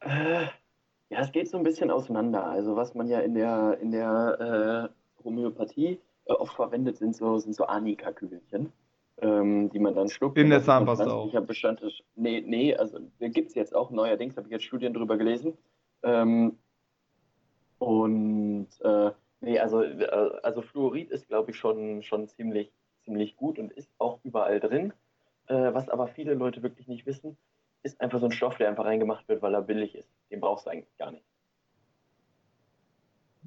Äh, 0.00 0.46
ja, 1.10 1.20
es 1.20 1.32
geht 1.32 1.48
so 1.48 1.56
ein 1.56 1.64
bisschen 1.64 1.90
auseinander. 1.90 2.44
Also 2.44 2.76
was 2.76 2.94
man 2.94 3.08
ja 3.08 3.20
in 3.20 3.34
der, 3.34 3.78
in 3.80 3.90
der 3.90 4.90
äh, 5.20 5.24
Homöopathie 5.24 6.00
äh, 6.24 6.32
oft 6.32 6.54
verwendet, 6.54 6.96
sind 6.96 7.14
so, 7.14 7.38
sind 7.38 7.54
so 7.54 7.64
Anika-Kügelchen 7.66 8.72
ähm, 9.20 9.70
die 9.70 9.78
man 9.78 9.94
dann 9.94 10.08
schluckt. 10.08 10.38
In 10.38 10.50
der 10.50 10.62
Zahnpasta 10.62 11.10
auch. 11.10 11.28
Ich 11.28 11.36
habe 11.36 11.46
Bestandteil. 11.46 11.90
Nee, 12.14 12.42
nee, 12.46 12.74
also 12.74 12.98
gibt 13.20 13.48
es 13.48 13.54
jetzt 13.54 13.74
auch 13.74 13.90
neuerdings, 13.90 14.36
habe 14.36 14.46
ich 14.48 14.52
jetzt 14.52 14.64
Studien 14.64 14.94
drüber 14.94 15.16
gelesen. 15.16 15.56
Ähm, 16.02 16.58
und 17.78 18.68
äh, 18.80 19.10
nee, 19.40 19.58
also, 19.58 19.82
äh, 19.82 20.30
also 20.42 20.62
Fluorid 20.62 21.10
ist, 21.10 21.28
glaube 21.28 21.50
ich, 21.50 21.56
schon, 21.56 22.02
schon 22.02 22.28
ziemlich, 22.28 22.72
ziemlich 23.04 23.36
gut 23.36 23.58
und 23.58 23.72
ist 23.72 23.90
auch 23.98 24.20
überall 24.24 24.60
drin. 24.60 24.92
Äh, 25.46 25.74
was 25.74 25.88
aber 25.88 26.08
viele 26.08 26.34
Leute 26.34 26.62
wirklich 26.62 26.88
nicht 26.88 27.06
wissen, 27.06 27.36
ist 27.82 28.00
einfach 28.00 28.20
so 28.20 28.26
ein 28.26 28.32
Stoff, 28.32 28.56
der 28.56 28.68
einfach 28.68 28.84
reingemacht 28.84 29.28
wird, 29.28 29.42
weil 29.42 29.54
er 29.54 29.62
billig 29.62 29.94
ist. 29.94 30.10
Den 30.30 30.40
brauchst 30.40 30.66
du 30.66 30.70
eigentlich 30.70 30.96
gar 30.98 31.12
nicht. 31.12 31.24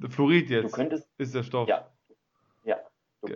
Fluorid 0.10 0.50
jetzt 0.50 0.72
du 0.72 0.76
könntest, 0.76 1.10
ist 1.18 1.36
der 1.36 1.44
Stoff. 1.44 1.68
Ja. 1.68 1.91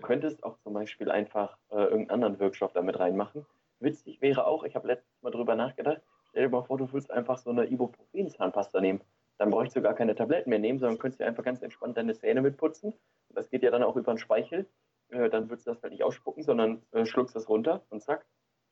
Könntest 0.06 0.44
auch 0.44 0.58
zum 0.60 0.74
Beispiel 0.74 1.10
einfach 1.10 1.58
äh, 1.72 1.78
irgendeinen 1.78 2.12
anderen 2.12 2.40
Wirkstoff 2.40 2.74
damit 2.74 3.00
reinmachen. 3.00 3.46
Witzig 3.80 4.22
wäre 4.22 4.46
auch, 4.46 4.64
ich 4.64 4.76
habe 4.76 4.88
letztes 4.88 5.22
Mal 5.24 5.32
drüber 5.32 5.56
nachgedacht, 5.56 6.02
stell 6.30 6.44
dir 6.44 6.50
mal 6.50 6.62
vor, 6.62 6.78
du 6.78 6.92
willst 6.94 7.10
einfach 7.10 7.40
so 7.40 7.50
eine 7.50 7.66
Ibuprofen-Zahnpasta 7.66 8.82
nehmen. 8.82 9.02
Dann 9.40 9.50
bräuchst 9.50 9.76
du 9.76 9.82
gar 9.82 9.96
keine 9.96 10.14
Tabletten 10.14 10.52
mehr 10.52 10.60
nehmen, 10.60 10.78
sondern 10.78 11.00
könntest 11.00 11.22
dir 11.22 11.26
einfach 11.26 11.44
ganz 11.44 11.62
entspannt 11.64 11.98
deine 11.98 12.14
Zähne 12.14 12.42
mitputzen. 12.42 12.94
Das 13.30 13.50
geht 13.50 13.64
ja 13.64 13.72
dann 13.72 13.82
auch 13.82 13.96
über 13.96 14.14
den 14.14 14.20
Speichel. 14.20 14.68
Äh, 15.10 15.30
dann 15.30 15.50
würdest 15.50 15.66
du 15.66 15.72
das 15.72 15.82
halt 15.82 15.92
nicht 15.92 16.04
ausspucken, 16.04 16.44
sondern 16.44 16.84
äh, 16.92 17.06
schluckst 17.06 17.36
es 17.36 17.50
runter 17.50 17.84
und 17.90 18.04
zack, 18.04 18.26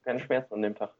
keine 0.03 0.19
Schmerzen 0.19 0.53
an 0.53 0.61
dem 0.61 0.75
Tag. 0.75 0.93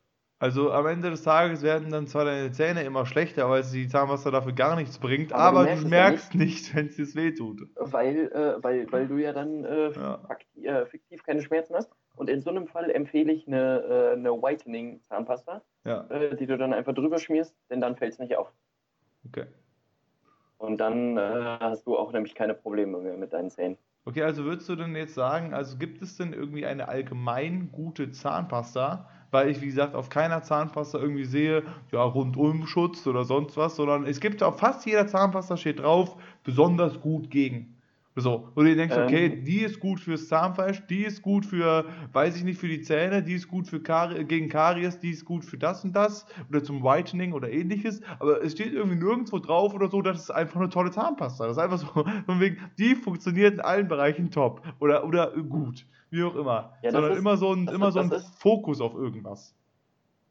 Also 0.44 0.74
am 0.74 0.86
Ende 0.88 1.10
des 1.10 1.24
Tages 1.24 1.62
werden 1.62 1.90
dann 1.90 2.06
zwar 2.06 2.26
deine 2.26 2.52
Zähne 2.52 2.84
immer 2.84 3.06
schlechter, 3.06 3.50
weil 3.50 3.64
die 3.64 3.88
Zahnpasta 3.88 4.30
dafür 4.30 4.52
gar 4.52 4.76
nichts 4.76 4.98
bringt, 5.00 5.32
Aber 5.32 5.60
aber, 5.62 5.72
du 5.74 5.84
du 5.84 5.88
merkst 5.88 6.34
ja 6.34 6.36
merkst 6.36 6.36
nicht, 6.36 6.76
wenn 6.76 6.88
es 6.88 6.98
dir 6.98 7.16
wehtut. 7.16 7.62
weil, 7.78 8.30
äh, 8.34 8.62
weil, 8.62 8.92
weil 8.92 9.08
du 9.08 9.16
ja 9.20 9.32
dann 9.32 9.64
äh, 9.64 9.92
Ja. 9.94 10.20
äh, 10.62 10.86
fiktiv 10.86 11.24
keine 11.24 11.42
Schmerzen 11.42 11.76
hast. 11.76 11.90
Und 12.18 12.30
in 12.30 12.42
so 12.42 12.50
einem 12.50 12.68
Fall 12.68 12.92
empfehle 12.92 13.32
ich 13.32 13.48
eine, 13.48 13.84
äh, 13.84 14.12
eine 14.18 14.32
Whitening-Zahnpasta, 14.34 15.62
Ja, 15.86 16.08
äh, 16.10 16.36
die 16.36 16.46
du 16.46 16.58
dann 16.58 16.74
einfach 16.74 16.94
drüber 16.94 17.20
schmierst, 17.20 17.56
denn 17.70 17.80
dann 17.80 17.96
fällt 17.96 18.12
es 18.12 18.20
nicht 18.20 18.36
auf. 18.36 18.52
okay. 19.26 19.46
Und 20.58 20.78
dann 20.78 21.18
äh, 21.18 21.22
hast 21.62 21.88
du 21.88 21.98
auch 21.98 22.12
nämlich 22.12 22.36
keine 22.36 22.54
Probleme 22.54 22.98
mehr 22.98 23.16
mit 23.16 23.32
deinen 23.32 23.50
Zähnen. 23.50 23.78
Okay, 24.06 24.22
also 24.24 24.44
würdest 24.46 24.68
du 24.70 24.76
denn 24.76 24.96
jetzt 24.96 25.14
sagen, 25.14 25.54
also 25.54 25.78
gibt 25.78 26.02
es 26.02 26.16
denn 26.18 26.34
irgendwie 26.34 26.66
eine 26.66 26.88
allgemein 26.90 27.70
gute 27.72 28.12
Zahnpasta? 28.12 29.10
Weil 29.32 29.50
ich, 29.50 29.62
wie 29.62 29.66
gesagt, 29.68 29.96
auf 29.96 30.10
keiner 30.10 30.44
Zahnpasta 30.44 31.00
irgendwie 31.00 31.26
sehe, 31.26 31.64
ja, 31.92 32.04
Rundumschutz 32.04 33.08
oder 33.08 33.24
sonst 33.26 33.58
was, 33.58 33.76
sondern 33.78 34.06
es 34.06 34.20
gibt 34.20 34.44
auf 34.44 34.60
fast 34.60 34.86
jeder 34.86 35.08
Zahnpasta 35.08 35.58
steht 35.58 35.80
drauf, 35.80 36.18
besonders 36.44 37.00
gut 37.02 37.30
gegen. 37.32 37.73
So, 38.16 38.50
wo 38.54 38.62
du 38.62 38.76
denkst, 38.76 38.96
okay, 38.96 39.26
Ähm. 39.26 39.44
die 39.44 39.62
ist 39.62 39.80
gut 39.80 40.00
fürs 40.00 40.28
Zahnfleisch, 40.28 40.86
die 40.86 41.04
ist 41.04 41.24
gut 41.24 41.48
für, 41.48 41.86
weiß 42.12 42.36
ich 42.38 42.44
nicht, 42.44 42.60
für 42.60 42.68
die 42.68 42.82
Zähne, 42.82 43.24
die 43.24 43.34
ist 43.34 43.48
gut 43.48 43.68
für 43.68 43.82
Kari 43.82 44.24
gegen 44.26 44.50
Karies, 44.50 45.00
die 45.00 45.10
ist 45.10 45.26
gut 45.26 45.44
für 45.44 45.58
das 45.58 45.84
und 45.84 45.94
das 45.94 46.28
oder 46.50 46.64
zum 46.64 46.84
Whitening 46.84 47.34
oder 47.34 47.50
ähnliches, 47.52 48.02
aber 48.20 48.44
es 48.44 48.52
steht 48.52 48.74
irgendwie 48.74 48.98
nirgendwo 48.98 49.40
drauf 49.40 49.74
oder 49.74 49.90
so, 49.90 50.04
das 50.04 50.20
ist 50.22 50.30
einfach 50.32 50.60
eine 50.60 50.70
tolle 50.70 50.92
Zahnpasta. 50.92 51.48
Das 51.48 51.58
ist 51.58 51.64
einfach 51.64 51.80
so, 51.80 51.88
von 52.28 52.40
wegen, 52.40 52.58
die 52.78 52.94
funktioniert 52.94 53.56
in 53.56 53.62
allen 53.62 53.88
Bereichen 53.88 54.30
top 54.30 54.62
oder, 54.80 55.06
oder 55.08 55.32
gut, 55.32 55.88
wie 56.12 56.24
auch 56.24 56.36
immer. 56.36 56.74
Ja, 56.84 56.92
Sondern 56.92 57.14
ist- 57.14 57.18
immer 57.20 57.36
so 57.38 57.52
ein, 57.54 57.68
immer 57.68 57.88
ist- 57.88 57.94
so 57.96 58.00
ein 58.00 58.12
ist- 58.12 58.40
Fokus 58.40 58.80
auf 58.80 58.94
irgendwas. 58.94 59.56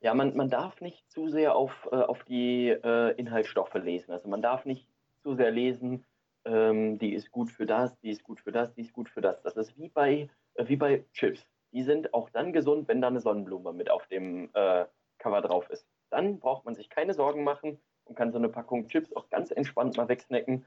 Ja, 0.02 0.14
man, 0.14 0.36
man 0.36 0.50
darf 0.50 0.80
nicht 0.80 1.10
zu 1.10 1.28
sehr 1.28 1.54
auf, 1.56 1.88
äh, 1.90 1.96
auf 1.96 2.22
die 2.24 2.68
äh, 2.68 3.12
Inhaltsstoffe 3.16 3.74
lesen. 3.74 4.12
Also 4.12 4.28
man 4.28 4.42
darf 4.42 4.64
nicht 4.66 4.86
zu 5.22 5.34
sehr 5.34 5.50
lesen, 5.52 6.04
ähm, 6.44 6.98
die 6.98 7.14
ist 7.14 7.30
gut 7.30 7.50
für 7.50 7.66
das, 7.66 7.98
die 8.00 8.10
ist 8.10 8.22
gut 8.22 8.40
für 8.40 8.52
das, 8.52 8.74
die 8.74 8.82
ist 8.82 8.92
gut 8.92 9.08
für 9.08 9.20
das. 9.20 9.42
Das 9.42 9.56
ist 9.56 9.76
wie 9.78 9.88
bei, 9.88 10.28
äh, 10.54 10.68
wie 10.68 10.76
bei 10.76 11.04
Chips. 11.12 11.46
Die 11.72 11.82
sind 11.82 12.12
auch 12.12 12.28
dann 12.30 12.52
gesund, 12.52 12.88
wenn 12.88 13.00
da 13.00 13.08
eine 13.08 13.20
Sonnenblume 13.20 13.72
mit 13.72 13.90
auf 13.90 14.06
dem 14.08 14.50
äh, 14.54 14.84
Cover 15.18 15.40
drauf 15.40 15.70
ist. 15.70 15.86
Dann 16.10 16.38
braucht 16.38 16.64
man 16.64 16.74
sich 16.74 16.90
keine 16.90 17.14
Sorgen 17.14 17.44
machen 17.44 17.78
und 18.04 18.16
kann 18.16 18.32
so 18.32 18.38
eine 18.38 18.48
Packung 18.48 18.88
Chips 18.88 19.12
auch 19.14 19.30
ganz 19.30 19.50
entspannt 19.50 19.96
mal 19.96 20.08
wegsnacken 20.08 20.64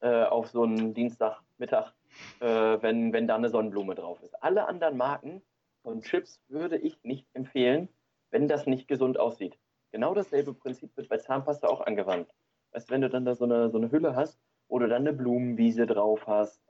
äh, 0.00 0.24
auf 0.24 0.48
so 0.50 0.62
einen 0.62 0.94
Dienstagmittag, 0.94 1.92
äh, 2.40 2.46
wenn, 2.46 3.12
wenn 3.12 3.26
da 3.26 3.36
eine 3.36 3.48
Sonnenblume 3.48 3.94
drauf 3.94 4.22
ist. 4.22 4.34
Alle 4.42 4.68
anderen 4.68 4.96
Marken 4.96 5.42
von 5.82 6.02
Chips 6.02 6.40
würde 6.48 6.76
ich 6.76 7.02
nicht 7.02 7.26
empfehlen, 7.32 7.88
wenn 8.30 8.46
das 8.46 8.66
nicht 8.66 8.86
gesund 8.86 9.18
aussieht. 9.18 9.58
Genau 9.92 10.14
dasselbe 10.14 10.52
Prinzip 10.52 10.96
wird 10.96 11.08
bei 11.08 11.18
Zahnpasta 11.18 11.68
auch 11.68 11.80
angewandt. 11.80 12.28
Weißt 12.72 12.88
du, 12.88 12.94
wenn 12.94 13.00
du 13.00 13.08
dann 13.08 13.24
da 13.24 13.34
so 13.34 13.44
eine, 13.44 13.70
so 13.70 13.78
eine 13.78 13.90
Hülle 13.90 14.16
hast, 14.16 14.38
du 14.68 14.88
dann 14.88 15.02
eine 15.02 15.12
Blumenwiese 15.12 15.86
drauf 15.86 16.26
hast 16.26 16.62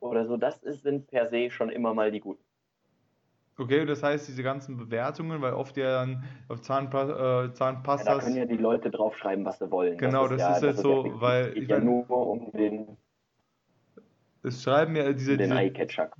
oder 0.00 0.26
so, 0.26 0.36
das 0.36 0.62
ist, 0.62 0.82
sind 0.82 1.06
per 1.06 1.28
se 1.28 1.50
schon 1.50 1.70
immer 1.70 1.94
mal 1.94 2.10
die 2.12 2.20
guten. 2.20 2.44
Okay, 3.56 3.86
das 3.86 4.02
heißt, 4.02 4.26
diese 4.26 4.42
ganzen 4.42 4.76
Bewertungen, 4.76 5.40
weil 5.40 5.52
oft 5.54 5.76
ja 5.76 6.04
dann 6.04 6.24
auf 6.48 6.60
Zahnpa 6.60 7.44
äh, 7.44 7.52
Ja, 7.96 8.04
da 8.04 8.14
Zahnpastas. 8.14 8.24
können 8.24 8.36
ja 8.36 8.44
die 8.46 8.56
Leute 8.56 8.90
draufschreiben, 8.90 9.44
was 9.44 9.58
sie 9.58 9.70
wollen. 9.70 9.96
Genau, 9.98 10.26
das 10.28 10.40
ja, 10.42 10.56
ist 10.56 10.62
jetzt 10.62 10.80
so, 10.82 11.04
fiktiv. 11.04 11.20
weil 11.20 11.48
Es 11.48 11.54
geht 11.54 11.64
ich 11.64 11.68
ja 11.68 11.78
nur 11.80 12.10
um 12.10 12.50
den, 12.52 12.96
Es 14.42 14.62
schreiben 14.62 14.94
ja 14.96 15.12
diese, 15.12 15.38
diese, 15.38 15.70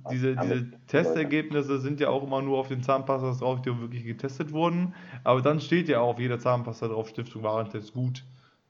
diese, 0.07 0.35
diese 0.37 0.71
Testergebnisse 0.87 1.79
sind 1.79 1.99
ja 1.99 2.09
auch 2.09 2.23
immer 2.23 2.41
nur 2.41 2.57
auf 2.57 2.67
den 2.69 2.81
Zahnpastas 2.81 3.39
drauf, 3.39 3.61
die 3.61 3.79
wirklich 3.79 4.03
getestet 4.03 4.51
wurden. 4.51 4.95
Aber 5.23 5.41
dann 5.41 5.59
steht 5.59 5.87
ja 5.89 5.99
auch 5.99 6.09
auf 6.13 6.19
jeder 6.19 6.39
Zahnpasta 6.39 6.87
drauf, 6.87 7.09
Stiftung 7.09 7.43
Warentest 7.43 7.93
gut 7.93 8.25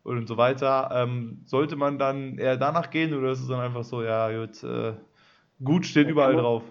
und 0.06 0.28
so 0.28 0.38
weiter. 0.38 0.90
Ähm, 0.94 1.42
sollte 1.46 1.76
man 1.76 1.98
dann 1.98 2.38
eher 2.38 2.58
danach 2.58 2.90
gehen 2.92 3.14
oder 3.14 3.32
ist 3.32 3.42
es 3.42 3.48
dann 3.48 3.60
einfach 3.60 3.84
so, 3.84 4.04
ja, 4.04 4.30
gut, 4.32 4.64
äh, 4.64 4.94
gut 5.64 5.86
steht 5.86 6.06
Ja, 6.08 6.12
überall 6.12 6.34
man- 6.36 6.44
drauf? 6.44 6.64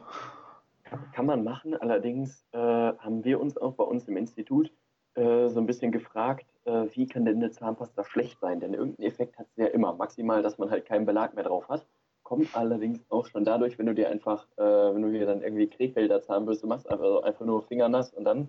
Kann 1.13 1.27
man 1.27 1.43
machen, 1.43 1.75
allerdings 1.75 2.47
äh, 2.53 2.59
haben 2.59 3.25
wir 3.25 3.41
uns 3.41 3.57
auch 3.57 3.73
bei 3.75 3.85
uns 3.85 4.07
im 4.07 4.17
Institut 4.17 4.71
äh, 5.15 5.49
so 5.49 5.59
ein 5.59 5.67
bisschen 5.67 5.91
gefragt, 5.93 6.47
äh, 6.67 6.85
wie 6.93 7.07
kann 7.07 7.25
denn 7.25 7.37
eine 7.37 7.51
Zahnpasta 7.51 8.05
schlecht 8.05 8.39
sein? 8.41 8.61
Denn 8.61 8.75
irgendeinen 8.75 9.09
Effekt 9.09 9.39
hat 9.39 9.47
sie 9.57 9.63
ja 9.63 9.69
immer. 9.69 9.95
Maximal, 9.95 10.43
dass 10.43 10.59
man 10.59 10.71
halt 10.71 10.85
keinen 10.87 11.07
Belag 11.07 11.35
mehr 11.35 11.45
drauf 11.45 11.69
hat. 11.69 11.87
Kommt 12.23 12.55
allerdings 12.57 13.01
auch 13.11 13.27
schon 13.27 13.45
dadurch, 13.45 13.79
wenn 13.79 13.87
du 13.87 13.95
dir 13.95 14.09
einfach, 14.09 14.47
äh, 14.57 14.63
wenn 14.63 15.03
du 15.03 15.11
hier 15.11 15.27
dann 15.27 15.43
irgendwie 15.43 15.69
Krefelder 15.69 16.23
Zahnbürste 16.23 16.67
machst, 16.67 16.89
einfach, 16.89 17.05
so- 17.05 17.23
einfach 17.23 17.45
nur 17.45 17.63
fingernass 17.63 18.13
und 18.13 18.25
dann, 18.25 18.49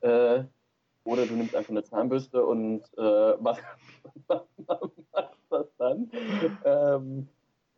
äh, 0.00 0.44
oder 1.04 1.26
du 1.26 1.34
nimmst 1.34 1.54
einfach 1.54 1.70
eine 1.70 1.82
Zahnbürste 1.82 2.44
und 2.44 2.82
äh, 2.96 3.36
machst, 3.40 3.64
machst 4.28 5.38
das 5.50 5.66
dann. 5.78 6.10
Ähm, 6.64 7.28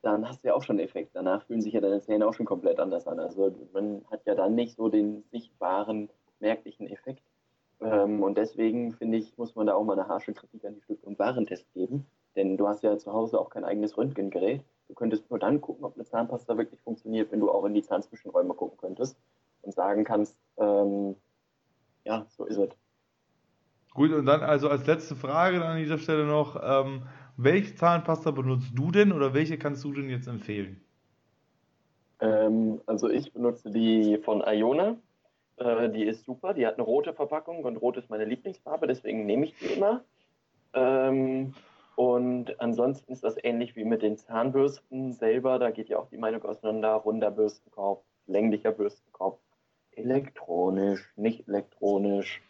dann 0.03 0.29
hast 0.29 0.45
du 0.45 0.49
ja 0.49 0.55
auch 0.55 0.63
schon 0.63 0.79
Effekt. 0.79 1.11
Danach 1.15 1.45
fühlen 1.45 1.63
sich 1.63 1.73
ja 1.73 1.81
deine 1.81 2.01
Zähne 2.01 2.29
auch 2.29 2.35
schon 2.35 2.47
komplett 2.47 2.79
anders 2.79 3.07
an. 3.07 3.19
Also 3.19 3.55
man 3.73 4.05
hat 4.11 4.21
ja 4.27 4.35
dann 4.35 4.55
nicht 4.55 4.77
so 4.77 4.89
den 4.89 5.25
sichtbaren, 5.31 6.11
merklichen 6.41 6.87
Effekt. 6.87 7.23
Ähm, 7.81 8.23
und 8.23 8.37
deswegen 8.37 8.93
finde 8.93 9.19
ich, 9.19 9.37
muss 9.39 9.55
man 9.55 9.67
da 9.67 9.75
auch 9.75 9.85
mal 9.85 9.99
eine 9.99 10.09
harsche 10.09 10.35
Kritik 10.35 10.65
an 10.65 10.75
die 10.75 10.83
Stiftung 10.83 11.19
Warentest 11.19 11.73
geben. 11.73 12.07
Denn 12.37 12.57
du 12.57 12.69
hast 12.69 12.83
ja 12.83 12.97
zu 12.99 13.13
Hause 13.13 13.41
auch 13.41 13.51
kein 13.51 13.65
eigenes 13.65 13.97
Röntgengerät. 13.97 14.63
Du 14.89 14.95
könntest 14.95 15.31
nur 15.31 15.39
dann 15.39 15.61
gucken, 15.61 15.85
ob 15.85 15.95
eine 15.95 16.05
Zahnpasta 16.05 16.57
wirklich 16.59 16.81
funktioniert, 16.83 17.33
wenn 17.33 17.41
du 17.41 17.51
auch 17.51 17.65
in 17.65 17.75
die 17.75 17.83
Zahnzwischenräume 17.83 18.55
gucken 18.55 18.77
könntest 18.77 19.17
und 19.63 19.73
sagen 19.73 20.05
kannst, 20.05 20.37
ähm, 20.59 21.17
ja, 22.05 22.27
so 22.29 22.45
ist 22.45 22.59
es. 22.59 22.69
Gut, 23.95 24.13
und 24.13 24.27
dann 24.27 24.43
also 24.43 24.69
als 24.69 24.87
letzte 24.87 25.15
Frage 25.15 25.61
dann 25.61 25.69
an 25.69 25.79
dieser 25.79 25.99
Stelle 25.99 26.27
noch, 26.27 26.61
ähm, 26.63 27.03
welche 27.37 27.77
Zahnpasta 27.77 28.33
benutzt 28.33 28.73
du 28.75 28.91
denn 28.91 29.13
oder 29.13 29.35
welche 29.35 29.57
kannst 29.57 29.85
du 29.85 29.93
denn 29.93 30.11
jetzt 30.11 30.27
empfehlen? 30.27 30.85
Ähm, 32.21 32.81
also 32.87 33.09
ich 33.09 33.33
benutze 33.33 33.71
die 33.71 34.19
von 34.19 34.43
Iona. 34.45 34.97
Äh, 35.59 35.91
die 35.91 36.05
ist 36.05 36.25
super. 36.25 36.55
Die 36.55 36.67
hat 36.67 36.75
eine 36.75 36.83
rote 36.83 37.15
Verpackung 37.15 37.65
und 37.65 37.77
rot 37.77 37.97
ist 37.97 38.11
meine 38.11 38.25
Lieblingsfarbe, 38.25 38.89
deswegen 38.89 39.27
nehme 39.27 39.47
ich 39.47 39.55
die 39.59 39.75
immer. 39.75 40.03
Ähm, 40.73 41.55
und 41.95 42.61
ansonsten 42.61 43.13
ist 43.13 43.23
das 43.23 43.37
ähnlich 43.45 43.77
wie 43.77 43.85
mit 43.85 44.03
den 44.03 44.17
Zahnbürsten 44.17 45.13
selber. 45.13 45.61
Da 45.61 45.71
geht 45.71 45.89
ja 45.89 45.99
auch 45.99 46.09
die 46.09 46.19
Meinung 46.19 46.43
auseinander. 46.43 46.95
Runder 46.95 47.31
Bürstenkorb, 47.31 48.03
länglicher 48.27 48.73
Bürstenkorb, 48.73 49.39
elektronisch, 49.93 51.13
nicht 51.15 51.47
elektronisch. 51.47 52.43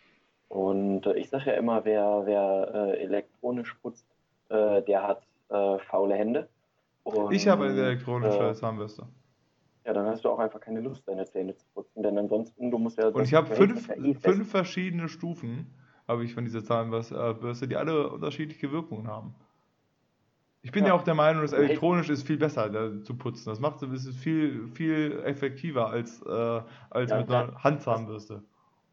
Und 0.54 1.04
äh, 1.06 1.14
ich 1.14 1.30
sage 1.30 1.50
ja 1.50 1.56
immer, 1.56 1.84
wer, 1.84 2.22
wer 2.26 2.70
äh, 2.94 3.02
elektronisch 3.02 3.74
putzt, 3.82 4.06
äh, 4.50 4.82
der 4.82 5.02
hat 5.02 5.26
faule 5.88 6.14
Hände. 6.14 6.48
Ich 7.30 7.46
habe 7.46 7.64
eine 7.64 7.72
Und, 7.74 7.78
elektronische 7.78 8.48
äh, 8.48 8.54
Zahnbürste. 8.54 9.06
ja, 9.84 9.92
dann 9.92 10.06
hast 10.06 10.24
du 10.24 10.30
auch 10.30 10.38
einfach 10.38 10.60
keine 10.60 10.80
Lust, 10.80 11.06
deine 11.06 11.26
Zähne 11.26 11.54
zu 11.54 11.66
putzen, 11.74 12.02
denn 12.02 12.16
ansonsten, 12.18 12.70
du 12.70 12.78
musst 12.78 12.98
ja... 12.98 13.08
Und 13.08 13.24
ich 13.24 13.34
habe 13.34 13.54
fünf, 13.54 13.88
eh 13.90 14.14
fünf 14.14 14.50
verschiedene 14.50 15.08
Stufen, 15.08 15.74
habe 16.08 16.24
ich 16.24 16.34
von 16.34 16.44
dieser 16.44 16.64
Zahnbürste, 16.64 17.68
die 17.68 17.76
alle 17.76 18.08
unterschiedliche 18.10 18.72
Wirkungen 18.72 19.06
haben. 19.06 19.34
Ich 20.62 20.72
bin 20.72 20.84
ja, 20.84 20.88
Ja. 20.88 20.94
auch 20.94 21.02
der 21.02 21.14
Meinung, 21.14 21.42
dass 21.42 21.52
elektronisch 21.52 22.08
ist 22.08 22.26
viel 22.26 22.38
besser 22.38 22.70
da, 22.70 23.02
zu 23.02 23.16
putzen. 23.16 23.50
Das 23.50 23.60
macht 23.60 23.82
es 23.82 24.08
viel, 24.16 24.68
viel 24.68 25.20
effektiver 25.24 25.90
als, 25.90 26.22
äh, 26.22 26.62
als 26.90 27.10
Ja, 27.10 27.18
mit 27.18 27.30
einer 27.30 27.62
Handzahnbürste. 27.62 28.42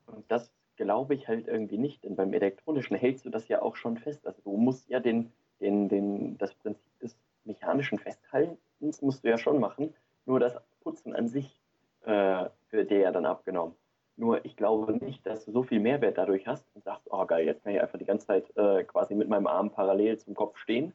Und 0.08 0.30
das 0.30 0.52
glaube 0.78 1.16
ich 1.16 1.28
halt 1.28 1.48
irgendwie 1.48 1.78
nicht, 1.78 2.04
denn 2.04 2.16
beim 2.16 2.34
Elektronischen 2.34 2.98
hältst 2.98 3.26
du 3.26 3.30
das 3.30 3.48
ja 3.48 3.62
auch 3.62 3.76
schon 3.76 3.98
fest. 3.98 4.26
Also 4.26 4.42
du 4.44 4.58
musst 4.58 4.90
ja 4.90 5.00
den, 5.00 5.32
den, 5.60 5.90
den, 5.90 6.38
das 6.38 6.54
Prinzip 6.56 7.00
des 7.00 7.16
mechanischen 7.46 8.00
Festhaltens 8.00 9.02
musst 9.02 9.24
du 9.24 9.30
ja 9.30 9.38
schon 9.38 9.60
machen, 9.60 9.94
nur 10.26 10.40
das 10.40 10.56
Putzen 10.82 11.16
an 11.16 11.28
sich 11.28 11.62
äh, 12.06 12.46
wird 12.72 12.90
dir 12.90 13.00
ja 13.00 13.12
dann 13.12 13.26
abgenommen. 13.26 13.76
Nur 14.18 14.44
ich 14.46 14.56
glaube 14.56 14.94
nicht, 14.94 15.26
dass 15.26 15.46
du 15.46 15.52
so 15.52 15.64
viel 15.64 15.80
Mehrwert 15.80 16.18
dadurch 16.18 16.46
hast 16.48 16.66
und 16.76 16.84
sagst, 16.84 17.08
oh 17.10 17.26
geil, 17.26 17.46
jetzt 17.46 17.64
kann 17.64 17.74
ich 17.74 17.82
einfach 17.82 17.98
die 17.98 18.06
ganze 18.06 18.28
Zeit 18.28 18.46
äh, 18.56 18.84
quasi 18.84 19.16
mit 19.16 19.30
meinem 19.30 19.48
Arm 19.48 19.72
parallel 19.72 20.18
zum 20.18 20.36
Kopf 20.36 20.58
stehen 20.58 20.94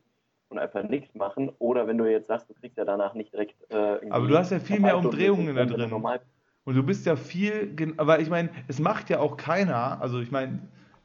und 0.49 0.59
einfach 0.59 0.83
nichts 0.85 1.15
machen. 1.15 1.51
Oder 1.59 1.87
wenn 1.87 1.99
du 1.99 2.05
jetzt 2.05 2.29
sagst, 2.29 2.49
du 2.49 2.55
kriegst 2.55 2.79
ja 2.79 2.85
danach 2.85 3.15
nicht 3.15 3.33
direkt 3.33 3.57
äh, 3.71 3.99
Aber 4.11 4.27
du 4.27 4.37
hast 4.37 4.53
ja 4.53 4.61
viel 4.61 4.81
mehr 4.81 4.97
Umdrehungen 4.97 5.57
da 5.57 5.65
drin. 5.65 5.91
Normal 5.91 6.21
Und 6.67 6.75
du 6.75 6.83
bist 6.83 7.07
ja 7.07 7.15
viel, 7.15 7.95
aber 7.97 8.19
ich 8.19 8.29
meine, 8.29 8.51
es 8.67 8.81
macht 8.81 9.09
ja 9.09 9.21
auch 9.21 9.37
keiner, 9.37 10.03
also 10.03 10.19
ich 10.19 10.33
meine, 10.33 10.59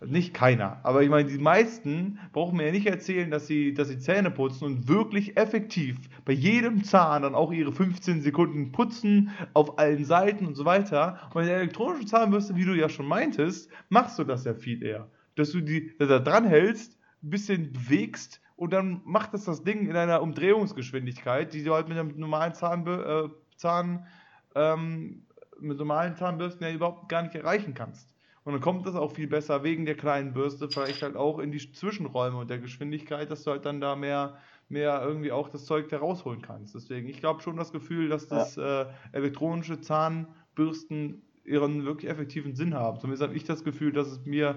nicht 0.04 0.34
keiner, 0.34 0.80
aber 0.82 1.04
ich 1.04 1.10
meine, 1.10 1.30
die 1.30 1.38
meisten 1.38 2.18
brauchen 2.34 2.58
mir 2.58 2.66
ja 2.66 2.72
nicht 2.72 2.88
erzählen, 2.88 3.30
dass 3.30 3.46
sie, 3.46 3.76
dass 3.76 3.90
sie 3.90 4.00
Zähne 4.00 4.32
putzen 4.32 4.66
und 4.66 4.88
wirklich 4.88 5.38
effektiv 5.38 6.00
bei 6.26 6.34
jedem 6.34 6.84
Zahn 6.84 7.22
dann 7.22 7.36
auch 7.36 7.52
ihre 7.52 7.72
15 7.72 8.22
Sekunden 8.22 8.72
putzen, 8.72 9.30
auf 9.54 9.78
allen 9.78 10.04
Seiten 10.04 10.48
und 10.48 10.56
so 10.56 10.66
weiter. 10.66 11.20
Und 11.36 11.44
in 11.44 11.50
der 11.50 11.58
elektronischen 11.58 12.08
Zahnbürste, 12.08 12.56
wie 12.56 12.66
du 12.66 12.74
ja 12.74 12.90
schon 12.90 13.06
meintest, 13.06 13.70
machst 13.90 14.18
du 14.18 14.24
das 14.24 14.46
ja 14.46 14.56
viel 14.56 14.82
eher. 14.82 15.12
Dass 15.36 15.52
du 15.52 15.62
die 15.62 15.94
da 16.00 16.18
dran 16.18 16.46
hältst, 16.46 16.98
ein 17.22 17.30
bisschen 17.30 17.72
bewegst 17.72 18.42
und 18.56 18.74
dann 18.74 19.02
macht 19.06 19.36
das 19.36 19.46
das 19.46 19.64
Ding 19.64 19.88
in 19.88 19.96
einer 19.96 20.24
Umdrehungsgeschwindigkeit, 20.24 21.54
die 21.54 21.64
du 21.64 21.76
halt 21.76 21.88
mit 21.88 22.00
einem 22.00 22.18
normalen 22.18 22.56
Zahnbür 22.56 23.26
äh, 23.26 23.58
Zahn, 23.58 24.08
ähm, 24.56 25.28
mit 25.62 25.78
normalen 25.78 26.16
Zahnbürsten 26.16 26.66
ja 26.66 26.74
überhaupt 26.74 27.10
gar 27.10 27.22
nicht 27.22 27.36
erreichen 27.36 27.74
kannst. 27.74 28.12
Und 28.44 28.54
dann 28.54 28.62
kommt 28.62 28.88
das 28.88 28.96
auch 28.96 29.12
viel 29.12 29.28
besser 29.28 29.64
wegen 29.64 29.86
der 29.86 29.96
kleinen 29.96 30.34
Bürste, 30.34 30.68
vielleicht 30.68 31.04
halt 31.04 31.16
auch 31.16 31.38
in 31.38 31.52
die 31.52 31.60
Zwischenräume 31.60 32.38
und 32.38 32.50
der 32.50 32.58
Geschwindigkeit, 32.58 33.30
dass 33.30 33.44
du 33.44 33.52
halt 33.52 33.66
dann 33.66 33.80
da 33.80 33.96
mehr, 33.96 34.38
mehr 34.68 35.02
irgendwie 35.04 35.32
auch 35.32 35.50
das 35.50 35.66
Zeug 35.66 35.90
da 35.90 36.00
rausholen 36.00 36.42
kannst. 36.42 36.74
Deswegen, 36.74 37.08
ich 37.08 37.20
glaube 37.20 37.42
schon 37.42 37.56
das 37.56 37.72
Gefühl, 37.72 38.10
dass 38.10 38.28
das 38.28 38.56
ja. 38.56 38.82
äh, 38.82 38.86
elektronische 39.12 39.80
Zahnbürsten 39.80 41.22
ihren 41.44 41.86
wirklich 41.86 42.10
effektiven 42.10 42.56
Sinn 42.56 42.74
haben. 42.74 43.00
Zumindest 43.00 43.24
habe 43.24 43.36
ich 43.36 43.44
das 43.44 43.64
Gefühl, 43.64 43.92
dass 43.92 44.08
es 44.08 44.26
mir, 44.26 44.56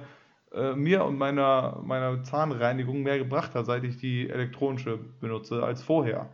äh, 0.53 0.75
mir 0.75 1.05
und 1.05 1.19
meiner, 1.19 1.81
meiner 1.85 2.23
Zahnreinigung 2.23 3.03
mehr 3.03 3.19
gebracht 3.19 3.55
hat, 3.55 3.67
seit 3.67 3.85
ich 3.85 3.99
die 3.99 4.31
elektronische 4.31 4.99
benutze, 5.21 5.63
als 5.63 5.83
vorher. 5.83 6.31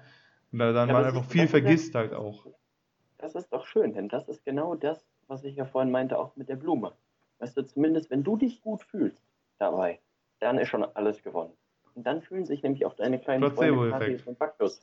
Und 0.52 0.60
da 0.60 0.72
dann 0.72 0.88
ja, 0.88 0.94
man 0.94 1.04
einfach 1.04 1.24
viel 1.24 1.48
vergisst 1.48 1.96
halt 1.96 2.12
auch. 2.12 2.46
Das 3.20 3.34
ist 3.34 3.52
doch 3.52 3.66
schön, 3.66 3.92
denn 3.92 4.08
das 4.08 4.28
ist 4.28 4.44
genau 4.44 4.74
das, 4.74 5.06
was 5.28 5.44
ich 5.44 5.56
ja 5.56 5.66
vorhin 5.66 5.90
meinte, 5.90 6.18
auch 6.18 6.36
mit 6.36 6.48
der 6.48 6.56
Blume. 6.56 6.92
Weißt 7.38 7.56
du, 7.56 7.62
zumindest 7.62 8.10
wenn 8.10 8.22
du 8.22 8.36
dich 8.36 8.62
gut 8.62 8.82
fühlst 8.82 9.22
dabei, 9.58 10.00
dann 10.40 10.58
ist 10.58 10.68
schon 10.68 10.84
alles 10.84 11.22
gewonnen. 11.22 11.52
Und 11.94 12.06
dann 12.06 12.22
fühlen 12.22 12.46
sich 12.46 12.62
nämlich 12.62 12.86
auch 12.86 12.94
deine 12.94 13.18
kleinen 13.18 13.50
Freunde 13.50 13.90
Karis 13.90 14.26
und 14.26 14.38
Baktus 14.38 14.80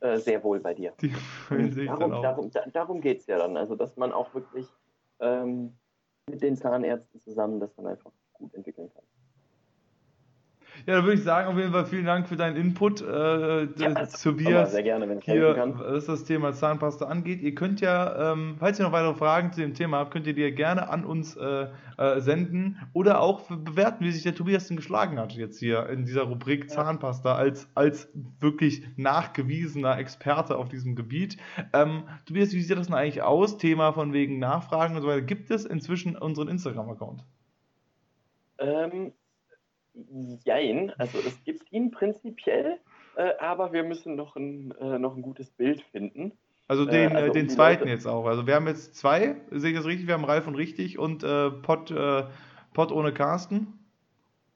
äh, 0.00 0.16
sehr 0.18 0.42
wohl 0.42 0.60
bei 0.60 0.74
dir. 0.74 0.92
Die 1.00 1.10
fühlen 1.10 1.72
sich 1.72 1.86
darum, 1.86 2.00
dann 2.00 2.12
auch. 2.14 2.22
Darum, 2.22 2.50
da, 2.50 2.66
darum 2.66 3.00
geht 3.00 3.20
es 3.20 3.26
ja 3.26 3.38
dann. 3.38 3.56
Also, 3.56 3.76
dass 3.76 3.96
man 3.96 4.12
auch 4.12 4.34
wirklich 4.34 4.66
ähm, 5.20 5.76
mit 6.28 6.42
den 6.42 6.56
Zahnärzten 6.56 7.20
zusammen 7.20 7.60
das 7.60 7.74
dann 7.76 7.86
einfach 7.86 8.10
gut 8.32 8.52
entwickeln 8.54 8.90
kann. 8.92 9.04
Ja, 10.84 10.96
dann 10.96 11.04
würde 11.04 11.14
ich 11.14 11.22
sagen, 11.22 11.48
auf 11.48 11.56
jeden 11.56 11.72
Fall 11.72 11.86
vielen 11.86 12.04
Dank 12.04 12.28
für 12.28 12.36
deinen 12.36 12.56
Input, 12.56 13.00
äh, 13.00 13.64
ja, 13.64 14.06
Tobias. 14.22 14.72
Sehr 14.72 14.82
gerne, 14.82 15.08
wenn 15.08 15.18
ich 15.18 15.24
hier, 15.24 15.54
kann. 15.54 15.78
was 15.78 16.06
das 16.06 16.24
Thema 16.24 16.52
Zahnpasta 16.52 17.06
angeht. 17.06 17.40
Ihr 17.40 17.54
könnt 17.54 17.80
ja, 17.80 18.32
ähm, 18.32 18.56
falls 18.58 18.78
ihr 18.78 18.84
noch 18.84 18.92
weitere 18.92 19.14
Fragen 19.14 19.52
zu 19.52 19.60
dem 19.60 19.74
Thema 19.74 19.98
habt, 19.98 20.12
könnt 20.12 20.26
ihr 20.26 20.34
die 20.34 20.50
gerne 20.52 20.88
an 20.88 21.04
uns 21.04 21.36
äh, 21.36 21.68
äh, 21.98 22.20
senden 22.20 22.78
oder 22.92 23.20
auch 23.20 23.42
bewerten, 23.48 24.04
wie 24.04 24.10
sich 24.10 24.22
der 24.22 24.34
Tobias 24.34 24.68
denn 24.68 24.76
geschlagen 24.76 25.18
hat 25.18 25.32
jetzt 25.32 25.58
hier 25.58 25.88
in 25.88 26.04
dieser 26.04 26.22
Rubrik 26.22 26.70
Zahnpasta 26.70 27.34
als, 27.34 27.68
als 27.74 28.08
wirklich 28.40 28.86
nachgewiesener 28.96 29.98
Experte 29.98 30.56
auf 30.56 30.68
diesem 30.68 30.94
Gebiet. 30.94 31.36
Ähm, 31.72 32.04
Tobias, 32.26 32.52
wie 32.52 32.60
sieht 32.60 32.76
das 32.76 32.86
denn 32.86 32.96
eigentlich 32.96 33.22
aus? 33.22 33.58
Thema 33.58 33.92
von 33.92 34.12
wegen 34.12 34.38
Nachfragen 34.38 34.96
und 34.96 35.02
so 35.02 35.08
weiter. 35.08 35.22
Gibt 35.22 35.50
es 35.50 35.64
inzwischen 35.64 36.16
unseren 36.16 36.48
Instagram-Account? 36.48 37.24
Ähm, 38.58 39.12
Jein, 40.44 40.92
also 40.98 41.18
es 41.18 41.42
gibt 41.44 41.72
ihn 41.72 41.90
prinzipiell, 41.90 42.78
äh, 43.16 43.32
aber 43.40 43.72
wir 43.72 43.82
müssen 43.82 44.14
noch 44.14 44.36
ein, 44.36 44.72
äh, 44.80 44.98
noch 44.98 45.16
ein 45.16 45.22
gutes 45.22 45.50
Bild 45.50 45.80
finden. 45.80 46.32
Also 46.68 46.84
den, 46.84 47.12
äh, 47.12 47.14
also 47.14 47.32
den 47.32 47.48
zweiten 47.48 47.80
Leute... 47.80 47.92
jetzt 47.92 48.06
auch. 48.06 48.26
Also 48.26 48.46
wir 48.46 48.54
haben 48.54 48.66
jetzt 48.66 48.96
zwei, 48.96 49.36
sehe 49.50 49.70
ich 49.70 49.76
das 49.76 49.86
richtig? 49.86 50.06
Wir 50.06 50.14
haben 50.14 50.24
Ralf 50.24 50.46
und 50.46 50.56
Richtig 50.56 50.98
und 50.98 51.22
äh, 51.22 51.50
Pott, 51.50 51.90
äh, 51.90 52.24
Pott 52.74 52.92
ohne 52.92 53.12
Carsten. 53.12 53.78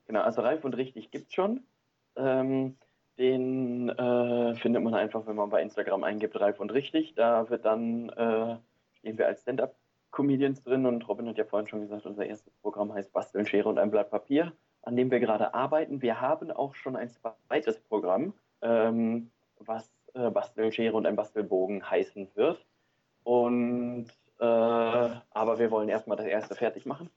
Genau, 0.05 0.21
also 0.21 0.41
Ralf 0.41 0.63
und 0.63 0.75
Richtig 0.75 1.09
gibt 1.09 1.27
es 1.27 1.33
schon. 1.33 1.61
Ähm, 2.15 2.77
den 3.17 3.89
äh, 3.89 4.55
findet 4.55 4.83
man 4.83 4.93
einfach, 4.93 5.25
wenn 5.25 5.35
man 5.35 5.49
bei 5.49 5.61
Instagram 5.61 6.03
eingibt, 6.03 6.39
Ralf 6.39 6.59
und 6.59 6.71
Richtig. 6.71 7.15
Da 7.15 7.49
wird 7.49 7.65
dann, 7.65 8.09
äh, 8.09 8.57
stehen 8.93 9.17
wir 9.17 9.27
als 9.27 9.41
Stand-Up-Comedians 9.41 10.63
drin 10.63 10.85
und 10.85 11.07
Robin 11.07 11.27
hat 11.29 11.37
ja 11.37 11.45
vorhin 11.45 11.67
schon 11.67 11.81
gesagt, 11.81 12.05
unser 12.05 12.25
erstes 12.25 12.53
Programm 12.57 12.93
heißt 12.93 13.13
Basteln, 13.13 13.45
Schere 13.45 13.69
und 13.69 13.79
ein 13.79 13.89
Blatt 13.89 14.11
Papier 14.11 14.51
an 14.83 14.95
dem 14.95 15.11
wir 15.11 15.19
gerade 15.19 15.53
arbeiten. 15.53 16.01
Wir 16.01 16.21
haben 16.21 16.51
auch 16.51 16.75
schon 16.75 16.95
ein 16.95 17.09
zweites 17.09 17.79
Programm, 17.79 18.33
ähm, 18.61 19.29
was 19.59 19.91
äh, 20.13 20.29
Bastelschere 20.29 20.95
und 20.95 21.05
ein 21.05 21.15
Bastelbogen 21.15 21.89
heißen 21.89 22.29
wird. 22.35 22.65
Und 23.23 24.07
äh, 24.39 24.43
aber 24.43 25.59
wir 25.59 25.69
wollen 25.69 25.89
erstmal 25.89 26.17
das 26.17 26.25
erste 26.25 26.55
fertig 26.55 26.85
machen. 26.85 27.09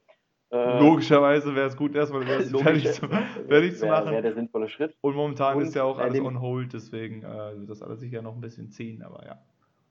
Äh, 0.51 0.79
Logischerweise 0.79 1.55
wäre 1.55 1.67
es 1.67 1.77
gut, 1.77 1.95
erstmal 1.95 2.25
das 2.25 2.51
fertig, 2.51 2.93
zu, 2.93 3.09
fertig 3.09 3.77
zu 3.77 3.87
machen. 3.87 4.11
Wäre 4.11 4.23
der 4.23 4.35
sinnvolle 4.35 4.69
Schritt. 4.69 4.95
Und 5.01 5.17
momentan 5.17 5.57
und 5.57 5.63
ist 5.63 5.75
ja 5.75 5.85
auch 5.85 5.99
alles 5.99 6.21
on 6.21 6.41
hold, 6.41 6.73
deswegen 6.75 7.23
äh, 7.23 7.59
wird 7.59 7.71
das 7.71 7.83
alles 7.83 8.01
sicher 8.01 8.23
noch 8.23 8.35
ein 8.35 8.41
bisschen 8.41 8.71
ziehen, 8.71 9.03
aber 9.03 9.25
ja. 9.25 9.39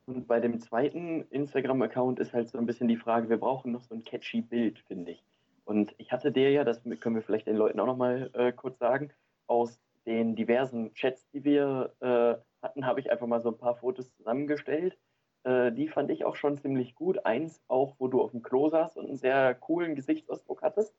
Und 0.05 0.27
bei 0.27 0.39
dem 0.39 0.59
zweiten 0.59 1.21
Instagram-Account 1.29 2.19
ist 2.19 2.33
halt 2.33 2.49
so 2.49 2.57
ein 2.57 2.65
bisschen 2.65 2.87
die 2.87 2.97
Frage, 2.97 3.29
wir 3.29 3.37
brauchen 3.37 3.71
noch 3.71 3.81
so 3.81 3.95
ein 3.95 4.03
catchy 4.03 4.41
Bild, 4.41 4.79
finde 4.79 5.11
ich. 5.11 5.23
Und 5.65 5.95
ich 5.97 6.11
hatte 6.11 6.31
dir 6.31 6.51
ja, 6.51 6.63
das 6.63 6.83
können 6.99 7.15
wir 7.15 7.21
vielleicht 7.21 7.47
den 7.47 7.55
Leuten 7.55 7.79
auch 7.79 7.85
nochmal 7.85 8.29
äh, 8.33 8.51
kurz 8.51 8.79
sagen, 8.79 9.11
aus 9.47 9.79
den 10.05 10.35
diversen 10.35 10.93
Chats, 10.93 11.29
die 11.29 11.43
wir 11.43 11.93
äh, 12.01 12.35
hatten, 12.61 12.85
habe 12.85 12.99
ich 12.99 13.11
einfach 13.11 13.27
mal 13.27 13.41
so 13.41 13.49
ein 13.49 13.57
paar 13.57 13.75
Fotos 13.75 14.13
zusammengestellt. 14.15 14.97
Äh, 15.43 15.71
die 15.71 15.87
fand 15.87 16.09
ich 16.11 16.25
auch 16.25 16.35
schon 16.35 16.57
ziemlich 16.57 16.95
gut. 16.95 17.25
Eins 17.25 17.61
auch, 17.67 17.95
wo 17.99 18.07
du 18.07 18.21
auf 18.21 18.31
dem 18.31 18.41
Klo 18.41 18.69
saßt 18.69 18.97
und 18.97 19.07
einen 19.07 19.17
sehr 19.17 19.53
coolen 19.55 19.95
Gesichtsausdruck 19.95 20.61
hattest. 20.61 20.95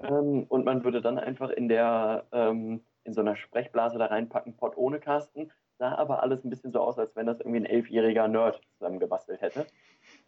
Ähm, 0.00 0.44
und 0.48 0.64
man 0.64 0.84
würde 0.84 1.00
dann 1.00 1.18
einfach 1.18 1.50
in 1.50 1.68
der 1.68 2.26
ähm, 2.32 2.82
in 3.04 3.14
so 3.14 3.20
einer 3.20 3.36
Sprechblase 3.36 3.98
da 3.98 4.06
reinpacken, 4.06 4.56
Pott 4.56 4.76
ohne 4.76 5.00
Carsten. 5.00 5.50
Sah 5.78 5.94
aber 5.94 6.22
alles 6.22 6.44
ein 6.44 6.50
bisschen 6.50 6.72
so 6.72 6.80
aus, 6.80 6.98
als 6.98 7.16
wenn 7.16 7.26
das 7.26 7.40
irgendwie 7.40 7.60
ein 7.60 7.66
elfjähriger 7.66 8.28
Nerd 8.28 8.60
zusammengebastelt 8.74 9.40
hätte. 9.40 9.66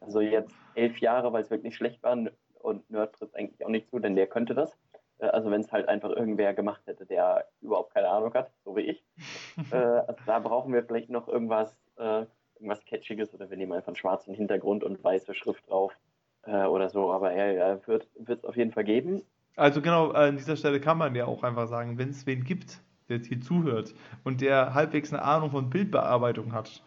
Also 0.01 0.21
jetzt 0.21 0.55
elf 0.75 0.99
Jahre, 0.99 1.33
weil 1.33 1.43
es 1.43 1.51
wirklich 1.51 1.77
schlecht 1.77 2.03
war, 2.03 2.17
und 2.63 2.89
Nerd 2.91 3.15
trifft 3.15 3.35
eigentlich 3.37 3.65
auch 3.65 3.71
nicht 3.71 3.89
zu, 3.89 3.99
denn 3.99 4.17
der 4.17 4.27
könnte 4.27 4.55
das. 4.55 4.77
Äh, 5.19 5.27
also 5.27 5.51
wenn 5.51 5.61
es 5.61 5.73
halt 5.73 5.89
einfach 5.89 6.11
irgendwer 6.11 6.55
gemacht 6.55 6.83
hätte, 6.87 7.07
der 7.07 7.47
überhaupt 7.61 7.95
keine 7.95 8.09
Ahnung 8.09 8.33
hat, 8.35 8.51
so 8.65 8.77
wie 8.77 8.83
ich. 8.83 9.05
äh, 9.73 9.77
also 9.77 10.21
da 10.27 10.39
brauchen 10.39 10.73
wir 10.73 10.85
vielleicht 10.85 11.11
noch 11.11 11.29
irgendwas, 11.29 11.77
äh, 11.97 12.27
irgendwas 12.57 12.85
Catchiges 12.85 13.35
oder 13.35 13.51
wir 13.51 13.57
nehmen 13.57 13.73
einfach 13.73 13.89
einen 13.89 13.97
schwarzen 13.97 14.35
Hintergrund 14.35 14.85
und 14.85 15.03
weiße 15.03 15.35
Schrift 15.35 15.69
drauf 15.69 15.93
äh, 16.45 16.65
oder 16.65 16.89
so. 16.89 17.13
Aber 17.13 17.33
er 17.33 17.53
ja, 17.53 17.87
wird 17.87 18.09
es 18.27 18.45
auf 18.45 18.57
jeden 18.57 18.73
Fall 18.73 18.85
geben. 18.85 19.23
Also 19.57 19.83
genau, 19.83 20.11
an 20.13 20.37
dieser 20.37 20.57
Stelle 20.57 20.81
kann 20.81 20.97
man 20.97 21.15
ja 21.15 21.27
auch 21.27 21.43
einfach 21.43 21.67
sagen, 21.67 21.99
wenn 21.99 22.09
es 22.09 22.27
wen 22.27 22.43
gibt, 22.45 22.81
der 23.09 23.17
jetzt 23.17 23.29
hier 23.29 23.41
zuhört 23.41 23.95
und 24.25 24.41
der 24.41 24.75
halbwegs 24.75 25.13
eine 25.13 25.23
Ahnung 25.23 25.51
von 25.51 25.71
Bildbearbeitung 25.71 26.53
hat, 26.53 26.83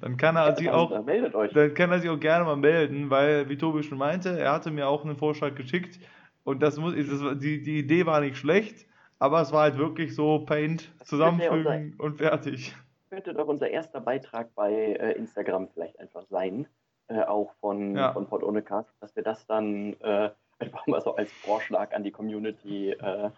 dann 0.00 0.16
kann 0.16 0.36
er 0.36 0.48
ja, 0.48 0.56
sich 0.56 0.70
auch, 0.70 0.90
dann 0.90 1.74
kann 1.74 1.92
er 1.92 2.00
sich 2.00 2.10
auch 2.10 2.20
gerne 2.20 2.44
mal 2.44 2.56
melden, 2.56 3.10
weil, 3.10 3.48
wie 3.48 3.56
Tobi 3.56 3.82
schon 3.82 3.98
meinte, 3.98 4.38
er 4.38 4.52
hatte 4.52 4.70
mir 4.70 4.88
auch 4.88 5.04
einen 5.04 5.16
Vorschlag 5.16 5.54
geschickt 5.54 5.98
und 6.44 6.62
das 6.62 6.78
muss, 6.78 6.94
das, 6.94 7.38
die, 7.38 7.62
die 7.62 7.78
Idee 7.78 8.06
war 8.06 8.20
nicht 8.20 8.36
schlecht, 8.36 8.86
aber 9.18 9.40
es 9.40 9.52
war 9.52 9.62
halt 9.62 9.78
wirklich 9.78 10.14
so 10.14 10.40
Paint 10.40 10.92
zusammenfügen 11.04 11.92
unser, 11.92 12.04
und 12.04 12.16
fertig. 12.18 12.74
Könnte 13.10 13.34
doch 13.34 13.48
unser 13.48 13.68
erster 13.68 14.00
Beitrag 14.00 14.54
bei 14.54 14.72
äh, 14.72 15.12
Instagram 15.12 15.68
vielleicht 15.68 15.98
einfach 15.98 16.24
sein, 16.28 16.66
äh, 17.08 17.22
auch 17.22 17.52
von, 17.60 17.96
ja. 17.96 18.12
von 18.12 18.26
Pod 18.26 18.42
ohne 18.42 18.62
Cast, 18.62 18.90
dass 19.00 19.14
wir 19.16 19.22
das 19.22 19.46
dann 19.46 19.94
äh, 20.00 20.30
einfach 20.58 20.86
mal 20.86 21.00
so 21.00 21.14
als 21.16 21.32
Vorschlag 21.32 21.94
an 21.94 22.02
die 22.02 22.10
Community 22.10 22.90
äh, 22.90 23.30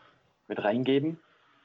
mit 0.46 0.62
reingeben. 0.62 1.18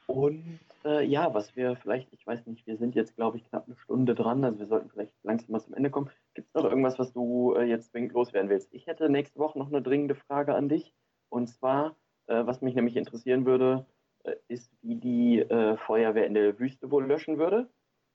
Und 0.06 0.60
äh, 0.84 1.04
ja, 1.04 1.32
was 1.32 1.56
wir 1.56 1.76
vielleicht, 1.76 2.12
ich 2.12 2.26
weiß 2.26 2.46
nicht, 2.46 2.66
wir 2.66 2.76
sind 2.76 2.94
jetzt, 2.94 3.16
glaube 3.16 3.38
ich, 3.38 3.48
knapp 3.48 3.66
eine 3.66 3.76
Stunde 3.76 4.14
dran, 4.14 4.44
also 4.44 4.58
wir 4.58 4.66
sollten 4.66 4.90
vielleicht 4.90 5.12
langsam 5.22 5.52
mal 5.52 5.60
zum 5.60 5.74
Ende 5.74 5.90
kommen. 5.90 6.10
Gibt 6.34 6.48
es 6.48 6.54
noch 6.54 6.64
irgendwas, 6.64 6.98
was 6.98 7.12
du 7.12 7.54
äh, 7.54 7.64
jetzt 7.64 7.94
dringend 7.94 8.12
loswerden 8.12 8.50
willst? 8.50 8.72
Ich 8.72 8.86
hätte 8.86 9.08
nächste 9.08 9.38
Woche 9.38 9.58
noch 9.58 9.68
eine 9.68 9.80
dringende 9.80 10.14
Frage 10.14 10.54
an 10.54 10.68
dich. 10.68 10.92
Und 11.30 11.48
zwar, 11.48 11.96
äh, 12.26 12.44
was 12.44 12.60
mich 12.60 12.74
nämlich 12.74 12.96
interessieren 12.96 13.46
würde, 13.46 13.86
äh, 14.24 14.34
ist, 14.48 14.70
wie 14.82 14.96
die 14.96 15.40
äh, 15.40 15.76
Feuerwehr 15.78 16.26
in 16.26 16.34
der 16.34 16.58
Wüste 16.58 16.90
wohl 16.90 17.06
löschen 17.06 17.38
würde. 17.38 17.68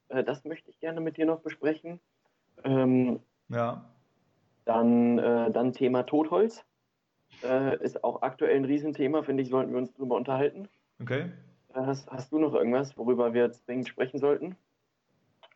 Äh, 0.10 0.24
das 0.24 0.46
möchte 0.46 0.70
ich 0.70 0.80
gerne 0.80 1.02
mit 1.02 1.18
dir 1.18 1.26
noch 1.26 1.42
besprechen. 1.42 2.00
Ähm, 2.64 3.20
ja. 3.50 3.84
Dann, 4.66 5.18
dann 5.18 5.74
Thema 5.74 6.04
Totholz. 6.04 6.64
ist 7.80 8.04
auch 8.04 8.22
aktuell 8.22 8.56
ein 8.56 8.66
Riesenthema, 8.66 9.24
finde 9.24 9.42
ich, 9.42 9.50
sollten 9.50 9.72
wir 9.72 9.80
uns 9.80 9.92
darüber 9.94 10.16
unterhalten. 10.16 10.68
Okay. 11.02 11.32
Hast, 11.74 12.10
hast 12.10 12.32
du 12.32 12.40
noch 12.40 12.54
irgendwas, 12.54 12.98
worüber 12.98 13.34
wir 13.34 13.44
jetzt 13.44 13.68
dringend 13.68 13.88
sprechen 13.88 14.20
sollten? 14.20 14.56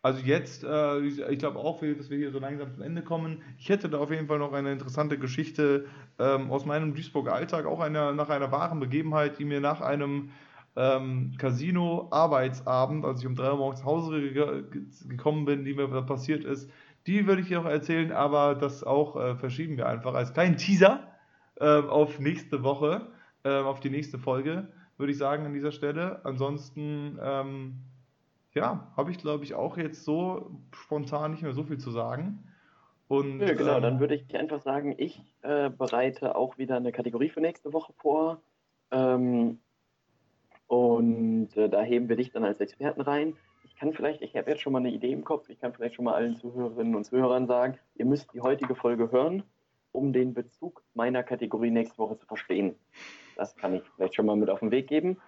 Also 0.04 0.20
jetzt, 0.20 0.64
äh, 0.64 1.00
ich 1.00 1.38
glaube 1.38 1.58
auch, 1.58 1.80
dass 1.80 2.10
wir 2.10 2.18
hier 2.18 2.30
so 2.30 2.38
langsam 2.38 2.70
zum 2.70 2.82
Ende 2.82 3.02
kommen. 3.02 3.42
Ich 3.56 3.70
hätte 3.70 3.88
da 3.88 3.98
auf 3.98 4.10
jeden 4.10 4.26
Fall 4.26 4.38
noch 4.38 4.52
eine 4.52 4.70
interessante 4.70 5.18
Geschichte 5.18 5.86
ähm, 6.18 6.50
aus 6.50 6.66
meinem 6.66 6.94
Duisburger 6.94 7.32
Alltag, 7.32 7.64
auch 7.64 7.80
eine, 7.80 8.14
nach 8.14 8.28
einer 8.28 8.52
wahren 8.52 8.80
Begebenheit, 8.80 9.38
die 9.38 9.46
mir 9.46 9.60
nach 9.60 9.80
einem 9.80 10.30
ähm, 10.76 11.32
Casino-Arbeitsabend, 11.38 13.04
als 13.04 13.20
ich 13.20 13.26
um 13.26 13.34
drei 13.34 13.50
Uhr 13.50 13.56
morgens 13.56 13.80
nach 13.80 13.86
Hause 13.86 14.30
ge 14.30 14.64
gekommen 15.08 15.46
bin, 15.46 15.64
die 15.64 15.72
mir 15.72 15.88
passiert 16.02 16.44
ist, 16.44 16.70
die 17.06 17.26
würde 17.26 17.40
ich 17.40 17.48
dir 17.48 17.62
noch 17.62 17.70
erzählen, 17.70 18.12
aber 18.12 18.54
das 18.54 18.84
auch 18.84 19.16
äh, 19.16 19.36
verschieben 19.36 19.78
wir 19.78 19.86
einfach 19.86 20.12
als 20.12 20.34
kleinen 20.34 20.58
Teaser 20.58 21.08
äh, 21.56 21.64
auf 21.64 22.18
nächste 22.18 22.62
Woche, 22.62 23.08
ähm, 23.44 23.64
auf 23.64 23.80
die 23.80 23.90
nächste 23.90 24.18
Folge 24.18 24.68
würde 24.96 25.12
ich 25.12 25.18
sagen, 25.18 25.44
an 25.46 25.52
dieser 25.52 25.72
Stelle. 25.72 26.20
Ansonsten, 26.24 27.18
ähm, 27.22 27.76
ja, 28.54 28.92
habe 28.96 29.10
ich, 29.10 29.18
glaube 29.18 29.44
ich, 29.44 29.54
auch 29.54 29.76
jetzt 29.76 30.04
so 30.04 30.50
spontan 30.72 31.32
nicht 31.32 31.42
mehr 31.42 31.52
so 31.52 31.64
viel 31.64 31.78
zu 31.78 31.90
sagen. 31.90 32.44
Und, 33.08 33.40
ja, 33.40 33.54
genau, 33.54 33.76
ähm, 33.76 33.82
dann 33.82 34.00
würde 34.00 34.14
ich 34.14 34.36
einfach 34.36 34.60
sagen, 34.62 34.94
ich 34.96 35.20
äh, 35.42 35.70
bereite 35.70 36.36
auch 36.36 36.58
wieder 36.58 36.76
eine 36.76 36.92
Kategorie 36.92 37.28
für 37.28 37.40
nächste 37.40 37.72
Woche 37.72 37.92
vor. 37.98 38.40
Ähm, 38.90 39.58
und 40.66 41.56
äh, 41.56 41.68
da 41.68 41.82
heben 41.82 42.08
wir 42.08 42.16
dich 42.16 42.32
dann 42.32 42.44
als 42.44 42.60
Experten 42.60 43.00
rein. 43.00 43.34
Ich 43.64 43.76
kann 43.76 43.92
vielleicht, 43.92 44.22
ich 44.22 44.36
habe 44.36 44.50
jetzt 44.50 44.62
schon 44.62 44.72
mal 44.72 44.78
eine 44.78 44.92
Idee 44.92 45.12
im 45.12 45.24
Kopf, 45.24 45.48
ich 45.48 45.60
kann 45.60 45.74
vielleicht 45.74 45.96
schon 45.96 46.04
mal 46.04 46.14
allen 46.14 46.36
Zuhörerinnen 46.36 46.94
und 46.94 47.04
Zuhörern 47.04 47.46
sagen, 47.46 47.78
ihr 47.96 48.06
müsst 48.06 48.32
die 48.32 48.40
heutige 48.40 48.74
Folge 48.74 49.10
hören 49.10 49.42
um 49.94 50.12
den 50.12 50.34
Bezug 50.34 50.82
meiner 50.94 51.22
Kategorie 51.22 51.70
nächste 51.70 51.98
Woche 51.98 52.18
zu 52.18 52.26
verstehen. 52.26 52.74
Das 53.36 53.56
kann 53.56 53.74
ich 53.74 53.82
vielleicht 53.96 54.14
schon 54.14 54.26
mal 54.26 54.36
mit 54.36 54.50
auf 54.50 54.60
den 54.60 54.70
Weg 54.70 54.88
geben. 54.88 55.18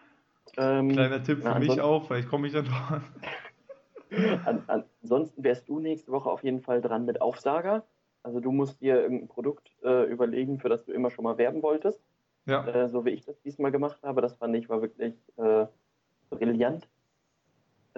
Ähm, 0.56 0.90
Kleiner 0.90 1.22
Tipp 1.22 1.42
für 1.42 1.58
mich 1.58 1.80
auch, 1.80 2.06
vielleicht 2.06 2.28
komme 2.28 2.46
ich 2.46 2.52
dann 2.52 2.66
dran. 2.66 3.04
An, 4.44 4.62
ansonsten 5.02 5.42
wärst 5.42 5.68
du 5.68 5.80
nächste 5.80 6.12
Woche 6.12 6.30
auf 6.30 6.44
jeden 6.44 6.60
Fall 6.60 6.80
dran 6.80 7.04
mit 7.04 7.20
Aufsager. 7.20 7.84
Also 8.22 8.40
du 8.40 8.52
musst 8.52 8.80
dir 8.80 9.00
irgendein 9.00 9.28
Produkt 9.28 9.70
äh, 9.84 10.04
überlegen, 10.04 10.58
für 10.58 10.68
das 10.68 10.84
du 10.84 10.92
immer 10.92 11.10
schon 11.10 11.24
mal 11.24 11.38
werben 11.38 11.62
wolltest. 11.62 12.00
Ja. 12.46 12.66
Äh, 12.66 12.88
so 12.88 13.04
wie 13.04 13.10
ich 13.10 13.24
das 13.24 13.40
diesmal 13.42 13.72
gemacht 13.72 13.98
habe. 14.02 14.22
Das 14.22 14.34
fand 14.34 14.54
ich 14.54 14.68
war 14.68 14.80
wirklich 14.80 15.14
äh, 15.36 15.66
brillant. 16.30 16.88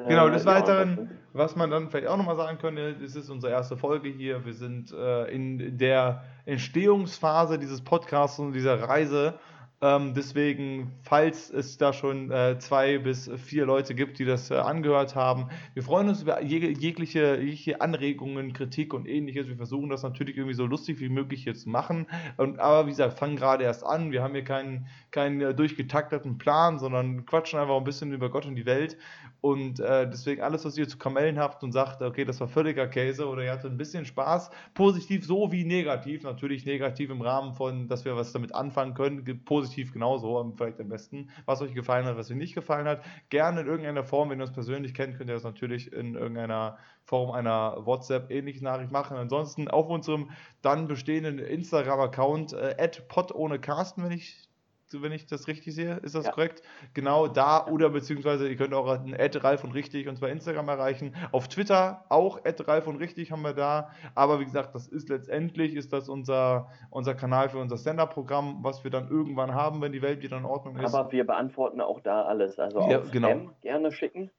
Genau, 0.07 0.29
des 0.29 0.47
Weiteren, 0.47 1.11
was 1.33 1.57
man 1.57 1.71
dann 1.71 1.91
vielleicht 1.91 2.07
auch 2.07 2.17
nochmal 2.17 2.37
sagen 2.37 2.59
könnte, 2.59 2.95
das 2.95 3.17
ist 3.17 3.31
unsere 3.31 3.53
erste 3.53 3.77
Folge 3.77 4.09
hier. 4.09 4.45
Wir 4.45 4.55
sind 4.55 4.93
äh, 4.93 5.25
in 5.25 5.77
der 5.77 6.23
Entstehungsphase 6.47 7.59
dieses 7.59 7.83
Podcasts 7.83 8.39
und 8.39 8.53
dieser 8.53 8.81
Reise 8.81 9.35
ähm, 9.81 10.13
deswegen, 10.15 10.93
falls 11.03 11.51
es 11.51 11.79
da 11.79 11.93
schon 11.93 12.33
äh, 12.33 12.59
zwei 12.59 12.99
bis 12.99 13.31
vier 13.37 13.65
Leute 13.65 13.95
gibt, 13.95 14.19
die 14.19 14.25
das 14.25 14.51
äh, 14.51 14.55
angehört 14.55 15.15
haben, 15.15 15.51
wir 15.75 15.85
freuen 15.85 16.09
uns 16.09 16.23
über 16.23 16.43
jeg 16.43 16.77
jegliche, 16.81 17.37
jegliche, 17.37 17.81
Anregungen, 17.81 18.53
Kritik 18.53 18.93
und 18.93 19.07
ähnliches. 19.07 19.47
Wir 19.47 19.57
versuchen 19.57 19.89
das 19.89 20.03
natürlich 20.03 20.37
irgendwie 20.37 20.55
so 20.55 20.67
lustig 20.67 20.99
wie 20.99 21.09
möglich 21.09 21.45
hier 21.45 21.55
zu 21.55 21.69
machen. 21.69 22.07
Und, 22.37 22.59
aber 22.59 22.87
wie 22.87 22.91
gesagt, 22.91 23.19
fangen 23.19 23.37
gerade 23.37 23.63
erst 23.63 23.85
an. 23.85 24.11
Wir 24.11 24.23
haben 24.23 24.35
hier 24.35 24.45
keinen, 24.45 24.89
keinen 25.11 25.41
äh, 25.41 25.55
durchgetakteten 25.55 26.39
Plan, 26.39 26.79
sondern 26.79 27.27
quatschen 27.27 27.59
einfach 27.59 27.77
ein 27.77 27.85
bisschen 27.85 28.13
über 28.13 28.31
Gott 28.31 28.47
und 28.47 28.57
die 28.57 28.67
Welt. 28.67 28.97
Und 29.41 29.79
äh, 29.79 30.09
deswegen 30.09 30.43
alles, 30.43 30.65
was 30.65 30.77
ihr 30.77 30.89
zu 30.89 30.99
Kamellen 30.99 31.39
habt 31.39 31.63
und 31.63 31.71
sagt, 31.71 32.03
okay, 32.03 32.25
das 32.25 32.41
war 32.41 32.49
völliger 32.49 32.89
Käse 32.89 33.29
oder 33.29 33.45
ihr 33.45 33.53
hattet 33.53 33.71
ein 33.71 33.77
bisschen 33.77 34.05
Spaß, 34.05 34.51
positiv 34.75 35.25
so 35.25 35.53
wie 35.53 35.65
negativ, 35.65 36.25
natürlich 36.25 36.67
negativ 36.67 37.11
im 37.11 37.23
Rahmen 37.23 37.55
von, 37.55 37.87
dass 37.87 38.05
wir 38.05 38.17
was 38.17 38.33
damit 38.33 38.55
anfangen 38.55 38.95
können, 38.95 39.25
positiv 39.45 39.93
genauso, 39.93 40.53
vielleicht 40.57 40.81
am 40.81 40.89
besten, 40.89 41.31
was 41.47 41.63
euch 41.63 41.73
gefallen 41.73 42.05
hat, 42.05 42.17
was 42.17 42.31
euch 42.31 42.37
nicht 42.37 42.55
gefallen 42.55 42.89
hat. 42.89 43.05
Gerne 43.29 43.61
in 43.61 43.69
irgendeiner 43.69 44.03
Form, 44.03 44.31
wenn 44.31 44.41
ihr 44.41 44.45
uns 44.45 44.53
persönlich 44.53 44.93
kennt, 44.93 45.17
könnt 45.17 45.31
ihr 45.31 45.35
das 45.35 45.45
natürlich 45.45 45.93
in 45.93 46.17
irgendeiner 46.17 46.79
Form 47.05 47.31
einer 47.31 47.87
WhatsApp-ähnlichen 47.87 48.65
Nachricht 48.65 48.91
machen. 48.91 49.17
Ansonsten 49.17 49.69
auf 49.69 49.89
unserem 49.89 50.31
dann 50.63 50.89
bestehenden 50.89 51.39
Instagram-Account 51.39 52.55
äh, 52.55 52.91
pod 53.09 53.33
ohne 53.33 53.61
Carsten, 53.61 54.03
wenn 54.03 54.13
ich 54.13 54.48
wenn 54.93 55.13
ich 55.13 55.27
das 55.27 55.49
richtig 55.49 55.75
sehe. 55.75 55.97
Ist 56.03 56.15
das 56.15 56.27
ja. 56.27 56.33
korrekt? 56.33 56.63
Genau 56.95 57.29
da 57.29 57.67
oder 57.67 57.91
beziehungsweise 57.91 58.49
ihr 58.49 58.57
könnt 58.57 58.75
auch 58.75 58.89
einen 58.89 59.15
Ad 59.15 59.39
Ralf 59.39 59.65
und 59.65 59.73
Richtig 59.73 60.09
und 60.09 60.21
bei 60.21 60.31
Instagram 60.31 60.69
erreichen. 60.69 61.15
Auf 61.33 61.49
Twitter 61.49 62.05
auch 62.09 62.45
Ad 62.45 62.63
Ralf 62.67 62.87
und 62.87 62.97
Richtig 62.97 63.33
haben 63.33 63.43
wir 63.43 63.55
da. 63.55 63.91
Aber 64.15 64.41
wie 64.41 64.45
gesagt, 64.45 64.75
das 64.75 64.89
ist 64.89 65.09
letztendlich 65.09 65.75
ist 65.75 65.93
das 65.93 66.09
unser, 66.09 66.71
unser 66.91 67.15
Kanal 67.15 67.49
für 67.49 67.59
unser 67.59 67.77
Stand-Up-Programm, 67.77 68.59
was 68.63 68.85
wir 68.85 68.91
dann 68.91 69.09
irgendwann 69.09 69.55
haben, 69.55 69.81
wenn 69.81 69.93
die 69.93 70.03
Welt 70.03 70.23
wieder 70.23 70.39
in 70.39 70.45
Ordnung 70.45 70.77
ist. 70.79 70.95
Aber 70.95 71.13
wir 71.13 71.27
beantworten 71.27 71.81
auch 71.81 72.01
da 72.01 72.23
alles. 72.23 72.59
Also 72.59 72.81
ja, 72.89 73.01
auf 73.01 73.11
genau. 73.11 73.51
Gerne 73.63 73.93
schicken. 73.93 74.31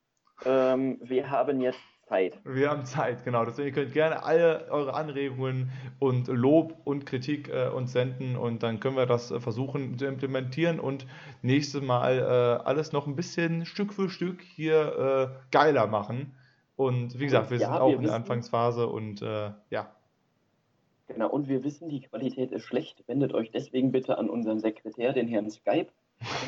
Ähm, 0.45 0.99
wir 1.01 1.29
haben 1.29 1.61
jetzt 1.61 1.79
Zeit. 2.09 2.39
Wir 2.43 2.71
haben 2.71 2.85
Zeit, 2.85 3.23
genau. 3.23 3.45
Deswegen 3.45 3.73
könnt 3.73 3.89
ihr 3.89 3.93
gerne 3.93 4.23
alle 4.23 4.67
eure 4.71 4.93
Anregungen 4.95 5.71
und 5.99 6.27
Lob 6.27 6.75
und 6.83 7.05
Kritik 7.05 7.49
äh, 7.49 7.69
uns 7.69 7.91
senden 7.91 8.35
und 8.35 8.63
dann 8.63 8.79
können 8.79 8.95
wir 8.95 9.05
das 9.05 9.31
äh, 9.31 9.39
versuchen 9.39 9.97
zu 9.97 10.05
implementieren 10.05 10.79
und 10.79 11.05
nächstes 11.43 11.81
Mal 11.81 12.17
äh, 12.17 12.67
alles 12.67 12.91
noch 12.91 13.05
ein 13.05 13.15
bisschen 13.15 13.65
Stück 13.65 13.93
für 13.93 14.09
Stück 14.09 14.41
hier 14.41 15.31
äh, 15.31 15.51
geiler 15.51 15.87
machen. 15.87 16.33
Und 16.75 17.19
wie 17.19 17.25
gesagt, 17.25 17.51
wir 17.51 17.59
ja, 17.59 17.67
sind 17.67 17.77
auch 17.79 17.89
wir 17.89 17.97
in 17.97 18.03
der 18.03 18.15
Anfangsphase 18.15 18.87
und 18.87 19.21
äh, 19.21 19.51
ja. 19.69 19.93
Genau, 21.07 21.29
und 21.29 21.47
wir 21.47 21.63
wissen, 21.63 21.89
die 21.89 22.01
Qualität 22.01 22.51
ist 22.51 22.63
schlecht. 22.63 23.03
Wendet 23.07 23.33
euch 23.33 23.51
deswegen 23.51 23.91
bitte 23.91 24.17
an 24.17 24.29
unseren 24.29 24.59
Sekretär, 24.59 25.13
den 25.13 25.27
Herrn 25.27 25.49
Skype. 25.49 25.91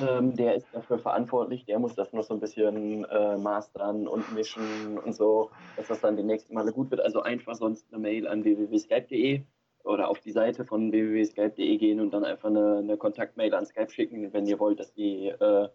Ähm, 0.02 0.36
der 0.36 0.56
ist 0.56 0.68
dafür 0.74 1.00
verantwortlich, 1.00 1.66
der 1.66 1.80
muss 1.80 1.96
das 1.96 2.12
noch 2.12 2.24
so 2.24 2.34
ein 2.34 2.42
bisschen 2.42 3.06
äh, 3.06 3.38
mastern 3.38 4.08
und 4.08 4.34
mischen 4.34 4.98
und 4.98 5.16
so, 5.16 5.50
dass 5.78 5.88
das 5.88 6.02
dann 6.02 6.18
die 6.18 6.24
nächsten 6.24 6.54
Male 6.54 6.74
gut 6.74 6.92
wird. 6.92 7.00
Also 7.00 7.22
einfach 7.22 7.56
sonst 7.56 7.86
eine 7.92 8.02
Mail 8.02 8.28
an 8.28 8.44
www.skype.de 8.44 9.44
oder 9.84 10.10
auf 10.10 10.20
die 10.20 10.32
Seite 10.32 10.66
von 10.66 10.92
www.skype.de 10.92 11.78
gehen 11.78 12.02
und 12.02 12.14
dann 12.14 12.26
einfach 12.26 12.50
eine, 12.50 12.78
eine 12.80 12.98
Kontaktmail 12.98 13.54
an 13.54 13.66
Skype 13.66 13.92
schicken, 13.92 14.34
wenn 14.34 14.46
ihr 14.46 14.60
wollt, 14.60 14.80
dass 14.80 14.94
die, 14.94 15.28
äh, 15.28 15.70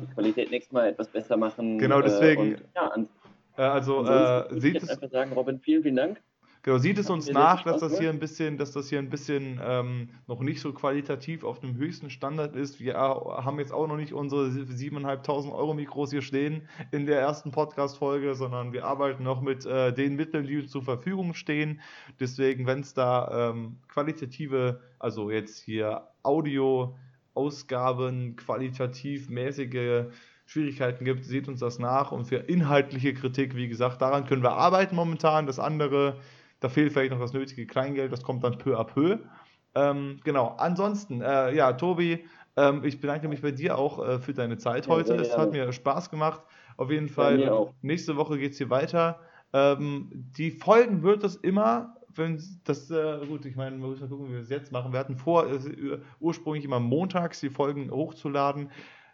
die 0.00 0.06
Qualität 0.14 0.50
nächstes 0.50 0.72
Mal 0.72 0.88
etwas 0.88 1.08
besser 1.08 1.36
machen. 1.36 1.78
Genau, 1.78 2.00
deswegen. 2.00 2.54
Äh, 2.74 2.88
und, 2.94 3.08
ja, 3.56 3.66
äh, 3.66 3.70
also, 3.70 4.04
äh, 4.04 4.60
sieht 4.60 4.82
es. 4.82 4.88
einfach 4.88 5.10
sagen, 5.10 5.32
Robin, 5.32 5.58
vielen, 5.58 5.82
vielen 5.82 5.96
Dank. 5.96 6.20
Genau, 6.68 6.80
sieht 6.80 6.98
es 6.98 7.08
uns 7.08 7.30
nach, 7.30 7.64
dass 7.64 7.80
das 7.80 7.98
hier 7.98 8.10
ein 8.10 8.18
bisschen, 8.18 8.58
dass 8.58 8.72
das 8.72 8.90
hier 8.90 8.98
ein 8.98 9.08
bisschen 9.08 9.58
ähm, 9.64 10.10
noch 10.26 10.40
nicht 10.40 10.60
so 10.60 10.74
qualitativ 10.74 11.42
auf 11.42 11.60
dem 11.60 11.76
höchsten 11.76 12.10
Standard 12.10 12.56
ist. 12.56 12.78
Wir 12.78 12.92
haben 12.92 13.58
jetzt 13.58 13.72
auch 13.72 13.86
noch 13.86 13.96
nicht 13.96 14.12
unsere 14.12 14.48
7.500 14.48 15.50
Euro 15.50 15.72
Mikros 15.72 16.10
hier 16.10 16.20
stehen 16.20 16.68
in 16.90 17.06
der 17.06 17.20
ersten 17.20 17.52
Podcast-Folge, 17.52 18.34
sondern 18.34 18.74
wir 18.74 18.84
arbeiten 18.84 19.22
noch 19.22 19.40
mit 19.40 19.64
äh, 19.64 19.94
den 19.94 20.16
Mitteln, 20.16 20.46
die 20.46 20.58
uns 20.58 20.70
zur 20.70 20.82
Verfügung 20.82 21.32
stehen. 21.32 21.80
Deswegen, 22.20 22.66
wenn 22.66 22.80
es 22.80 22.92
da 22.92 23.48
ähm, 23.48 23.78
qualitative, 23.88 24.82
also 24.98 25.30
jetzt 25.30 25.64
hier 25.64 26.02
Audio-Ausgaben, 26.22 28.36
qualitativ 28.36 29.30
mäßige 29.30 30.04
Schwierigkeiten 30.44 31.06
gibt, 31.06 31.24
seht 31.24 31.48
uns 31.48 31.60
das 31.60 31.78
nach. 31.78 32.12
Und 32.12 32.26
für 32.26 32.36
inhaltliche 32.36 33.14
Kritik, 33.14 33.56
wie 33.56 33.68
gesagt, 33.68 34.02
daran 34.02 34.26
können 34.26 34.42
wir 34.42 34.52
arbeiten 34.52 34.96
momentan. 34.96 35.46
Das 35.46 35.58
andere 35.58 36.18
da 36.60 36.68
fehlt 36.68 36.92
vielleicht 36.92 37.12
noch 37.12 37.20
das 37.20 37.32
nötige 37.32 37.66
Kleingeld, 37.66 38.12
das 38.12 38.22
kommt 38.22 38.44
dann 38.44 38.58
peu 38.58 38.78
à 38.78 38.84
peu. 38.84 39.18
Ähm, 39.74 40.20
genau, 40.24 40.54
ansonsten, 40.58 41.20
äh, 41.20 41.54
ja, 41.54 41.72
Tobi, 41.72 42.24
ähm, 42.56 42.82
ich 42.84 43.00
bedanke 43.00 43.28
mich 43.28 43.42
bei 43.42 43.52
dir 43.52 43.78
auch 43.78 44.04
äh, 44.04 44.18
für 44.18 44.34
deine 44.34 44.58
Zeit 44.58 44.86
ja, 44.86 44.92
heute. 44.92 45.14
Es 45.14 45.36
hat 45.36 45.52
mir 45.52 45.72
Spaß 45.72 46.10
gemacht. 46.10 46.42
Auf 46.76 46.90
jeden 46.90 47.08
Fall, 47.08 47.72
nächste 47.82 48.16
Woche 48.16 48.38
geht 48.38 48.52
es 48.52 48.58
hier 48.58 48.70
weiter. 48.70 49.20
Ähm, 49.52 50.10
die 50.36 50.50
Folgen 50.50 51.02
wird 51.02 51.24
es 51.24 51.36
immer, 51.36 51.96
wenn 52.14 52.42
das, 52.64 52.90
äh, 52.90 53.26
gut, 53.26 53.46
ich 53.46 53.56
meine, 53.56 53.78
wir 53.78 53.88
müssen 53.88 54.08
gucken, 54.08 54.28
wie 54.28 54.32
wir 54.32 54.40
es 54.40 54.50
jetzt 54.50 54.72
machen. 54.72 54.92
Wir 54.92 55.00
hatten 55.00 55.16
vor, 55.16 55.46
äh, 55.46 56.00
ursprünglich 56.20 56.64
immer 56.64 56.80
montags 56.80 57.40
die 57.40 57.50
Folgen 57.50 57.90
hochzuladen. 57.90 58.70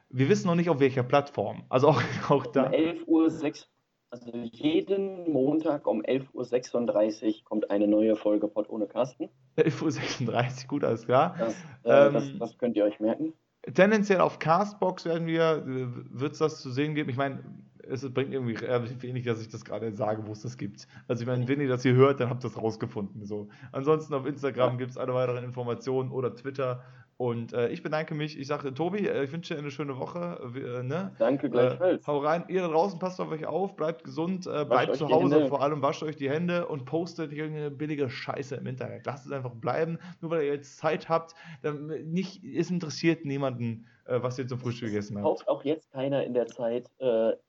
Wir 0.09 0.29
wissen 0.29 0.47
noch 0.47 0.55
nicht, 0.55 0.71
auf 0.71 0.81
welcher 0.81 1.03
Plattform. 1.03 1.65
Also 1.69 1.89
auch, 1.89 2.03
auch 2.31 2.47
da. 2.47 2.67
Um 2.67 2.73
11 2.73 3.03
Uhr 3.07 3.31
6 3.31 3.69
also 4.15 4.31
jeden 4.53 5.29
Montag 5.33 5.89
um 5.89 6.01
11.36 6.03 7.27
Uhr 7.27 7.45
kommt 7.45 7.71
eine 7.71 7.89
neue 7.89 8.15
Folge 8.15 8.47
Pod 8.47 8.71
ohne 8.71 8.87
Carsten. 8.87 9.29
11.36 9.57 10.63
Uhr, 10.63 10.69
gut, 10.69 10.85
alles 10.85 11.05
klar. 11.05 11.35
Das, 11.37 11.55
äh, 11.83 12.07
ähm, 12.07 12.13
das, 12.15 12.39
das, 12.39 12.59
könnt 12.59 12.77
ihr 12.77 12.85
euch 12.85 13.01
merken. 13.01 13.33
Tendenziell 13.75 14.21
auf 14.21 14.39
Castbox 14.39 15.05
werden 15.05 15.27
wir, 15.27 15.63
wird 15.65 16.35
es 16.35 16.39
das 16.39 16.61
zu 16.61 16.71
sehen 16.71 16.95
geben. 16.95 17.11
Ich 17.11 17.17
meine, 17.17 17.43
es 17.83 18.09
bringt 18.13 18.33
irgendwie 18.33 18.57
wenig, 19.03 19.25
dass 19.25 19.41
ich 19.41 19.49
das 19.49 19.65
gerade 19.65 19.93
sage, 19.93 20.27
wo 20.27 20.33
es 20.33 20.43
das 20.43 20.57
gibt. 20.57 20.87
Also 21.09 21.23
ich 21.23 21.27
meine, 21.27 21.49
wenn 21.49 21.61
ihr 21.61 21.69
das 21.69 21.83
hier 21.83 21.95
hört, 21.95 22.21
dann 22.21 22.31
habt 22.31 22.45
ihr 22.45 22.51
das 22.51 22.57
rausgefunden. 22.57 23.25
So. 23.25 23.49
Ansonsten 23.73 24.15
auf 24.15 24.27
Instagram 24.27 24.73
ja. 24.73 24.77
gibt 24.77 24.93
es 24.93 24.97
alle 24.97 25.13
weiteren 25.15 25.43
Informationen 25.43 26.13
oder 26.13 26.37
Twitter 26.37 26.85
und 27.17 27.53
äh, 27.53 27.69
ich 27.69 27.83
bedanke 27.83 28.15
mich. 28.15 28.39
Ich 28.39 28.49
sage, 28.49 28.75
Tobi, 28.75 29.07
äh, 29.07 29.25
ich 29.25 29.33
wünsche 29.33 29.55
dir 29.55 29.61
eine 29.61 29.71
schöne 29.71 29.99
Woche. 29.99 30.39
Äh, 30.57 30.83
ne? 30.83 31.13
Danke 31.19 31.49
gleichfalls. 31.49 32.03
Äh, 32.03 32.07
hau 32.07 32.19
rein. 32.19 32.45
Ihr 32.49 32.63
da 32.63 32.69
draußen 32.69 32.99
passt 32.99 33.21
auf 33.21 33.31
euch 33.31 33.47
auf, 33.47 33.77
bleibt 33.77 34.05
gesund, 34.05 34.47
äh, 34.47 34.65
bleibt 34.65 34.97
zu 34.97 35.09
Hause, 35.09 35.47
vor 35.47 35.63
allem 35.63 35.81
wascht 35.81 36.03
euch 36.03 36.17
die 36.17 36.29
Hände 36.29 36.67
und 36.67 36.87
postet 36.87 37.33
irgendeine 37.33 37.71
billige 37.71 38.11
Scheiße 38.11 38.57
im 38.57 38.67
Internet. 38.67 39.07
Lasst 39.07 39.27
es 39.27 39.33
einfach 39.33 39.53
bleiben. 39.53 39.99
Nur 40.21 40.33
weil 40.33 40.43
ihr 40.43 40.55
jetzt 40.55 40.79
Zeit 40.79 41.09
habt, 41.09 41.35
dann 41.63 41.87
nicht, 41.87 42.43
es 42.43 42.71
interessiert 42.71 43.25
niemanden, 43.25 43.87
äh, 44.07 44.21
was 44.21 44.39
ihr 44.39 44.49
zum 44.49 44.59
Frühstück 44.59 44.89
gegessen 44.89 45.17
habt. 45.17 45.25
Kauft 45.25 45.49
auch 45.49 45.65
jetzt 45.65 45.93
keiner 45.93 46.25
in 46.25 46.35
der 46.35 46.47
Zeit 46.47 46.91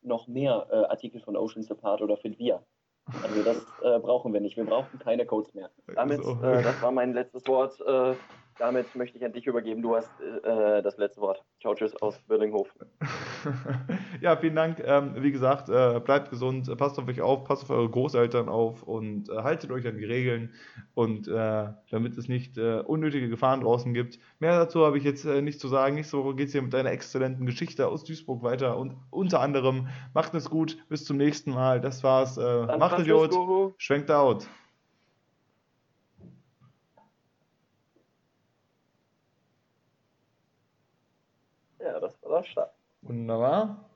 noch 0.02 0.27
mehr 0.27 0.68
Artikel 0.90 1.22
von 1.22 1.35
Ocean 1.35 1.65
Apart 1.69 2.02
oder 2.02 2.18
Fitvia. 2.18 2.61
Also 3.23 3.44
das 3.44 3.65
brauchen 4.02 4.34
wir 4.34 4.41
nicht. 4.41 4.57
Wir 4.57 4.65
brauchen 4.65 4.99
keine 4.99 5.26
Codes 5.26 5.53
mehr. 5.53 5.69
Damit, 5.95 6.23
so. 6.23 6.35
das 6.35 6.81
war 6.81 6.91
mein 6.91 7.14
letztes 7.14 7.48
Wort 7.48 7.80
damit 8.57 8.95
möchte 8.95 9.18
ich 9.18 9.26
an 9.26 9.34
dich 9.34 9.48
übergeben. 9.48 9.82
Du 9.82 9.95
hast 9.95 10.10
äh, 10.22 10.82
das 10.82 10.98
letzte 10.98 11.22
Wort. 11.22 11.44
Ciao, 11.60 11.76
tschüss 11.76 11.95
aus 12.02 12.18
Birlinghof. 12.27 12.68
ja, 14.22 14.36
vielen 14.38 14.56
Dank. 14.56 14.82
Ähm, 14.86 15.15
wie 15.18 15.32
gesagt, 15.32 15.69
äh, 15.69 15.99
bleibt 15.99 16.30
gesund, 16.30 16.76
passt 16.77 16.98
auf 16.98 17.07
euch 17.07 17.22
auf, 17.22 17.44
passt 17.44 17.64
auf 17.64 17.69
eure 17.69 17.90
Großeltern 17.90 18.48
auf 18.48 18.84
und 18.84 19.30
äh, 19.30 19.44
haltet 19.44 19.72
euch 19.72 19.86
an 19.88 19.98
die 19.98 20.06
Regeln 20.06 20.53
und 20.94 21.27
äh, 21.27 21.68
damit 21.90 22.18
es 22.18 22.27
nicht 22.27 22.57
äh, 22.57 22.80
unnötige 22.80 23.30
Gefahren 23.30 23.61
draußen 23.61 23.94
gibt. 23.94 24.19
Mehr 24.40 24.57
dazu 24.57 24.86
habe 24.86 24.98
ich 24.98 25.03
jetzt 25.03 25.26
äh, 25.26 25.41
nicht 25.41 25.60
zu 25.60 25.68
sagen. 25.68 25.95
Nächste 25.95 26.18
Woche 26.18 26.36
geht 26.36 26.48
es 26.48 26.53
hier 26.53 26.61
mit 26.61 26.73
einer 26.76 26.91
exzellenten 26.91 27.45
Geschichte 27.45 27.88
aus 27.88 28.03
Duisburg 28.03 28.44
weiter 28.44 28.77
und 28.77 28.95
unter 29.10 29.41
anderem 29.41 29.90
macht 30.14 30.34
es 30.34 30.49
gut. 30.49 30.77
Bis 30.88 31.03
zum 31.03 31.18
nächsten 31.18 31.52
Mal. 31.52 31.82
Das 31.82 32.03
war's. 32.03 32.38
macht 32.38 32.99
Idiot. 32.99 33.36
Schwenkt 33.77 34.11
out. 34.11 34.48
Stark. 42.51 42.72
Wunderbar. 43.03 43.89